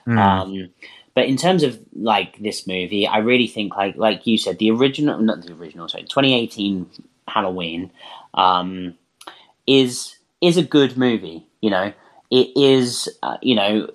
Um, 0.08 0.70
but 1.14 1.26
in 1.26 1.38
terms 1.38 1.64
of 1.64 1.80
like 1.94 2.40
this 2.40 2.66
movie, 2.68 3.06
I 3.06 3.20
really 3.20 3.48
think 3.48 3.76
like 3.76 3.96
like 3.96 4.26
you 4.26 4.38
said, 4.38 4.58
the 4.60 4.72
original, 4.72 5.20
not 5.20 5.44
the 5.44 5.54
original, 5.54 5.88
sorry, 5.88 6.04
2018 6.04 6.90
Halloween 7.28 7.92
um, 8.34 8.96
is 9.68 10.18
is 10.42 10.58
a 10.58 10.64
good 10.64 10.98
movie. 10.98 11.46
You 11.62 11.70
know, 11.70 11.94
it 12.32 12.50
is 12.56 13.10
uh, 13.24 13.38
you 13.42 13.56
know 13.56 13.90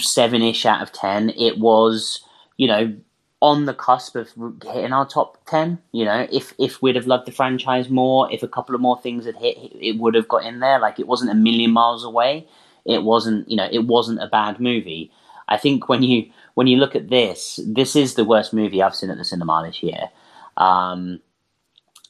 seven 0.00 0.42
ish 0.42 0.66
out 0.66 0.82
of 0.82 0.92
ten. 0.92 1.30
It 1.30 1.58
was 1.58 2.20
you 2.56 2.68
know 2.68 2.94
on 3.42 3.66
the 3.66 3.74
cusp 3.74 4.16
of 4.16 4.32
hitting 4.64 4.92
our 4.92 5.06
top 5.06 5.44
10 5.46 5.78
you 5.92 6.04
know? 6.04 6.26
If 6.32 6.54
if 6.58 6.80
we'd 6.80 6.96
have 6.96 7.06
loved 7.06 7.26
the 7.26 7.32
franchise 7.32 7.88
more 7.88 8.32
if 8.32 8.42
a 8.42 8.48
couple 8.48 8.74
of 8.74 8.80
more 8.80 9.00
things 9.00 9.26
had 9.26 9.36
hit 9.36 9.56
it 9.58 9.98
would 9.98 10.14
have 10.14 10.28
got 10.28 10.44
in 10.44 10.60
there. 10.60 10.78
Like 10.78 10.98
it 10.98 11.06
wasn't 11.06 11.30
a 11.30 11.34
million 11.34 11.70
miles 11.70 12.04
away. 12.04 12.46
It 12.84 13.02
wasn't 13.02 13.50
you 13.50 13.56
know 13.56 13.68
it 13.70 13.86
wasn't 13.86 14.22
a 14.22 14.28
bad 14.28 14.60
movie. 14.60 15.10
I 15.48 15.56
think 15.58 15.88
when 15.88 16.02
you 16.02 16.30
when 16.54 16.66
you 16.66 16.78
look 16.78 16.96
at 16.96 17.08
this 17.10 17.60
this 17.66 17.94
is 17.94 18.14
the 18.14 18.24
worst 18.24 18.52
movie 18.52 18.82
i've 18.82 18.96
seen 18.96 19.10
at 19.10 19.18
the 19.18 19.24
cinema 19.24 19.62
this 19.66 19.82
year. 19.82 20.10
Um 20.56 21.20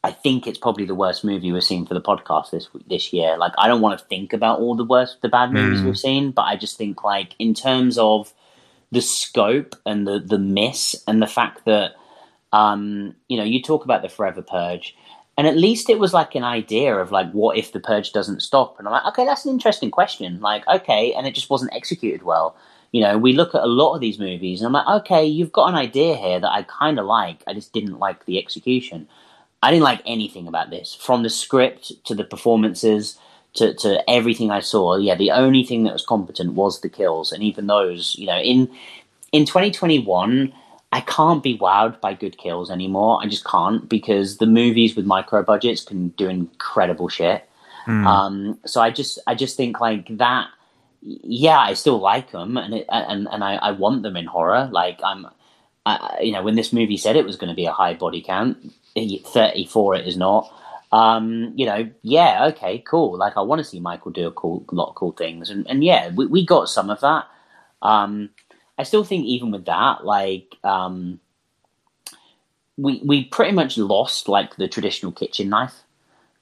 I 0.07 0.13
think 0.13 0.47
it's 0.47 0.59
probably 0.59 0.85
the 0.85 0.95
worst 0.95 1.25
movie 1.25 1.51
we've 1.51 1.65
seen 1.65 1.85
for 1.85 1.95
the 1.95 2.01
podcast 2.01 2.51
this 2.53 2.69
this 2.87 3.13
year. 3.13 3.37
Like, 3.37 3.53
I 3.59 3.67
don't 3.67 3.81
want 3.81 3.99
to 3.99 4.05
think 4.05 4.33
about 4.33 4.61
all 4.61 4.77
the 4.77 4.85
worst, 4.85 5.21
the 5.21 5.29
bad 5.29 5.53
movies 5.53 5.83
we've 5.83 5.99
seen, 5.99 6.31
but 6.31 6.43
I 6.43 6.55
just 6.55 6.79
think, 6.79 7.03
like, 7.03 7.35
in 7.41 7.55
terms 7.55 7.99
of 7.99 8.33
the 8.93 9.03
scope 9.03 9.75
and 9.85 10.07
the 10.07 10.21
the 10.21 10.39
miss 10.39 10.95
and 11.07 11.21
the 11.21 11.27
fact 11.27 11.65
that 11.65 11.93
um, 12.53 13.15
you 13.29 13.37
know 13.37 13.45
you 13.45 13.63
talk 13.63 13.85
about 13.85 14.03
the 14.03 14.09
forever 14.09 14.43
purge 14.43 14.97
and 15.39 15.47
at 15.47 15.57
least 15.57 15.91
it 15.91 15.99
was 15.99 16.15
like 16.15 16.35
an 16.35 16.45
idea 16.45 16.97
of 16.97 17.13
like 17.13 17.31
what 17.33 17.59
if 17.59 17.73
the 17.73 17.81
purge 17.81 18.13
doesn't 18.13 18.41
stop? 18.41 18.79
And 18.79 18.89
i'm 18.89 18.93
like 18.93 19.07
okay 19.07 19.25
that's 19.25 19.45
an 19.45 19.53
interesting 19.53 19.91
question. 19.91 20.41
Like 20.41 20.67
okay 20.69 21.13
and 21.13 21.27
it 21.27 21.35
just 21.35 21.51
wasn't 21.51 21.75
executed 21.75 22.23
well. 22.23 22.57
You 22.93 23.03
know 23.03 23.19
we 23.19 23.33
look 23.33 23.55
at 23.55 23.63
a 23.63 23.67
lot 23.67 23.95
of 23.95 24.01
these 24.01 24.19
movies 24.19 24.61
and 24.61 24.69
i'm 24.69 24.73
like 24.73 25.03
okay 25.03 25.27
you've 25.27 25.53
got 25.53 25.69
an 25.69 25.75
idea 25.75 26.17
here 26.17 26.41
that 26.41 26.51
i 26.51 26.63
kind 26.63 26.99
of 26.99 27.05
like 27.05 27.43
i 27.47 27.53
just 27.53 27.73
didn't 27.73 27.99
like 27.99 28.25
the 28.25 28.39
execution. 28.39 29.09
I 29.63 29.71
didn't 29.71 29.85
like 29.85 30.03
anything 30.07 30.47
about 30.47 30.71
this 30.71 30.95
from 30.95 31.23
the 31.23 31.31
script 31.31 31.93
to 32.05 32.15
the 32.15 32.25
performances 32.25 33.19
to, 33.57 33.75
to 33.75 34.11
everything 34.11 34.51
I 34.51 34.61
saw, 34.61 34.97
yeah, 34.97 35.15
the 35.15 35.31
only 35.31 35.65
thing 35.65 35.85
that 35.85 35.93
was 35.93 36.05
competent 36.05 36.55
was 36.55 36.81
the 36.81 36.89
kills, 36.89 37.33
and 37.33 37.43
even 37.43 37.67
those, 37.67 38.15
you 38.19 38.27
know, 38.27 38.39
in 38.39 38.71
in 39.33 39.45
2021, 39.45 40.53
I 40.93 41.01
can't 41.01 41.43
be 41.43 41.59
wowed 41.59 42.01
by 42.01 42.15
good 42.15 42.39
kills 42.39 42.71
anymore. 42.71 43.19
I 43.23 43.27
just 43.27 43.45
can't 43.45 43.89
because 43.89 44.39
the 44.39 44.47
movies 44.47 44.95
with 44.97 45.05
micro 45.05 45.43
budgets 45.43 45.85
can 45.85 46.09
do 46.11 46.29
incredible 46.29 47.09
shit. 47.09 47.49
Um, 48.07 48.59
so 48.65 48.81
I 48.81 48.91
just 48.91 49.19
I 49.27 49.35
just 49.35 49.57
think 49.57 49.81
like 49.81 50.17
that. 50.19 50.49
Yeah, 51.03 51.59
I 51.59 51.75
still 51.75 51.99
like 51.99 52.33
them, 52.33 52.57
and 52.57 52.75
it, 52.75 52.87
and 52.89 53.29
and 53.31 53.45
I, 53.45 53.57
I 53.57 53.71
want 53.73 54.03
them 54.03 54.17
in 54.17 54.27
horror. 54.27 54.69
Like 54.73 55.01
I'm, 55.05 55.27
I, 55.85 56.19
you 56.23 56.33
know, 56.33 56.43
when 56.43 56.57
this 56.57 56.73
movie 56.73 56.97
said 56.97 57.17
it 57.17 57.25
was 57.25 57.37
going 57.37 57.51
to 57.51 57.55
be 57.55 57.67
a 57.67 57.73
high 57.73 57.95
body 57.95 58.23
count, 58.23 58.73
34 58.97 59.95
it 59.97 60.07
is 60.07 60.17
not 60.17 60.53
um, 60.93 61.53
you 61.57 61.67
know, 61.67 61.91
yeah, 62.03 62.47
okay, 62.49 62.79
cool. 62.87 63.19
Like 63.19 63.37
I 63.37 63.43
want 63.43 63.61
to 63.61 63.65
see 63.65 63.81
Michael 63.81 64.13
do 64.13 64.27
a 64.27 64.33
cool 64.33 64.65
lot 64.73 64.91
of 64.91 64.95
cool 64.95 65.13
things, 65.13 65.51
and 65.51 65.67
and 65.69 65.85
yeah, 65.85 66.11
we 66.11 66.27
we 66.27 66.47
got 66.47 66.69
some 66.69 66.91
of 66.91 67.01
that. 67.01 67.27
Um, 67.83 68.31
I 68.79 68.85
still 68.85 69.05
think 69.05 69.25
even 69.27 69.51
with 69.51 69.67
that, 69.67 70.05
like 70.05 70.57
um, 70.65 71.21
we 72.77 73.03
we 73.05 73.25
pretty 73.25 73.53
much 73.53 73.79
lost 73.79 74.29
like 74.29 74.57
the 74.57 74.69
traditional 74.69 75.13
kitchen 75.13 75.49
knife, 75.51 75.85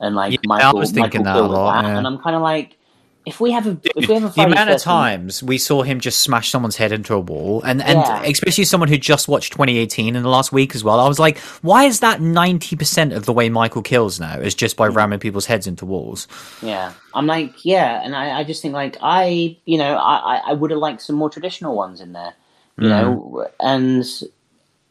and 0.01 0.15
like 0.17 0.39
Yeah, 0.59 0.71
I 0.71 0.73
Michael, 0.73 0.75
was 0.75 0.93
thinking 0.93 1.23
Michael 1.23 1.25
that 1.25 1.41
a 1.41 1.47
lot, 1.47 1.77
yeah. 1.77 1.97
and 1.97 2.07
I'm 2.07 2.19
kind 2.19 2.37
of 2.37 2.43
like, 2.43 2.79
if 3.27 3.41
we 3.41 3.53
have 3.53 3.67
a 3.67 3.79
if 3.97 4.09
we 4.09 4.15
have 4.15 4.25
a 4.25 4.29
the 4.35 4.43
amount 4.43 4.69
of 4.71 4.81
times 4.81 5.43
we 5.43 5.57
saw 5.57 5.83
him 5.83 5.99
just 6.01 6.21
smash 6.21 6.51
someone's 6.51 6.77
head 6.77 6.93
into 6.93 7.15
a 7.15 7.19
wall 7.21 7.63
and 7.63 7.81
and 7.83 7.99
Yeah. 7.99 8.23
especially 8.25 8.65
someone 8.65 8.89
who 8.89 8.99
just 8.99 9.29
watched 9.29 9.53
2018 9.55 10.15
in 10.15 10.23
the 10.23 10.29
last 10.29 10.53
week 10.53 10.75
as 10.75 10.85
well 10.85 11.01
i 11.01 11.09
was 11.09 11.19
like 11.19 11.39
why 11.63 11.85
is 11.85 12.01
that 12.01 12.21
90% 12.21 13.17
of 13.17 13.25
the 13.25 13.33
way 13.33 13.49
michael 13.49 13.83
kills 13.83 14.21
now 14.21 14.39
is 14.39 14.55
just 14.55 14.75
Mm. 14.75 14.79
by 14.79 14.87
ramming 14.89 15.21
people's 15.21 15.47
heads 15.47 15.67
into 15.67 15.87
walls 15.87 16.29
Yeah, 16.63 16.93
I'm 17.15 17.27
like, 17.27 17.65
yeah, 17.65 18.01
and 18.05 18.15
I, 18.15 18.41
I 18.41 18.45
just 18.45 18.61
think 18.61 18.75
like 18.75 18.97
I, 19.01 19.57
you 19.65 19.79
know, 19.79 19.95
I, 19.97 20.37
I- 20.37 20.43
I 20.51 20.53
would 20.53 20.71
have 20.71 20.81
liked 20.81 21.01
some 21.03 21.17
more 21.17 21.31
traditional 21.31 21.75
ones 21.77 22.01
in 22.01 22.13
there, 22.13 22.35
you 22.79 22.89
know, 22.89 23.47
and 23.61 24.05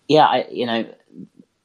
yeah, 0.08 0.26
I, 0.26 0.48
you 0.52 0.66
know, 0.66 0.86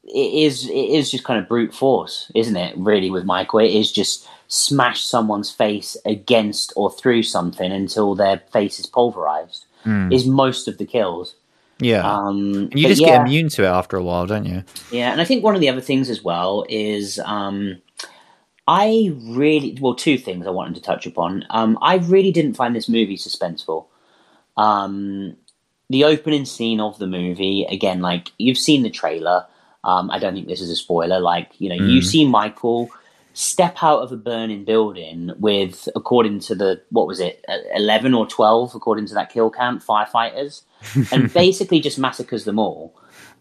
it 0.09 0.45
is 0.45 0.69
it 0.69 0.73
is 0.73 1.11
just 1.11 1.25
kind 1.25 1.41
of 1.41 1.49
brute 1.49 1.75
force, 1.75 2.31
isn't 2.35 2.57
it? 2.57 2.77
Really, 2.77 3.11
with 3.11 3.25
Michael, 3.25 3.61
it 3.61 3.71
is 3.71 3.93
just 3.93 4.29
smash 4.49 5.05
someone's 5.05 5.51
face 5.51 5.97
against 6.05 6.73
or 6.75 6.91
through 6.91 7.23
something 7.23 7.71
until 7.71 8.15
their 8.15 8.43
face 8.53 8.79
is 8.79 8.87
pulverized. 8.87 9.67
Mm. 9.85 10.13
Is 10.13 10.27
most 10.27 10.69
of 10.69 10.79
the 10.79 10.87
kills. 10.87 11.35
Yeah, 11.81 12.03
Um, 12.03 12.71
and 12.73 12.75
you 12.75 12.89
just 12.89 13.01
yeah, 13.01 13.19
get 13.19 13.27
immune 13.27 13.49
to 13.51 13.63
it 13.63 13.69
after 13.69 13.97
a 13.97 14.03
while, 14.03 14.27
don't 14.27 14.45
you? 14.45 14.65
Yeah, 14.91 15.13
and 15.13 15.21
I 15.21 15.25
think 15.25 15.45
one 15.45 15.55
of 15.55 15.61
the 15.61 15.69
other 15.69 15.81
things 15.81 16.11
as 16.11 16.25
well 16.25 16.65
is 16.69 17.21
um, 17.25 17.81
I 18.67 19.15
really 19.17 19.79
well 19.81 19.95
two 19.95 20.19
things 20.19 20.47
I 20.47 20.51
wanted 20.51 20.75
to 20.75 20.83
touch 20.83 21.07
upon. 21.07 21.45
Um, 21.51 21.79
I 21.81 21.97
really 21.97 22.33
didn't 22.33 22.55
find 22.55 22.75
this 22.75 22.89
movie 22.89 23.17
suspenseful. 23.17 23.87
Um, 24.57 25.37
the 25.89 26.05
opening 26.05 26.45
scene 26.45 26.81
of 26.81 26.99
the 26.99 27.07
movie, 27.07 27.65
again, 27.71 28.01
like 28.01 28.33
you've 28.39 28.59
seen 28.59 28.83
the 28.83 28.91
trailer. 28.91 29.47
Um, 29.85 30.11
I 30.11 30.19
don't 30.19 30.35
think 30.35 30.49
this 30.49 30.61
is 30.61 30.71
a 30.71 30.77
spoiler. 30.77 31.21
Like 31.21 31.53
you 31.59 31.69
know, 31.69 31.75
you 31.77 32.01
Mm. 32.01 32.05
see 32.05 32.27
Michael 32.27 32.91
step 33.33 33.77
out 33.83 34.01
of 34.03 34.11
a 34.11 34.17
burning 34.17 34.65
building 34.65 35.31
with, 35.39 35.89
according 35.95 36.41
to 36.41 36.55
the 36.57 36.81
what 36.91 37.07
was 37.07 37.21
it, 37.21 37.45
uh, 37.49 37.57
eleven 37.75 38.15
or 38.15 38.27
twelve, 38.27 38.75
according 38.75 39.07
to 39.07 39.15
that 39.15 39.31
kill 39.33 39.51
count, 39.51 39.83
firefighters, 39.85 40.63
and 41.13 41.33
basically 41.43 41.81
just 41.81 41.99
massacres 41.99 42.45
them 42.45 42.59
all. 42.59 42.95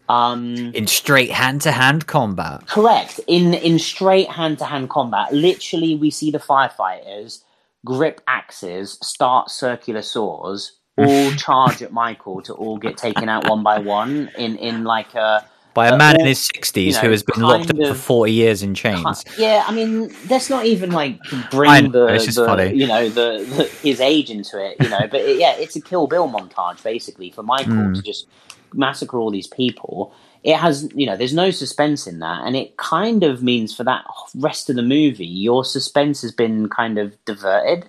Um, 0.10 0.72
In 0.74 0.88
straight 0.88 1.32
hand 1.32 1.62
to 1.62 1.72
hand 1.72 2.08
combat. 2.08 2.66
Correct. 2.68 3.20
In 3.28 3.54
in 3.54 3.78
straight 3.80 4.30
hand 4.32 4.60
to 4.60 4.66
hand 4.66 4.90
combat, 4.90 5.34
literally 5.34 5.96
we 5.96 6.12
see 6.12 6.32
the 6.32 6.40
firefighters 6.40 7.44
grip 7.86 8.22
axes, 8.28 8.98
start 9.02 9.50
circular 9.50 10.02
saws, 10.02 10.74
all 10.98 11.32
charge 11.36 11.82
at 11.82 11.92
Michael 11.92 12.42
to 12.44 12.54
all 12.54 12.78
get 12.78 12.98
taken 12.98 13.28
out 13.30 13.50
one 13.50 13.64
by 13.64 13.80
one 13.80 14.30
in 14.38 14.56
in 14.58 14.84
like 14.84 15.14
a 15.16 15.46
By 15.78 15.90
a 15.90 15.96
man 15.96 16.20
in 16.20 16.26
his 16.26 16.44
sixties 16.44 16.96
you 16.96 17.02
who 17.02 17.12
has 17.12 17.22
been 17.22 17.44
locked 17.44 17.70
up 17.70 17.78
kind 17.78 17.88
for 17.88 17.94
forty 17.94 18.32
years 18.32 18.64
in 18.64 18.74
chains. 18.74 19.24
yeah. 19.38 19.64
I 19.68 19.72
mean, 19.72 20.12
that's 20.26 20.50
not 20.50 20.66
even 20.66 20.92
like 20.92 21.20
bring 21.52 21.92
know, 21.92 21.92
the, 21.92 22.32
the 22.34 22.72
you 22.74 22.88
know 22.88 23.10
the, 23.10 23.46
the 23.46 23.70
his 23.84 24.02
age 24.02 24.32
into 24.32 24.60
it, 24.60 24.82
you 24.82 24.90
know. 24.90 25.08
But 25.08 25.22
it, 25.22 25.38
yeah, 25.38 25.54
it's 25.56 25.76
a 25.76 25.82
Kill 25.82 26.08
Bill 26.08 26.28
montage 26.28 26.84
basically 26.84 27.30
for 27.30 27.44
Michael 27.44 27.76
Mm. 27.76 27.96
to 27.96 28.02
just 28.02 28.26
massacre 28.74 29.20
all 29.20 29.30
these 29.30 29.46
people. 29.46 30.16
It 30.44 30.56
has, 30.56 30.90
you 30.96 31.06
know, 31.06 31.16
there's 31.16 31.36
no 31.36 31.52
suspense 31.52 32.08
in 32.08 32.22
that, 32.22 32.42
and 32.44 32.56
it 32.56 32.78
kind 32.78 33.24
of 33.24 33.44
means 33.44 33.72
for 33.76 33.84
that 33.84 34.04
rest 34.34 34.72
of 34.72 34.78
the 34.78 34.82
movie, 34.82 35.28
your 35.28 35.64
suspense 35.64 36.24
has 36.24 36.32
been 36.32 36.70
kind 36.70 36.98
of 36.98 37.24
diverted, 37.26 37.88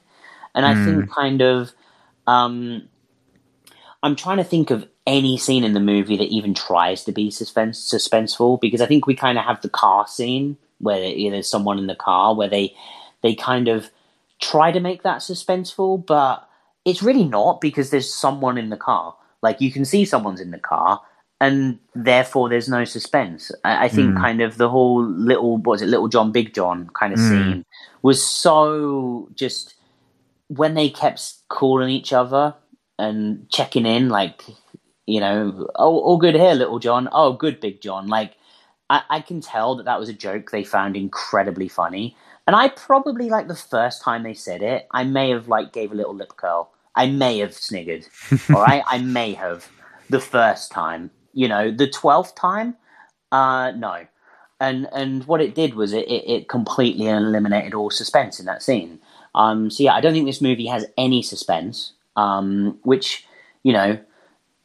and 0.54 0.66
I 0.66 0.74
Mm. 0.74 0.84
think 0.84 1.10
kind 1.10 1.40
of, 1.40 1.72
um, 2.26 2.86
I'm 4.02 4.14
trying 4.14 4.36
to 4.36 4.44
think 4.44 4.70
of 4.70 4.86
any 5.08 5.38
scene 5.38 5.64
in 5.64 5.72
the 5.72 5.80
movie 5.80 6.18
that 6.18 6.28
even 6.28 6.54
tries 6.54 7.02
to 7.04 7.12
be 7.12 7.30
suspense 7.30 7.80
suspenseful 7.92 8.60
because 8.60 8.82
I 8.82 8.86
think 8.86 9.06
we 9.06 9.14
kind 9.16 9.38
of 9.38 9.44
have 9.44 9.62
the 9.62 9.70
car 9.70 10.06
scene 10.06 10.58
where 10.80 11.02
you 11.02 11.30
know, 11.30 11.36
there's 11.36 11.48
someone 11.48 11.78
in 11.78 11.86
the 11.88 11.96
car 11.96 12.34
where 12.34 12.48
they 12.48 12.76
they 13.22 13.34
kind 13.34 13.68
of 13.68 13.90
try 14.40 14.70
to 14.70 14.80
make 14.80 15.02
that 15.02 15.18
suspenseful, 15.20 16.06
but 16.06 16.48
it's 16.84 17.02
really 17.02 17.24
not 17.24 17.60
because 17.60 17.90
there's 17.90 18.12
someone 18.12 18.58
in 18.58 18.68
the 18.68 18.76
car. 18.76 19.16
Like 19.42 19.60
you 19.60 19.72
can 19.72 19.84
see 19.84 20.04
someone's 20.04 20.40
in 20.40 20.50
the 20.52 20.58
car, 20.58 21.00
and 21.40 21.78
therefore 21.94 22.48
there's 22.50 22.68
no 22.68 22.84
suspense. 22.84 23.50
I, 23.64 23.86
I 23.86 23.88
think 23.88 24.14
Mm. 24.14 24.20
kind 24.20 24.40
of 24.42 24.58
the 24.58 24.68
whole 24.68 25.02
little 25.04 25.56
what 25.56 25.72
was 25.72 25.82
it, 25.82 25.86
Little 25.88 26.08
John, 26.08 26.32
Big 26.32 26.54
John 26.54 26.90
kind 26.92 27.12
of 27.14 27.18
Mm. 27.18 27.28
scene 27.28 27.64
was 28.02 28.22
so 28.24 29.28
just 29.34 29.74
when 30.48 30.74
they 30.74 30.90
kept 30.90 31.34
calling 31.48 31.90
each 31.90 32.12
other 32.12 32.54
and 32.98 33.48
checking 33.50 33.86
in, 33.86 34.08
like 34.08 34.44
you 35.08 35.20
know, 35.20 35.66
oh, 35.76 35.98
all 36.00 36.18
good 36.18 36.34
here, 36.34 36.52
Little 36.52 36.78
John. 36.78 37.08
Oh, 37.12 37.32
good, 37.32 37.60
Big 37.60 37.80
John. 37.80 38.08
Like 38.08 38.34
I, 38.90 39.02
I 39.08 39.20
can 39.20 39.40
tell 39.40 39.74
that 39.76 39.86
that 39.86 39.98
was 39.98 40.10
a 40.10 40.12
joke 40.14 40.50
they 40.50 40.62
found 40.62 40.96
incredibly 40.96 41.66
funny. 41.66 42.14
And 42.46 42.54
I 42.54 42.68
probably 42.68 43.30
like 43.30 43.48
the 43.48 43.56
first 43.56 44.02
time 44.02 44.22
they 44.22 44.34
said 44.34 44.62
it, 44.62 44.86
I 44.92 45.04
may 45.04 45.30
have 45.30 45.48
like 45.48 45.72
gave 45.72 45.92
a 45.92 45.94
little 45.94 46.14
lip 46.14 46.34
curl. 46.36 46.70
I 46.94 47.06
may 47.06 47.38
have 47.38 47.52
sniggered. 47.52 48.06
all 48.54 48.62
right, 48.62 48.82
I 48.86 48.98
may 48.98 49.32
have 49.32 49.70
the 50.10 50.20
first 50.20 50.70
time. 50.70 51.10
You 51.32 51.48
know, 51.48 51.70
the 51.70 51.88
twelfth 51.88 52.34
time, 52.34 52.76
uh, 53.32 53.72
no. 53.72 54.06
And 54.60 54.88
and 54.92 55.24
what 55.24 55.40
it 55.40 55.54
did 55.54 55.74
was 55.74 55.94
it, 55.94 56.06
it, 56.06 56.30
it 56.30 56.48
completely 56.50 57.06
eliminated 57.06 57.72
all 57.72 57.90
suspense 57.90 58.38
in 58.38 58.44
that 58.46 58.62
scene. 58.62 58.98
Um, 59.34 59.70
so 59.70 59.84
yeah, 59.84 59.94
I 59.94 60.02
don't 60.02 60.12
think 60.12 60.26
this 60.26 60.42
movie 60.42 60.66
has 60.66 60.84
any 60.98 61.22
suspense. 61.22 61.94
Um, 62.16 62.78
which 62.82 63.24
you 63.62 63.72
know, 63.72 63.98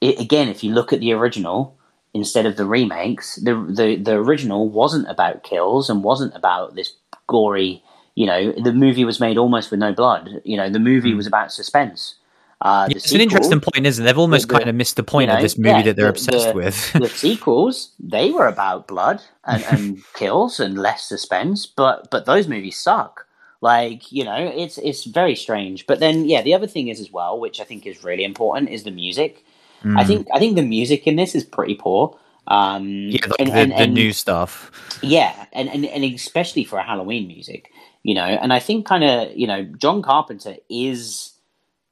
it, 0.08 0.20
again, 0.20 0.48
if 0.50 0.64
you 0.64 0.72
look 0.74 0.92
at 0.94 1.00
the 1.00 1.14
original 1.14 1.76
instead 2.14 2.46
of 2.46 2.58
the 2.58 2.66
remakes, 2.66 3.38
the, 3.38 3.54
the 3.80 3.96
the 4.08 4.14
original 4.14 4.70
wasn't 4.70 5.08
about 5.10 5.44
kills 5.44 5.90
and 5.90 6.04
wasn't 6.04 6.36
about 6.36 6.76
this 6.76 6.90
gory. 7.28 7.82
You 8.16 8.28
know, 8.28 8.52
the 8.52 8.74
movie 8.74 9.06
was 9.06 9.20
made 9.20 9.38
almost 9.38 9.72
with 9.72 9.80
no 9.80 9.92
blood. 9.94 10.30
You 10.44 10.58
know, 10.58 10.70
the 10.70 10.80
movie 10.92 11.16
was 11.16 11.26
about 11.26 11.52
suspense. 11.52 12.16
Uh, 12.62 12.88
the 12.88 12.96
It's 12.96 13.12
an 13.12 13.20
interesting 13.20 13.60
point, 13.60 13.86
isn't 13.88 14.04
it? 14.04 14.06
They've 14.06 14.18
almost 14.26 14.48
the- 14.48 14.54
kind 14.58 14.70
of 14.70 14.76
missed 14.76 14.96
the 14.96 15.04
point 15.04 15.30
you 15.32 15.36
of 15.36 15.42
this 15.42 15.58
movie 15.58 15.70
yeah, 15.70 15.82
that 15.82 15.96
they're 15.98 16.06
the- 16.06 16.18
obsessed 16.18 16.48
the- 16.50 16.54
with. 16.54 16.94
the 16.94 17.10
sequels 17.10 17.92
they 18.00 18.32
were 18.32 18.48
about 18.48 18.88
blood 18.88 19.22
and, 19.46 19.64
and 19.72 20.04
kills 20.14 20.60
and 20.60 20.78
less 20.78 21.04
suspense 21.10 21.66
but 21.66 22.10
but 22.12 22.26
those 22.26 22.48
movies 22.48 22.78
suck 22.80 23.26
like 23.60 24.10
you 24.12 24.24
know 24.24 24.36
it's 24.64 24.78
it's 24.78 25.04
very 25.06 25.36
strange 25.36 25.86
but 25.88 26.00
then 26.00 26.26
yeah 26.26 26.42
the 26.42 26.54
other 26.54 26.68
thing 26.68 26.88
is 26.88 27.00
as 27.02 27.12
well 27.12 27.38
which 27.40 27.60
i 27.60 27.64
think 27.66 27.86
is 27.86 28.04
really 28.04 28.24
important 28.24 28.70
is 28.70 28.84
the 28.84 28.92
music 28.92 29.44
i 29.84 29.88
Mm. 30.04 30.08
think 30.08 30.28
i 30.34 30.40
think 30.40 30.56
the 30.56 30.62
music 30.62 31.06
in 31.08 31.16
this 31.18 31.36
is 31.36 31.44
pretty 31.44 31.76
poor 31.76 32.18
um 32.48 32.88
yeah, 33.10 33.26
like 33.28 33.40
and- 33.40 33.50
the, 33.50 33.54
and- 33.54 33.72
the 33.72 33.76
and- 33.76 33.94
new 33.94 34.12
stuff. 34.14 34.72
yeah, 35.02 35.46
and, 35.54 35.70
and, 35.70 35.86
and 35.86 36.04
especially 36.04 36.64
for 36.66 36.78
a 36.78 36.84
Halloween 36.84 37.26
music, 37.28 37.70
you 38.04 38.14
know, 38.14 38.26
and 38.26 38.52
I 38.52 38.60
think 38.60 38.86
kind 38.86 39.04
of, 39.04 39.36
you 39.38 39.48
know, 39.48 39.64
John 39.78 40.02
Carpenter 40.02 40.56
is 40.70 41.32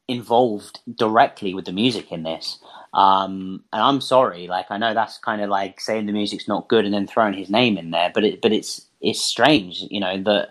involved 0.09 0.79
directly 0.97 1.53
with 1.53 1.65
the 1.65 1.71
music 1.71 2.11
in 2.11 2.23
this. 2.23 2.59
Um, 2.93 3.63
and 3.71 3.81
I'm 3.81 4.01
sorry, 4.01 4.47
like 4.47 4.65
I 4.69 4.77
know 4.77 4.93
that's 4.93 5.17
kind 5.19 5.41
of 5.41 5.49
like 5.49 5.79
saying 5.79 6.05
the 6.05 6.11
music's 6.11 6.47
not 6.49 6.67
good 6.67 6.83
and 6.85 6.93
then 6.93 7.07
throwing 7.07 7.33
his 7.33 7.49
name 7.49 7.77
in 7.77 7.91
there, 7.91 8.11
but 8.13 8.23
it, 8.25 8.41
but 8.41 8.51
it's 8.51 8.85
it's 8.99 9.21
strange, 9.21 9.83
you 9.89 10.01
know, 10.01 10.21
that 10.23 10.49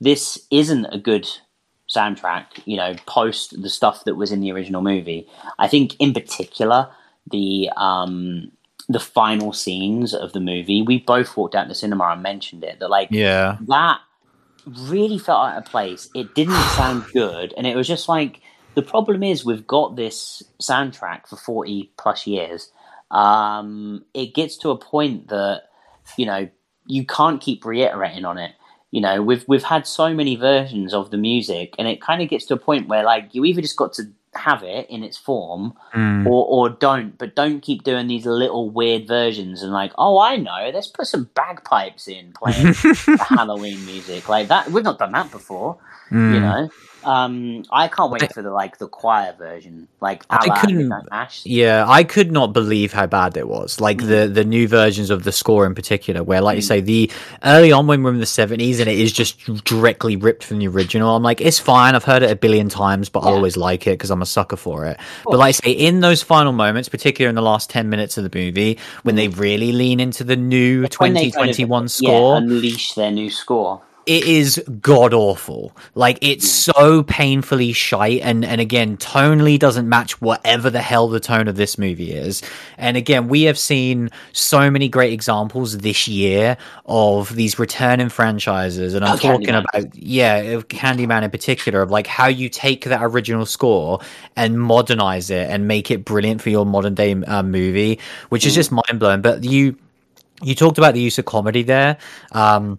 this 0.00 0.44
isn't 0.50 0.86
a 0.86 0.98
good 0.98 1.28
soundtrack, 1.88 2.46
you 2.64 2.76
know, 2.76 2.94
post 3.06 3.60
the 3.60 3.70
stuff 3.70 4.04
that 4.04 4.16
was 4.16 4.32
in 4.32 4.40
the 4.40 4.52
original 4.52 4.82
movie. 4.82 5.28
I 5.58 5.68
think 5.68 5.96
in 5.98 6.12
particular 6.12 6.88
the 7.30 7.70
um 7.76 8.52
the 8.88 9.00
final 9.00 9.52
scenes 9.52 10.14
of 10.14 10.32
the 10.32 10.40
movie, 10.40 10.82
we 10.82 10.98
both 10.98 11.36
walked 11.36 11.54
out 11.54 11.68
the 11.68 11.74
cinema 11.74 12.04
and 12.04 12.22
mentioned 12.22 12.62
it 12.64 12.78
that 12.78 12.90
like 12.90 13.08
Yeah, 13.10 13.58
that 13.68 14.00
really 14.66 15.18
felt 15.18 15.48
out 15.48 15.58
of 15.58 15.64
place. 15.64 16.08
It 16.14 16.34
didn't 16.34 16.54
sound 16.76 17.04
good, 17.12 17.54
and 17.56 17.66
it 17.66 17.76
was 17.76 17.88
just 17.88 18.08
like 18.08 18.40
the 18.74 18.82
problem 18.82 19.22
is 19.22 19.44
we've 19.44 19.66
got 19.66 19.96
this 19.96 20.42
soundtrack 20.60 21.28
for 21.28 21.36
forty 21.36 21.92
plus 21.96 22.26
years. 22.26 22.70
Um, 23.10 24.04
it 24.14 24.34
gets 24.34 24.56
to 24.58 24.70
a 24.70 24.78
point 24.78 25.28
that 25.28 25.64
you 26.16 26.26
know 26.26 26.48
you 26.86 27.04
can't 27.04 27.40
keep 27.40 27.64
reiterating 27.64 28.24
on 28.24 28.38
it. 28.38 28.52
You 28.92 29.00
know, 29.00 29.20
we've 29.22 29.44
we've 29.48 29.64
had 29.64 29.86
so 29.86 30.14
many 30.14 30.36
versions 30.36 30.94
of 30.94 31.10
the 31.10 31.16
music, 31.16 31.74
and 31.78 31.88
it 31.88 32.00
kind 32.00 32.22
of 32.22 32.28
gets 32.28 32.44
to 32.46 32.54
a 32.54 32.58
point 32.58 32.88
where 32.88 33.04
like 33.04 33.34
you 33.34 33.44
either 33.44 33.60
just 33.60 33.76
got 33.76 33.92
to 33.94 34.04
have 34.34 34.62
it 34.62 34.88
in 34.90 35.02
its 35.02 35.16
form 35.16 35.72
Mm. 35.94 36.26
or 36.26 36.44
or 36.46 36.68
don't, 36.70 37.16
but 37.18 37.34
don't 37.34 37.60
keep 37.60 37.82
doing 37.84 38.06
these 38.06 38.26
little 38.26 38.68
weird 38.70 39.06
versions 39.08 39.62
and 39.62 39.72
like, 39.72 39.92
oh, 39.98 40.18
I 40.18 40.36
know, 40.36 40.70
let's 40.74 40.88
put 40.88 41.06
some 41.06 41.30
bagpipes 41.34 42.06
in 42.06 42.32
playing 42.32 42.74
Halloween 43.18 43.84
music 43.86 44.28
like 44.28 44.48
that. 44.48 44.70
We've 44.70 44.84
not 44.84 44.98
done 44.98 45.12
that 45.12 45.30
before, 45.30 45.78
Mm. 46.10 46.34
you 46.34 46.40
know. 46.40 46.70
Um, 47.04 47.62
I 47.70 47.86
can't 47.86 48.10
wait 48.10 48.32
for 48.32 48.42
the 48.42 48.50
like 48.50 48.78
the 48.78 48.88
choir 48.88 49.32
version, 49.38 49.86
like 50.00 50.24
I 50.28 50.48
couldn't- 50.60 50.92
Yeah, 51.44 51.84
I 51.86 52.02
could 52.02 52.32
not 52.32 52.52
believe 52.52 52.92
how 52.92 53.06
bad 53.06 53.36
it 53.36 53.46
was. 53.46 53.80
Like 53.80 53.98
Mm. 53.98 54.08
the 54.08 54.26
the 54.28 54.44
new 54.44 54.66
versions 54.66 55.10
of 55.10 55.22
the 55.22 55.30
score 55.30 55.66
in 55.66 55.74
particular, 55.76 56.24
where 56.24 56.40
like 56.40 56.56
you 56.56 56.62
say, 56.62 56.80
the 56.80 57.08
early 57.44 57.70
on 57.70 57.86
when 57.86 58.02
we're 58.02 58.10
in 58.12 58.18
the 58.18 58.26
seventies 58.26 58.80
and 58.80 58.88
it 58.88 58.98
is 58.98 59.12
just 59.12 59.38
directly 59.64 60.16
ripped 60.16 60.42
from 60.42 60.58
the 60.58 60.66
original. 60.66 61.14
I'm 61.14 61.22
like, 61.22 61.40
it's 61.40 61.60
fine. 61.60 61.94
I've 61.94 62.02
heard 62.02 62.24
it 62.24 62.30
a 62.32 62.36
billion 62.36 62.68
times, 62.68 63.08
but 63.08 63.20
I 63.20 63.28
always 63.30 63.56
like 63.56 63.86
it 63.86 63.90
because 63.92 64.10
I'm 64.10 64.22
a 64.22 64.26
sucker 64.26 64.56
for 64.56 64.84
it. 64.86 64.98
But 65.24 65.38
like 65.38 65.48
I 65.48 65.52
say, 65.52 65.70
in 65.70 66.00
those 66.00 66.24
final 66.24 66.52
moments, 66.52 66.88
particularly 66.88 67.28
in 67.28 67.36
the 67.36 67.42
last 67.42 67.70
ten 67.70 67.88
minutes 67.88 68.18
of 68.18 68.28
the 68.28 68.36
movie, 68.36 68.78
when 69.04 69.14
they 69.14 69.28
really 69.28 69.70
lean 69.70 70.00
into 70.00 70.24
the 70.24 70.34
new 70.36 70.82
Mm. 70.88 70.98
When 70.98 71.14
they 71.14 71.30
kind 71.30 71.50
of, 71.50 71.56
2021 71.56 71.88
score, 71.88 72.32
yeah, 72.32 72.36
unleash 72.38 72.94
their 72.94 73.12
new 73.12 73.30
score. 73.30 73.80
It 74.06 74.24
is 74.24 74.62
god 74.80 75.12
awful. 75.12 75.76
Like 75.94 76.18
it's 76.22 76.48
so 76.48 77.02
painfully 77.02 77.72
shite, 77.72 78.20
and 78.22 78.44
and 78.44 78.60
again, 78.60 78.96
tonally 78.96 79.58
doesn't 79.58 79.88
match 79.88 80.20
whatever 80.20 80.70
the 80.70 80.80
hell 80.80 81.08
the 81.08 81.20
tone 81.20 81.48
of 81.48 81.56
this 81.56 81.76
movie 81.76 82.12
is. 82.12 82.40
And 82.78 82.96
again, 82.96 83.28
we 83.28 83.42
have 83.42 83.58
seen 83.58 84.10
so 84.32 84.70
many 84.70 84.88
great 84.88 85.12
examples 85.12 85.76
this 85.78 86.06
year 86.06 86.56
of 86.86 87.34
these 87.34 87.58
returning 87.58 88.08
franchises, 88.08 88.94
and 88.94 89.04
I'm 89.04 89.14
Oh, 89.14 89.16
talking 89.16 89.48
Candyman. 89.48 89.64
about 89.74 89.94
yeah, 89.96 90.36
of 90.36 90.68
Candyman 90.68 91.24
in 91.24 91.30
particular, 91.30 91.82
of 91.82 91.90
like 91.90 92.06
how 92.06 92.28
you 92.28 92.48
take 92.48 92.84
that 92.84 93.00
original 93.02 93.44
score 93.44 94.00
and 94.36 94.60
modernize 94.60 95.30
it 95.30 95.50
and 95.50 95.66
make 95.66 95.90
it 95.90 96.04
brilliant 96.04 96.42
for 96.42 96.50
your 96.50 96.64
modern 96.64 96.94
day 96.94 97.12
uh, 97.12 97.42
movie, 97.42 97.98
which 98.28 98.46
is 98.46 98.54
just 98.54 98.70
mind 98.70 99.00
blowing. 99.00 99.20
But 99.20 99.42
you 99.44 99.76
you 100.42 100.54
talked 100.54 100.78
about 100.78 100.94
the 100.94 101.00
use 101.00 101.18
of 101.18 101.24
comedy 101.24 101.62
there. 101.62 101.98
Um, 102.32 102.78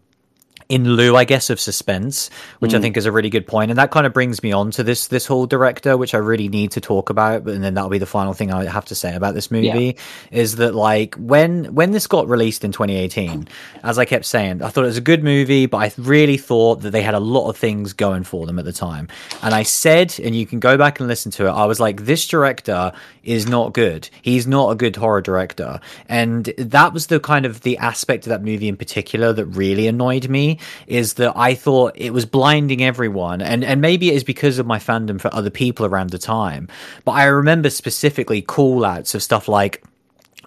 in 0.69 0.95
lieu, 0.95 1.15
I 1.15 1.23
guess, 1.23 1.49
of 1.49 1.60
suspense, 1.60 2.30
which 2.60 2.72
mm. 2.72 2.77
I 2.77 2.81
think 2.81 2.98
is 2.98 3.06
a 3.06 3.11
really 3.11 3.30
good 3.30 3.48
point. 3.48 3.72
And 3.72 3.77
that 3.77 3.91
kind 3.91 4.06
of 4.06 4.14
brings 4.14 4.44
me 4.44 4.52
on 4.52 4.72
to 4.72 4.84
this 4.84 5.07
this 5.07 5.26
whole 5.26 5.45
director, 5.45 5.98
which 5.98 6.14
I 6.14 6.18
really 6.18 6.49
need 6.49 6.72
to 6.72 6.81
talk 6.81 7.10
about. 7.10 7.44
But 7.44 7.56
and 7.56 7.64
then 7.64 7.73
that'll 7.73 7.89
be 7.89 7.98
the 7.98 8.06
final 8.06 8.34
thing 8.34 8.52
I 8.52 8.65
have 8.65 8.85
to 8.85 8.95
say 8.95 9.15
about 9.15 9.34
this 9.34 9.49
movie 9.49 9.68
yeah. 9.68 9.91
is 10.31 10.57
that 10.57 10.76
like 10.76 11.15
when 11.15 11.73
when 11.73 11.91
this 11.91 12.07
got 12.07 12.27
released 12.27 12.64
in 12.64 12.72
2018, 12.72 13.48
as 13.84 13.98
I 13.98 14.06
kept 14.06 14.26
saying, 14.26 14.61
I 14.61 14.69
thought 14.69 14.84
it 14.84 14.88
was 14.88 14.98
a 14.98 15.02
good 15.02 15.23
movie, 15.23 15.65
but 15.65 15.77
I 15.77 15.91
really 15.98 16.38
thought 16.38 16.81
that 16.81 16.91
they 16.91 17.02
had 17.02 17.14
a 17.14 17.19
lot 17.19 17.49
of 17.49 17.57
things 17.57 17.94
going 17.94 18.23
for 18.23 18.45
them 18.45 18.60
at 18.60 18.65
the 18.65 18.73
time. 18.73 19.07
And 19.41 19.53
I 19.53 19.64
said, 19.64 20.19
and 20.19 20.35
you 20.35 20.45
can 20.45 20.60
go 20.60 20.77
back 20.77 20.99
and 20.99 21.07
listen 21.07 21.31
to 21.34 21.48
it, 21.48 21.52
I 21.52 21.65
was 21.65 21.80
like, 21.80 22.06
this 22.06 22.27
director 22.27 22.91
is 23.23 23.48
not 23.48 23.73
good. 23.73 24.10
He's 24.22 24.48
not 24.48 24.72
a 24.72 24.76
good 24.76 24.95
horror 24.95 25.22
director. 25.22 25.80
And 26.07 26.45
that 26.57 26.94
was 26.94 27.07
the 27.07 27.19
kind 27.19 27.45
of 27.45 27.61
the 27.61 27.77
aspect 27.77 28.26
of 28.26 28.30
that 28.30 28.44
movie 28.44 28.68
in 28.68 28.77
particular 28.77 29.34
that 29.34 29.45
really 29.45 29.88
annoyed 29.88 30.30
me 30.30 30.57
is 30.88 31.16
that 31.16 31.34
I 31.36 31.54
thought 31.54 31.94
it 31.96 32.12
was 32.12 32.26
blinding 32.26 32.84
everyone, 32.84 33.42
and 33.42 33.64
and 33.64 33.82
maybe 33.82 34.10
it 34.10 34.16
is 34.16 34.24
because 34.24 34.60
of 34.60 34.66
my 34.66 34.80
fandom 34.80 35.20
for 35.20 35.34
other 35.34 35.50
people 35.50 35.86
around 35.86 36.10
the 36.10 36.18
time. 36.18 36.68
But 37.06 37.14
I 37.14 37.26
remember 37.26 37.70
specifically 37.70 38.42
call 38.42 38.86
outs 38.86 39.16
of 39.16 39.24
stuff 39.24 39.48
like 39.48 39.84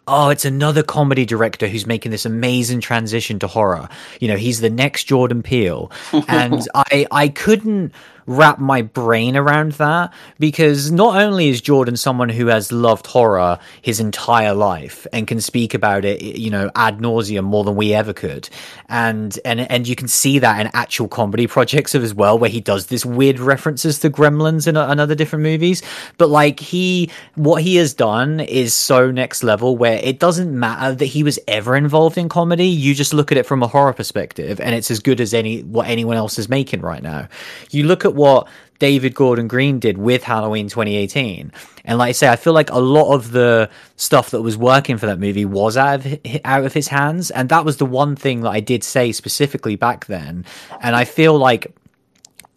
oh, 0.07 0.28
it's 0.28 0.45
another 0.45 0.82
comedy 0.82 1.24
director 1.24 1.69
who's 1.69 1.87
making 1.87 2.11
this 2.11 2.27
amazing 2.27 2.81
transition 2.81 3.39
to 3.39 3.47
horror. 3.47 3.89
You 4.19 4.28
know, 4.28 4.37
he's 4.37 4.61
the 4.61 4.70
next 4.70 5.05
Jordan 5.05 5.43
Peele. 5.43 5.91
and 6.28 6.66
I 6.74 7.07
I 7.11 7.28
couldn't 7.28 7.93
wrap 8.26 8.59
my 8.59 8.82
brain 8.82 9.36
around 9.36 9.72
that 9.72 10.12
because 10.38 10.90
not 10.90 11.20
only 11.20 11.48
is 11.48 11.60
Jordan 11.60 11.97
someone 11.97 12.28
who 12.28 12.47
has 12.47 12.72
loved 12.72 13.06
horror 13.06 13.59
his 13.82 14.01
entire 14.01 14.55
life 14.55 15.06
and 15.12 15.26
can 15.26 15.40
speak 15.40 15.74
about 15.74 16.05
it, 16.05 16.22
you 16.22 16.51
know, 16.51 16.70
ad 16.74 16.98
nauseum 16.98 17.44
more 17.44 17.64
than 17.64 17.76
we 17.76 17.94
ever 17.94 18.12
could, 18.12 18.48
and 18.88 19.38
and 19.44 19.60
and 19.70 19.86
you 19.86 19.97
can 19.97 20.09
see 20.09 20.38
that 20.38 20.60
in 20.60 20.70
actual 20.74 21.09
comedy 21.09 21.47
projects 21.47 21.94
as 21.94 22.14
well, 22.14 22.38
where 22.38 22.51
he 22.51 22.60
does 22.60 22.86
this 22.86 23.05
weird 23.05 23.38
references 23.38 23.98
to 24.01 24.10
Gremlins 24.10 24.66
and, 24.66 24.76
and 24.76 25.01
other 25.01 25.14
different 25.14 25.42
movies. 25.42 25.82
But 26.18 26.28
like 26.28 26.60
he, 26.60 27.10
what 27.34 27.62
he 27.62 27.76
has 27.76 27.94
done 27.94 28.40
is 28.40 28.74
so 28.74 29.10
next 29.10 29.42
level, 29.42 29.76
where 29.76 29.98
it 30.02 30.18
doesn't 30.18 30.59
matter 30.59 30.94
that 30.94 31.05
he 31.06 31.22
was 31.22 31.38
ever 31.48 31.76
involved 31.76 32.18
in 32.18 32.28
comedy. 32.28 32.66
You 32.66 32.94
just 32.94 33.14
look 33.14 33.32
at 33.32 33.38
it 33.38 33.47
from 33.47 33.62
a 33.62 33.66
horror 33.66 33.92
perspective, 33.92 34.60
and 34.60 34.74
it's 34.74 34.90
as 34.90 35.01
good 35.01 35.20
as 35.20 35.34
any 35.34 35.62
what 35.62 35.88
anyone 35.88 36.16
else 36.16 36.38
is 36.38 36.48
making 36.48 36.80
right 36.80 37.02
now. 37.02 37.28
You 37.70 37.84
look 37.84 38.05
at 38.05 38.10
what 38.15 38.49
David 38.78 39.15
Gordon 39.15 39.47
Green 39.47 39.78
did 39.78 39.99
with 39.99 40.24
Halloween 40.24 40.69
2018. 40.69 41.53
And 41.85 41.99
like 41.99 42.09
I 42.09 42.12
say, 42.12 42.28
I 42.28 42.37
feel 42.37 42.55
like 42.55 42.70
a 42.70 42.78
lot 42.78 43.15
of 43.15 43.31
the 43.31 43.70
stuff 43.97 44.31
that 44.31 44.43
was 44.43 44.57
working 44.57 44.97
for 44.97 45.07
that 45.07 45.20
movie 45.20 45.45
was 45.45 45.77
out 45.77 46.05
of 46.05 46.19
out 46.45 46.65
of 46.65 46.73
his 46.73 46.89
hands, 46.89 47.31
and 47.31 47.49
that 47.51 47.65
was 47.65 47.77
the 47.77 47.87
one 47.87 48.16
thing 48.16 48.41
that 48.41 48.51
I 48.51 48.61
did 48.61 48.82
say 48.82 49.12
specifically 49.12 49.77
back 49.77 50.07
then. 50.07 50.45
And 50.81 50.97
I 50.97 51.05
feel 51.05 51.39
like 51.39 51.74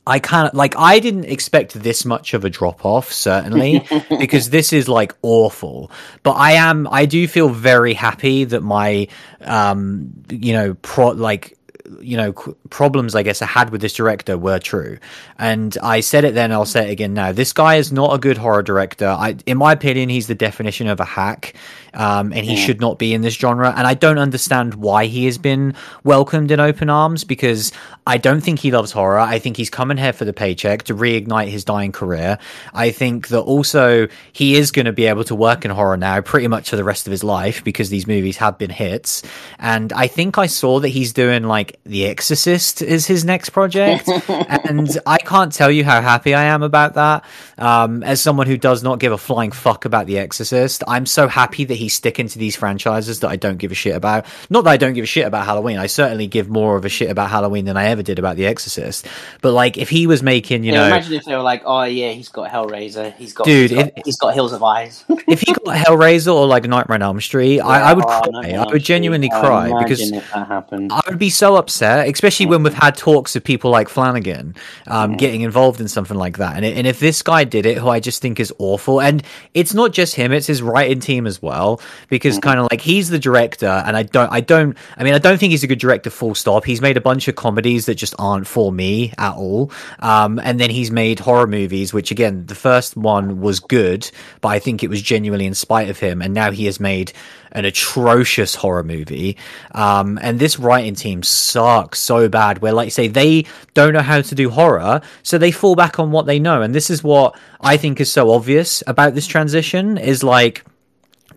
I 0.05 0.19
kind 0.19 0.47
of 0.49 0.53
like 0.53 0.75
I 0.77 0.99
didn't 0.99 1.25
expect 1.25 1.73
this 1.73 2.03
much 2.03 2.33
of 2.33 2.43
a 2.43 2.49
drop 2.49 2.85
off 2.85 3.11
certainly 3.11 3.87
because 4.19 4.49
this 4.49 4.73
is 4.73 4.89
like 4.89 5.15
awful 5.21 5.91
but 6.23 6.33
I 6.33 6.53
am 6.53 6.89
I 6.91 7.05
do 7.05 7.25
feel 7.25 7.47
very 7.47 7.93
happy 7.93 8.43
that 8.43 8.59
my 8.61 9.07
um 9.39 10.11
you 10.29 10.51
know 10.51 10.73
pro 10.73 11.09
like 11.09 11.57
you 12.01 12.17
know 12.17 12.33
problems 12.73 13.13
I 13.13 13.21
guess 13.21 13.41
I 13.41 13.45
had 13.45 13.69
with 13.69 13.81
this 13.81 13.93
director 13.93 14.35
were 14.35 14.57
true, 14.57 14.97
and 15.37 15.77
I 15.83 15.99
said 15.99 16.25
it 16.25 16.33
then. 16.33 16.51
I'll 16.51 16.65
say 16.65 16.89
it 16.89 16.91
again 16.91 17.13
now. 17.13 17.31
This 17.31 17.53
guy 17.53 17.75
is 17.75 17.91
not 17.91 18.13
a 18.15 18.17
good 18.17 18.37
horror 18.37 18.63
director. 18.63 19.07
I, 19.07 19.37
in 19.45 19.59
my 19.59 19.71
opinion, 19.71 20.09
he's 20.09 20.25
the 20.25 20.35
definition 20.35 20.87
of 20.87 20.99
a 20.99 21.05
hack, 21.05 21.53
um, 21.93 22.33
and 22.33 22.43
he 22.43 22.55
yeah. 22.55 22.65
should 22.65 22.81
not 22.81 22.97
be 22.97 23.13
in 23.13 23.21
this 23.21 23.35
genre. 23.35 23.71
And 23.77 23.85
I 23.85 23.93
don't 23.93 24.17
understand 24.17 24.73
why 24.73 25.05
he 25.05 25.25
has 25.25 25.37
been 25.37 25.75
welcomed 26.03 26.49
in 26.49 26.59
open 26.59 26.89
arms 26.89 27.23
because 27.23 27.71
I 28.07 28.17
don't 28.17 28.41
think 28.41 28.59
he 28.59 28.71
loves 28.71 28.91
horror. 28.91 29.19
I 29.19 29.37
think 29.37 29.55
he's 29.55 29.69
coming 29.69 29.97
here 29.97 30.11
for 30.11 30.25
the 30.25 30.33
paycheck 30.33 30.83
to 30.83 30.95
reignite 30.95 31.49
his 31.49 31.63
dying 31.63 31.91
career. 31.91 32.39
I 32.73 32.89
think 32.89 33.27
that 33.27 33.41
also 33.41 34.07
he 34.31 34.55
is 34.55 34.71
going 34.71 34.87
to 34.87 34.93
be 34.93 35.05
able 35.05 35.23
to 35.25 35.35
work 35.35 35.63
in 35.63 35.69
horror 35.69 35.95
now 35.97 36.21
pretty 36.21 36.47
much 36.47 36.71
for 36.71 36.75
the 36.75 36.83
rest 36.83 37.05
of 37.05 37.11
his 37.11 37.23
life 37.23 37.63
because 37.63 37.89
these 37.89 38.07
movies 38.07 38.37
have 38.37 38.57
been 38.57 38.71
hits. 38.71 39.21
And 39.59 39.93
I 39.93 40.07
think 40.07 40.39
I 40.39 40.47
saw 40.47 40.79
that 40.79 40.89
he's 40.89 41.13
doing 41.13 41.43
like 41.43 41.79
The 41.85 42.07
Exorcist 42.07 42.62
is 42.81 43.05
his 43.05 43.25
next 43.25 43.49
project. 43.49 44.07
and 44.27 44.89
I 45.05 45.17
can't 45.17 45.51
tell 45.51 45.71
you 45.71 45.83
how 45.83 46.01
happy 46.01 46.33
I 46.33 46.43
am 46.43 46.63
about 46.63 46.95
that. 46.95 47.25
Um, 47.57 48.03
as 48.03 48.21
someone 48.21 48.47
who 48.47 48.57
does 48.57 48.83
not 48.83 48.99
give 48.99 49.11
a 49.11 49.17
flying 49.17 49.51
fuck 49.51 49.85
about 49.85 50.07
The 50.07 50.19
Exorcist, 50.19 50.83
I'm 50.87 51.05
so 51.05 51.27
happy 51.27 51.65
that 51.65 51.75
he's 51.75 51.93
sticking 51.93 52.27
to 52.27 52.39
these 52.39 52.55
franchises 52.55 53.19
that 53.21 53.29
I 53.29 53.35
don't 53.35 53.57
give 53.57 53.71
a 53.71 53.75
shit 53.75 53.95
about. 53.95 54.25
Not 54.49 54.63
that 54.63 54.71
I 54.71 54.77
don't 54.77 54.93
give 54.93 55.03
a 55.03 55.07
shit 55.07 55.25
about 55.25 55.45
Halloween. 55.45 55.77
I 55.77 55.87
certainly 55.87 56.27
give 56.27 56.49
more 56.49 56.75
of 56.75 56.85
a 56.85 56.89
shit 56.89 57.09
about 57.09 57.29
Halloween 57.29 57.65
than 57.65 57.77
I 57.77 57.85
ever 57.85 58.03
did 58.03 58.19
about 58.19 58.35
The 58.35 58.45
Exorcist. 58.45 59.07
But 59.41 59.51
like, 59.53 59.77
if 59.77 59.89
he 59.89 60.07
was 60.07 60.23
making, 60.23 60.63
you 60.63 60.71
yeah, 60.71 60.79
know, 60.79 60.87
imagine 60.87 61.13
if 61.13 61.25
they 61.25 61.35
were 61.35 61.41
like, 61.41 61.63
oh 61.65 61.83
yeah, 61.83 62.11
he's 62.11 62.29
got 62.29 62.49
Hellraiser, 62.49 63.13
he's 63.15 63.33
got, 63.33 63.45
dude, 63.45 63.71
he's 63.71 63.79
got, 63.79 63.91
if, 63.97 64.05
he's 64.05 64.17
got 64.17 64.33
Hills 64.33 64.53
of 64.53 64.63
Eyes. 64.63 65.05
if 65.27 65.41
he 65.41 65.53
got 65.53 65.63
Hellraiser 65.85 66.33
or 66.33 66.47
like 66.47 66.63
Nightmare 66.65 66.95
on 66.95 67.01
Elm 67.01 67.21
Street, 67.21 67.57
yeah, 67.57 67.67
I, 67.67 67.91
I, 67.91 67.93
would 67.93 68.05
oh, 68.05 68.21
cry. 68.21 68.51
I 68.51 68.65
would 68.71 68.83
genuinely 68.83 69.29
cry 69.29 69.71
because 69.83 70.11
I 70.33 71.01
would 71.07 71.19
be 71.19 71.29
so 71.29 71.55
upset, 71.55 72.07
especially 72.07 72.45
when 72.53 72.63
we've 72.63 72.73
had 72.73 72.95
talks 72.95 73.35
of 73.35 73.43
people 73.43 73.71
like 73.71 73.89
Flanagan 73.89 74.55
um, 74.87 75.11
yeah. 75.11 75.17
getting 75.17 75.41
involved 75.41 75.81
in 75.81 75.87
something 75.87 76.17
like 76.17 76.37
that. 76.37 76.55
And, 76.55 76.65
and 76.65 76.87
if 76.87 76.99
this 76.99 77.21
guy 77.21 77.43
did 77.43 77.65
it, 77.65 77.77
who 77.77 77.89
I 77.89 77.99
just 77.99 78.21
think 78.21 78.39
is 78.39 78.53
awful, 78.57 79.01
and 79.01 79.23
it's 79.53 79.73
not 79.73 79.93
just 79.93 80.15
him; 80.15 80.31
it's 80.31 80.47
his 80.47 80.61
writing 80.61 80.99
team 80.99 81.27
as 81.27 81.41
well, 81.41 81.81
because 82.09 82.35
mm-hmm. 82.35 82.49
kind 82.49 82.59
of 82.59 82.67
like 82.71 82.81
he's 82.81 83.09
the 83.09 83.19
director, 83.19 83.67
and 83.67 83.97
I 83.97 84.03
don't, 84.03 84.31
I 84.31 84.41
don't, 84.41 84.77
I 84.97 85.03
mean, 85.03 85.13
I 85.13 85.19
don't 85.19 85.37
think 85.37 85.51
he's 85.51 85.63
a 85.63 85.67
good 85.67 85.79
director. 85.79 86.09
Full 86.09 86.35
stop. 86.35 86.65
He's 86.65 86.81
made 86.81 86.97
a 86.97 87.01
bunch 87.01 87.27
of 87.27 87.35
comedies 87.35 87.85
that 87.87 87.95
just 87.95 88.15
aren't 88.19 88.47
for 88.47 88.71
me 88.71 89.13
at 89.17 89.35
all, 89.35 89.71
um, 89.99 90.39
and 90.39 90.59
then 90.59 90.69
he's 90.69 90.91
made 90.91 91.19
horror 91.19 91.47
movies, 91.47 91.93
which 91.93 92.11
again, 92.11 92.45
the 92.45 92.55
first 92.55 92.95
one 92.95 93.41
was 93.41 93.59
good, 93.59 94.09
but 94.41 94.49
I 94.49 94.59
think 94.59 94.83
it 94.83 94.89
was 94.89 95.01
genuinely 95.01 95.45
in 95.45 95.53
spite 95.53 95.89
of 95.89 95.99
him, 95.99 96.21
and 96.21 96.33
now 96.33 96.51
he 96.51 96.65
has 96.65 96.79
made 96.79 97.13
an 97.53 97.65
atrocious 97.65 98.55
horror 98.55 98.83
movie. 98.83 99.37
Um, 99.71 100.19
and 100.21 100.39
this 100.39 100.59
writing 100.59 100.95
team 100.95 101.23
sucks 101.23 101.99
so 101.99 102.27
bad, 102.27 102.59
where, 102.59 102.73
like 102.73 102.87
you 102.87 102.91
say, 102.91 103.07
they 103.07 103.45
don't 103.73 103.93
know 103.93 104.01
how 104.01 104.21
to 104.21 104.35
do 104.35 104.49
horror, 104.49 105.01
so 105.21 105.37
they 105.37 105.51
fall 105.51 105.75
back 105.75 105.99
on 105.99 106.11
what 106.11 106.25
they 106.25 106.39
know. 106.39 106.61
And 106.61 106.75
this 106.75 106.89
is 106.89 107.03
what 107.03 107.37
I 107.61 107.77
think 107.77 108.01
is 108.01 108.11
so 108.11 108.31
obvious 108.31 108.83
about 108.87 109.13
this 109.15 109.27
transition 109.27 109.97
is 109.97 110.23
like, 110.23 110.65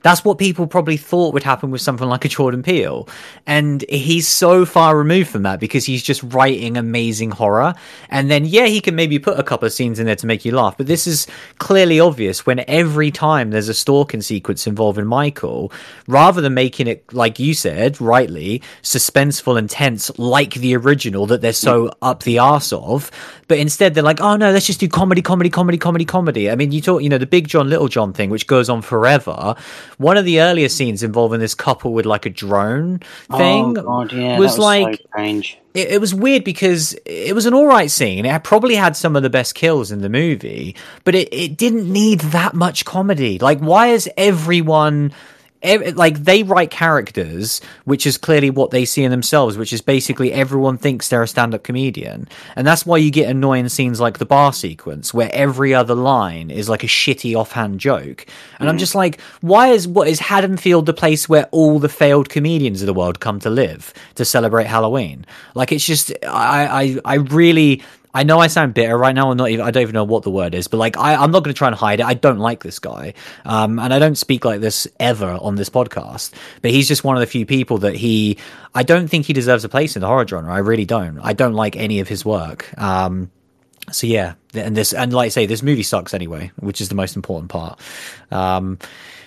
that's 0.06 0.24
what 0.24 0.38
people 0.38 0.68
probably 0.68 0.96
thought 0.96 1.34
would 1.34 1.42
happen 1.42 1.72
with 1.72 1.80
something 1.80 2.06
like 2.06 2.24
a 2.24 2.28
Jordan 2.28 2.62
Peele. 2.62 3.08
And 3.44 3.84
he's 3.88 4.28
so 4.28 4.64
far 4.64 4.96
removed 4.96 5.30
from 5.30 5.42
that 5.42 5.58
because 5.58 5.84
he's 5.84 6.02
just 6.02 6.22
writing 6.22 6.76
amazing 6.76 7.32
horror. 7.32 7.74
And 8.08 8.30
then, 8.30 8.44
yeah, 8.44 8.66
he 8.66 8.80
can 8.80 8.94
maybe 8.94 9.18
put 9.18 9.36
a 9.36 9.42
couple 9.42 9.66
of 9.66 9.72
scenes 9.72 9.98
in 9.98 10.06
there 10.06 10.14
to 10.14 10.26
make 10.28 10.44
you 10.44 10.52
laugh. 10.52 10.76
But 10.76 10.86
this 10.86 11.08
is 11.08 11.26
clearly 11.58 11.98
obvious 11.98 12.46
when 12.46 12.64
every 12.68 13.10
time 13.10 13.50
there's 13.50 13.68
a 13.68 13.74
stalking 13.74 14.22
sequence 14.22 14.68
involving 14.68 15.06
Michael, 15.06 15.72
rather 16.06 16.40
than 16.40 16.54
making 16.54 16.86
it, 16.86 17.12
like 17.12 17.40
you 17.40 17.52
said, 17.52 18.00
rightly, 18.00 18.62
suspenseful 18.82 19.58
and 19.58 19.68
tense 19.68 20.16
like 20.18 20.54
the 20.54 20.76
original 20.76 21.26
that 21.26 21.40
they're 21.40 21.52
so 21.52 21.90
up 22.00 22.22
the 22.22 22.38
arse 22.38 22.72
of, 22.72 23.10
but 23.48 23.58
instead 23.58 23.94
they're 23.94 24.04
like, 24.04 24.20
oh 24.20 24.36
no, 24.36 24.52
let's 24.52 24.66
just 24.66 24.80
do 24.80 24.88
comedy, 24.88 25.22
comedy, 25.22 25.50
comedy, 25.50 25.78
comedy, 25.78 26.04
comedy. 26.04 26.50
I 26.50 26.54
mean, 26.54 26.70
you 26.70 26.80
talk, 26.80 27.02
you 27.02 27.08
know, 27.08 27.18
the 27.18 27.26
Big 27.26 27.48
John, 27.48 27.68
Little 27.68 27.88
John 27.88 28.12
thing, 28.12 28.30
which 28.30 28.46
goes 28.46 28.68
on 28.68 28.82
forever 28.82 29.56
one 29.98 30.16
of 30.16 30.24
the 30.24 30.40
earlier 30.40 30.68
scenes 30.68 31.02
involving 31.02 31.40
this 31.40 31.54
couple 31.54 31.92
with 31.92 32.06
like 32.06 32.26
a 32.26 32.30
drone 32.30 33.00
oh, 33.30 33.38
thing 33.38 33.78
oh, 33.78 33.82
God, 33.82 34.12
yeah, 34.12 34.38
was, 34.38 34.52
was, 34.52 34.58
like 34.58 35.06
so. 35.16 35.22
It, 35.74 35.88
it, 35.92 36.00
was 36.00 36.14
weird 36.14 36.44
because 36.44 36.94
it 37.04 37.34
was 37.34 37.46
an 37.46 37.54
all 37.54 37.66
right 37.66 37.90
scene. 37.90 38.24
It 38.24 38.44
probably 38.44 38.74
had 38.74 38.96
some 38.96 39.16
of 39.16 39.22
the 39.22 39.30
best 39.30 39.54
kills 39.54 39.90
in 39.90 40.00
the 40.00 40.08
movie, 40.08 40.76
but 41.04 41.14
it, 41.14 41.28
it 41.32 41.56
didn't 41.56 41.90
need 41.90 42.20
that 42.20 42.54
much 42.54 42.84
comedy. 42.84 43.38
Like, 43.38 43.58
why 43.58 43.88
is 43.88 44.08
everyone 44.16 45.12
like 45.94 46.18
they 46.24 46.42
write 46.42 46.70
characters, 46.70 47.60
which 47.84 48.06
is 48.06 48.16
clearly 48.16 48.50
what 48.50 48.70
they 48.70 48.84
see 48.84 49.04
in 49.04 49.10
themselves, 49.10 49.58
which 49.58 49.72
is 49.72 49.80
basically 49.80 50.32
everyone 50.32 50.78
thinks 50.78 51.08
they're 51.08 51.22
a 51.22 51.28
stand-up 51.28 51.62
comedian, 51.62 52.28
and 52.54 52.66
that's 52.66 52.86
why 52.86 52.96
you 52.96 53.10
get 53.10 53.28
annoying 53.28 53.68
scenes 53.68 54.00
like 54.00 54.18
the 54.18 54.26
bar 54.26 54.52
sequence 54.52 55.12
where 55.12 55.30
every 55.32 55.74
other 55.74 55.94
line 55.94 56.50
is 56.50 56.68
like 56.68 56.84
a 56.84 56.88
shitty 56.88 57.34
offhand 57.34 57.80
joke, 57.80 58.26
and 58.58 58.66
mm. 58.66 58.70
I'm 58.70 58.78
just 58.78 58.94
like, 58.94 59.20
why 59.40 59.68
is 59.68 59.86
what 59.86 60.08
is 60.08 60.20
Haddonfield 60.20 60.86
the 60.86 60.94
place 60.94 61.28
where 61.28 61.46
all 61.52 61.78
the 61.78 61.88
failed 61.88 62.28
comedians 62.28 62.82
of 62.82 62.86
the 62.86 62.94
world 62.94 63.20
come 63.20 63.40
to 63.40 63.50
live 63.50 63.92
to 64.14 64.24
celebrate 64.24 64.66
Halloween? 64.66 65.26
Like 65.54 65.72
it's 65.72 65.84
just, 65.84 66.12
I, 66.24 66.98
I, 67.04 67.14
I 67.14 67.14
really 67.16 67.82
I 68.16 68.22
know 68.22 68.38
I 68.38 68.46
sound 68.46 68.72
bitter 68.72 68.96
right 68.96 69.14
now. 69.14 69.30
I'm 69.30 69.36
not 69.36 69.50
even. 69.50 69.62
I 69.62 69.70
don't 69.70 69.82
even 69.82 69.92
know 69.92 70.04
what 70.04 70.22
the 70.22 70.30
word 70.30 70.54
is, 70.54 70.68
but 70.68 70.78
like 70.78 70.96
I, 70.96 71.22
am 71.22 71.30
not 71.32 71.44
going 71.44 71.52
to 71.52 71.58
try 71.58 71.68
and 71.68 71.76
hide 71.76 72.00
it. 72.00 72.06
I 72.06 72.14
don't 72.14 72.38
like 72.38 72.62
this 72.62 72.78
guy, 72.78 73.12
um, 73.44 73.78
and 73.78 73.92
I 73.92 73.98
don't 73.98 74.16
speak 74.16 74.42
like 74.42 74.62
this 74.62 74.88
ever 74.98 75.32
on 75.42 75.56
this 75.56 75.68
podcast. 75.68 76.32
But 76.62 76.70
he's 76.70 76.88
just 76.88 77.04
one 77.04 77.14
of 77.14 77.20
the 77.20 77.26
few 77.26 77.44
people 77.44 77.76
that 77.78 77.94
he. 77.94 78.38
I 78.74 78.84
don't 78.84 79.08
think 79.08 79.26
he 79.26 79.34
deserves 79.34 79.64
a 79.64 79.68
place 79.68 79.96
in 79.96 80.00
the 80.00 80.06
horror 80.06 80.26
genre. 80.26 80.50
I 80.50 80.60
really 80.60 80.86
don't. 80.86 81.18
I 81.18 81.34
don't 81.34 81.52
like 81.52 81.76
any 81.76 82.00
of 82.00 82.08
his 82.08 82.24
work. 82.24 82.66
Um, 82.80 83.30
so 83.92 84.06
yeah, 84.06 84.32
and 84.54 84.74
this 84.74 84.94
and 84.94 85.12
like 85.12 85.26
I 85.26 85.28
say, 85.28 85.44
this 85.44 85.62
movie 85.62 85.82
sucks 85.82 86.14
anyway, 86.14 86.52
which 86.58 86.80
is 86.80 86.88
the 86.88 86.94
most 86.94 87.16
important 87.16 87.50
part. 87.50 87.78
Um, 88.30 88.78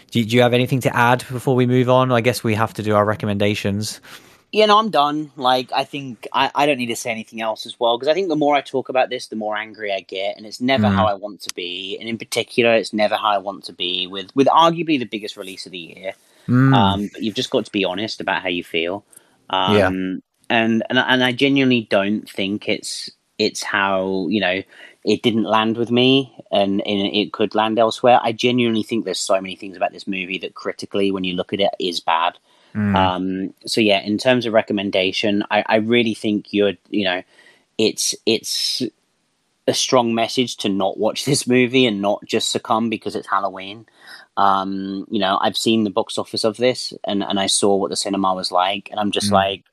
do, 0.09 0.25
do 0.25 0.35
you 0.35 0.41
have 0.41 0.53
anything 0.53 0.81
to 0.81 0.95
add 0.95 1.23
before 1.29 1.53
we 1.53 1.67
move 1.67 1.91
on? 1.91 2.11
I 2.11 2.21
guess 2.21 2.43
we 2.43 2.55
have 2.55 2.73
to 2.73 2.81
do 2.81 2.95
our 2.95 3.05
recommendations. 3.05 4.01
Yeah, 4.51 4.65
no, 4.65 4.79
I'm 4.79 4.89
done. 4.89 5.31
Like, 5.35 5.71
I 5.71 5.83
think 5.83 6.27
I, 6.33 6.49
I 6.55 6.65
don't 6.65 6.77
need 6.77 6.87
to 6.87 6.95
say 6.95 7.11
anything 7.11 7.39
else 7.39 7.65
as 7.67 7.79
well 7.79 7.97
because 7.97 8.07
I 8.07 8.13
think 8.15 8.29
the 8.29 8.35
more 8.35 8.55
I 8.55 8.61
talk 8.61 8.89
about 8.89 9.09
this, 9.09 9.27
the 9.27 9.35
more 9.35 9.55
angry 9.55 9.93
I 9.93 10.01
get, 10.01 10.37
and 10.37 10.45
it's 10.45 10.59
never 10.59 10.87
Mm. 10.87 10.95
how 10.95 11.05
I 11.05 11.13
want 11.13 11.41
to 11.41 11.53
be. 11.53 11.97
And 11.99 12.09
in 12.09 12.17
particular, 12.17 12.73
it's 12.73 12.91
never 12.93 13.15
how 13.15 13.29
I 13.29 13.37
want 13.37 13.65
to 13.65 13.73
be 13.73 14.07
with 14.07 14.35
with 14.35 14.47
arguably 14.47 14.97
the 14.97 15.05
biggest 15.05 15.37
release 15.37 15.65
of 15.65 15.71
the 15.71 15.77
year. 15.77 16.13
Mm. 16.47 16.73
Um, 16.73 17.09
but 17.13 17.21
you've 17.21 17.35
just 17.35 17.51
got 17.51 17.65
to 17.65 17.71
be 17.71 17.85
honest 17.85 18.21
about 18.21 18.41
how 18.41 18.49
you 18.49 18.63
feel. 18.63 19.05
Um, 19.49 19.75
Yeah. 19.75 19.87
And 19.87 20.83
and 20.89 20.97
and 20.97 21.23
I 21.23 21.31
genuinely 21.31 21.87
don't 21.89 22.27
think 22.27 22.67
it's 22.67 23.11
it's 23.37 23.61
how 23.61 24.25
you 24.29 24.41
know 24.41 24.63
it 25.05 25.21
didn't 25.21 25.43
land 25.43 25.77
with 25.77 25.91
me 25.91 26.35
and, 26.51 26.81
and 26.85 27.07
it 27.15 27.31
could 27.31 27.55
land 27.55 27.79
elsewhere. 27.79 28.19
I 28.21 28.31
genuinely 28.31 28.83
think 28.83 29.05
there's 29.05 29.19
so 29.19 29.39
many 29.39 29.55
things 29.55 29.77
about 29.77 29.93
this 29.93 30.07
movie 30.07 30.39
that 30.39 30.55
critically, 30.55 31.11
when 31.11 31.23
you 31.23 31.35
look 31.35 31.53
at 31.53 31.61
it, 31.61 31.69
is 31.79 31.99
bad. 31.99 32.37
Mm. 32.75 32.95
Um, 32.95 33.53
so 33.65 33.81
yeah, 33.81 34.01
in 34.01 34.17
terms 34.17 34.45
of 34.45 34.53
recommendation, 34.53 35.43
I, 35.49 35.63
I 35.67 35.75
really 35.77 36.13
think 36.13 36.53
you're 36.53 36.73
you 36.89 37.03
know 37.03 37.23
it's 37.77 38.15
it's 38.25 38.83
a 39.67 39.73
strong 39.73 40.15
message 40.15 40.57
to 40.57 40.69
not 40.69 40.97
watch 40.97 41.25
this 41.29 41.47
movie 41.47 41.85
and 41.85 42.01
not 42.01 42.23
just 42.25 42.51
succumb 42.51 42.89
because 42.89 43.15
it's 43.15 43.27
Halloween. 43.27 43.85
Um, 44.37 45.05
you 45.09 45.19
know, 45.19 45.37
I've 45.41 45.57
seen 45.57 45.83
the 45.83 45.89
box 45.89 46.17
office 46.17 46.45
of 46.45 46.57
this 46.57 46.93
and, 47.03 47.21
and 47.23 47.39
I 47.39 47.47
saw 47.47 47.75
what 47.75 47.89
the 47.89 47.97
cinema 47.97 48.33
was 48.33 48.51
like, 48.51 48.87
and 48.89 48.99
I'm 48.99 49.11
just 49.11 49.29
Mm. 49.29 49.33
like, 49.33 49.63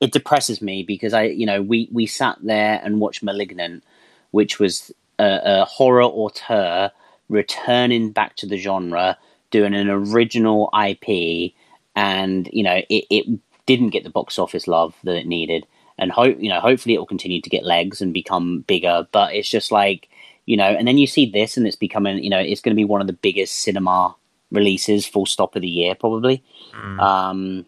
it 0.00 0.12
depresses 0.12 0.60
me 0.60 0.82
because 0.82 1.14
I, 1.14 1.24
you 1.24 1.46
know, 1.46 1.62
we 1.62 1.88
we 1.92 2.06
sat 2.06 2.36
there 2.42 2.80
and 2.84 3.00
watched 3.00 3.22
*Malignant*, 3.22 3.84
which 4.32 4.58
was 4.58 4.92
a, 5.18 5.40
a 5.44 5.64
horror 5.64 6.02
auteur 6.02 6.90
returning 7.28 8.10
back 8.10 8.36
to 8.36 8.46
the 8.46 8.58
genre, 8.58 9.16
doing 9.50 9.74
an 9.74 9.88
original 9.88 10.70
IP, 10.74 11.52
and 11.94 12.48
you 12.52 12.62
know, 12.62 12.82
it, 12.88 13.04
it 13.10 13.40
didn't 13.66 13.90
get 13.90 14.04
the 14.04 14.10
box 14.10 14.38
office 14.38 14.66
love 14.66 14.94
that 15.04 15.16
it 15.16 15.26
needed. 15.26 15.66
And 15.98 16.10
hope 16.10 16.36
you 16.40 16.48
know 16.48 16.60
hopefully 16.60 16.94
it 16.94 16.98
will 16.98 17.06
continue 17.06 17.40
to 17.40 17.50
get 17.50 17.64
legs 17.64 18.00
and 18.00 18.12
become 18.12 18.60
bigger. 18.62 19.06
But 19.12 19.34
it's 19.34 19.48
just 19.48 19.70
like 19.70 20.08
you 20.46 20.56
know 20.56 20.64
and 20.64 20.86
then 20.86 20.98
you 20.98 21.06
see 21.06 21.30
this 21.30 21.56
and 21.56 21.66
it's 21.66 21.76
becoming 21.76 22.22
you 22.22 22.30
know 22.30 22.38
it's 22.38 22.60
going 22.60 22.74
to 22.74 22.80
be 22.80 22.84
one 22.84 23.00
of 23.00 23.06
the 23.06 23.12
biggest 23.12 23.56
cinema 23.56 24.14
releases 24.50 25.06
full 25.06 25.26
stop 25.26 25.56
of 25.56 25.62
the 25.62 25.68
year 25.68 25.94
probably. 25.94 26.42
Mm. 26.72 27.00
um 27.00 27.66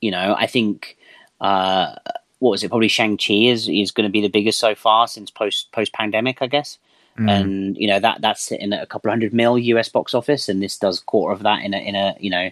you 0.00 0.10
know 0.10 0.34
i 0.38 0.46
think 0.46 0.96
uh 1.40 1.94
what 2.38 2.50
was 2.50 2.62
it? 2.62 2.68
Probably 2.68 2.88
shang-chi 2.88 3.32
is 3.32 3.68
is 3.68 3.90
going 3.90 4.06
to 4.06 4.12
be 4.12 4.20
the 4.20 4.28
biggest 4.28 4.58
so 4.58 4.74
far 4.74 5.08
since 5.08 5.30
post 5.30 5.72
post 5.72 5.92
pandemic 5.92 6.40
i 6.40 6.46
guess. 6.46 6.78
Mm. 7.18 7.30
and 7.30 7.76
you 7.78 7.88
know 7.88 7.98
that 7.98 8.20
that's 8.20 8.42
sitting 8.42 8.72
at 8.72 8.82
a 8.82 8.86
couple 8.86 9.08
of 9.08 9.12
hundred 9.12 9.32
mil 9.32 9.56
us 9.56 9.88
box 9.88 10.14
office 10.14 10.48
and 10.48 10.62
this 10.62 10.78
does 10.78 11.00
quarter 11.00 11.32
of 11.32 11.42
that 11.42 11.62
in 11.64 11.72
a 11.72 11.78
in 11.78 11.94
a 11.94 12.14
you 12.20 12.30
know 12.30 12.50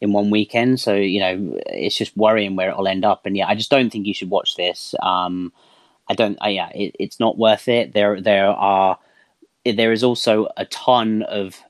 in 0.00 0.12
one 0.12 0.30
weekend. 0.30 0.80
So 0.80 0.94
you 0.94 1.20
know, 1.20 1.58
it's 1.66 1.96
just 1.96 2.16
worrying 2.16 2.56
where 2.56 2.70
it'll 2.70 2.88
end 2.88 3.04
up. 3.04 3.26
And 3.26 3.36
yeah, 3.36 3.48
I 3.48 3.54
just 3.54 3.70
don't 3.70 3.90
think 3.90 4.06
you 4.06 4.14
should 4.14 4.30
watch 4.30 4.56
this. 4.56 4.94
Um, 5.02 5.52
I 6.10 6.14
don't. 6.14 6.38
I, 6.40 6.50
yeah, 6.50 6.70
it, 6.70 6.96
it's 6.98 7.20
not 7.20 7.38
worth 7.38 7.68
it. 7.68 7.92
There, 7.92 8.20
there 8.20 8.48
are. 8.48 8.98
There 9.64 9.92
is 9.92 10.02
also 10.02 10.48
a 10.56 10.64
ton 10.64 11.22
of, 11.22 11.60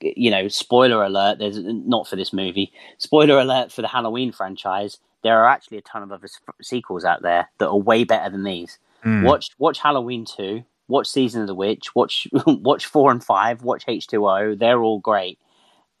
you 0.00 0.30
know, 0.30 0.46
spoiler 0.48 1.02
alert. 1.02 1.38
There's 1.38 1.58
not 1.58 2.06
for 2.06 2.16
this 2.16 2.32
movie. 2.32 2.72
Spoiler 2.98 3.38
alert 3.38 3.72
for 3.72 3.82
the 3.82 3.88
Halloween 3.88 4.30
franchise. 4.32 4.98
There 5.22 5.36
are 5.36 5.48
actually 5.48 5.78
a 5.78 5.82
ton 5.82 6.04
of 6.04 6.12
other 6.12 6.28
sequels 6.62 7.04
out 7.04 7.22
there 7.22 7.50
that 7.58 7.68
are 7.68 7.76
way 7.76 8.04
better 8.04 8.30
than 8.30 8.44
these. 8.44 8.78
Mm. 9.04 9.24
Watch, 9.24 9.50
watch 9.58 9.80
Halloween 9.80 10.24
two. 10.24 10.64
Watch 10.86 11.08
Season 11.08 11.42
of 11.42 11.48
the 11.48 11.54
Witch. 11.56 11.94
Watch, 11.94 12.28
watch 12.46 12.86
four 12.86 13.10
and 13.10 13.22
five. 13.22 13.62
Watch 13.62 13.84
H 13.88 14.06
two 14.06 14.26
O. 14.28 14.54
They're 14.54 14.80
all 14.80 15.00
great. 15.00 15.38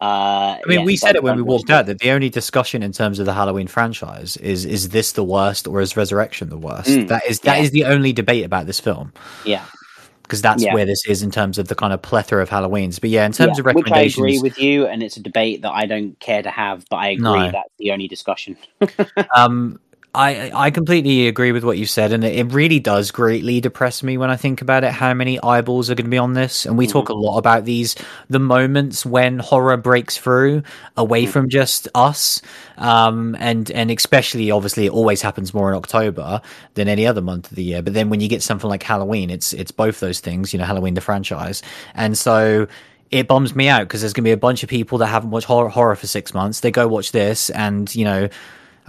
Uh, 0.00 0.04
I 0.04 0.60
mean, 0.66 0.80
yeah, 0.80 0.84
we 0.84 0.96
said 0.96 1.16
it 1.16 1.24
when 1.24 1.34
we 1.36 1.42
walked 1.42 1.70
out 1.70 1.86
that 1.86 1.98
the 1.98 2.10
only 2.12 2.30
discussion 2.30 2.84
in 2.84 2.92
terms 2.92 3.18
of 3.18 3.26
the 3.26 3.32
Halloween 3.32 3.66
franchise 3.66 4.36
is 4.36 4.64
is 4.64 4.90
this 4.90 5.12
the 5.12 5.24
worst 5.24 5.66
or 5.66 5.80
is 5.80 5.96
Resurrection 5.96 6.50
the 6.50 6.58
worst? 6.58 6.88
Mm, 6.88 7.08
that 7.08 7.26
is 7.26 7.40
that 7.40 7.56
yeah. 7.56 7.62
is 7.64 7.72
the 7.72 7.84
only 7.84 8.12
debate 8.12 8.44
about 8.44 8.66
this 8.66 8.78
film 8.78 9.12
Yeah, 9.44 9.64
because 10.22 10.40
that's 10.40 10.62
Yeah. 10.62 10.72
where 10.72 10.84
this 10.86 11.04
is 11.08 11.24
in 11.24 11.32
terms 11.32 11.58
of 11.58 11.66
the 11.66 11.74
kind 11.74 11.92
of 11.92 12.00
plethora 12.00 12.40
of 12.40 12.48
Halloweens. 12.48 13.00
But 13.00 13.10
yeah, 13.10 13.26
in 13.26 13.32
terms 13.32 13.58
of 13.58 13.64
which 13.66 13.90
I 13.90 14.02
agree 14.02 14.38
with 14.40 14.56
you, 14.56 14.86
and 14.86 15.02
it's 15.02 15.16
a 15.16 15.22
debate 15.22 15.62
that 15.62 15.72
I 15.72 15.86
don't 15.86 16.16
care 16.20 16.42
to 16.44 16.50
have, 16.50 16.84
but 16.88 16.98
I 16.98 17.08
agree 17.08 17.24
No. 17.24 17.50
that's 17.50 17.74
the 17.80 17.90
only 17.90 18.06
discussion. 18.06 18.56
um, 19.36 19.80
I 20.14 20.50
I 20.54 20.70
completely 20.70 21.28
agree 21.28 21.52
with 21.52 21.64
what 21.64 21.76
you 21.76 21.84
said, 21.84 22.12
and 22.12 22.24
it, 22.24 22.50
really 22.52 22.80
does 22.80 23.10
greatly 23.10 23.60
depress 23.60 24.02
me 24.02 24.16
when 24.16 24.30
I 24.30 24.36
think 24.36 24.62
about 24.62 24.82
it. 24.82 24.90
How 24.90 25.12
many 25.12 25.38
eyeballs 25.42 25.90
are 25.90 25.94
going 25.94 26.06
to 26.06 26.10
be 26.10 26.18
on 26.18 26.32
this? 26.32 26.64
And 26.64 26.78
we 26.78 26.86
talk 26.86 27.10
a 27.10 27.14
lot 27.14 27.36
about 27.36 27.66
these 27.66 27.94
the 28.30 28.38
moments 28.38 29.04
when 29.04 29.38
horror 29.38 29.76
breaks 29.76 30.16
through 30.16 30.62
away 30.96 31.26
from 31.26 31.50
just 31.50 31.88
us, 31.94 32.40
um, 32.78 33.36
and 33.38 33.70
and 33.70 33.90
especially 33.90 34.50
obviously 34.50 34.86
it 34.86 34.92
always 34.92 35.20
happens 35.20 35.52
more 35.52 35.70
in 35.70 35.76
October 35.76 36.40
than 36.74 36.88
any 36.88 37.06
other 37.06 37.20
month 37.20 37.50
of 37.50 37.56
the 37.56 37.62
year. 37.62 37.82
But 37.82 37.92
then 37.92 38.08
when 38.08 38.20
you 38.20 38.28
get 38.28 38.42
something 38.42 38.70
like 38.70 38.82
Halloween, 38.82 39.28
it's 39.28 39.52
it's 39.52 39.70
both 39.70 40.00
those 40.00 40.20
things. 40.20 40.54
You 40.54 40.58
know, 40.58 40.64
Halloween 40.64 40.94
the 40.94 41.02
franchise, 41.02 41.62
and 41.94 42.16
so 42.16 42.66
it 43.10 43.28
bums 43.28 43.54
me 43.54 43.68
out 43.68 43.82
because 43.82 44.00
there's 44.00 44.12
going 44.12 44.24
to 44.24 44.28
be 44.28 44.32
a 44.32 44.36
bunch 44.36 44.62
of 44.62 44.68
people 44.68 44.98
that 44.98 45.06
haven't 45.06 45.30
watched 45.30 45.46
horror, 45.46 45.68
horror 45.68 45.96
for 45.96 46.06
six 46.06 46.34
months. 46.34 46.60
They 46.60 46.70
go 46.70 46.88
watch 46.88 47.12
this, 47.12 47.50
and 47.50 47.94
you 47.94 48.04
know, 48.04 48.28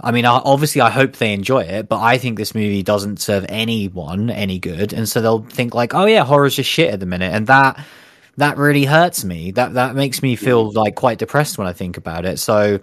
I 0.02 0.10
mean, 0.12 0.24
obviously, 0.24 0.80
I 0.80 0.90
hope 0.90 1.16
they 1.16 1.32
enjoy 1.32 1.60
it, 1.60 1.88
but 1.88 2.00
I 2.00 2.18
think 2.18 2.38
this 2.38 2.54
movie 2.54 2.82
doesn't 2.82 3.20
serve 3.20 3.44
anyone 3.48 4.30
any 4.30 4.58
good, 4.58 4.92
and 4.92 5.08
so 5.08 5.20
they'll 5.20 5.42
think 5.42 5.74
like, 5.74 5.94
"Oh 5.94 6.06
yeah, 6.06 6.24
horror's 6.24 6.56
just 6.56 6.70
shit 6.70 6.92
at 6.92 7.00
the 7.00 7.06
minute," 7.06 7.34
and 7.34 7.46
that 7.48 7.84
that 8.36 8.56
really 8.56 8.84
hurts 8.84 9.24
me. 9.24 9.50
That 9.50 9.74
that 9.74 9.94
makes 9.94 10.22
me 10.22 10.36
feel 10.36 10.72
like 10.72 10.94
quite 10.94 11.18
depressed 11.18 11.58
when 11.58 11.66
I 11.66 11.72
think 11.72 11.96
about 11.96 12.24
it. 12.24 12.38
So. 12.38 12.80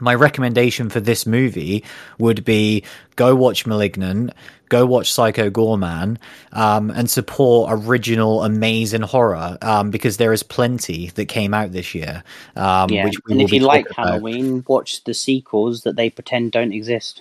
My 0.00 0.14
recommendation 0.14 0.88
for 0.88 1.00
this 1.00 1.26
movie 1.26 1.84
would 2.18 2.46
be 2.46 2.84
go 3.14 3.34
watch 3.36 3.66
*Malignant*, 3.66 4.32
go 4.72 4.86
watch 4.86 5.12
*Psycho 5.12 5.50
Goreman*, 5.50 6.16
um, 6.52 6.90
and 6.90 7.08
support 7.08 7.70
original, 7.70 8.42
amazing 8.42 9.02
horror 9.02 9.58
um, 9.60 9.90
because 9.90 10.16
there 10.16 10.32
is 10.32 10.42
plenty 10.42 11.08
that 11.10 11.26
came 11.26 11.52
out 11.52 11.72
this 11.72 11.94
year. 11.94 12.24
Um, 12.56 12.88
yeah, 12.88 13.04
which 13.04 13.14
and 13.28 13.42
if 13.42 13.52
you 13.52 13.60
like 13.60 13.90
about. 13.90 14.06
Halloween, 14.06 14.64
watch 14.66 15.04
the 15.04 15.14
sequels 15.14 15.82
that 15.82 15.96
they 15.96 16.08
pretend 16.08 16.52
don't 16.52 16.72
exist. 16.72 17.20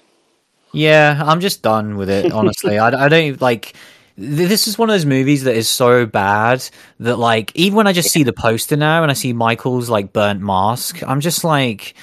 Yeah, 0.71 1.21
I'm 1.23 1.41
just 1.41 1.61
done 1.61 1.97
with 1.97 2.09
it. 2.09 2.31
Honestly, 2.41 2.79
I, 2.79 3.05
I 3.05 3.09
don't 3.09 3.39
like. 3.41 3.73
This 4.17 4.67
is 4.67 4.77
one 4.77 4.89
of 4.89 4.93
those 4.93 5.05
movies 5.05 5.43
that 5.43 5.55
is 5.55 5.67
so 5.67 6.05
bad 6.05 6.63
that, 6.99 7.17
like, 7.17 7.51
even 7.55 7.75
when 7.75 7.87
I 7.87 7.93
just 7.93 8.09
see 8.09 8.23
the 8.23 8.33
poster 8.33 8.77
now 8.77 9.01
and 9.01 9.11
I 9.11 9.13
see 9.13 9.33
Michael's 9.33 9.89
like 9.89 10.13
burnt 10.13 10.41
mask, 10.41 11.01
I'm 11.03 11.21
just 11.21 11.43
like, 11.43 11.95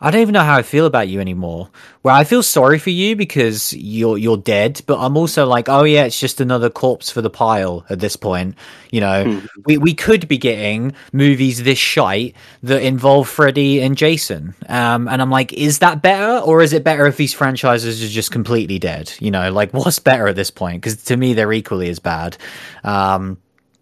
I 0.00 0.12
don't 0.12 0.20
even 0.20 0.32
know 0.32 0.44
how 0.44 0.56
I 0.56 0.62
feel 0.62 0.86
about 0.86 1.08
you 1.08 1.20
anymore. 1.20 1.70
Where 2.02 2.14
I 2.14 2.22
feel 2.22 2.44
sorry 2.44 2.78
for 2.78 2.90
you 2.90 3.16
because 3.16 3.72
you're 3.72 4.16
you're 4.16 4.36
dead, 4.36 4.80
but 4.86 4.98
I'm 5.00 5.16
also 5.16 5.44
like, 5.44 5.68
oh 5.68 5.82
yeah, 5.82 6.04
it's 6.04 6.20
just 6.20 6.40
another 6.40 6.70
corpse 6.70 7.10
for 7.10 7.20
the 7.20 7.30
pile 7.30 7.84
at 7.90 7.98
this 7.98 8.14
point. 8.14 8.54
You 8.92 9.00
know, 9.00 9.42
we 9.66 9.76
we 9.76 9.94
could 9.94 10.28
be 10.28 10.38
getting 10.38 10.92
movies 11.12 11.64
this 11.64 11.78
shite 11.78 12.36
that 12.62 12.82
involve 12.82 13.28
Freddy 13.28 13.80
and 13.80 13.96
Jason. 13.96 14.54
Um, 14.68 15.08
and 15.08 15.20
I'm 15.20 15.30
like, 15.30 15.52
is 15.52 15.80
that 15.80 16.00
better, 16.00 16.44
or 16.44 16.62
is 16.62 16.72
it 16.72 16.84
better 16.84 17.06
if 17.06 17.16
these 17.16 17.34
franchises 17.34 18.00
are 18.02 18.08
just 18.08 18.30
completely 18.30 18.78
dead? 18.78 19.12
You 19.18 19.32
know, 19.32 19.50
like 19.50 19.72
what's 19.74 19.98
better 19.98 20.28
at 20.28 20.36
this 20.36 20.52
point? 20.52 20.80
Because 20.80 21.02
to 21.06 21.16
me, 21.16 21.34
they're 21.34 21.52
equally 21.52 21.88
as 21.88 21.98
bad. 21.98 22.36
Um, 22.84 23.38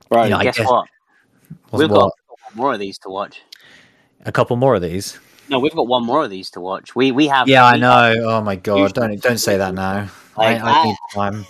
Bro, 0.09 0.25
You 0.25 0.31
know, 0.31 0.39
I 0.39 0.45
guess 0.45 0.57
guess- 0.57 0.67
what? 0.67 0.89
We've 1.73 1.91
what? 1.91 1.99
got 2.01 2.55
more 2.55 2.73
of 2.73 2.81
these 2.81 2.97
to 3.01 3.11
watch. 3.11 3.43
a 4.25 4.33
couple 4.33 4.57
more 4.57 4.75
of 4.77 4.81
these. 4.83 5.19
No, 5.49 5.59
we've 5.61 5.75
got 5.75 5.87
one 5.87 6.05
more 6.05 6.25
of 6.25 6.31
these 6.31 6.51
to 6.51 6.61
watch. 6.61 6.95
We 6.97 7.13
we 7.13 7.27
have. 7.29 7.49
Yeah, 7.49 7.65
I 7.65 7.75
we 7.75 7.81
know. 7.81 8.15
Oh 8.25 8.41
my 8.41 8.57
god! 8.57 8.95
Don't 8.95 9.21
don't 9.21 9.39
say 9.39 9.57
that 9.57 9.75
now. 9.75 10.09
Like, 10.39 10.61
I, 10.61 10.71
I 10.71 10.85
need 10.85 10.97
time. 11.15 11.47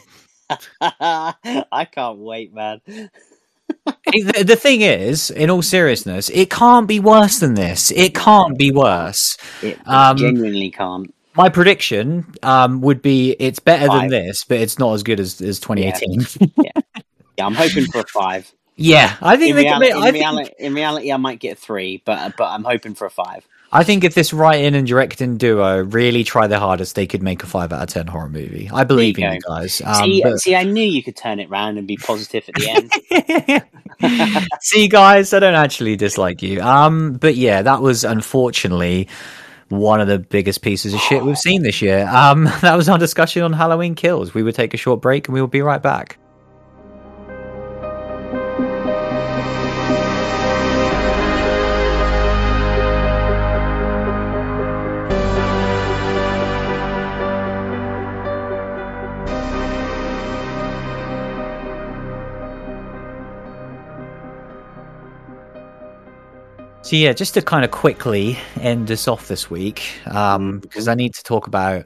I 0.81 1.89
can't 1.91 2.19
wait, 2.19 2.55
man. 2.55 2.81
the, 2.87 4.45
the 4.47 4.55
thing 4.55 4.81
is, 4.83 5.31
in 5.31 5.51
all 5.51 5.61
seriousness, 5.63 6.29
it 6.31 6.51
can't 6.51 6.87
be 6.87 7.01
worse 7.01 7.41
than 7.41 7.55
this. 7.55 7.91
It 7.91 8.15
can't 8.15 8.57
be 8.57 8.71
worse. 8.71 9.37
It 9.61 9.79
Um, 9.87 10.17
genuinely 10.17 10.71
can't. 10.71 11.13
My 11.35 11.49
prediction 11.49 12.33
um, 12.43 12.81
would 12.81 13.03
be 13.03 13.33
it's 13.39 13.59
better 13.59 13.89
than 13.89 14.09
this, 14.09 14.45
but 14.45 14.59
it's 14.59 14.79
not 14.79 14.95
as 14.95 15.03
good 15.03 15.21
as, 15.21 15.41
as 15.41 15.59
2018. 15.61 16.51
Yeah, 16.57 16.71
Yeah, 17.37 17.47
I'm 17.47 17.55
hoping 17.55 17.87
for 17.87 18.01
a 18.01 18.07
five. 18.07 18.51
I 19.21 19.37
think 19.37 19.51
In, 19.51 19.57
they 19.57 19.65
reali- 19.65 19.69
can 19.69 19.81
make, 19.81 19.91
in, 19.91 19.97
I, 19.97 20.11
think, 20.13 20.23
reality, 20.23 20.51
in 20.59 20.75
reality, 20.75 21.13
I 21.13 21.17
might 21.17 21.41
get 21.41 21.59
a 21.59 21.61
three, 21.61 22.03
but 22.05 22.37
but 22.37 22.49
I'm 22.49 22.65
hoping 22.65 22.95
for 22.95 23.07
a 23.07 23.11
five. 23.11 23.47
I 23.77 23.85
think 23.85 24.05
if 24.05 24.15
this 24.15 24.33
writing 24.33 24.75
and 24.75 24.87
directing 24.87 25.37
duo 25.37 25.83
really 25.83 26.25
try 26.25 26.47
their 26.47 26.59
hardest, 26.59 26.95
they 26.95 27.07
could 27.07 27.23
make 27.23 27.43
a 27.43 27.47
five 27.47 27.75
out 27.75 27.83
of 27.83 27.89
ten 27.89 28.07
horror 28.07 28.31
movie. 28.31 28.71
I 28.73 28.85
believe 28.85 29.17
There 29.17 29.27
in 29.27 29.35
you 29.35 29.37
you 29.37 29.41
guys. 29.47 29.83
Um, 29.85 29.95
see, 29.97 30.23
but- 30.23 30.39
see, 30.39 30.57
I 30.57 30.63
knew 30.63 30.83
you 30.83 31.03
could 31.03 31.17
turn 31.17 31.41
it 31.41 31.51
round 31.51 31.77
and 31.77 31.87
be 31.87 31.99
positive 31.99 32.49
at 32.49 32.55
the 32.55 32.71
end. 32.71 33.63
See, 34.63 34.89
guys, 34.89 35.33
I 35.33 35.41
don't 35.41 35.55
actually 35.55 35.97
dislike 35.97 36.43
you. 36.43 36.61
Um, 36.61 37.15
but 37.15 37.35
yeah, 37.37 37.63
that 37.63 37.83
was 37.83 38.05
unfortunately 38.05 39.09
one 39.69 40.01
of 40.01 40.09
the 40.09 40.19
biggest 40.19 40.63
pieces 40.63 40.95
of 40.95 41.01
shit 41.01 41.25
we've 41.25 41.39
seen 41.39 41.63
this 41.63 41.83
year. 41.83 42.07
Um, 42.09 42.45
that 42.63 42.77
was 42.77 42.89
our 42.89 42.99
discussion 42.99 43.43
on 43.43 43.53
Halloween 43.53 43.95
Kills. 43.95 44.33
We 44.35 44.43
would 44.43 44.55
take 44.55 44.75
a 44.75 44.77
short 44.77 45.03
break 45.03 45.29
and 45.29 45.35
we 45.35 45.41
will 45.41 45.49
be 45.49 45.63
right 45.63 45.83
back. 45.83 46.19
So 66.87 66.95
yeah, 66.95 67.13
just 67.15 67.35
to 67.35 67.43
kind 67.43 67.65
of 67.65 67.73
quickly 67.73 68.39
end 68.61 68.93
us 68.93 69.09
off 69.09 69.27
this 69.27 69.51
week, 69.51 69.83
um, 70.07 70.61
because 70.61 70.87
I 70.87 70.95
need 70.95 71.15
to 71.15 71.23
talk 71.25 71.49
about 71.49 71.85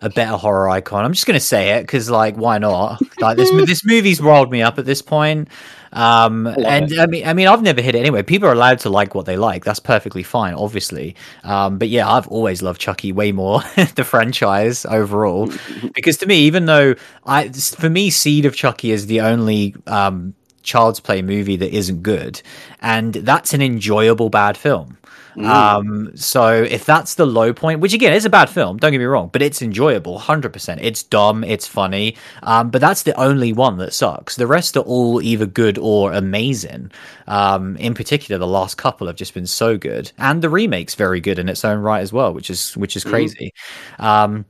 a 0.00 0.08
better 0.08 0.38
horror 0.38 0.66
icon. 0.66 1.04
I'm 1.04 1.12
just 1.12 1.26
going 1.26 1.38
to 1.38 1.44
say 1.44 1.72
it 1.72 1.82
because, 1.82 2.08
like, 2.08 2.36
why 2.36 2.56
not? 2.56 3.02
Like 3.20 3.36
this, 3.36 3.50
this 3.50 3.84
movie's 3.84 4.18
rolled 4.18 4.50
me 4.50 4.62
up 4.62 4.78
at 4.78 4.86
this 4.86 5.02
point. 5.02 5.48
Um, 5.92 6.46
and 6.46 6.90
it. 6.90 6.98
I 6.98 7.04
mean, 7.04 7.26
I 7.26 7.34
mean, 7.34 7.48
I've 7.48 7.60
never 7.60 7.82
hit 7.82 7.94
it 7.94 7.98
anyway. 7.98 8.22
People 8.22 8.48
are 8.48 8.54
allowed 8.54 8.78
to 8.78 8.88
like 8.88 9.14
what 9.14 9.26
they 9.26 9.36
like. 9.36 9.62
That's 9.62 9.78
perfectly 9.78 10.22
fine, 10.22 10.54
obviously. 10.54 11.16
Um, 11.44 11.76
but 11.76 11.90
yeah, 11.90 12.10
I've 12.10 12.26
always 12.28 12.62
loved 12.62 12.80
Chucky 12.80 13.12
way 13.12 13.32
more 13.32 13.60
the 13.94 14.04
franchise 14.04 14.86
overall, 14.86 15.52
because 15.94 16.16
to 16.16 16.26
me, 16.26 16.36
even 16.44 16.64
though 16.64 16.94
I, 17.26 17.50
for 17.50 17.90
me, 17.90 18.08
Seed 18.08 18.46
of 18.46 18.56
Chucky 18.56 18.90
is 18.90 19.06
the 19.06 19.20
only 19.20 19.74
um, 19.86 20.34
child's 20.62 21.00
play 21.00 21.22
movie 21.22 21.56
that 21.56 21.74
isn't 21.74 22.02
good, 22.02 22.42
and 22.80 23.14
that's 23.14 23.54
an 23.54 23.62
enjoyable 23.62 24.30
bad 24.30 24.56
film. 24.56 24.96
Mm. 25.36 25.46
Um, 25.46 26.16
so 26.16 26.62
if 26.62 26.84
that's 26.84 27.14
the 27.14 27.26
low 27.26 27.52
point, 27.52 27.80
which 27.80 27.94
again 27.94 28.12
is 28.12 28.24
a 28.24 28.30
bad 28.30 28.50
film, 28.50 28.78
don't 28.78 28.90
get 28.90 28.98
me 28.98 29.04
wrong, 29.04 29.30
but 29.32 29.42
it's 29.42 29.62
enjoyable, 29.62 30.18
hundred 30.18 30.52
percent. 30.52 30.80
It's 30.82 31.02
dumb, 31.02 31.44
it's 31.44 31.66
funny, 31.66 32.16
um, 32.42 32.70
but 32.70 32.80
that's 32.80 33.04
the 33.04 33.18
only 33.18 33.52
one 33.52 33.78
that 33.78 33.94
sucks. 33.94 34.36
The 34.36 34.46
rest 34.46 34.76
are 34.76 34.80
all 34.80 35.22
either 35.22 35.46
good 35.46 35.78
or 35.78 36.12
amazing. 36.12 36.90
Um, 37.26 37.76
in 37.76 37.94
particular, 37.94 38.38
the 38.38 38.46
last 38.46 38.76
couple 38.76 39.06
have 39.06 39.16
just 39.16 39.34
been 39.34 39.46
so 39.46 39.78
good, 39.78 40.10
and 40.18 40.42
the 40.42 40.50
remake's 40.50 40.94
very 40.94 41.20
good 41.20 41.38
in 41.38 41.48
its 41.48 41.64
own 41.64 41.78
right 41.78 42.00
as 42.00 42.12
well, 42.12 42.34
which 42.34 42.50
is 42.50 42.76
which 42.76 42.96
is 42.96 43.04
crazy. 43.04 43.52
Mm. 43.98 44.44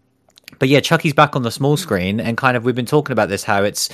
but 0.59 0.69
yeah, 0.69 0.81
Chucky's 0.81 1.15
back 1.15 1.37
on 1.37 1.43
the 1.43 1.51
small 1.51 1.77
screen, 1.77 2.21
and 2.21 2.37
kind 2.37 2.57
of 2.57 2.65
we've 2.65 2.75
been 2.75 2.87
talking 2.87 3.13
about 3.13 3.29
this 3.29 3.45
how 3.45 3.63
it's 3.63 3.91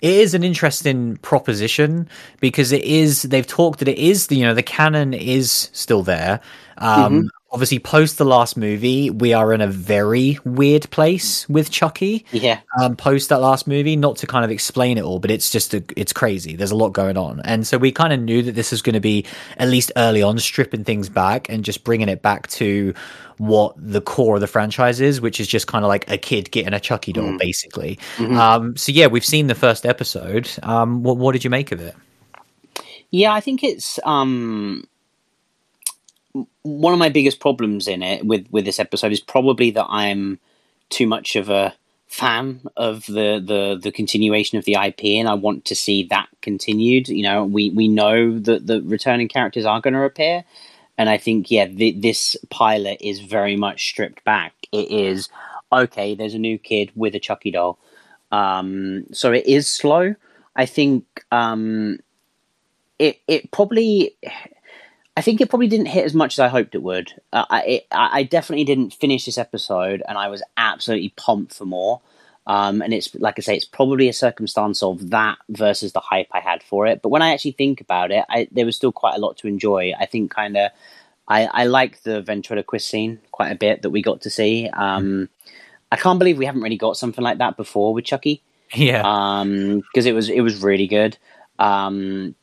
it 0.00 0.12
is 0.12 0.34
an 0.34 0.44
interesting 0.44 1.16
proposition 1.18 2.08
because 2.40 2.72
it 2.72 2.84
is 2.84 3.22
they've 3.22 3.46
talked 3.46 3.80
that 3.80 3.88
it 3.88 3.98
is 3.98 4.30
you 4.30 4.44
know 4.44 4.54
the 4.54 4.62
canon 4.62 5.14
is 5.14 5.70
still 5.72 6.02
there. 6.02 6.40
Um, 6.78 7.12
mm-hmm 7.12 7.37
obviously 7.50 7.78
post 7.78 8.18
the 8.18 8.24
last 8.24 8.56
movie 8.56 9.08
we 9.08 9.32
are 9.32 9.54
in 9.54 9.60
a 9.62 9.66
very 9.66 10.38
weird 10.44 10.88
place 10.90 11.48
with 11.48 11.70
chucky. 11.70 12.26
Yeah. 12.30 12.60
Um, 12.78 12.94
post 12.94 13.30
that 13.30 13.40
last 13.40 13.66
movie 13.66 13.96
not 13.96 14.16
to 14.18 14.26
kind 14.26 14.44
of 14.44 14.50
explain 14.50 14.98
it 14.98 15.04
all 15.04 15.18
but 15.18 15.30
it's 15.30 15.50
just 15.50 15.72
a, 15.72 15.82
it's 15.96 16.12
crazy. 16.12 16.56
There's 16.56 16.70
a 16.70 16.76
lot 16.76 16.90
going 16.90 17.16
on. 17.16 17.40
And 17.40 17.66
so 17.66 17.78
we 17.78 17.90
kind 17.90 18.12
of 18.12 18.20
knew 18.20 18.42
that 18.42 18.52
this 18.52 18.70
was 18.70 18.82
going 18.82 18.94
to 18.94 19.00
be 19.00 19.24
at 19.56 19.68
least 19.68 19.92
early 19.96 20.22
on 20.22 20.38
stripping 20.38 20.84
things 20.84 21.08
back 21.08 21.48
and 21.48 21.64
just 21.64 21.84
bringing 21.84 22.08
it 22.08 22.20
back 22.20 22.48
to 22.48 22.92
what 23.38 23.74
the 23.76 24.00
core 24.00 24.34
of 24.34 24.40
the 24.40 24.46
franchise 24.46 25.00
is 25.00 25.20
which 25.20 25.38
is 25.40 25.46
just 25.46 25.68
kind 25.68 25.84
of 25.84 25.88
like 25.88 26.10
a 26.10 26.18
kid 26.18 26.50
getting 26.50 26.74
a 26.74 26.80
chucky 26.80 27.12
doll 27.12 27.24
mm. 27.24 27.38
basically. 27.38 27.98
Mm-hmm. 28.16 28.36
um, 28.36 28.76
so 28.76 28.92
yeah 28.92 29.06
we've 29.06 29.24
seen 29.24 29.46
the 29.46 29.54
first 29.54 29.86
episode. 29.86 30.50
Um, 30.62 31.02
what, 31.02 31.16
what 31.16 31.32
did 31.32 31.44
you 31.44 31.50
make 31.50 31.72
of 31.72 31.80
it? 31.80 31.94
Yeah 33.10 33.32
i 33.32 33.40
think 33.40 33.64
it's 33.64 33.98
um 34.04 34.84
one 36.62 36.92
of 36.92 36.98
my 36.98 37.08
biggest 37.08 37.40
problems 37.40 37.88
in 37.88 38.02
it 38.02 38.24
with 38.24 38.46
with 38.50 38.64
this 38.64 38.78
episode 38.78 39.12
is 39.12 39.20
probably 39.20 39.70
that 39.72 39.86
I'm 39.88 40.38
too 40.90 41.06
much 41.06 41.36
of 41.36 41.48
a 41.48 41.74
fan 42.06 42.62
of 42.76 43.04
the 43.06 43.42
the 43.44 43.78
the 43.80 43.92
continuation 43.92 44.58
of 44.58 44.64
the 44.64 44.74
IP, 44.74 45.04
and 45.04 45.28
I 45.28 45.34
want 45.34 45.64
to 45.66 45.74
see 45.74 46.04
that 46.04 46.28
continued. 46.42 47.08
You 47.08 47.22
know, 47.22 47.44
we 47.44 47.70
we 47.70 47.88
know 47.88 48.38
that 48.38 48.66
the 48.66 48.82
returning 48.82 49.28
characters 49.28 49.64
are 49.64 49.80
going 49.80 49.94
to 49.94 50.02
appear, 50.02 50.44
and 50.96 51.08
I 51.08 51.18
think 51.18 51.50
yeah, 51.50 51.66
the, 51.66 51.92
this 51.92 52.36
pilot 52.50 52.98
is 53.00 53.20
very 53.20 53.56
much 53.56 53.88
stripped 53.88 54.24
back. 54.24 54.54
It 54.72 54.90
is 54.90 55.28
okay. 55.72 56.14
There's 56.14 56.34
a 56.34 56.38
new 56.38 56.58
kid 56.58 56.90
with 56.94 57.14
a 57.14 57.20
Chucky 57.20 57.50
doll, 57.50 57.78
um, 58.32 59.04
so 59.12 59.32
it 59.32 59.46
is 59.46 59.68
slow. 59.68 60.14
I 60.56 60.66
think 60.66 61.24
um, 61.30 61.98
it 62.98 63.20
it 63.28 63.50
probably 63.50 64.16
I 65.18 65.20
think 65.20 65.40
it 65.40 65.50
probably 65.50 65.66
didn't 65.66 65.86
hit 65.86 66.04
as 66.04 66.14
much 66.14 66.34
as 66.34 66.38
I 66.38 66.46
hoped 66.46 66.76
it 66.76 66.82
would. 66.84 67.12
Uh, 67.32 67.44
I, 67.50 67.62
it, 67.62 67.86
I 67.90 68.22
definitely 68.22 68.62
didn't 68.62 68.94
finish 68.94 69.24
this 69.24 69.36
episode, 69.36 70.00
and 70.08 70.16
I 70.16 70.28
was 70.28 70.44
absolutely 70.56 71.12
pumped 71.16 71.54
for 71.54 71.64
more. 71.64 72.00
Um, 72.46 72.80
and 72.82 72.94
it's 72.94 73.12
like 73.16 73.34
I 73.36 73.42
say, 73.42 73.56
it's 73.56 73.64
probably 73.64 74.08
a 74.08 74.12
circumstance 74.12 74.80
of 74.80 75.10
that 75.10 75.38
versus 75.48 75.92
the 75.92 75.98
hype 75.98 76.28
I 76.30 76.38
had 76.38 76.62
for 76.62 76.86
it. 76.86 77.02
But 77.02 77.08
when 77.08 77.20
I 77.20 77.32
actually 77.32 77.50
think 77.50 77.80
about 77.80 78.12
it, 78.12 78.24
I, 78.28 78.46
there 78.52 78.64
was 78.64 78.76
still 78.76 78.92
quite 78.92 79.16
a 79.16 79.18
lot 79.18 79.36
to 79.38 79.48
enjoy. 79.48 79.92
I 79.98 80.06
think 80.06 80.30
kind 80.30 80.56
of, 80.56 80.70
I, 81.26 81.46
I 81.46 81.64
like 81.64 82.04
the 82.04 82.22
ventriloquist 82.22 82.88
scene 82.88 83.18
quite 83.32 83.50
a 83.50 83.56
bit 83.56 83.82
that 83.82 83.90
we 83.90 84.02
got 84.02 84.20
to 84.20 84.30
see. 84.30 84.68
Um, 84.72 85.28
I 85.90 85.96
can't 85.96 86.20
believe 86.20 86.38
we 86.38 86.46
haven't 86.46 86.62
really 86.62 86.76
got 86.76 86.96
something 86.96 87.24
like 87.24 87.38
that 87.38 87.56
before 87.56 87.92
with 87.92 88.04
Chucky. 88.04 88.40
Yeah. 88.72 89.02
Um, 89.04 89.80
because 89.80 90.06
it 90.06 90.12
was 90.12 90.28
it 90.28 90.42
was 90.42 90.62
really 90.62 90.86
good. 90.86 91.18
Um, 91.58 92.36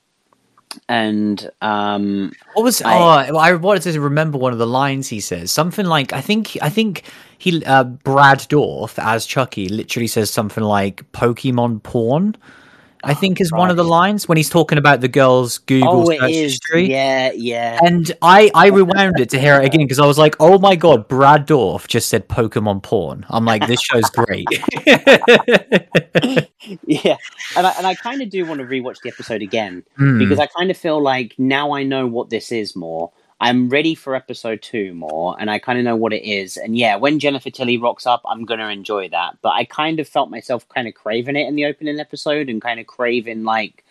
and 0.88 1.50
um, 1.62 2.32
what 2.54 2.64
was 2.64 2.82
I, 2.82 3.30
oh 3.30 3.38
I 3.38 3.54
wanted 3.54 3.82
to 3.92 4.02
remember 4.02 4.38
one 4.38 4.54
of 4.54 4.60
the 4.60 4.68
lines 4.68 5.08
he 5.08 5.20
says. 5.20 5.52
Something 5.52 5.86
like 5.86 6.14
I 6.14 6.22
think 6.22 6.58
I 6.62 6.70
think 6.70 7.04
he 7.38 7.64
uh, 7.66 7.84
Brad 7.84 8.40
Dourif 8.40 8.98
as 8.98 9.26
Chucky 9.26 9.70
literally 9.70 10.08
says 10.08 10.30
something 10.32 10.64
like 10.64 11.12
Pokemon 11.12 11.84
porn 11.84 12.36
I 13.06 13.14
think 13.14 13.40
is 13.40 13.52
right. 13.52 13.60
one 13.60 13.70
of 13.70 13.78
the 13.78 13.84
lines 13.84 14.28
when 14.28 14.36
he's 14.38 14.50
talking 14.50 14.78
about 14.78 15.02
the 15.02 15.08
girl's 15.08 15.60
Google 15.60 16.02
oh, 16.02 16.06
search 16.06 16.32
history. 16.32 16.90
Yeah, 16.90 17.32
yeah. 17.34 17.80
And 17.84 18.12
I 18.22 18.50
I 18.56 18.68
rewound 18.72 19.20
it 19.20 19.30
to 19.30 19.40
hear 19.40 19.62
it 19.62 19.66
again 19.66 19.82
because 19.82 20.00
I 20.00 20.06
was 20.06 20.18
like, 20.18 20.36
oh 20.40 20.58
my 20.60 20.76
god, 20.76 21.08
Brad 21.08 21.48
Dourif 21.48 21.88
just 21.88 22.10
said 22.10 22.28
Pokemon 22.28 22.84
porn. 22.84 23.26
I'm 23.30 23.46
like, 23.46 23.68
this 23.68 23.82
show's 23.82 24.10
great. 24.10 24.48
yeah, 26.86 27.18
and 27.56 27.68
I 27.68 27.74
and 27.78 27.88
I 27.88 27.96
kind 27.96 28.22
of 28.22 28.30
do 28.30 28.46
want 28.46 28.60
to 28.60 28.66
rewatch 28.66 29.02
the 29.04 29.10
episode 29.10 29.42
again 29.42 29.84
mm. 30.00 30.20
because 30.20 30.40
I 30.40 30.48
kind 30.48 30.72
of 30.72 30.78
feel 30.78 31.02
like 31.02 31.36
now 31.38 31.74
I 31.74 31.84
know 31.84 32.08
what 32.08 32.30
this 32.30 32.52
is 32.52 32.76
more. 32.76 33.12
I'm 33.40 33.70
ready 33.70 33.96
for 33.96 34.16
episode 34.16 34.62
two 34.62 34.94
more, 34.94 35.36
and 35.40 35.52
I 35.52 35.60
kind 35.60 35.78
of 35.78 35.84
know 35.84 35.96
what 35.96 36.14
it 36.14 36.24
is. 36.24 36.56
And 36.56 36.78
yeah, 36.78 36.96
when 36.96 37.20
Jennifer 37.20 37.50
Tilly 37.50 37.78
rocks 37.78 38.06
up, 38.06 38.22
I'm 38.26 38.46
gonna 38.46 38.70
enjoy 38.70 39.10
that. 39.10 39.38
But 39.42 39.50
I 39.50 39.66
kind 39.66 40.00
of 40.00 40.08
felt 40.08 40.30
myself 40.30 40.68
kind 40.70 40.88
of 40.88 40.94
craving 40.94 41.36
it 41.36 41.48
in 41.48 41.56
the 41.56 41.66
opening 41.66 42.00
episode, 42.00 42.50
and 42.50 42.62
kind 42.62 42.80
of 42.80 42.88
craving 42.88 43.44
like, 43.44 43.84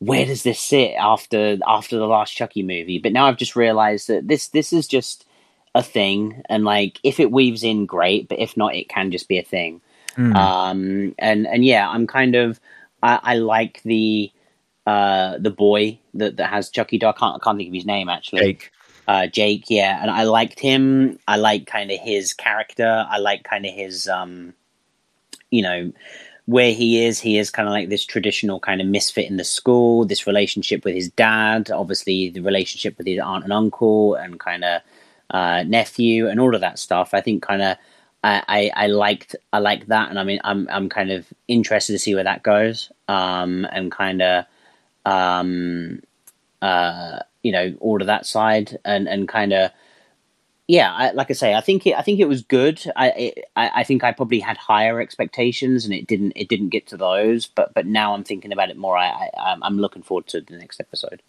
where 0.00 0.26
does 0.26 0.42
this 0.42 0.58
sit 0.58 0.94
after 0.94 1.58
after 1.66 1.98
the 1.98 2.06
last 2.06 2.32
Chucky 2.32 2.62
movie? 2.62 2.98
But 2.98 3.12
now 3.12 3.26
I've 3.26 3.36
just 3.36 3.54
realized 3.54 4.08
that 4.08 4.26
this 4.26 4.48
this 4.48 4.72
is 4.72 4.88
just 4.88 5.24
a 5.74 5.84
thing, 5.84 6.42
and 6.48 6.64
like 6.64 6.98
if 7.04 7.20
it 7.20 7.30
weaves 7.30 7.62
in, 7.62 7.86
great. 7.86 8.28
But 8.28 8.40
if 8.40 8.56
not, 8.56 8.74
it 8.74 8.88
can 8.88 9.12
just 9.12 9.28
be 9.28 9.38
a 9.38 9.44
thing. 9.44 9.80
Mm. 10.16 10.34
Um, 10.34 11.14
and 11.16 11.46
and 11.46 11.64
yeah, 11.64 11.88
I'm 11.88 12.08
kind 12.08 12.34
of 12.34 12.58
I, 13.04 13.20
I 13.22 13.34
like 13.36 13.82
the 13.84 14.32
uh 14.84 15.38
the 15.38 15.50
boy 15.50 16.00
that, 16.14 16.38
that 16.38 16.50
has 16.50 16.70
Chucky. 16.70 16.96
I 16.96 17.12
can't, 17.12 17.36
I 17.36 17.38
can't 17.38 17.56
think 17.56 17.68
of 17.68 17.74
his 17.74 17.86
name 17.86 18.08
actually. 18.08 18.40
Jake 18.40 18.72
uh, 19.10 19.26
Jake, 19.26 19.64
yeah, 19.68 19.98
and 20.00 20.08
I 20.08 20.22
liked 20.22 20.60
him. 20.60 21.18
I 21.26 21.34
like 21.34 21.66
kind 21.66 21.90
of 21.90 21.98
his 21.98 22.32
character. 22.32 23.04
I 23.10 23.18
like 23.18 23.42
kind 23.42 23.66
of 23.66 23.74
his, 23.74 24.06
um, 24.06 24.54
you 25.50 25.62
know, 25.62 25.92
where 26.46 26.70
he 26.72 27.04
is. 27.04 27.18
He 27.18 27.36
is 27.36 27.50
kind 27.50 27.66
of 27.66 27.72
like 27.72 27.88
this 27.88 28.04
traditional 28.04 28.60
kind 28.60 28.80
of 28.80 28.86
misfit 28.86 29.28
in 29.28 29.36
the 29.36 29.42
school. 29.42 30.04
This 30.04 30.28
relationship 30.28 30.84
with 30.84 30.94
his 30.94 31.08
dad, 31.10 31.72
obviously 31.72 32.30
the 32.30 32.38
relationship 32.38 32.96
with 32.98 33.08
his 33.08 33.18
aunt 33.18 33.42
and 33.42 33.52
uncle, 33.52 34.14
and 34.14 34.38
kind 34.38 34.62
of 34.62 34.80
uh, 35.30 35.64
nephew, 35.64 36.28
and 36.28 36.38
all 36.38 36.54
of 36.54 36.60
that 36.60 36.78
stuff. 36.78 37.12
I 37.12 37.20
think 37.20 37.42
kind 37.42 37.62
of. 37.62 37.76
I, 38.22 38.44
I, 38.46 38.84
I 38.84 38.86
liked 38.86 39.34
I 39.52 39.58
like 39.58 39.86
that, 39.86 40.10
and 40.10 40.20
I 40.20 40.24
mean 40.24 40.40
I'm 40.44 40.68
I'm 40.70 40.88
kind 40.88 41.10
of 41.10 41.26
interested 41.48 41.94
to 41.94 41.98
see 41.98 42.14
where 42.14 42.22
that 42.22 42.44
goes, 42.44 42.92
um, 43.08 43.66
and 43.72 43.90
kind 43.90 44.22
of 44.22 44.44
um, 45.04 46.02
uh, 46.62 47.20
you 47.42 47.52
know 47.52 47.74
all 47.80 48.00
of 48.00 48.06
that 48.06 48.26
side 48.26 48.78
and 48.84 49.08
and 49.08 49.28
kind 49.28 49.52
of 49.52 49.70
yeah 50.68 50.92
I, 50.92 51.10
like 51.12 51.30
i 51.30 51.34
say 51.34 51.54
i 51.54 51.60
think 51.60 51.86
it 51.86 51.94
i 51.94 52.02
think 52.02 52.20
it 52.20 52.28
was 52.28 52.42
good. 52.42 52.82
I, 52.96 53.08
it, 53.10 53.44
I 53.56 53.70
i 53.80 53.84
think 53.84 54.04
i 54.04 54.12
probably 54.12 54.40
had 54.40 54.56
higher 54.56 55.00
expectations 55.00 55.84
and 55.84 55.94
it 55.94 56.06
didn't 56.06 56.32
it 56.36 56.48
didn't 56.48 56.68
get 56.68 56.86
to 56.88 56.96
those 56.96 57.46
but 57.46 57.74
but 57.74 57.86
now 57.86 58.14
i'm 58.14 58.24
thinking 58.24 58.52
about 58.52 58.70
it 58.70 58.76
more. 58.76 58.96
I, 58.96 59.30
I 59.36 59.56
i'm 59.62 59.78
looking 59.78 60.02
forward 60.02 60.26
to 60.28 60.40
the 60.40 60.56
next 60.56 60.80
episode 60.80 61.22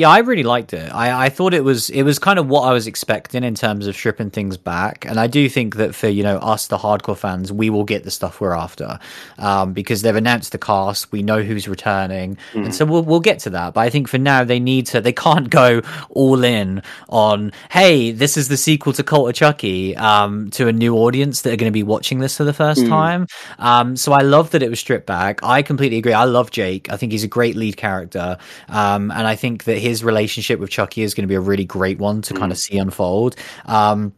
yeah, 0.00 0.08
I 0.08 0.20
really 0.20 0.44
liked 0.44 0.72
it. 0.72 0.90
I, 0.94 1.26
I 1.26 1.28
thought 1.28 1.52
it 1.52 1.62
was 1.62 1.90
it 1.90 2.04
was 2.04 2.18
kind 2.18 2.38
of 2.38 2.48
what 2.48 2.62
I 2.62 2.72
was 2.72 2.86
expecting 2.86 3.44
in 3.44 3.54
terms 3.54 3.86
of 3.86 3.94
stripping 3.94 4.30
things 4.30 4.56
back, 4.56 5.04
and 5.04 5.20
I 5.20 5.26
do 5.26 5.46
think 5.46 5.76
that 5.76 5.94
for 5.94 6.08
you 6.08 6.22
know 6.22 6.38
us, 6.38 6.68
the 6.68 6.78
hardcore 6.78 7.18
fans, 7.18 7.52
we 7.52 7.68
will 7.68 7.84
get 7.84 8.04
the 8.04 8.10
stuff 8.10 8.40
we're 8.40 8.54
after 8.54 8.98
um, 9.36 9.74
because 9.74 10.00
they've 10.00 10.16
announced 10.16 10.52
the 10.52 10.58
cast, 10.58 11.12
we 11.12 11.22
know 11.22 11.42
who's 11.42 11.68
returning, 11.68 12.38
mm. 12.54 12.64
and 12.64 12.74
so 12.74 12.86
we'll 12.86 13.02
we'll 13.02 13.20
get 13.20 13.40
to 13.40 13.50
that. 13.50 13.74
But 13.74 13.80
I 13.80 13.90
think 13.90 14.08
for 14.08 14.16
now 14.16 14.42
they 14.42 14.58
need 14.58 14.86
to 14.86 15.02
they 15.02 15.12
can't 15.26 15.50
go 15.50 15.82
all 16.08 16.44
in 16.44 16.82
on 17.10 17.52
hey, 17.70 18.10
this 18.10 18.38
is 18.38 18.48
the 18.48 18.56
sequel 18.56 18.94
to 18.94 19.02
Cult 19.02 19.28
of 19.28 19.34
Chucky 19.34 19.94
um, 19.98 20.48
to 20.52 20.68
a 20.68 20.72
new 20.72 20.96
audience 20.96 21.42
that 21.42 21.52
are 21.52 21.56
going 21.56 21.70
to 21.70 21.76
be 21.76 21.82
watching 21.82 22.20
this 22.20 22.38
for 22.38 22.44
the 22.44 22.54
first 22.54 22.80
mm. 22.80 22.88
time. 22.88 23.26
Um, 23.58 23.98
so 23.98 24.14
I 24.14 24.22
love 24.22 24.52
that 24.52 24.62
it 24.62 24.70
was 24.70 24.80
stripped 24.80 25.06
back. 25.06 25.42
I 25.42 25.60
completely 25.60 25.98
agree. 25.98 26.14
I 26.14 26.24
love 26.24 26.50
Jake. 26.50 26.90
I 26.90 26.96
think 26.96 27.12
he's 27.12 27.24
a 27.24 27.28
great 27.28 27.54
lead 27.54 27.76
character, 27.76 28.38
um, 28.70 29.10
and 29.10 29.26
I 29.26 29.36
think 29.36 29.64
that 29.64 29.76
his 29.90 30.04
relationship 30.04 30.58
with 30.60 30.70
Chucky 30.70 31.02
is 31.02 31.14
going 31.14 31.24
to 31.24 31.28
be 31.28 31.34
a 31.34 31.40
really 31.40 31.64
great 31.64 31.98
one 31.98 32.22
to 32.22 32.34
mm. 32.34 32.38
kind 32.38 32.52
of 32.52 32.58
see 32.58 32.78
unfold. 32.78 33.36
Um, 33.66 34.14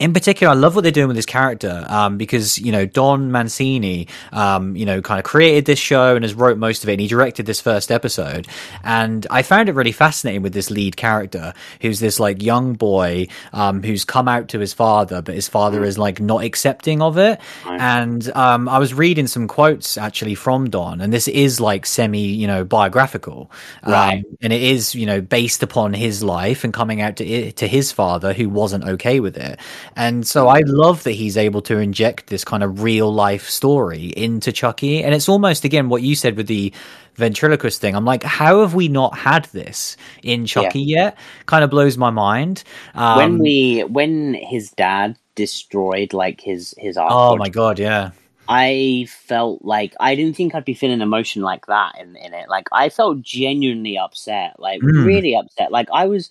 in 0.00 0.12
particular, 0.14 0.50
I 0.52 0.56
love 0.56 0.74
what 0.74 0.80
they're 0.82 0.90
doing 0.90 1.08
with 1.08 1.16
this 1.16 1.26
character 1.26 1.84
um, 1.88 2.16
because 2.18 2.58
you 2.58 2.72
know 2.72 2.86
Don 2.86 3.30
Mancini, 3.30 4.08
um, 4.32 4.74
you 4.74 4.86
know, 4.86 5.00
kind 5.02 5.18
of 5.20 5.24
created 5.24 5.66
this 5.66 5.78
show 5.78 6.16
and 6.16 6.24
has 6.24 6.34
wrote 6.34 6.58
most 6.58 6.82
of 6.82 6.88
it, 6.88 6.92
and 6.94 7.00
he 7.00 7.06
directed 7.06 7.46
this 7.46 7.60
first 7.60 7.92
episode. 7.92 8.48
And 8.82 9.26
I 9.30 9.42
found 9.42 9.68
it 9.68 9.74
really 9.74 9.92
fascinating 9.92 10.42
with 10.42 10.54
this 10.54 10.70
lead 10.70 10.96
character, 10.96 11.52
who's 11.82 12.00
this 12.00 12.18
like 12.18 12.42
young 12.42 12.74
boy 12.74 13.28
um, 13.52 13.82
who's 13.82 14.04
come 14.04 14.26
out 14.26 14.48
to 14.48 14.58
his 14.58 14.72
father, 14.72 15.22
but 15.22 15.34
his 15.34 15.48
father 15.48 15.84
is 15.84 15.98
like 15.98 16.20
not 16.20 16.44
accepting 16.44 17.02
of 17.02 17.18
it. 17.18 17.38
And 17.66 18.30
um, 18.34 18.68
I 18.68 18.78
was 18.78 18.94
reading 18.94 19.26
some 19.26 19.46
quotes 19.48 19.98
actually 19.98 20.34
from 20.34 20.70
Don, 20.70 21.00
and 21.02 21.12
this 21.12 21.28
is 21.28 21.60
like 21.60 21.84
semi, 21.86 22.20
you 22.20 22.46
know, 22.46 22.64
biographical, 22.64 23.50
um, 23.82 23.92
Right. 23.92 24.24
and 24.40 24.52
it 24.52 24.62
is 24.62 24.94
you 24.94 25.04
know 25.06 25.20
based 25.20 25.62
upon 25.62 25.92
his 25.92 26.22
life 26.22 26.64
and 26.64 26.72
coming 26.72 27.02
out 27.02 27.16
to 27.16 27.52
to 27.52 27.66
his 27.68 27.92
father 27.92 28.32
who 28.32 28.48
wasn't 28.48 28.84
okay 28.84 29.20
with 29.20 29.36
it. 29.36 29.60
And 29.96 30.26
so 30.26 30.48
I 30.48 30.60
love 30.60 31.02
that 31.04 31.12
he's 31.12 31.36
able 31.36 31.62
to 31.62 31.78
inject 31.78 32.28
this 32.28 32.44
kind 32.44 32.62
of 32.62 32.82
real 32.82 33.12
life 33.12 33.48
story 33.48 34.06
into 34.16 34.52
Chucky. 34.52 35.02
And 35.02 35.14
it's 35.14 35.28
almost, 35.28 35.64
again, 35.64 35.88
what 35.88 36.02
you 36.02 36.14
said 36.14 36.36
with 36.36 36.46
the 36.46 36.72
ventriloquist 37.16 37.80
thing. 37.80 37.94
I'm 37.94 38.04
like, 38.04 38.22
how 38.22 38.60
have 38.60 38.74
we 38.74 38.88
not 38.88 39.16
had 39.16 39.44
this 39.46 39.96
in 40.22 40.46
Chucky 40.46 40.80
yet? 40.80 41.18
Kind 41.46 41.64
of 41.64 41.70
blows 41.70 41.98
my 41.98 42.10
mind. 42.10 42.64
Um, 42.94 43.16
when 43.16 43.38
we 43.38 43.80
when 43.84 44.34
his 44.34 44.70
dad 44.70 45.16
destroyed 45.34 46.12
like 46.12 46.40
his 46.40 46.74
his 46.78 46.96
art 46.96 47.12
oh 47.14 47.36
my 47.36 47.48
God, 47.48 47.78
yeah. 47.78 48.10
I 48.48 49.06
felt 49.08 49.64
like 49.64 49.94
I 50.00 50.16
didn't 50.16 50.36
think 50.36 50.54
I'd 50.54 50.64
be 50.64 50.74
feeling 50.74 51.00
emotion 51.00 51.42
like 51.42 51.66
that 51.66 51.96
in, 52.00 52.16
in 52.16 52.34
it. 52.34 52.48
Like 52.48 52.66
I 52.72 52.88
felt 52.88 53.22
genuinely 53.22 53.96
upset, 53.96 54.58
like 54.58 54.80
Mm. 54.80 55.04
really 55.06 55.36
upset. 55.36 55.70
Like 55.70 55.88
I 55.92 56.06
was, 56.06 56.30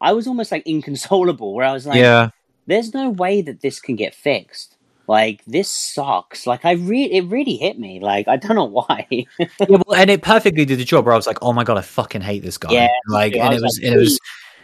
I 0.00 0.12
was 0.12 0.26
almost 0.26 0.50
like 0.50 0.66
inconsolable. 0.66 1.54
Where 1.54 1.66
I 1.66 1.72
was 1.72 1.86
like, 1.86 1.98
yeah. 1.98 2.30
"There's 2.66 2.94
no 2.94 3.10
way 3.10 3.42
that 3.42 3.60
this 3.60 3.80
can 3.80 3.96
get 3.96 4.14
fixed. 4.14 4.76
Like 5.08 5.44
this 5.46 5.70
sucks. 5.70 6.46
Like 6.46 6.64
I 6.64 6.72
really, 6.72 7.12
it 7.14 7.26
really 7.26 7.56
hit 7.56 7.78
me. 7.78 8.00
Like 8.00 8.28
I 8.28 8.36
don't 8.36 8.56
know 8.56 8.64
why. 8.88 9.06
yeah, 9.10 9.46
well, 9.68 9.94
and 9.94 10.10
it 10.10 10.22
perfectly 10.22 10.64
did 10.64 10.78
the 10.78 10.84
job 10.84 11.04
where 11.04 11.14
I 11.14 11.16
was 11.16 11.26
like, 11.26 11.38
oh 11.42 11.52
my 11.52 11.64
God, 11.64 11.78
I 11.78 11.82
fucking 11.82 12.22
hate 12.22 12.42
this 12.42 12.58
guy. 12.58 12.72
Yeah, 12.72 12.88
like, 13.08 13.34
and 13.34 13.54
it 13.54 13.60
was, 13.60 13.78
like, 13.80 13.86
and 13.86 13.94
it 13.94 13.98
was, 13.98 14.18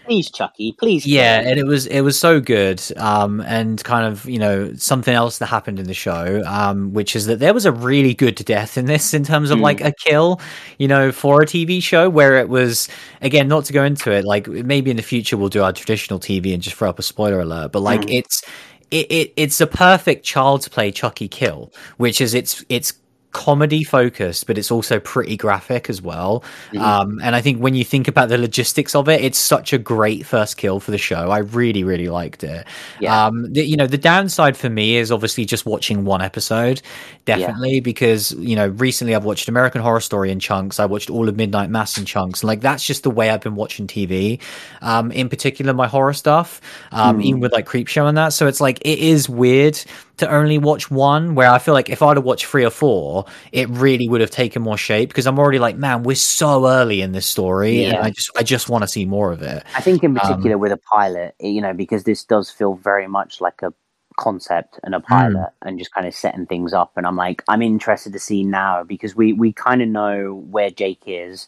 please, 0.09 0.30
Chucky, 0.30 0.72
please. 0.78 1.06
yeah 1.06 1.40
kill 1.43 1.51
and 1.51 1.60
it 1.60 1.66
was 1.66 1.86
it 1.86 2.01
was 2.01 2.18
so 2.18 2.40
good 2.40 2.82
um 2.97 3.40
and 3.43 3.82
kind 3.85 4.06
of 4.06 4.24
you 4.24 4.39
know 4.39 4.72
something 4.74 5.14
else 5.14 5.39
that 5.39 5.47
happened 5.47 5.78
in 5.78 5.86
the 5.86 5.94
show 5.94 6.43
um 6.47 6.93
which 6.93 7.14
is 7.14 7.26
that 7.26 7.39
there 7.39 7.52
was 7.55 7.64
a 7.66 7.72
really 7.72 8.14
good 8.14 8.35
death 8.36 8.78
in 8.78 8.86
this 8.86 9.14
in 9.14 9.22
terms 9.24 9.51
of 9.51 9.59
Mm. 9.59 9.62
like 9.62 9.80
a 9.82 9.93
kill 9.93 10.40
you 10.78 10.89
know 10.89 11.12
for 11.12 11.43
a 11.43 11.47
tv 11.47 11.82
show 11.82 12.09
where 12.09 12.39
it 12.39 12.48
was 12.48 12.89
again 13.22 13.48
not 13.48 13.64
to 13.66 13.72
go 13.72 13.85
into 13.85 14.10
it 14.12 14.24
like 14.24 14.48
maybe 14.48 14.90
in 14.90 14.97
the 14.97 15.02
future 15.02 15.36
we'll 15.36 15.48
do 15.48 15.62
our 15.62 15.72
traditional 15.72 16.18
tv 16.18 16.55
and 16.55 16.62
just 16.62 16.76
throw 16.76 16.89
up 16.89 16.98
a 16.98 17.02
spoiler 17.02 17.40
alert 17.40 17.72
but 17.72 17.80
like 17.80 18.01
Mm. 18.02 18.14
it's 18.18 18.43
it, 18.90 19.06
it 19.12 19.32
it's 19.36 19.60
a 19.60 19.66
perfect 19.66 20.24
child's 20.24 20.66
play 20.68 20.90
chucky 20.90 21.28
kill 21.28 21.72
which 21.98 22.20
is 22.20 22.32
it's 22.35 22.64
it's 22.70 22.93
comedy 23.32 23.84
focused 23.84 24.46
but 24.46 24.56
it's 24.56 24.70
also 24.70 24.98
pretty 24.98 25.36
graphic 25.36 25.90
as 25.90 26.00
well. 26.00 26.42
Mhm. 26.72 26.80
um 26.80 27.20
and 27.22 27.36
i 27.36 27.40
think 27.42 27.60
when 27.60 27.74
you 27.74 27.84
think 27.84 28.09
about 28.09 28.28
the 28.30 28.38
logistics 28.38 28.94
of 28.94 29.09
it 29.09 29.20
it's 29.22 29.38
such 29.38 29.72
a 29.72 29.78
great 29.78 30.24
first 30.24 30.56
kill 30.56 30.80
for 30.80 30.90
the 30.90 30.98
show. 30.98 31.30
I 31.30 31.38
really 31.38 31.84
really 31.84 32.09
liked 32.09 32.42
it. 32.42 32.66
Yeah. 33.00 33.26
um 33.26 33.52
the, 33.52 33.64
you 33.64 33.76
know 33.76 33.86
the 33.86 33.98
downside 33.98 34.56
for 34.56 34.70
me 34.70 34.96
is 34.96 35.12
obviously 35.12 35.44
just 35.44 35.66
watching 35.66 36.05
one 36.05 36.22
episode 36.22 36.80
definitely 37.26 37.80
because 37.80 38.32
you 38.32 38.56
know 38.56 38.68
recently 38.68 39.14
i've 39.14 39.24
watched 39.24 39.48
american 39.48 39.82
horror 39.82 40.00
story 40.00 40.30
in 40.30 40.40
chunks. 40.40 40.80
I 40.80 40.86
watched 40.86 41.10
all 41.10 41.28
of 41.28 41.36
midnight 41.36 41.68
mass 41.70 41.98
in 41.98 42.06
chunks. 42.06 42.42
And 42.42 42.48
like 42.48 42.60
that's 42.62 42.84
just 42.84 43.02
the 43.02 43.10
way 43.10 43.28
i've 43.30 43.42
been 43.42 43.56
watching 43.56 43.86
tv 43.86 44.40
um 44.80 45.12
in 45.12 45.28
particular 45.28 45.74
my 45.74 45.86
horror 45.86 46.14
stuff 46.14 46.60
um 46.92 47.16
Hmm. 47.16 47.22
even 47.22 47.40
with 47.40 47.52
like 47.52 47.66
creep 47.66 47.88
show 47.88 48.06
and 48.06 48.16
that. 48.16 48.32
So 48.32 48.46
it's 48.46 48.60
like 48.60 48.78
it 48.82 48.98
is 48.98 49.28
weird 49.28 49.78
to 50.19 50.31
only 50.31 50.59
watch 50.59 50.90
one 50.90 51.35
where 51.35 51.51
i 51.51 51.59
feel 51.59 51.74
like 51.74 51.89
if 51.89 52.03
i'd 52.03 52.16
have 52.16 52.24
watched 52.24 52.47
three 52.47 52.65
or 52.65 52.70
four 52.70 53.24
it 53.53 53.69
really 53.70 54.09
would 54.09 54.20
have 54.20 54.31
taken 54.31 54.62
more 54.62 54.77
shape 54.77 55.09
because 55.09 55.27
i'm 55.27 55.39
already 55.39 55.59
like 55.59 55.77
man 55.77 56.03
we're 56.03 56.15
so 56.15 56.66
early 56.69 57.01
in 57.01 57.12
this 57.12 57.27
story 57.27 57.85
and 57.85 57.95
Yeah. 57.95 58.03
i 58.05 58.11
just 58.11 58.31
i 58.36 58.43
just 58.43 58.69
want 58.69 58.82
to 58.82 58.89
see 58.89 59.05
more 59.05 59.32
of 59.32 59.43
it 59.43 59.65
I 59.77 59.81
think 59.81 60.05
in 60.05 60.11
Um, 60.11 60.20
particular 60.20 60.59
with 60.59 60.73
a 60.73 60.77
pilot, 60.77 61.35
you 61.40 61.61
know, 61.61 61.73
because 61.73 62.05
this 62.05 62.24
does 62.24 62.51
feel 62.51 62.74
very 62.74 63.07
much 63.07 63.40
like 63.40 63.62
a 63.62 63.73
concept 64.19 64.81
and 64.82 64.95
a 64.95 65.01
pilot 65.01 65.51
and 65.62 65.78
just 65.78 65.93
kind 65.95 66.07
of 66.07 66.15
setting 66.15 66.47
things 66.47 66.73
up. 66.73 66.93
And 66.97 67.07
I'm 67.07 67.15
like, 67.16 67.43
I'm 67.49 67.62
interested 67.62 68.12
to 68.12 68.19
see 68.19 68.43
now 68.43 68.82
because 68.82 69.15
we, 69.15 69.32
we 69.32 69.53
kind 69.53 69.81
of 69.81 69.89
know 69.89 70.45
where 70.51 70.70
Jake 70.70 71.03
is, 71.07 71.47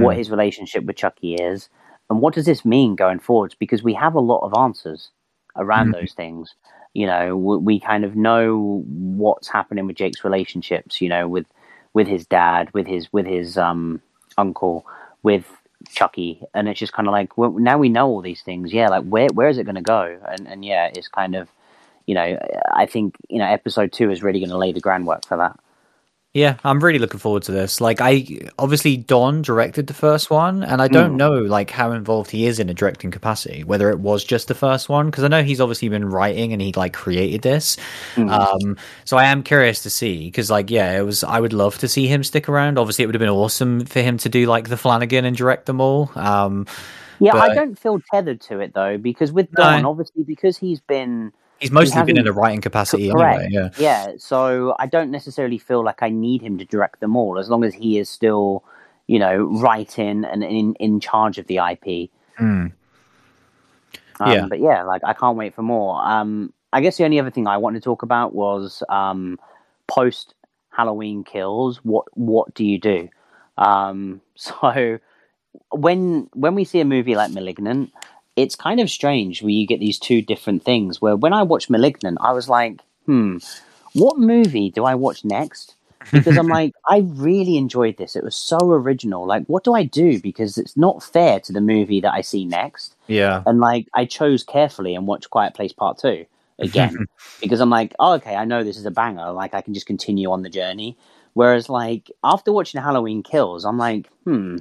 what 0.00 0.16
his 0.16 0.30
relationship 0.30 0.84
with 0.84 0.96
Chucky 0.96 1.34
is, 1.34 1.68
and 2.08 2.20
what 2.20 2.34
does 2.34 2.44
this 2.46 2.64
mean 2.64 2.94
going 2.94 3.18
forwards? 3.18 3.54
Because 3.56 3.82
we 3.82 3.94
have 3.94 4.14
a 4.14 4.20
lot 4.20 4.44
of 4.46 4.54
answers 4.56 5.10
around 5.56 5.88
Mm. 5.88 6.00
those 6.00 6.12
things. 6.12 6.54
You 6.96 7.06
know, 7.06 7.36
we, 7.36 7.78
kind 7.78 8.04
of 8.04 8.16
know 8.16 8.82
what's 8.86 9.48
happening 9.48 9.86
with 9.86 9.96
Jake's 9.96 10.24
relationships. 10.24 11.02
You 11.02 11.10
know, 11.10 11.28
with 11.28 11.46
with 11.92 12.06
his 12.08 12.26
dad, 12.26 12.72
with 12.72 12.86
his 12.86 13.12
with 13.12 13.26
his 13.26 13.58
um 13.58 14.00
uncle, 14.38 14.86
with 15.22 15.44
Chucky, 15.90 16.42
and 16.54 16.68
it's 16.68 16.80
just 16.80 16.94
kind 16.94 17.06
of 17.06 17.12
like 17.12 17.36
well, 17.36 17.50
now 17.50 17.76
we 17.76 17.90
know 17.90 18.08
all 18.08 18.22
these 18.22 18.42
things. 18.42 18.72
Yeah, 18.72 18.88
like 18.88 19.04
where 19.04 19.28
where 19.28 19.48
is 19.48 19.58
it 19.58 19.64
going 19.64 19.76
to 19.76 19.82
go? 19.82 20.18
And 20.26 20.48
and 20.48 20.64
yeah, 20.64 20.90
it's 20.94 21.08
kind 21.08 21.34
of 21.34 21.50
you 22.06 22.14
know 22.14 22.38
I 22.72 22.86
think 22.86 23.16
you 23.28 23.38
know 23.38 23.46
episode 23.46 23.92
two 23.92 24.10
is 24.10 24.22
really 24.22 24.40
going 24.40 24.50
to 24.50 24.58
lay 24.58 24.72
the 24.72 24.80
groundwork 24.80 25.26
for 25.26 25.36
that. 25.36 25.60
Yeah, 26.36 26.56
I'm 26.64 26.80
really 26.84 26.98
looking 26.98 27.18
forward 27.18 27.44
to 27.44 27.52
this. 27.52 27.80
Like, 27.80 28.02
I 28.02 28.26
obviously 28.58 28.98
Don 28.98 29.40
directed 29.40 29.86
the 29.86 29.94
first 29.94 30.28
one, 30.28 30.62
and 30.62 30.82
I 30.82 30.86
don't 30.88 31.14
Mm. 31.14 31.16
know 31.16 31.32
like 31.32 31.70
how 31.70 31.92
involved 31.92 32.30
he 32.30 32.44
is 32.44 32.58
in 32.58 32.68
a 32.68 32.74
directing 32.74 33.10
capacity. 33.10 33.64
Whether 33.64 33.88
it 33.88 34.00
was 34.00 34.22
just 34.22 34.46
the 34.46 34.54
first 34.54 34.90
one, 34.90 35.06
because 35.06 35.24
I 35.24 35.28
know 35.28 35.42
he's 35.42 35.62
obviously 35.62 35.88
been 35.88 36.04
writing 36.04 36.52
and 36.52 36.60
he 36.60 36.74
like 36.74 36.92
created 36.92 37.40
this. 37.40 37.78
Mm. 38.16 38.30
Um, 38.30 38.76
so 39.06 39.16
I 39.16 39.24
am 39.24 39.42
curious 39.42 39.82
to 39.84 39.88
see 39.88 40.26
because, 40.26 40.50
like, 40.50 40.70
yeah, 40.70 40.98
it 40.98 41.06
was. 41.06 41.24
I 41.24 41.40
would 41.40 41.54
love 41.54 41.78
to 41.78 41.88
see 41.88 42.06
him 42.06 42.22
stick 42.22 42.50
around. 42.50 42.78
Obviously, 42.78 43.04
it 43.04 43.06
would 43.06 43.14
have 43.14 43.20
been 43.20 43.30
awesome 43.30 43.86
for 43.86 44.02
him 44.02 44.18
to 44.18 44.28
do 44.28 44.44
like 44.44 44.68
the 44.68 44.76
Flanagan 44.76 45.24
and 45.24 45.34
direct 45.34 45.64
them 45.64 45.80
all. 45.80 46.10
Um, 46.16 46.66
Yeah, 47.18 47.34
I 47.34 47.54
don't 47.54 47.78
feel 47.78 47.98
tethered 48.12 48.42
to 48.42 48.60
it 48.60 48.74
though 48.74 48.98
because 48.98 49.32
with 49.32 49.48
No. 49.56 49.64
Don, 49.64 49.86
obviously 49.86 50.22
because 50.22 50.58
he's 50.58 50.80
been 50.80 51.32
he's 51.58 51.70
mostly 51.70 52.02
been 52.04 52.18
in 52.18 52.26
a 52.26 52.32
writing 52.32 52.60
capacity 52.60 53.10
correct. 53.10 53.42
anyway. 53.42 53.48
Yeah. 53.50 53.70
Yeah, 53.78 54.12
so 54.18 54.74
I 54.78 54.86
don't 54.86 55.10
necessarily 55.10 55.58
feel 55.58 55.84
like 55.84 56.02
I 56.02 56.08
need 56.08 56.42
him 56.42 56.58
to 56.58 56.64
direct 56.64 57.00
them 57.00 57.16
all 57.16 57.38
as 57.38 57.48
long 57.48 57.64
as 57.64 57.74
he 57.74 57.98
is 57.98 58.08
still, 58.08 58.64
you 59.06 59.18
know, 59.18 59.44
writing 59.44 60.24
and 60.24 60.42
in 60.42 60.74
in 60.74 61.00
charge 61.00 61.38
of 61.38 61.46
the 61.46 61.56
IP. 61.56 62.10
Mm. 62.38 62.72
Um, 64.20 64.32
Yeah. 64.32 64.46
But 64.48 64.60
yeah, 64.60 64.82
like 64.82 65.02
I 65.04 65.12
can't 65.12 65.36
wait 65.36 65.54
for 65.54 65.62
more. 65.62 66.02
Um, 66.04 66.52
I 66.72 66.80
guess 66.80 66.96
the 66.96 67.04
only 67.04 67.20
other 67.20 67.30
thing 67.30 67.46
I 67.46 67.56
wanted 67.56 67.80
to 67.80 67.84
talk 67.84 68.02
about 68.02 68.34
was 68.34 68.82
um, 68.88 69.38
post 69.86 70.34
Halloween 70.70 71.24
kills. 71.24 71.78
What 71.78 72.06
what 72.16 72.52
do 72.54 72.64
you 72.64 72.78
do? 72.78 73.08
Um, 73.56 74.20
so 74.34 74.98
when 75.70 76.28
when 76.34 76.54
we 76.54 76.64
see 76.64 76.80
a 76.80 76.84
movie 76.84 77.14
like 77.14 77.32
Malignant, 77.32 77.92
it's 78.36 78.54
kind 78.54 78.80
of 78.80 78.90
strange 78.90 79.42
where 79.42 79.50
you 79.50 79.66
get 79.66 79.80
these 79.80 79.98
two 79.98 80.22
different 80.22 80.62
things. 80.62 81.00
Where 81.00 81.16
when 81.16 81.32
I 81.32 81.42
watched 81.42 81.70
Malignant, 81.70 82.18
I 82.20 82.32
was 82.32 82.48
like, 82.48 82.80
hmm, 83.06 83.38
what 83.94 84.18
movie 84.18 84.70
do 84.70 84.84
I 84.84 84.94
watch 84.94 85.24
next? 85.24 85.74
Because 86.12 86.36
I'm 86.36 86.48
like, 86.60 86.74
I 86.86 86.98
really 86.98 87.56
enjoyed 87.56 87.96
this. 87.96 88.14
It 88.14 88.22
was 88.22 88.36
so 88.36 88.58
original. 88.60 89.26
Like, 89.26 89.46
what 89.46 89.64
do 89.64 89.72
I 89.74 89.84
do? 89.84 90.20
Because 90.20 90.58
it's 90.58 90.76
not 90.76 91.02
fair 91.02 91.40
to 91.40 91.52
the 91.52 91.60
movie 91.60 92.00
that 92.02 92.12
I 92.12 92.20
see 92.20 92.44
next 92.44 92.94
Yeah. 93.08 93.42
and 93.46 93.58
like 93.58 93.88
I 93.94 94.04
chose 94.04 94.44
carefully 94.44 94.94
and 94.94 95.06
watched 95.06 95.30
Quiet 95.30 95.54
Place 95.54 95.72
Part 95.72 95.98
Two 95.98 96.26
again 96.58 97.06
because 97.40 97.60
I'm 97.60 97.70
like, 97.70 97.94
oh, 97.98 98.12
okay, 98.14 98.36
I 98.36 98.44
know 98.44 98.62
this 98.62 98.76
is 98.76 98.86
a 98.86 98.90
banger. 98.90 99.32
Like 99.32 99.54
I 99.54 99.62
can 99.62 99.74
just 99.74 99.86
continue 99.86 100.30
on 100.30 100.42
the 100.42 100.50
journey. 100.50 100.96
Whereas 101.32 101.68
like 101.68 102.10
after 102.22 102.52
watching 102.52 102.80
Halloween 102.80 103.22
Kills, 103.22 103.64
I'm 103.64 103.78
like, 103.78 104.08
hmm, 104.24 104.58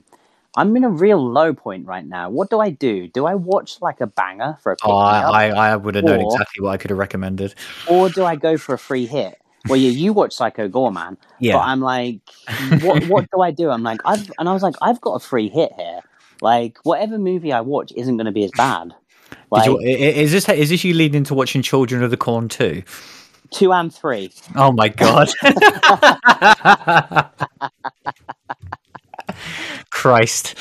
I'm 0.57 0.76
in 0.76 0.84
a 0.84 0.90
real 0.90 1.18
low 1.18 1.53
point 1.53 1.86
right 1.86 2.06
now. 2.06 2.30
What 2.30 2.49
do 2.49 2.60
I 2.60 2.69
do? 2.69 3.07
Do 3.07 3.26
I 3.26 3.36
watch 3.36 3.82
like 3.82 4.02
a 4.02 4.07
banger 4.07 4.57
for 4.61 4.72
a 4.72 4.76
pick 4.76 4.90
Oh, 4.90 4.95
I, 4.95 5.49
I, 5.49 5.69
I 5.69 5.76
would 5.76 5.95
have 5.95 6.06
known 6.06 6.22
exactly 6.22 6.64
what 6.64 6.72
I 6.72 6.77
could 6.77 6.91
have 6.91 6.99
recommended. 6.99 7.56
or 7.88 8.10
do 8.10 8.26
I 8.26 8.36
go 8.36 8.57
for 8.57 8.73
a 8.73 8.80
free 8.80 9.06
hit? 9.06 9.40
Well, 9.68 9.77
yeah, 9.77 9.90
you 9.90 10.14
watch 10.14 10.34
Psycho 10.34 10.69
Goreman, 10.69 11.18
but 11.18 11.19
Yeah. 11.40 11.53
But 11.53 11.61
I'm 11.61 11.82
like, 11.82 12.19
what 12.82 13.06
what 13.07 13.30
do 13.32 13.41
I 13.41 13.52
do? 13.52 13.69
I'm 13.69 13.84
like, 13.84 13.99
I've 14.06 14.32
and 14.38 14.48
I 14.48 14.53
was 14.53 14.64
like, 14.64 14.76
I've 14.82 15.02
got 15.02 15.14
a 15.14 15.19
free 15.19 15.49
hit 15.49 15.72
here. 15.76 16.02
Like 16.41 16.77
whatever 16.84 17.18
movie 17.18 17.52
I 17.52 17.61
watch 17.61 17.91
isn't 17.95 18.18
going 18.18 18.26
to 18.26 18.32
be 18.32 18.44
as 18.44 18.52
bad. 18.52 18.94
Like 19.52 19.68
you, 19.68 19.80
is 19.80 20.32
this 20.32 20.48
is 20.49 20.69
this 20.69 20.84
you 20.84 20.94
leading 20.94 21.18
into 21.18 21.34
watching 21.34 21.61
Children 21.61 22.03
of 22.03 22.11
the 22.11 22.18
Corn 22.18 22.49
too? 22.49 22.84
two 23.52 23.72
and 23.72 23.94
three. 23.94 24.32
Oh 24.56 24.72
my 24.72 24.90
god! 24.90 25.30
Christ! 29.96 30.56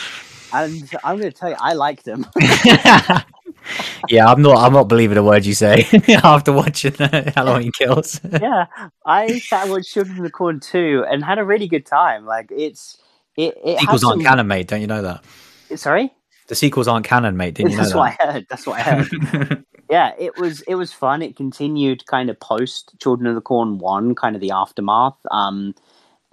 And 0.53 0.89
I'm 1.03 1.19
going 1.19 1.31
to 1.31 1.37
tell 1.37 1.51
you, 1.51 1.57
I 1.59 1.73
liked 1.73 2.05
them. 2.05 2.25
yeah, 4.09 4.27
I'm 4.27 4.41
not. 4.41 4.59
I'm 4.59 4.73
not 4.73 4.89
believing 4.89 5.19
a 5.19 5.23
word 5.23 5.45
you 5.45 5.55
say 5.55 5.87
after 6.09 6.53
watching 6.53 6.93
the 6.93 7.33
Halloween 7.35 7.73
Kills. 7.73 8.21
yeah, 8.41 8.67
I 9.05 9.41
sat 9.41 9.63
and 9.65 9.73
watched 9.73 9.93
Children 9.93 10.19
of 10.19 10.23
the 10.23 10.31
Corn 10.31 10.61
too 10.61 11.05
and 11.11 11.25
had 11.25 11.39
a 11.39 11.45
really 11.45 11.69
good 11.69 11.85
time. 11.85 12.25
Like, 12.25 12.51
it's. 12.51 12.99
It, 13.37 13.59
it 13.65 13.81
sequels 13.81 14.05
aren't 14.05 14.23
canon, 14.23 14.47
mate. 14.47 14.69
Don't 14.69 14.81
you 14.81 14.87
know 14.87 15.03
that? 15.03 15.25
Sorry? 15.77 16.13
The 16.47 16.55
sequels 16.55 16.87
aren't 16.87 17.05
canon, 17.05 17.37
mate. 17.37 17.55
Didn't 17.55 17.73
you 17.73 17.77
know 17.77 17.83
That's 17.83 17.93
that? 17.93 17.99
what 17.99 18.17
I 18.21 18.33
heard. 18.33 18.47
That's 18.49 18.67
what 18.67 18.79
I 18.79 18.83
heard. 18.83 19.65
yeah, 19.91 20.13
it 20.17 20.39
was 20.39 20.61
it 20.63 20.77
was 20.77 20.93
fun. 20.93 21.21
It 21.21 21.35
continued 21.35 22.07
kind 22.07 22.31
of 22.31 22.39
post 22.39 22.95
Children 23.01 23.27
of 23.27 23.35
the 23.35 23.41
Corn 23.41 23.79
one, 23.79 24.15
kind 24.15 24.37
of 24.37 24.41
the 24.41 24.53
aftermath. 24.53 25.19
Um, 25.33 25.75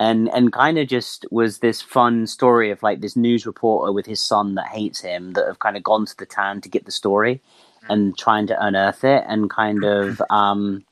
and 0.02 0.30
and 0.30 0.52
kind 0.52 0.80
of 0.80 0.88
just 0.88 1.28
was 1.30 1.60
this 1.60 1.80
fun 1.80 2.26
story 2.26 2.72
of 2.72 2.82
like 2.82 3.02
this 3.02 3.16
news 3.16 3.46
reporter 3.46 3.92
with 3.92 4.08
his 4.08 4.20
son 4.20 4.56
that 4.56 4.66
hates 4.66 5.02
him 5.02 5.34
that 5.34 5.46
have 5.46 5.60
kind 5.60 5.78
of 5.78 5.84
gone 5.84 6.08
to 6.08 6.18
the 6.18 6.26
town 6.26 6.60
to 6.60 6.70
get 6.70 6.86
the 6.86 6.92
story 6.92 7.40
and 7.88 8.18
trying 8.18 8.48
to 8.48 8.66
unearth 8.66 9.04
it 9.04 9.24
and 9.28 9.52
kind 9.52 9.84
of 9.84 10.20
um, 10.32 10.84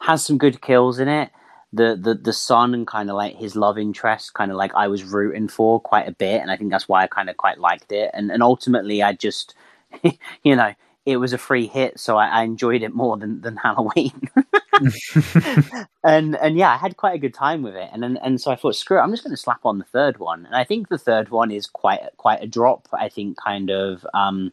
has 0.00 0.24
some 0.24 0.38
good 0.38 0.62
kills 0.62 0.98
in 0.98 1.06
it. 1.08 1.30
The 1.74 2.00
the 2.00 2.14
the 2.14 2.32
son 2.32 2.72
and 2.72 2.86
kind 2.86 3.10
of 3.10 3.16
like 3.16 3.36
his 3.36 3.54
love 3.54 3.76
interest, 3.76 4.32
kind 4.32 4.50
of 4.50 4.56
like 4.56 4.74
I 4.74 4.88
was 4.88 5.04
rooting 5.04 5.48
for 5.48 5.78
quite 5.78 6.08
a 6.08 6.12
bit, 6.12 6.40
and 6.40 6.50
I 6.50 6.56
think 6.56 6.70
that's 6.70 6.88
why 6.88 7.02
I 7.02 7.08
kind 7.08 7.28
of 7.28 7.36
quite 7.36 7.58
liked 7.58 7.92
it. 7.92 8.10
And 8.14 8.32
and 8.32 8.42
ultimately, 8.42 9.02
I 9.02 9.12
just 9.12 9.54
you 10.42 10.56
know 10.56 10.72
it 11.04 11.18
was 11.18 11.34
a 11.34 11.38
free 11.38 11.66
hit, 11.66 12.00
so 12.00 12.16
I, 12.16 12.28
I 12.28 12.42
enjoyed 12.44 12.82
it 12.82 12.94
more 12.94 13.18
than 13.18 13.42
than 13.42 13.58
Halloween. 13.58 14.30
and 16.04 16.36
and 16.36 16.56
yeah, 16.56 16.70
I 16.70 16.76
had 16.76 16.96
quite 16.96 17.14
a 17.14 17.18
good 17.18 17.34
time 17.34 17.62
with 17.62 17.74
it, 17.74 17.90
and 17.92 18.04
and, 18.04 18.18
and 18.22 18.40
so 18.40 18.50
I 18.50 18.56
thought, 18.56 18.76
screw 18.76 18.98
it, 18.98 19.02
I'm 19.02 19.10
just 19.10 19.24
going 19.24 19.34
to 19.34 19.40
slap 19.40 19.64
on 19.64 19.78
the 19.78 19.84
third 19.84 20.18
one, 20.18 20.46
and 20.46 20.54
I 20.54 20.64
think 20.64 20.88
the 20.88 20.98
third 20.98 21.30
one 21.30 21.50
is 21.50 21.66
quite 21.66 22.00
quite 22.16 22.42
a 22.42 22.46
drop. 22.46 22.88
I 22.92 23.08
think 23.08 23.36
kind 23.36 23.70
of, 23.70 24.06
um, 24.14 24.52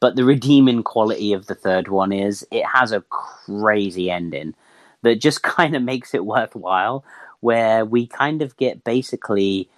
but 0.00 0.16
the 0.16 0.24
redeeming 0.24 0.82
quality 0.82 1.32
of 1.32 1.46
the 1.46 1.54
third 1.54 1.88
one 1.88 2.12
is 2.12 2.46
it 2.50 2.64
has 2.66 2.92
a 2.92 3.02
crazy 3.02 4.10
ending 4.10 4.54
that 5.02 5.20
just 5.20 5.42
kind 5.42 5.76
of 5.76 5.82
makes 5.82 6.14
it 6.14 6.24
worthwhile, 6.24 7.04
where 7.40 7.84
we 7.84 8.06
kind 8.06 8.42
of 8.42 8.56
get 8.56 8.84
basically 8.84 9.68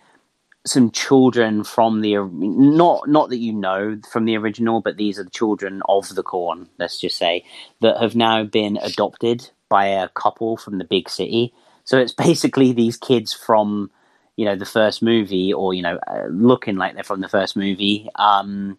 some 0.66 0.90
children 0.90 1.62
from 1.62 2.00
the 2.00 2.16
not 2.32 3.06
not 3.06 3.28
that 3.28 3.36
you 3.36 3.52
know 3.52 4.00
from 4.10 4.24
the 4.24 4.36
original, 4.36 4.80
but 4.80 4.96
these 4.96 5.18
are 5.18 5.24
the 5.24 5.30
children 5.30 5.82
of 5.88 6.14
the 6.14 6.22
corn. 6.22 6.68
Let's 6.78 6.98
just 6.98 7.18
say 7.18 7.44
that 7.80 8.00
have 8.00 8.16
now 8.16 8.44
been 8.44 8.78
adopted 8.78 9.50
by 9.68 9.86
a 9.86 10.08
couple 10.08 10.56
from 10.56 10.78
the 10.78 10.84
big 10.84 11.08
city. 11.08 11.52
So 11.84 11.98
it's 11.98 12.12
basically 12.28 12.72
these 12.72 12.96
kids 12.96 13.32
from 13.32 13.90
you 14.36 14.44
know 14.44 14.56
the 14.56 14.66
first 14.66 15.02
movie, 15.02 15.52
or 15.52 15.74
you 15.74 15.82
know 15.82 15.98
uh, 16.06 16.26
looking 16.28 16.76
like 16.76 16.94
they're 16.94 17.04
from 17.04 17.20
the 17.20 17.28
first 17.28 17.56
movie, 17.56 18.08
um, 18.16 18.78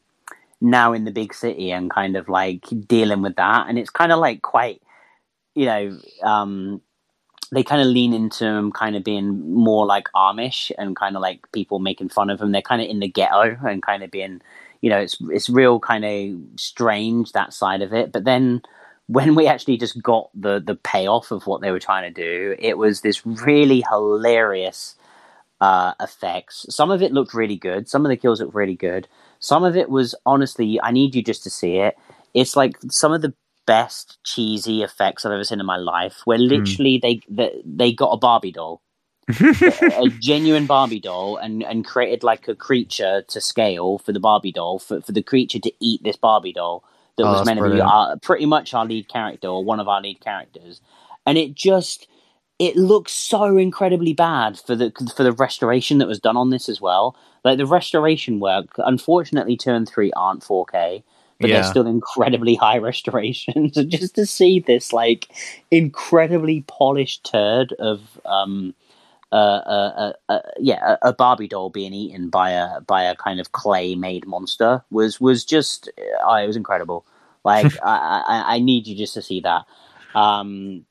now 0.62 0.94
in 0.94 1.06
the 1.06 1.12
big 1.12 1.34
city 1.34 1.72
and 1.72 1.90
kind 1.90 2.16
of 2.16 2.28
like 2.28 2.66
dealing 2.88 3.22
with 3.22 3.36
that. 3.38 3.68
And 3.68 3.78
it's 3.78 3.90
kind 3.90 4.12
of 4.12 4.20
like 4.20 4.42
quite 4.42 4.82
you 5.54 5.66
know 5.66 6.00
um, 6.24 6.82
they 7.52 7.64
kind 7.64 7.82
of 7.82 7.88
lean 7.88 8.14
into 8.14 8.44
them 8.44 8.72
kind 8.72 8.96
of 8.96 9.04
being 9.04 9.54
more 9.54 9.86
like 9.86 10.08
Amish 10.16 10.72
and 10.78 10.96
kind 10.96 11.16
of 11.16 11.22
like 11.22 11.50
people 11.52 11.80
making 11.80 12.10
fun 12.10 12.30
of 12.30 12.40
them. 12.40 12.52
They're 12.52 12.62
kind 12.62 12.82
of 12.82 12.88
in 12.90 13.00
the 13.00 13.08
ghetto 13.08 13.58
and 13.66 13.82
kind 13.82 14.04
of 14.04 14.12
being, 14.12 14.42
you 14.82 14.90
know, 14.90 14.98
it's 14.98 15.18
it's 15.30 15.50
real 15.50 15.80
kind 15.80 16.06
of 16.06 16.60
strange 16.60 17.32
that 17.32 17.54
side 17.54 17.82
of 17.82 17.94
it. 17.94 18.12
But 18.12 18.26
then 18.26 18.62
when 19.08 19.36
we 19.36 19.48
actually 19.48 19.78
just 19.78 20.02
got 20.02 20.30
the 20.34 20.60
the 20.60 20.76
payoff 20.76 21.32
of 21.32 21.46
what 21.46 21.62
they 21.62 21.72
were 21.72 21.80
trying 21.80 22.12
to 22.12 22.22
do, 22.22 22.56
it 22.60 22.78
was 22.78 23.02
this 23.02 23.26
really 23.26 23.84
hilarious 23.90 24.96
uh, 25.62 25.94
effects. 26.00 26.66
Some 26.70 26.92
of 26.92 27.02
it 27.02 27.12
looked 27.12 27.34
really 27.34 27.56
good. 27.56 27.88
Some 27.88 28.06
of 28.06 28.10
the 28.10 28.18
kills 28.18 28.42
looked 28.42 28.56
really 28.56 28.76
good. 28.76 29.08
Some 29.40 29.64
of 29.64 29.78
it 29.78 29.90
was 29.90 30.16
honestly, 30.26 30.80
I 30.82 30.92
need 30.92 31.16
you 31.16 31.22
just 31.22 31.44
to 31.44 31.50
see 31.50 31.78
it. 31.78 31.96
It's 32.34 32.56
like 32.56 32.78
some 32.90 33.14
of 33.14 33.22
the 33.22 33.34
best 33.68 34.18
cheesy 34.24 34.84
effects 34.84 35.26
I've 35.26 35.32
ever 35.32 35.44
seen 35.44 35.60
in 35.60 35.66
my 35.66 35.78
life. 35.78 36.22
Where 36.26 36.38
hmm. 36.38 36.46
literally 36.46 37.00
mm. 37.00 37.02
they, 37.02 37.22
they 37.30 37.62
they 37.64 37.94
got 37.94 38.12
a 38.12 38.18
Barbie 38.18 38.52
doll, 38.52 38.82
a 39.30 40.10
genuine 40.20 40.66
Barbie 40.66 41.00
doll, 41.00 41.38
and 41.38 41.64
and 41.64 41.86
created 41.86 42.24
like 42.24 42.48
a 42.48 42.56
creature 42.56 43.24
to 43.28 43.40
scale 43.40 44.00
for 44.00 44.14
the 44.14 44.20
Barbie 44.20 44.52
doll 44.52 44.80
for 44.80 45.02
for 45.02 45.12
the 45.12 45.24
creature 45.24 45.60
to 45.60 45.72
eat 45.80 46.04
this 46.04 46.18
Barbie 46.18 46.54
doll 46.54 46.84
that 47.18 47.24
oh, 47.24 47.32
was 47.32 47.46
meant 47.46 47.60
to 47.60 47.70
be 47.70 47.82
our, 47.82 48.18
pretty 48.18 48.46
much 48.46 48.74
our 48.74 48.86
lead 48.86 49.08
character 49.08 49.48
or 49.48 49.64
one 49.64 49.80
of 49.80 49.88
our 49.88 50.02
lead 50.02 50.20
characters, 50.22 50.82
and 51.26 51.38
it 51.38 51.54
just 51.54 52.08
it 52.58 52.76
looks 52.76 53.12
so 53.12 53.58
incredibly 53.58 54.14
bad 54.14 54.58
for 54.60 54.76
the 54.76 54.92
for 55.16 55.24
the 55.24 55.34
restoration 55.34 55.98
that 55.98 56.08
was 56.08 56.20
done 56.20 56.38
on 56.38 56.50
this 56.50 56.70
as 56.70 56.82
well. 56.82 57.16
Like 57.44 57.58
the 57.58 57.66
restoration 57.66 58.40
work, 58.40 58.70
unfortunately, 58.78 59.56
two 59.58 59.72
and 59.72 59.88
three 59.88 60.12
aren't 60.14 60.44
4K 60.44 61.04
but 61.40 61.50
yeah. 61.50 61.62
they're 61.62 61.70
still 61.70 61.88
incredibly 61.88 62.56
high 62.62 62.78
restorations. 62.78 63.78
and 63.78 63.90
just 63.90 64.16
to 64.16 64.26
see 64.26 64.60
this 64.60 64.94
like 64.94 65.28
incredibly 65.72 66.62
polished 66.68 67.24
turd 67.24 67.74
of 67.74 68.20
um 68.26 68.74
uh, 69.32 70.12
yeah 70.60 70.98
a, 71.02 71.14
Barbie 71.14 71.48
doll 71.48 71.70
being 71.70 71.94
eaten 71.94 72.30
by 72.30 72.52
a 72.52 72.82
by 72.82 73.04
a 73.04 73.16
kind 73.16 73.40
of 73.40 73.52
clay 73.52 73.96
made 73.96 74.26
monster 74.26 74.84
was 74.92 75.20
was 75.20 75.44
just 75.44 75.90
uh, 76.28 76.36
it 76.36 76.48
was 76.48 76.56
incredible. 76.56 77.06
Like 77.44 77.74
I, 77.84 78.24
I, 78.28 78.56
I 78.56 78.60
need 78.60 78.88
you 78.88 78.96
just 78.96 79.14
to 79.16 79.22
see 79.22 79.42
that. 79.42 79.66
Um, 80.14 80.86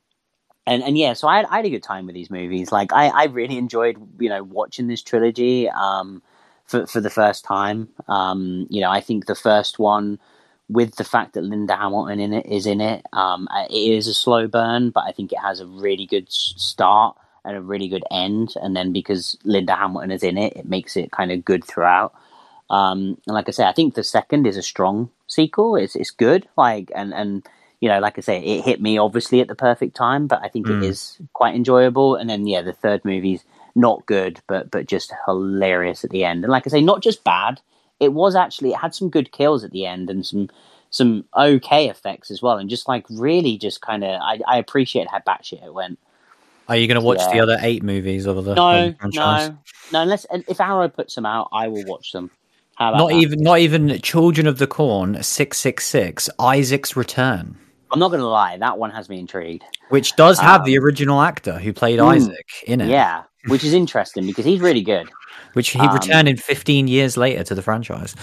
and 0.66 0.82
and 0.82 0.98
yeah, 0.98 1.12
so 1.12 1.28
I 1.28 1.38
had, 1.38 1.46
I 1.46 1.56
had 1.56 1.66
a 1.66 1.70
good 1.70 1.82
time 1.82 2.06
with 2.06 2.14
these 2.14 2.30
movies. 2.30 2.72
Like 2.72 2.92
I, 2.92 3.08
I 3.08 3.24
really 3.24 3.58
enjoyed 3.58 3.96
you 4.18 4.28
know 4.28 4.42
watching 4.42 4.88
this 4.88 5.02
trilogy 5.02 5.68
um, 5.70 6.22
for 6.64 6.86
for 6.86 7.00
the 7.00 7.10
first 7.10 7.44
time. 7.44 7.88
Um, 8.08 8.66
you 8.70 8.80
know, 8.80 8.90
I 8.90 9.00
think 9.00 9.26
the 9.26 9.34
first 9.34 9.78
one 9.78 10.18
with 10.68 10.96
the 10.96 11.04
fact 11.04 11.34
that 11.34 11.44
Linda 11.44 11.76
Hamilton 11.76 12.20
in 12.20 12.32
it 12.32 12.46
is 12.46 12.66
in 12.66 12.80
it. 12.80 13.04
Um, 13.12 13.46
uh, 13.50 13.66
it 13.68 13.74
is 13.74 14.08
a 14.08 14.14
slow 14.14 14.48
burn, 14.48 14.90
but 14.90 15.04
I 15.04 15.12
think 15.12 15.32
it 15.32 15.38
has 15.38 15.60
a 15.60 15.66
really 15.66 16.06
good 16.06 16.32
start 16.32 17.16
and 17.44 17.56
a 17.56 17.60
really 17.60 17.88
good 17.88 18.04
end. 18.10 18.54
And 18.60 18.76
then 18.76 18.92
because 18.92 19.36
Linda 19.44 19.74
Hamilton 19.74 20.10
is 20.10 20.22
in 20.22 20.38
it, 20.38 20.56
it 20.56 20.68
makes 20.68 20.96
it 20.96 21.12
kind 21.12 21.32
of 21.32 21.44
good 21.44 21.64
throughout. 21.64 22.14
Um, 22.70 23.18
and 23.26 23.34
like 23.34 23.48
I 23.48 23.52
say, 23.52 23.64
I 23.64 23.72
think 23.72 23.94
the 23.94 24.04
second 24.04 24.46
is 24.46 24.56
a 24.56 24.62
strong 24.62 25.10
sequel. 25.26 25.76
It's 25.76 25.96
it's 25.96 26.10
good. 26.10 26.48
Like 26.56 26.90
and 26.94 27.12
and 27.12 27.46
you 27.80 27.88
know, 27.88 28.00
like 28.00 28.18
I 28.18 28.22
say, 28.22 28.38
it 28.40 28.64
hit 28.64 28.80
me 28.80 28.98
obviously 28.98 29.40
at 29.40 29.48
the 29.48 29.54
perfect 29.54 29.94
time, 29.94 30.26
but 30.26 30.42
I 30.42 30.48
think 30.48 30.66
mm. 30.66 30.82
it 30.82 30.88
is 30.88 31.18
quite 31.34 31.54
enjoyable. 31.54 32.16
And 32.16 32.30
then 32.30 32.46
yeah, 32.46 32.62
the 32.62 32.72
third 32.72 33.04
movie's 33.04 33.44
not 33.74 34.06
good, 34.06 34.40
but 34.46 34.70
but 34.70 34.86
just 34.86 35.12
hilarious 35.26 36.04
at 36.04 36.10
the 36.10 36.24
end. 36.24 36.44
And 36.44 36.50
like 36.50 36.66
I 36.66 36.70
say, 36.70 36.80
not 36.80 37.02
just 37.02 37.24
bad 37.24 37.60
it 38.00 38.12
was 38.12 38.34
actually 38.34 38.70
it 38.70 38.78
had 38.78 38.94
some 38.94 39.10
good 39.10 39.32
kills 39.32 39.64
at 39.64 39.70
the 39.70 39.86
end 39.86 40.10
and 40.10 40.24
some 40.24 40.48
some 40.90 41.24
okay 41.36 41.88
effects 41.88 42.30
as 42.30 42.40
well, 42.40 42.56
and 42.56 42.70
just 42.70 42.86
like 42.86 43.04
really 43.10 43.58
just 43.58 43.80
kind 43.80 44.04
of 44.04 44.20
I, 44.20 44.38
I 44.46 44.58
appreciate 44.58 45.08
how 45.08 45.18
batshit 45.18 45.64
it 45.64 45.74
went. 45.74 45.98
Are 46.68 46.76
you 46.76 46.86
going 46.86 47.00
to 47.00 47.04
watch 47.04 47.18
yeah. 47.20 47.32
the 47.32 47.40
other 47.40 47.58
eight 47.60 47.82
movies 47.82 48.26
of 48.26 48.42
the 48.44 48.54
no 48.54 48.94
no 49.12 49.58
no 49.92 50.02
unless 50.02 50.26
if 50.30 50.60
Arrow 50.60 50.88
puts 50.88 51.14
them 51.14 51.26
out, 51.26 51.48
I 51.52 51.68
will 51.68 51.84
watch 51.84 52.12
them. 52.12 52.30
not 52.78 53.08
that? 53.08 53.14
even 53.14 53.42
not 53.42 53.58
even 53.58 54.00
Children 54.00 54.46
of 54.46 54.58
the 54.58 54.66
Corn 54.66 55.22
six 55.22 55.58
six 55.58 55.86
six 55.86 56.30
Isaac's 56.38 56.96
Return. 56.96 57.58
I'm 57.92 58.00
not 58.00 58.08
going 58.08 58.20
to 58.20 58.26
lie, 58.26 58.56
that 58.56 58.78
one 58.78 58.90
has 58.90 59.08
me 59.08 59.20
intrigued. 59.20 59.62
Which 59.90 60.16
does 60.16 60.40
have 60.40 60.62
um, 60.62 60.66
the 60.66 60.78
original 60.78 61.20
actor 61.20 61.58
who 61.58 61.72
played 61.72 62.00
mm, 62.00 62.14
Isaac 62.16 62.46
in 62.66 62.80
it. 62.80 62.88
Yeah, 62.88 63.22
which 63.48 63.64
is 63.64 63.74
interesting 63.74 64.26
because 64.26 64.44
he's 64.44 64.60
really 64.60 64.82
good 64.82 65.10
which 65.54 65.70
he 65.70 65.78
um, 65.78 65.94
returned 65.94 66.28
in 66.28 66.36
15 66.36 66.88
years 66.88 67.16
later 67.16 67.42
to 67.44 67.54
the 67.54 67.62
franchise. 67.62 68.14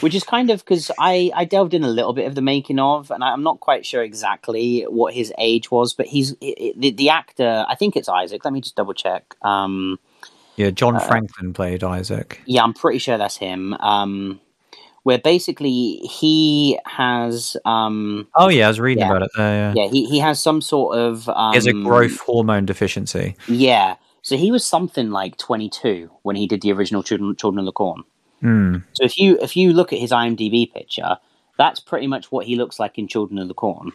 Which 0.00 0.14
is 0.14 0.24
kind 0.24 0.50
of 0.50 0.64
because 0.64 0.90
I, 0.98 1.30
I 1.34 1.44
delved 1.44 1.74
in 1.74 1.84
a 1.84 1.88
little 1.88 2.12
bit 2.12 2.26
of 2.26 2.34
the 2.34 2.42
making 2.42 2.78
of, 2.78 3.10
and 3.10 3.22
I'm 3.22 3.42
not 3.42 3.60
quite 3.60 3.86
sure 3.86 4.02
exactly 4.02 4.82
what 4.82 5.14
his 5.14 5.32
age 5.38 5.70
was, 5.70 5.94
but 5.94 6.06
he's 6.06 6.34
the, 6.36 6.94
the 6.96 7.10
actor. 7.10 7.64
I 7.68 7.74
think 7.74 7.96
it's 7.96 8.08
Isaac. 8.08 8.44
Let 8.44 8.52
me 8.52 8.60
just 8.60 8.74
double 8.74 8.94
check. 8.94 9.34
Um, 9.42 9.98
yeah, 10.56 10.70
John 10.70 10.96
uh, 10.96 11.00
Franklin 11.00 11.52
played 11.52 11.84
Isaac. 11.84 12.40
Yeah, 12.46 12.64
I'm 12.64 12.74
pretty 12.74 12.98
sure 12.98 13.16
that's 13.18 13.36
him. 13.36 13.74
Um, 13.74 14.40
where 15.04 15.18
basically 15.18 15.98
he 15.98 16.78
has. 16.84 17.56
Um, 17.64 18.28
oh 18.34 18.48
yeah, 18.48 18.66
I 18.66 18.68
was 18.68 18.80
reading 18.80 19.04
yeah, 19.04 19.10
about 19.10 19.22
it. 19.22 19.30
Uh, 19.38 19.42
yeah, 19.42 19.72
yeah, 19.76 19.88
he 19.88 20.06
he 20.06 20.18
has 20.18 20.42
some 20.42 20.60
sort 20.60 20.98
of. 20.98 21.28
Um, 21.28 21.52
he 21.52 21.56
has 21.56 21.66
a 21.66 21.70
um, 21.70 21.84
growth 21.84 22.18
hormone 22.20 22.66
deficiency. 22.66 23.36
Yeah, 23.46 23.96
so 24.28 24.36
he 24.36 24.52
was 24.52 24.64
something 24.64 25.10
like 25.10 25.38
22 25.38 26.10
when 26.20 26.36
he 26.36 26.46
did 26.46 26.60
the 26.60 26.70
original 26.70 27.02
Children, 27.02 27.34
Children 27.34 27.60
of 27.60 27.64
the 27.64 27.72
Corn. 27.72 28.04
Mm. 28.42 28.84
So 28.92 29.04
if 29.04 29.16
you 29.16 29.38
if 29.40 29.56
you 29.56 29.72
look 29.72 29.90
at 29.90 29.98
his 29.98 30.10
IMDb 30.10 30.70
picture, 30.70 31.16
that's 31.56 31.80
pretty 31.80 32.06
much 32.06 32.30
what 32.30 32.44
he 32.44 32.54
looks 32.54 32.78
like 32.78 32.98
in 32.98 33.08
Children 33.08 33.38
of 33.38 33.48
the 33.48 33.54
Corn. 33.54 33.92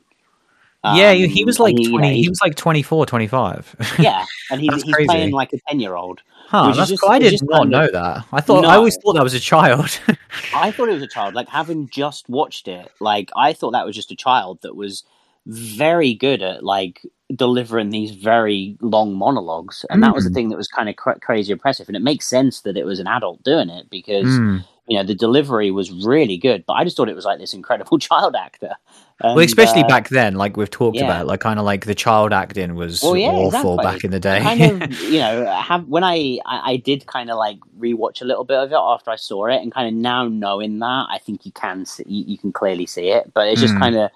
Um, 0.84 0.98
yeah, 0.98 1.14
he 1.14 1.46
was 1.46 1.60
like 1.60 1.78
he, 1.78 1.88
20, 1.88 1.94
you 1.94 2.00
know, 2.02 2.22
he 2.22 2.28
was 2.28 2.42
like 2.42 2.56
24, 2.56 3.06
25. 3.06 3.76
yeah, 4.00 4.26
and 4.50 4.60
he's, 4.60 4.82
he's 4.82 4.96
playing 5.06 5.32
like 5.32 5.54
a 5.54 5.60
10 5.70 5.80
year 5.80 5.96
old. 5.96 6.22
Huh, 6.48 6.74
just, 6.74 7.02
I 7.08 7.20
did 7.20 7.40
not 7.44 7.70
know 7.70 7.86
of, 7.86 7.92
that. 7.94 8.26
I 8.34 8.42
thought 8.42 8.64
no, 8.64 8.70
I 8.70 8.76
always 8.76 8.98
thought 9.02 9.14
that 9.14 9.24
was 9.24 9.36
a 9.36 9.40
child. 9.40 10.00
I 10.56 10.72
thought 10.72 10.90
it 10.90 10.94
was 10.94 11.04
a 11.04 11.08
child. 11.08 11.36
Like 11.36 11.48
having 11.48 11.90
just 11.90 12.28
watched 12.28 12.68
it, 12.68 12.92
like 13.00 13.30
I 13.36 13.54
thought 13.54 13.72
that 13.72 13.86
was 13.86 13.96
just 13.96 14.12
a 14.12 14.16
child 14.16 14.64
that 14.64 14.76
was 14.76 15.04
very 15.46 16.16
good 16.16 16.42
at 16.42 16.64
like 16.64 17.06
delivering 17.36 17.90
these 17.90 18.12
very 18.12 18.78
long 18.82 19.14
monologues 19.14 19.86
and 19.90 20.02
mm. 20.02 20.06
that 20.06 20.14
was 20.14 20.24
the 20.24 20.30
hmm. 20.30 20.36
thing 20.36 20.50
that 20.50 20.58
was 20.58 20.68
kind 20.68 20.90
of 20.90 20.96
cr- 20.96 21.20
crazy 21.22 21.52
impressive 21.52 21.88
and 21.88 21.96
it 21.96 22.02
makes 22.02 22.28
sense 22.28 22.62
that 22.62 22.78
it 22.78 22.86
was 22.86 23.00
an 23.00 23.08
adult 23.08 23.42
doing 23.44 23.70
it 23.70 23.90
because 23.90 24.26
mm. 24.26 24.64
you 24.88 24.98
know 24.98 25.04
the 25.04 25.16
delivery 25.16 25.72
was 25.72 25.92
really 25.92 26.38
good, 26.38 26.66
but 26.66 26.74
I 26.74 26.84
just 26.84 26.98
thought 26.98 27.10
it 27.10 27.16
was 27.16 27.26
like 27.26 27.40
this 27.40 27.54
incredible 27.54 28.00
child 28.08 28.36
actor. 28.36 28.76
And, 29.22 29.36
well, 29.36 29.46
especially 29.46 29.84
uh, 29.84 29.88
back 29.88 30.10
then, 30.10 30.36
like 30.36 30.58
we've 30.58 30.70
talked 30.70 30.98
yeah. 30.98 31.06
about, 31.06 31.28
like 31.28 31.40
kind 31.40 31.60
of 31.60 31.66
like 31.66 31.86
the 31.86 31.96
child 31.96 32.34
acting 32.34 32.76
was 32.76 33.02
well, 33.02 33.16
yeah, 33.16 33.28
awful 33.30 33.80
exactly. 33.80 33.84
back 33.84 34.04
in 34.04 34.12
the 34.12 34.20
day. 34.20 34.40
kind 34.42 34.84
of, 34.84 35.02
you 35.02 35.20
know, 35.20 35.46
have 35.46 35.88
when 35.88 36.04
I, 36.04 36.40
I, 36.46 36.72
I 36.72 36.78
did 36.78 37.06
kind 37.06 37.30
of 37.30 37.38
like 37.38 37.60
rewatch 37.80 38.22
a 38.22 38.26
little 38.26 38.44
bit 38.44 38.58
of 38.58 38.72
it 38.72 38.78
after 38.78 39.12
I 39.12 39.16
saw 39.16 39.46
it, 39.46 39.62
and 39.62 39.72
kind 39.72 39.88
of 39.88 39.94
now 39.94 40.28
knowing 40.28 40.80
that, 40.80 41.08
I 41.10 41.20
think 41.20 41.46
you 41.46 41.52
can 41.52 41.86
see, 41.86 42.04
you, 42.06 42.26
you 42.28 42.38
can 42.38 42.52
clearly 42.52 42.86
see 42.86 43.10
it, 43.10 43.32
but 43.34 43.48
it's 43.48 43.62
just 43.62 43.76
mm. 43.76 43.80
kind 43.80 43.96
of 43.96 44.12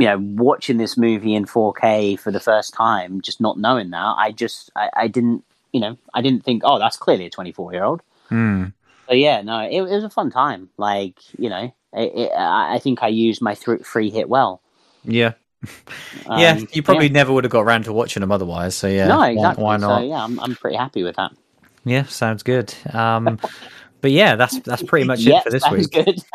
you 0.00 0.06
know 0.06 0.18
watching 0.18 0.78
this 0.78 0.96
movie 0.96 1.34
in 1.34 1.44
4K 1.44 2.18
for 2.18 2.30
the 2.30 2.40
first 2.40 2.72
time, 2.72 3.20
just 3.20 3.40
not 3.40 3.58
knowing 3.58 3.90
that, 3.90 4.14
I 4.16 4.32
just 4.32 4.70
I, 4.74 4.90
I 4.94 5.08
didn't 5.08 5.44
you 5.72 5.80
know 5.80 5.98
I 6.14 6.22
didn't 6.22 6.44
think 6.44 6.62
oh 6.64 6.78
that's 6.78 6.96
clearly 6.96 7.26
a 7.26 7.30
24 7.30 7.72
year 7.72 7.84
old. 7.84 8.02
Mm. 8.30 8.72
So 9.08 9.14
yeah, 9.14 9.42
no, 9.42 9.60
it, 9.60 9.76
it, 9.76 9.82
was 9.82 10.04
a 10.04 10.10
fun 10.10 10.30
time. 10.30 10.70
Like 10.76 11.16
you 11.38 11.50
know, 11.50 11.74
it, 11.92 12.12
it, 12.14 12.32
I 12.32 12.78
think 12.78 13.02
I 13.02 13.08
used 13.08 13.42
my 13.42 13.54
th- 13.54 13.82
free 13.82 14.08
hit 14.10 14.28
well. 14.28 14.62
Yeah. 15.04 15.34
Um, 16.26 16.40
yeah, 16.40 16.58
you 16.72 16.82
probably 16.82 17.08
yeah. 17.08 17.12
never 17.12 17.32
would 17.32 17.44
have 17.44 17.50
got 17.50 17.62
around 17.62 17.84
to 17.84 17.92
watching 17.92 18.20
them 18.20 18.32
otherwise. 18.32 18.74
So 18.74 18.86
yeah, 18.86 19.08
no, 19.08 19.22
exactly. 19.22 19.62
Why, 19.62 19.72
why 19.72 19.76
not? 19.76 19.98
So, 19.98 20.04
yeah, 20.06 20.24
I'm 20.24 20.40
I'm 20.40 20.54
pretty 20.54 20.76
happy 20.76 21.02
with 21.02 21.16
that. 21.16 21.32
Yeah, 21.84 22.04
sounds 22.04 22.42
good. 22.42 22.72
Um, 22.92 23.38
but 24.00 24.10
yeah, 24.10 24.36
that's 24.36 24.58
that's 24.60 24.82
pretty 24.82 25.06
much 25.06 25.26
it 25.26 25.42
for 25.42 25.50
this 25.50 25.68
week. 25.70 25.90
Good. 25.90 26.20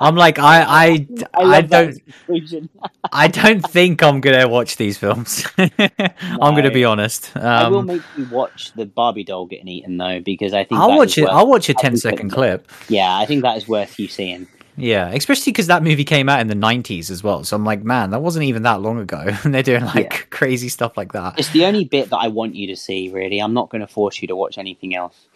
I'm 0.00 0.16
like 0.16 0.38
I 0.38 0.62
I 0.62 1.06
I, 1.34 1.42
I 1.42 1.60
don't 1.60 1.98
I 3.12 3.28
don't 3.28 3.60
think 3.60 4.02
I'm 4.02 4.20
gonna 4.20 4.48
watch 4.48 4.76
these 4.76 4.98
films. 4.98 5.44
no. 5.58 5.68
I'm 5.78 6.54
gonna 6.54 6.70
be 6.70 6.84
honest. 6.84 7.36
Um, 7.36 7.44
I 7.44 7.68
will 7.68 7.82
make 7.82 8.02
you 8.16 8.26
watch 8.30 8.72
the 8.74 8.86
Barbie 8.86 9.24
doll 9.24 9.46
getting 9.46 9.68
eaten 9.68 9.96
though, 9.96 10.20
because 10.20 10.52
I 10.52 10.64
think 10.64 10.80
I'll 10.80 10.96
watch 10.96 11.18
it. 11.18 11.22
Worth, 11.22 11.30
I'll 11.30 11.46
watch 11.46 11.68
a 11.68 11.74
10 11.74 11.96
second 11.96 12.30
clip. 12.30 12.70
Yeah, 12.88 13.16
I 13.16 13.26
think 13.26 13.42
that 13.42 13.56
is 13.56 13.68
worth 13.68 13.98
you 13.98 14.08
seeing. 14.08 14.48
Yeah, 14.78 15.08
especially 15.08 15.50
because 15.52 15.66
that 15.66 15.82
movie 15.82 16.04
came 16.04 16.28
out 16.28 16.40
in 16.40 16.46
the 16.46 16.54
90s 16.54 17.10
as 17.10 17.22
well. 17.22 17.42
So 17.42 17.56
I'm 17.56 17.64
like, 17.64 17.82
man, 17.82 18.10
that 18.10 18.20
wasn't 18.20 18.44
even 18.44 18.62
that 18.62 18.80
long 18.80 19.00
ago. 19.00 19.26
And 19.44 19.52
they're 19.52 19.62
doing 19.62 19.84
like 19.84 20.12
yeah. 20.12 20.18
crazy 20.30 20.68
stuff 20.68 20.96
like 20.96 21.12
that. 21.12 21.38
It's 21.38 21.50
the 21.50 21.64
only 21.64 21.84
bit 21.84 22.10
that 22.10 22.16
I 22.16 22.28
want 22.28 22.54
you 22.54 22.68
to 22.68 22.76
see, 22.76 23.08
really. 23.08 23.40
I'm 23.40 23.54
not 23.54 23.70
going 23.70 23.80
to 23.80 23.86
force 23.86 24.22
you 24.22 24.28
to 24.28 24.36
watch 24.36 24.56
anything 24.56 24.94
else. 24.94 25.26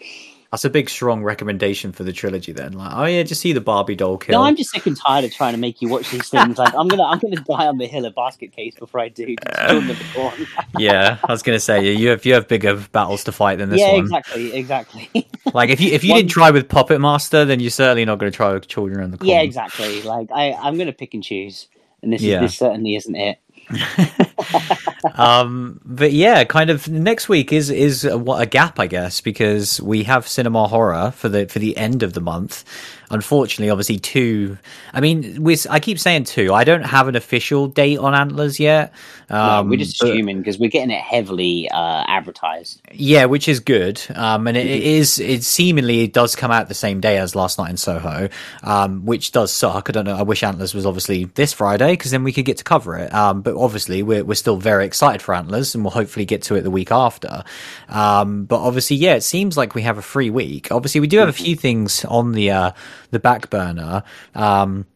That's 0.52 0.66
a 0.66 0.70
big, 0.70 0.90
strong 0.90 1.22
recommendation 1.22 1.92
for 1.92 2.04
the 2.04 2.12
trilogy. 2.12 2.52
Then, 2.52 2.74
like, 2.74 2.92
oh 2.94 3.06
yeah, 3.06 3.22
just 3.22 3.40
see 3.40 3.54
the 3.54 3.62
Barbie 3.62 3.96
doll 3.96 4.18
kill. 4.18 4.38
No, 4.38 4.46
I'm 4.46 4.54
just 4.54 4.70
sick 4.70 4.84
and 4.84 4.94
tired 4.94 5.24
of 5.24 5.32
trying 5.32 5.54
to 5.54 5.58
make 5.58 5.80
you 5.80 5.88
watch 5.88 6.10
these 6.10 6.28
things. 6.28 6.58
like, 6.58 6.74
I'm 6.74 6.88
gonna, 6.88 7.04
I'm 7.04 7.18
gonna 7.20 7.36
die 7.36 7.66
on 7.66 7.78
the 7.78 7.86
hill 7.86 8.04
of 8.04 8.14
basket 8.14 8.52
case 8.52 8.74
before 8.74 9.00
I 9.00 9.08
do. 9.08 9.34
yeah, 10.78 11.18
I 11.24 11.32
was 11.32 11.42
gonna 11.42 11.58
say 11.58 11.94
you 11.94 12.10
have 12.10 12.26
you 12.26 12.34
have 12.34 12.48
bigger 12.48 12.76
battles 12.92 13.24
to 13.24 13.32
fight 13.32 13.56
than 13.56 13.70
this 13.70 13.80
one. 13.80 13.88
yeah, 13.88 13.94
one. 13.94 14.04
exactly, 14.04 14.52
exactly. 14.52 15.28
like 15.54 15.70
if 15.70 15.80
you 15.80 15.90
if 15.90 16.04
you 16.04 16.10
one... 16.10 16.18
didn't 16.18 16.32
try 16.32 16.50
with 16.50 16.68
Puppet 16.68 17.00
Master, 17.00 17.46
then 17.46 17.58
you're 17.58 17.70
certainly 17.70 18.04
not 18.04 18.18
going 18.18 18.30
to 18.30 18.36
try 18.36 18.52
with 18.52 18.68
Children 18.68 19.04
in 19.04 19.10
the 19.10 19.16
Corn. 19.16 19.30
Yeah, 19.30 19.40
exactly. 19.40 20.02
Like 20.02 20.28
I, 20.34 20.52
I'm 20.52 20.76
gonna 20.76 20.92
pick 20.92 21.14
and 21.14 21.24
choose, 21.24 21.68
and 22.02 22.12
this 22.12 22.20
yeah. 22.20 22.36
is, 22.36 22.50
this 22.50 22.58
certainly 22.58 22.94
isn't 22.96 23.16
it. 23.16 23.38
um, 25.14 25.80
but 25.84 26.12
yeah, 26.12 26.44
kind 26.44 26.70
of 26.70 26.88
next 26.88 27.28
week 27.28 27.52
is 27.52 27.70
is 27.70 28.04
a, 28.04 28.18
a, 28.18 28.46
gap, 28.46 28.78
I 28.78 28.86
guess, 28.86 29.20
because 29.20 29.80
we 29.80 30.04
have 30.04 30.28
cinema 30.28 30.68
horror 30.68 31.12
for 31.12 31.28
the 31.28 31.46
for 31.46 31.58
the 31.58 31.76
end 31.76 32.02
of 32.02 32.12
the 32.12 32.20
month, 32.20 32.64
unfortunately, 33.12 33.70
obviously 33.70 33.98
two. 33.98 34.58
I 34.92 35.00
mean, 35.00 35.42
we 35.42 35.56
I 35.70 35.78
keep 35.78 35.98
saying 35.98 36.24
two. 36.24 36.52
I 36.52 36.64
don't 36.64 36.82
have 36.82 37.08
an 37.08 37.14
official 37.14 37.68
date 37.68 37.98
on 37.98 38.14
Antlers 38.14 38.58
yet. 38.58 38.92
Um, 39.28 39.66
no, 39.66 39.70
we're 39.70 39.78
just 39.78 40.02
assuming 40.02 40.38
because 40.38 40.58
we're 40.58 40.70
getting 40.70 40.90
it 40.90 41.00
heavily 41.00 41.68
uh, 41.70 42.04
advertised. 42.08 42.80
Yeah, 42.92 43.26
which 43.26 43.48
is 43.48 43.60
good. 43.60 44.00
Um, 44.14 44.46
and 44.46 44.56
it, 44.56 44.66
it 44.66 44.82
is. 44.82 45.18
It 45.18 45.44
seemingly 45.44 46.04
it 46.04 46.12
does 46.12 46.34
come 46.34 46.50
out 46.50 46.68
the 46.68 46.74
same 46.74 47.00
day 47.00 47.18
as 47.18 47.34
Last 47.36 47.58
Night 47.58 47.70
in 47.70 47.76
Soho, 47.76 48.28
um, 48.62 49.04
which 49.04 49.32
does 49.32 49.52
suck. 49.52 49.88
I 49.88 49.92
don't 49.92 50.04
know. 50.06 50.16
I 50.16 50.22
wish 50.22 50.42
Antlers 50.42 50.74
was 50.74 50.86
obviously 50.86 51.24
this 51.24 51.52
Friday 51.52 51.92
because 51.92 52.10
then 52.10 52.24
we 52.24 52.32
could 52.32 52.44
get 52.46 52.58
to 52.58 52.64
cover 52.64 52.96
it. 52.96 53.12
Um, 53.14 53.42
but 53.42 53.54
obviously, 53.56 54.02
we're 54.02 54.24
we're 54.24 54.34
still 54.34 54.56
very 54.56 54.86
excited 54.86 55.22
for 55.22 55.34
Antlers, 55.34 55.74
and 55.74 55.84
we'll 55.84 55.92
hopefully 55.92 56.24
get 56.24 56.42
to 56.42 56.54
it 56.56 56.62
the 56.62 56.70
week 56.70 56.90
after. 56.90 57.44
Um, 57.88 58.46
but 58.46 58.60
obviously, 58.60 58.96
yeah, 58.96 59.14
it 59.14 59.22
seems 59.22 59.56
like 59.56 59.74
we 59.74 59.82
have 59.82 59.98
a 59.98 60.02
free 60.02 60.30
week. 60.30 60.72
Obviously, 60.72 61.00
we 61.00 61.06
do 61.06 61.18
have 61.18 61.28
a 61.28 61.32
few 61.32 61.56
things 61.56 62.04
on 62.06 62.32
the 62.32 62.50
uh, 62.50 62.72
the 63.12 63.20
back 63.20 63.48
burner. 63.50 64.02
Um, 64.34 64.86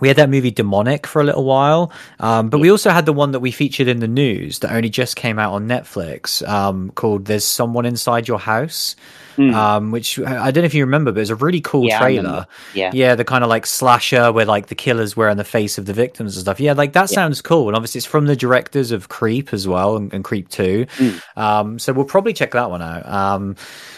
we 0.00 0.06
had 0.06 0.16
that 0.18 0.30
movie 0.30 0.52
Demonic 0.52 1.06
for 1.06 1.20
a 1.20 1.24
little 1.24 1.44
while, 1.44 1.90
um, 2.20 2.50
but 2.50 2.58
we 2.58 2.70
also 2.70 2.90
had 2.90 3.04
the 3.04 3.12
one 3.12 3.32
that 3.32 3.40
we 3.40 3.50
featured 3.50 3.88
in 3.88 3.98
the 3.98 4.06
news 4.06 4.60
that 4.60 4.70
only 4.72 4.90
just 4.90 5.16
came 5.16 5.40
out 5.40 5.52
on 5.52 5.66
Netflix 5.66 6.46
um, 6.48 6.90
called 6.92 7.24
"There's 7.24 7.44
Someone 7.44 7.84
Inside 7.84 8.28
Your 8.28 8.38
House." 8.38 8.94
Mm. 9.38 9.54
Um, 9.54 9.90
which 9.92 10.18
I 10.18 10.50
don't 10.50 10.62
know 10.62 10.66
if 10.66 10.74
you 10.74 10.84
remember, 10.84 11.12
but 11.12 11.20
it's 11.20 11.30
a 11.30 11.36
really 11.36 11.60
cool 11.60 11.86
yeah, 11.86 12.00
trailer. 12.00 12.46
Yeah, 12.74 12.90
yeah, 12.92 13.14
the 13.14 13.24
kind 13.24 13.44
of 13.44 13.50
like 13.50 13.66
slasher 13.66 14.32
where 14.32 14.44
like 14.44 14.66
the 14.66 14.74
killers 14.74 15.16
wearing 15.16 15.36
the 15.36 15.44
face 15.44 15.78
of 15.78 15.86
the 15.86 15.92
victims 15.92 16.36
and 16.36 16.42
stuff. 16.42 16.58
Yeah, 16.58 16.72
like 16.72 16.92
that 16.94 17.10
yeah. 17.10 17.14
sounds 17.14 17.40
cool. 17.40 17.68
And 17.68 17.76
obviously, 17.76 18.00
it's 18.00 18.06
from 18.06 18.26
the 18.26 18.36
directors 18.36 18.90
of 18.90 19.08
Creep 19.08 19.54
as 19.54 19.68
well 19.68 19.96
and, 19.96 20.12
and 20.12 20.24
Creep 20.24 20.48
Two. 20.48 20.86
Mm. 20.96 21.80
so 21.80 21.92
we'll 21.92 22.04
probably 22.04 22.32
check 22.32 22.50
that 22.50 22.68
one 22.68 22.82
out. 22.82 23.06
Um, 23.08 23.56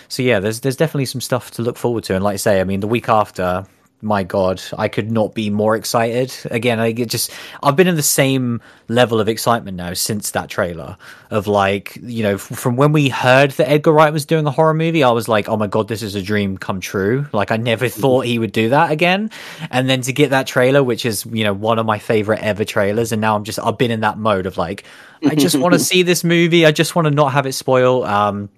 so 0.09 0.23
yeah, 0.23 0.41
there's 0.41 0.61
there's 0.61 0.77
definitely 0.77 1.07
some 1.07 1.21
stuff 1.23 1.53
to 1.53 1.63
look 1.63 1.79
forward 1.79 2.05
to. 2.05 2.15
And 2.15 2.23
like 2.23 2.35
I 2.35 2.37
say, 2.37 2.61
I 2.61 2.65
mean, 2.65 2.81
the 2.81 2.89
week 2.89 3.09
after 3.09 3.65
my 4.03 4.23
god 4.23 4.63
i 4.79 4.89
could 4.89 5.11
not 5.11 5.35
be 5.35 5.51
more 5.51 5.77
excited. 5.77 6.35
Again 6.51 6.81
i 6.81 6.93
just 6.93 7.31
i've 7.63 7.77
been 7.77 7.89
in 7.89 7.97
the 7.97 8.03
same 8.03 8.61
level 8.89 9.21
of 9.21 9.29
excitement 9.29 9.77
now 9.77 9.93
since 9.95 10.31
that 10.33 10.49
trailer 10.49 10.97
of 11.31 11.47
like 11.47 11.99
you 12.03 12.23
know 12.23 12.39
from 12.39 12.77
when 12.77 12.93
we 12.93 13.09
heard 13.09 13.51
that 13.53 13.69
edgar 13.69 13.93
wright 13.93 14.13
was 14.13 14.27
doing 14.27 14.47
a 14.47 14.51
horror 14.51 14.75
movie 14.75 15.05
i 15.05 15.11
was 15.11 15.29
like 15.29 15.49
oh 15.49 15.57
my 15.57 15.67
god 15.67 15.89
this 15.89 16.03
is 16.03 16.15
a 16.15 16.23
dream 16.23 16.57
come 16.59 16.81
true. 16.81 17.27
Like 17.33 17.51
i 17.51 17.57
never 17.57 17.87
mm-hmm. 17.87 18.01
thought 18.01 18.25
he 18.25 18.39
would 18.39 18.53
do 18.53 18.71
that 18.71 18.91
again. 18.91 19.31
And 19.71 19.89
then 19.89 20.01
to 20.03 20.13
get 20.13 20.31
that 20.31 20.47
trailer 20.47 20.83
which 20.83 21.05
is 21.05 21.27
you 21.27 21.45
know 21.45 21.53
one 21.53 21.79
of 21.79 21.87
my 21.87 21.99
favorite 21.99 22.41
ever 22.41 22.65
trailers 22.65 23.13
and 23.13 23.21
now 23.21 23.37
i'm 23.37 23.45
just 23.45 23.59
i've 23.59 23.79
been 23.79 23.91
in 23.91 24.01
that 24.01 24.19
mode 24.19 24.47
of 24.47 24.57
like 24.57 24.85
i 25.25 25.35
just 25.35 25.57
want 25.59 25.73
to 25.75 25.79
see 25.91 26.03
this 26.03 26.25
movie 26.25 26.65
i 26.65 26.73
just 26.73 26.95
want 26.95 27.07
to 27.07 27.11
not 27.11 27.33
have 27.33 27.47
it 27.47 27.53
spoil 27.53 28.05
um 28.05 28.49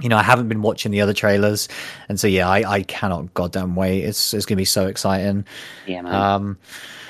you 0.00 0.08
know, 0.08 0.16
I 0.16 0.22
haven't 0.22 0.48
been 0.48 0.62
watching 0.62 0.92
the 0.92 1.00
other 1.00 1.14
trailers, 1.14 1.68
and 2.08 2.20
so 2.20 2.26
yeah, 2.26 2.48
I, 2.48 2.70
I 2.70 2.82
cannot 2.82 3.32
goddamn 3.34 3.76
wait. 3.76 4.02
It's 4.04 4.34
it's 4.34 4.44
gonna 4.44 4.56
be 4.56 4.64
so 4.64 4.86
exciting. 4.86 5.46
Yeah, 5.86 6.02
man. 6.02 6.14
Um, 6.14 6.58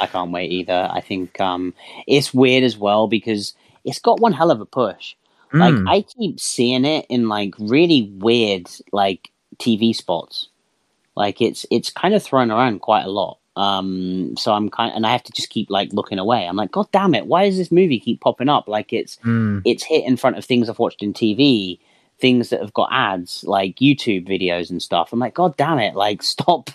I 0.01 0.07
can't 0.07 0.31
wait 0.31 0.53
either. 0.53 0.89
I 0.91 1.01
think 1.01 1.41
um, 1.41 1.75
it's 2.07 2.33
weird 2.33 2.63
as 2.63 2.77
well 2.77 3.09
because 3.09 3.55
it's 3.85 3.99
got 3.99 4.21
one 4.21 4.33
hell 4.33 4.51
of 4.51 4.61
a 4.61 4.67
push. 4.67 5.15
Mm. 5.53 5.87
Like 5.87 5.95
I 5.97 6.03
keep 6.03 6.39
seeing 6.39 6.85
it 6.85 7.07
in 7.09 7.29
like 7.29 7.55
really 7.59 8.03
weird 8.03 8.69
like 8.93 9.31
TV 9.57 9.95
spots. 9.95 10.49
Like 11.17 11.41
it's 11.41 11.67
it's 11.71 11.91
kind 11.91 12.15
of 12.15 12.23
thrown 12.23 12.51
around 12.51 12.81
quite 12.81 13.05
a 13.05 13.11
lot. 13.11 13.39
Um, 13.57 14.37
so 14.37 14.53
I'm 14.53 14.69
kind, 14.69 14.91
of, 14.91 14.97
and 14.97 15.07
I 15.07 15.13
have 15.13 15.23
to 15.25 15.33
just 15.33 15.49
keep 15.49 15.71
like 15.71 15.93
looking 15.93 16.19
away. 16.19 16.47
I'm 16.47 16.57
like, 16.57 16.73
God 16.73 16.89
damn 16.93 17.15
it! 17.15 17.27
Why 17.27 17.49
does 17.49 17.57
this 17.57 17.73
movie 17.73 17.99
keep 17.99 18.21
popping 18.21 18.51
up? 18.51 18.69
Like 18.69 18.93
it's 18.93 19.17
mm. 19.25 19.63
it's 19.65 19.83
hit 19.83 20.05
in 20.05 20.17
front 20.17 20.37
of 20.37 20.45
things 20.45 20.69
I've 20.69 20.79
watched 20.79 21.03
in 21.03 21.15
TV 21.15 21.79
things 22.19 22.51
that 22.51 22.61
have 22.61 22.73
got 22.73 22.89
ads, 22.93 23.45
like 23.45 23.77
YouTube 23.77 24.29
videos 24.29 24.71
and 24.71 24.83
stuff. 24.83 25.13
I'm 25.13 25.19
like, 25.19 25.35
God 25.35 25.57
damn 25.57 25.79
it! 25.79 25.95
Like, 25.95 26.23
stop 26.23 26.71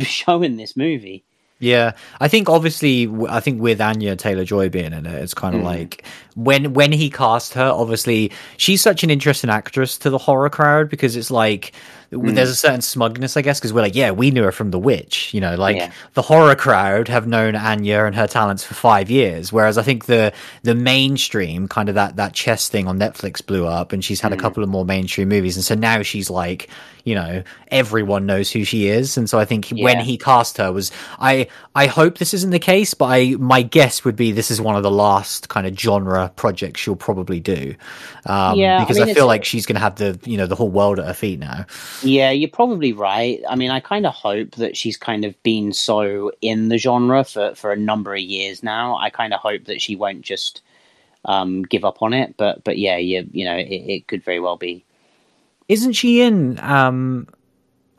showing 0.00 0.56
this 0.56 0.76
movie. 0.76 1.24
Yeah, 1.62 1.92
I 2.20 2.26
think 2.26 2.48
obviously, 2.48 3.08
I 3.28 3.38
think 3.38 3.62
with 3.62 3.80
Anya 3.80 4.16
Taylor 4.16 4.44
Joy 4.44 4.68
being 4.68 4.92
in 4.92 5.06
it, 5.06 5.22
it's 5.22 5.32
kind 5.32 5.54
of 5.54 5.60
mm. 5.60 5.66
like 5.66 6.04
when 6.34 6.74
when 6.74 6.90
he 6.90 7.08
cast 7.08 7.54
her. 7.54 7.70
Obviously, 7.70 8.32
she's 8.56 8.82
such 8.82 9.04
an 9.04 9.10
interesting 9.10 9.48
actress 9.48 9.96
to 9.98 10.10
the 10.10 10.18
horror 10.18 10.50
crowd 10.50 10.88
because 10.88 11.14
it's 11.14 11.30
like 11.30 11.72
mm. 12.12 12.34
there's 12.34 12.50
a 12.50 12.56
certain 12.56 12.82
smugness, 12.82 13.36
I 13.36 13.42
guess, 13.42 13.58
because 13.58 13.72
we're 13.72 13.82
like, 13.82 13.94
yeah, 13.94 14.10
we 14.10 14.30
knew 14.30 14.42
her 14.42 14.52
from 14.52 14.70
The 14.70 14.78
Witch. 14.78 15.32
You 15.32 15.40
know, 15.40 15.54
like 15.56 15.76
yeah. 15.76 15.90
the 16.14 16.22
horror 16.22 16.54
crowd 16.54 17.08
have 17.08 17.26
known 17.26 17.56
Anya 17.56 18.04
and 18.04 18.14
her 18.14 18.26
talents 18.26 18.64
for 18.64 18.74
five 18.74 19.10
years, 19.10 19.52
whereas 19.52 19.78
I 19.78 19.82
think 19.82 20.04
the 20.06 20.32
the 20.62 20.74
mainstream 20.74 21.68
kind 21.68 21.88
of 21.88 21.94
that 21.94 22.16
that 22.16 22.34
chess 22.34 22.68
thing 22.68 22.86
on 22.86 22.98
Netflix 22.98 23.44
blew 23.44 23.66
up, 23.66 23.92
and 23.92 24.04
she's 24.04 24.20
had 24.20 24.32
mm. 24.32 24.36
a 24.36 24.38
couple 24.38 24.62
of 24.62 24.68
more 24.68 24.84
mainstream 24.84 25.28
movies, 25.28 25.56
and 25.56 25.64
so 25.64 25.74
now 25.74 26.02
she's 26.02 26.30
like, 26.30 26.68
you 27.04 27.14
know, 27.14 27.42
everyone 27.68 28.26
knows 28.26 28.50
who 28.50 28.64
she 28.64 28.88
is, 28.88 29.16
and 29.16 29.28
so 29.28 29.38
I 29.38 29.44
think 29.44 29.70
yeah. 29.70 29.84
when 29.84 30.00
he 30.00 30.18
cast 30.18 30.58
her 30.58 30.72
was 30.72 30.92
I 31.18 31.48
I 31.74 31.86
hope 31.86 32.18
this 32.18 32.34
isn't 32.34 32.50
the 32.50 32.58
case, 32.58 32.94
but 32.94 33.06
I 33.06 33.36
my 33.38 33.62
guess 33.62 34.04
would 34.04 34.16
be 34.16 34.32
this 34.32 34.50
is 34.50 34.60
one 34.60 34.76
of 34.76 34.82
the 34.82 34.90
last 34.90 35.48
kind 35.48 35.66
of 35.66 35.78
genre 35.78 36.30
projects 36.36 36.80
she'll 36.80 36.94
probably 36.94 37.40
do, 37.40 37.74
um, 38.26 38.58
yeah, 38.58 38.80
because 38.80 38.98
I, 38.98 39.04
mean, 39.04 39.10
I 39.10 39.14
feel 39.14 39.26
like 39.26 39.44
she's 39.44 39.66
going 39.66 39.76
to 39.76 39.80
have 39.80 39.96
the 39.96 40.18
you 40.24 40.36
know 40.36 40.46
the 40.46 40.54
whole 40.54 40.68
world 40.68 40.98
at 40.98 41.06
her 41.06 41.14
feet 41.14 41.38
now. 41.38 41.64
Yeah, 42.02 42.30
you're 42.30 42.50
probably 42.50 42.92
right. 42.92 43.42
I 43.48 43.56
mean, 43.56 43.70
I 43.70 43.80
kind 43.80 44.06
of 44.06 44.14
hope 44.14 44.52
that 44.56 44.76
she's 44.76 44.96
kind 44.96 45.24
of 45.24 45.40
been 45.42 45.72
so 45.72 46.32
in 46.40 46.68
the 46.68 46.78
genre 46.78 47.24
for, 47.24 47.54
for 47.54 47.72
a 47.72 47.76
number 47.76 48.14
of 48.14 48.20
years 48.20 48.62
now. 48.62 48.96
I 48.96 49.10
kind 49.10 49.32
of 49.32 49.40
hope 49.40 49.64
that 49.64 49.80
she 49.80 49.96
won't 49.96 50.22
just 50.22 50.62
um, 51.24 51.62
give 51.62 51.84
up 51.84 52.02
on 52.02 52.12
it. 52.12 52.36
But 52.36 52.64
but 52.64 52.78
yeah, 52.78 52.96
you 52.96 53.28
you 53.32 53.44
know, 53.44 53.56
it, 53.56 53.64
it 53.64 54.06
could 54.06 54.24
very 54.24 54.40
well 54.40 54.56
be. 54.56 54.84
Isn't 55.68 55.92
she 55.92 56.22
in? 56.22 56.58
Um, 56.60 57.28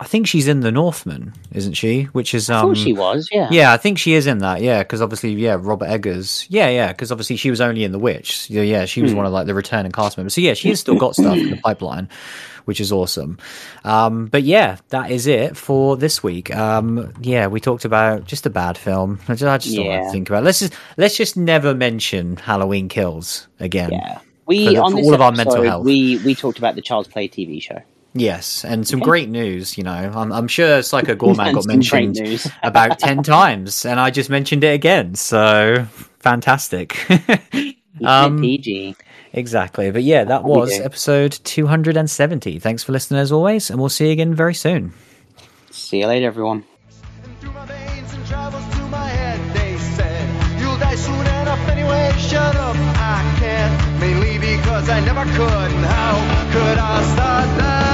I 0.00 0.06
think 0.06 0.26
she's 0.26 0.48
in 0.48 0.60
the 0.60 0.72
Northman, 0.72 1.32
isn't 1.52 1.74
she? 1.74 2.04
Which 2.04 2.34
is 2.34 2.50
um, 2.50 2.56
Of 2.56 2.62
course 2.62 2.78
she 2.78 2.92
was, 2.92 3.28
yeah, 3.30 3.48
yeah. 3.50 3.72
I 3.72 3.76
think 3.76 3.98
she 3.98 4.14
is 4.14 4.26
in 4.26 4.38
that, 4.38 4.60
yeah, 4.60 4.82
because 4.82 5.00
obviously, 5.00 5.32
yeah, 5.32 5.56
Robert 5.58 5.86
Eggers, 5.86 6.46
yeah, 6.50 6.68
yeah, 6.68 6.88
because 6.88 7.12
obviously 7.12 7.36
she 7.36 7.48
was 7.48 7.60
only 7.60 7.84
in 7.84 7.92
The 7.92 7.98
Witch, 7.98 8.50
yeah, 8.50 8.62
yeah, 8.62 8.86
she 8.86 9.02
was 9.02 9.12
mm. 9.12 9.16
one 9.16 9.26
of 9.26 9.32
like 9.32 9.46
the 9.46 9.54
returning 9.54 9.92
cast 9.92 10.18
members. 10.18 10.34
So 10.34 10.40
yeah, 10.40 10.54
she 10.54 10.68
has 10.68 10.80
still 10.80 10.96
got 10.96 11.14
stuff 11.14 11.38
in 11.38 11.50
the 11.50 11.56
pipeline 11.56 12.08
which 12.64 12.80
is 12.80 12.92
awesome. 12.92 13.38
Um, 13.84 14.26
but 14.26 14.42
yeah, 14.42 14.76
that 14.88 15.10
is 15.10 15.26
it 15.26 15.56
for 15.56 15.96
this 15.96 16.22
week. 16.22 16.54
Um, 16.54 17.12
yeah, 17.20 17.46
we 17.46 17.60
talked 17.60 17.84
about 17.84 18.24
just 18.24 18.46
a 18.46 18.50
bad 18.50 18.78
film. 18.78 19.20
I 19.28 19.34
just, 19.34 19.44
I 19.44 19.58
just 19.58 19.76
don't 19.76 19.86
want 19.86 20.04
to 20.04 20.10
think 20.10 20.28
about. 20.28 20.42
It. 20.42 20.46
Let's 20.46 20.60
just 20.60 20.74
let's 20.96 21.16
just 21.16 21.36
never 21.36 21.74
mention 21.74 22.36
Halloween 22.36 22.88
Kills 22.88 23.48
again. 23.60 23.92
Yeah. 23.92 24.20
We 24.46 24.66
For 24.66 24.70
the- 24.70 24.76
for 24.76 24.82
all 24.98 25.14
of 25.14 25.20
our 25.20 25.32
mental 25.32 25.62
health. 25.62 25.84
We 25.84 26.18
we 26.18 26.34
talked 26.34 26.58
about 26.58 26.74
the 26.74 26.82
Child's 26.82 27.08
Play 27.08 27.28
TV 27.28 27.62
show. 27.62 27.80
Yes, 28.16 28.64
and 28.64 28.86
some 28.86 29.00
great 29.00 29.28
news. 29.28 29.76
You 29.76 29.82
know, 29.82 29.90
I'm, 29.90 30.32
I'm 30.32 30.46
sure 30.46 30.82
Psycho 30.82 31.14
Goreman 31.16 31.52
got 31.52 31.66
mentioned 31.66 32.20
about 32.62 33.00
ten 33.00 33.22
times, 33.24 33.84
and 33.84 33.98
I 33.98 34.10
just 34.10 34.30
mentioned 34.30 34.62
it 34.62 34.72
again. 34.74 35.16
So 35.16 35.84
fantastic. 36.20 36.96
um, 38.04 38.40
PG. 38.40 38.96
Exactly, 39.34 39.90
but 39.90 40.02
yeah, 40.02 40.24
that 40.24 40.44
was 40.44 40.76
do. 40.76 40.82
episode 40.82 41.32
270. 41.44 42.58
Thanks 42.58 42.82
for 42.82 42.92
listening 42.92 43.20
as 43.20 43.30
always, 43.30 43.70
and 43.70 43.78
we'll 43.78 43.88
see 43.90 44.06
you 44.06 44.12
again 44.12 44.34
very 44.34 44.54
soon. 44.54 44.92
See 45.70 46.00
you 46.00 46.06
later, 46.06 46.26
everyone. 46.26 46.64
through 47.40 47.52
my 47.52 47.66
veins 47.66 48.14
and 48.14 48.24
travels 48.26 48.64
to 48.74 48.80
my 48.88 49.06
head. 49.08 49.38
They 49.54 49.76
said, 49.76 50.60
You'll 50.60 50.78
die 50.78 50.94
soon 50.94 51.20
enough 51.20 51.68
anyway. 51.68 52.12
Shut 52.18 52.56
up, 52.56 52.76
I 52.76 53.36
can't. 53.38 54.00
Mainly 54.00 54.38
because 54.38 54.88
I 54.88 55.00
never 55.00 55.24
could. 55.24 55.70
And 55.76 55.84
how 55.84 56.14
could 56.52 56.78
I 56.78 57.02
start 57.14 57.58
that? 57.58 57.93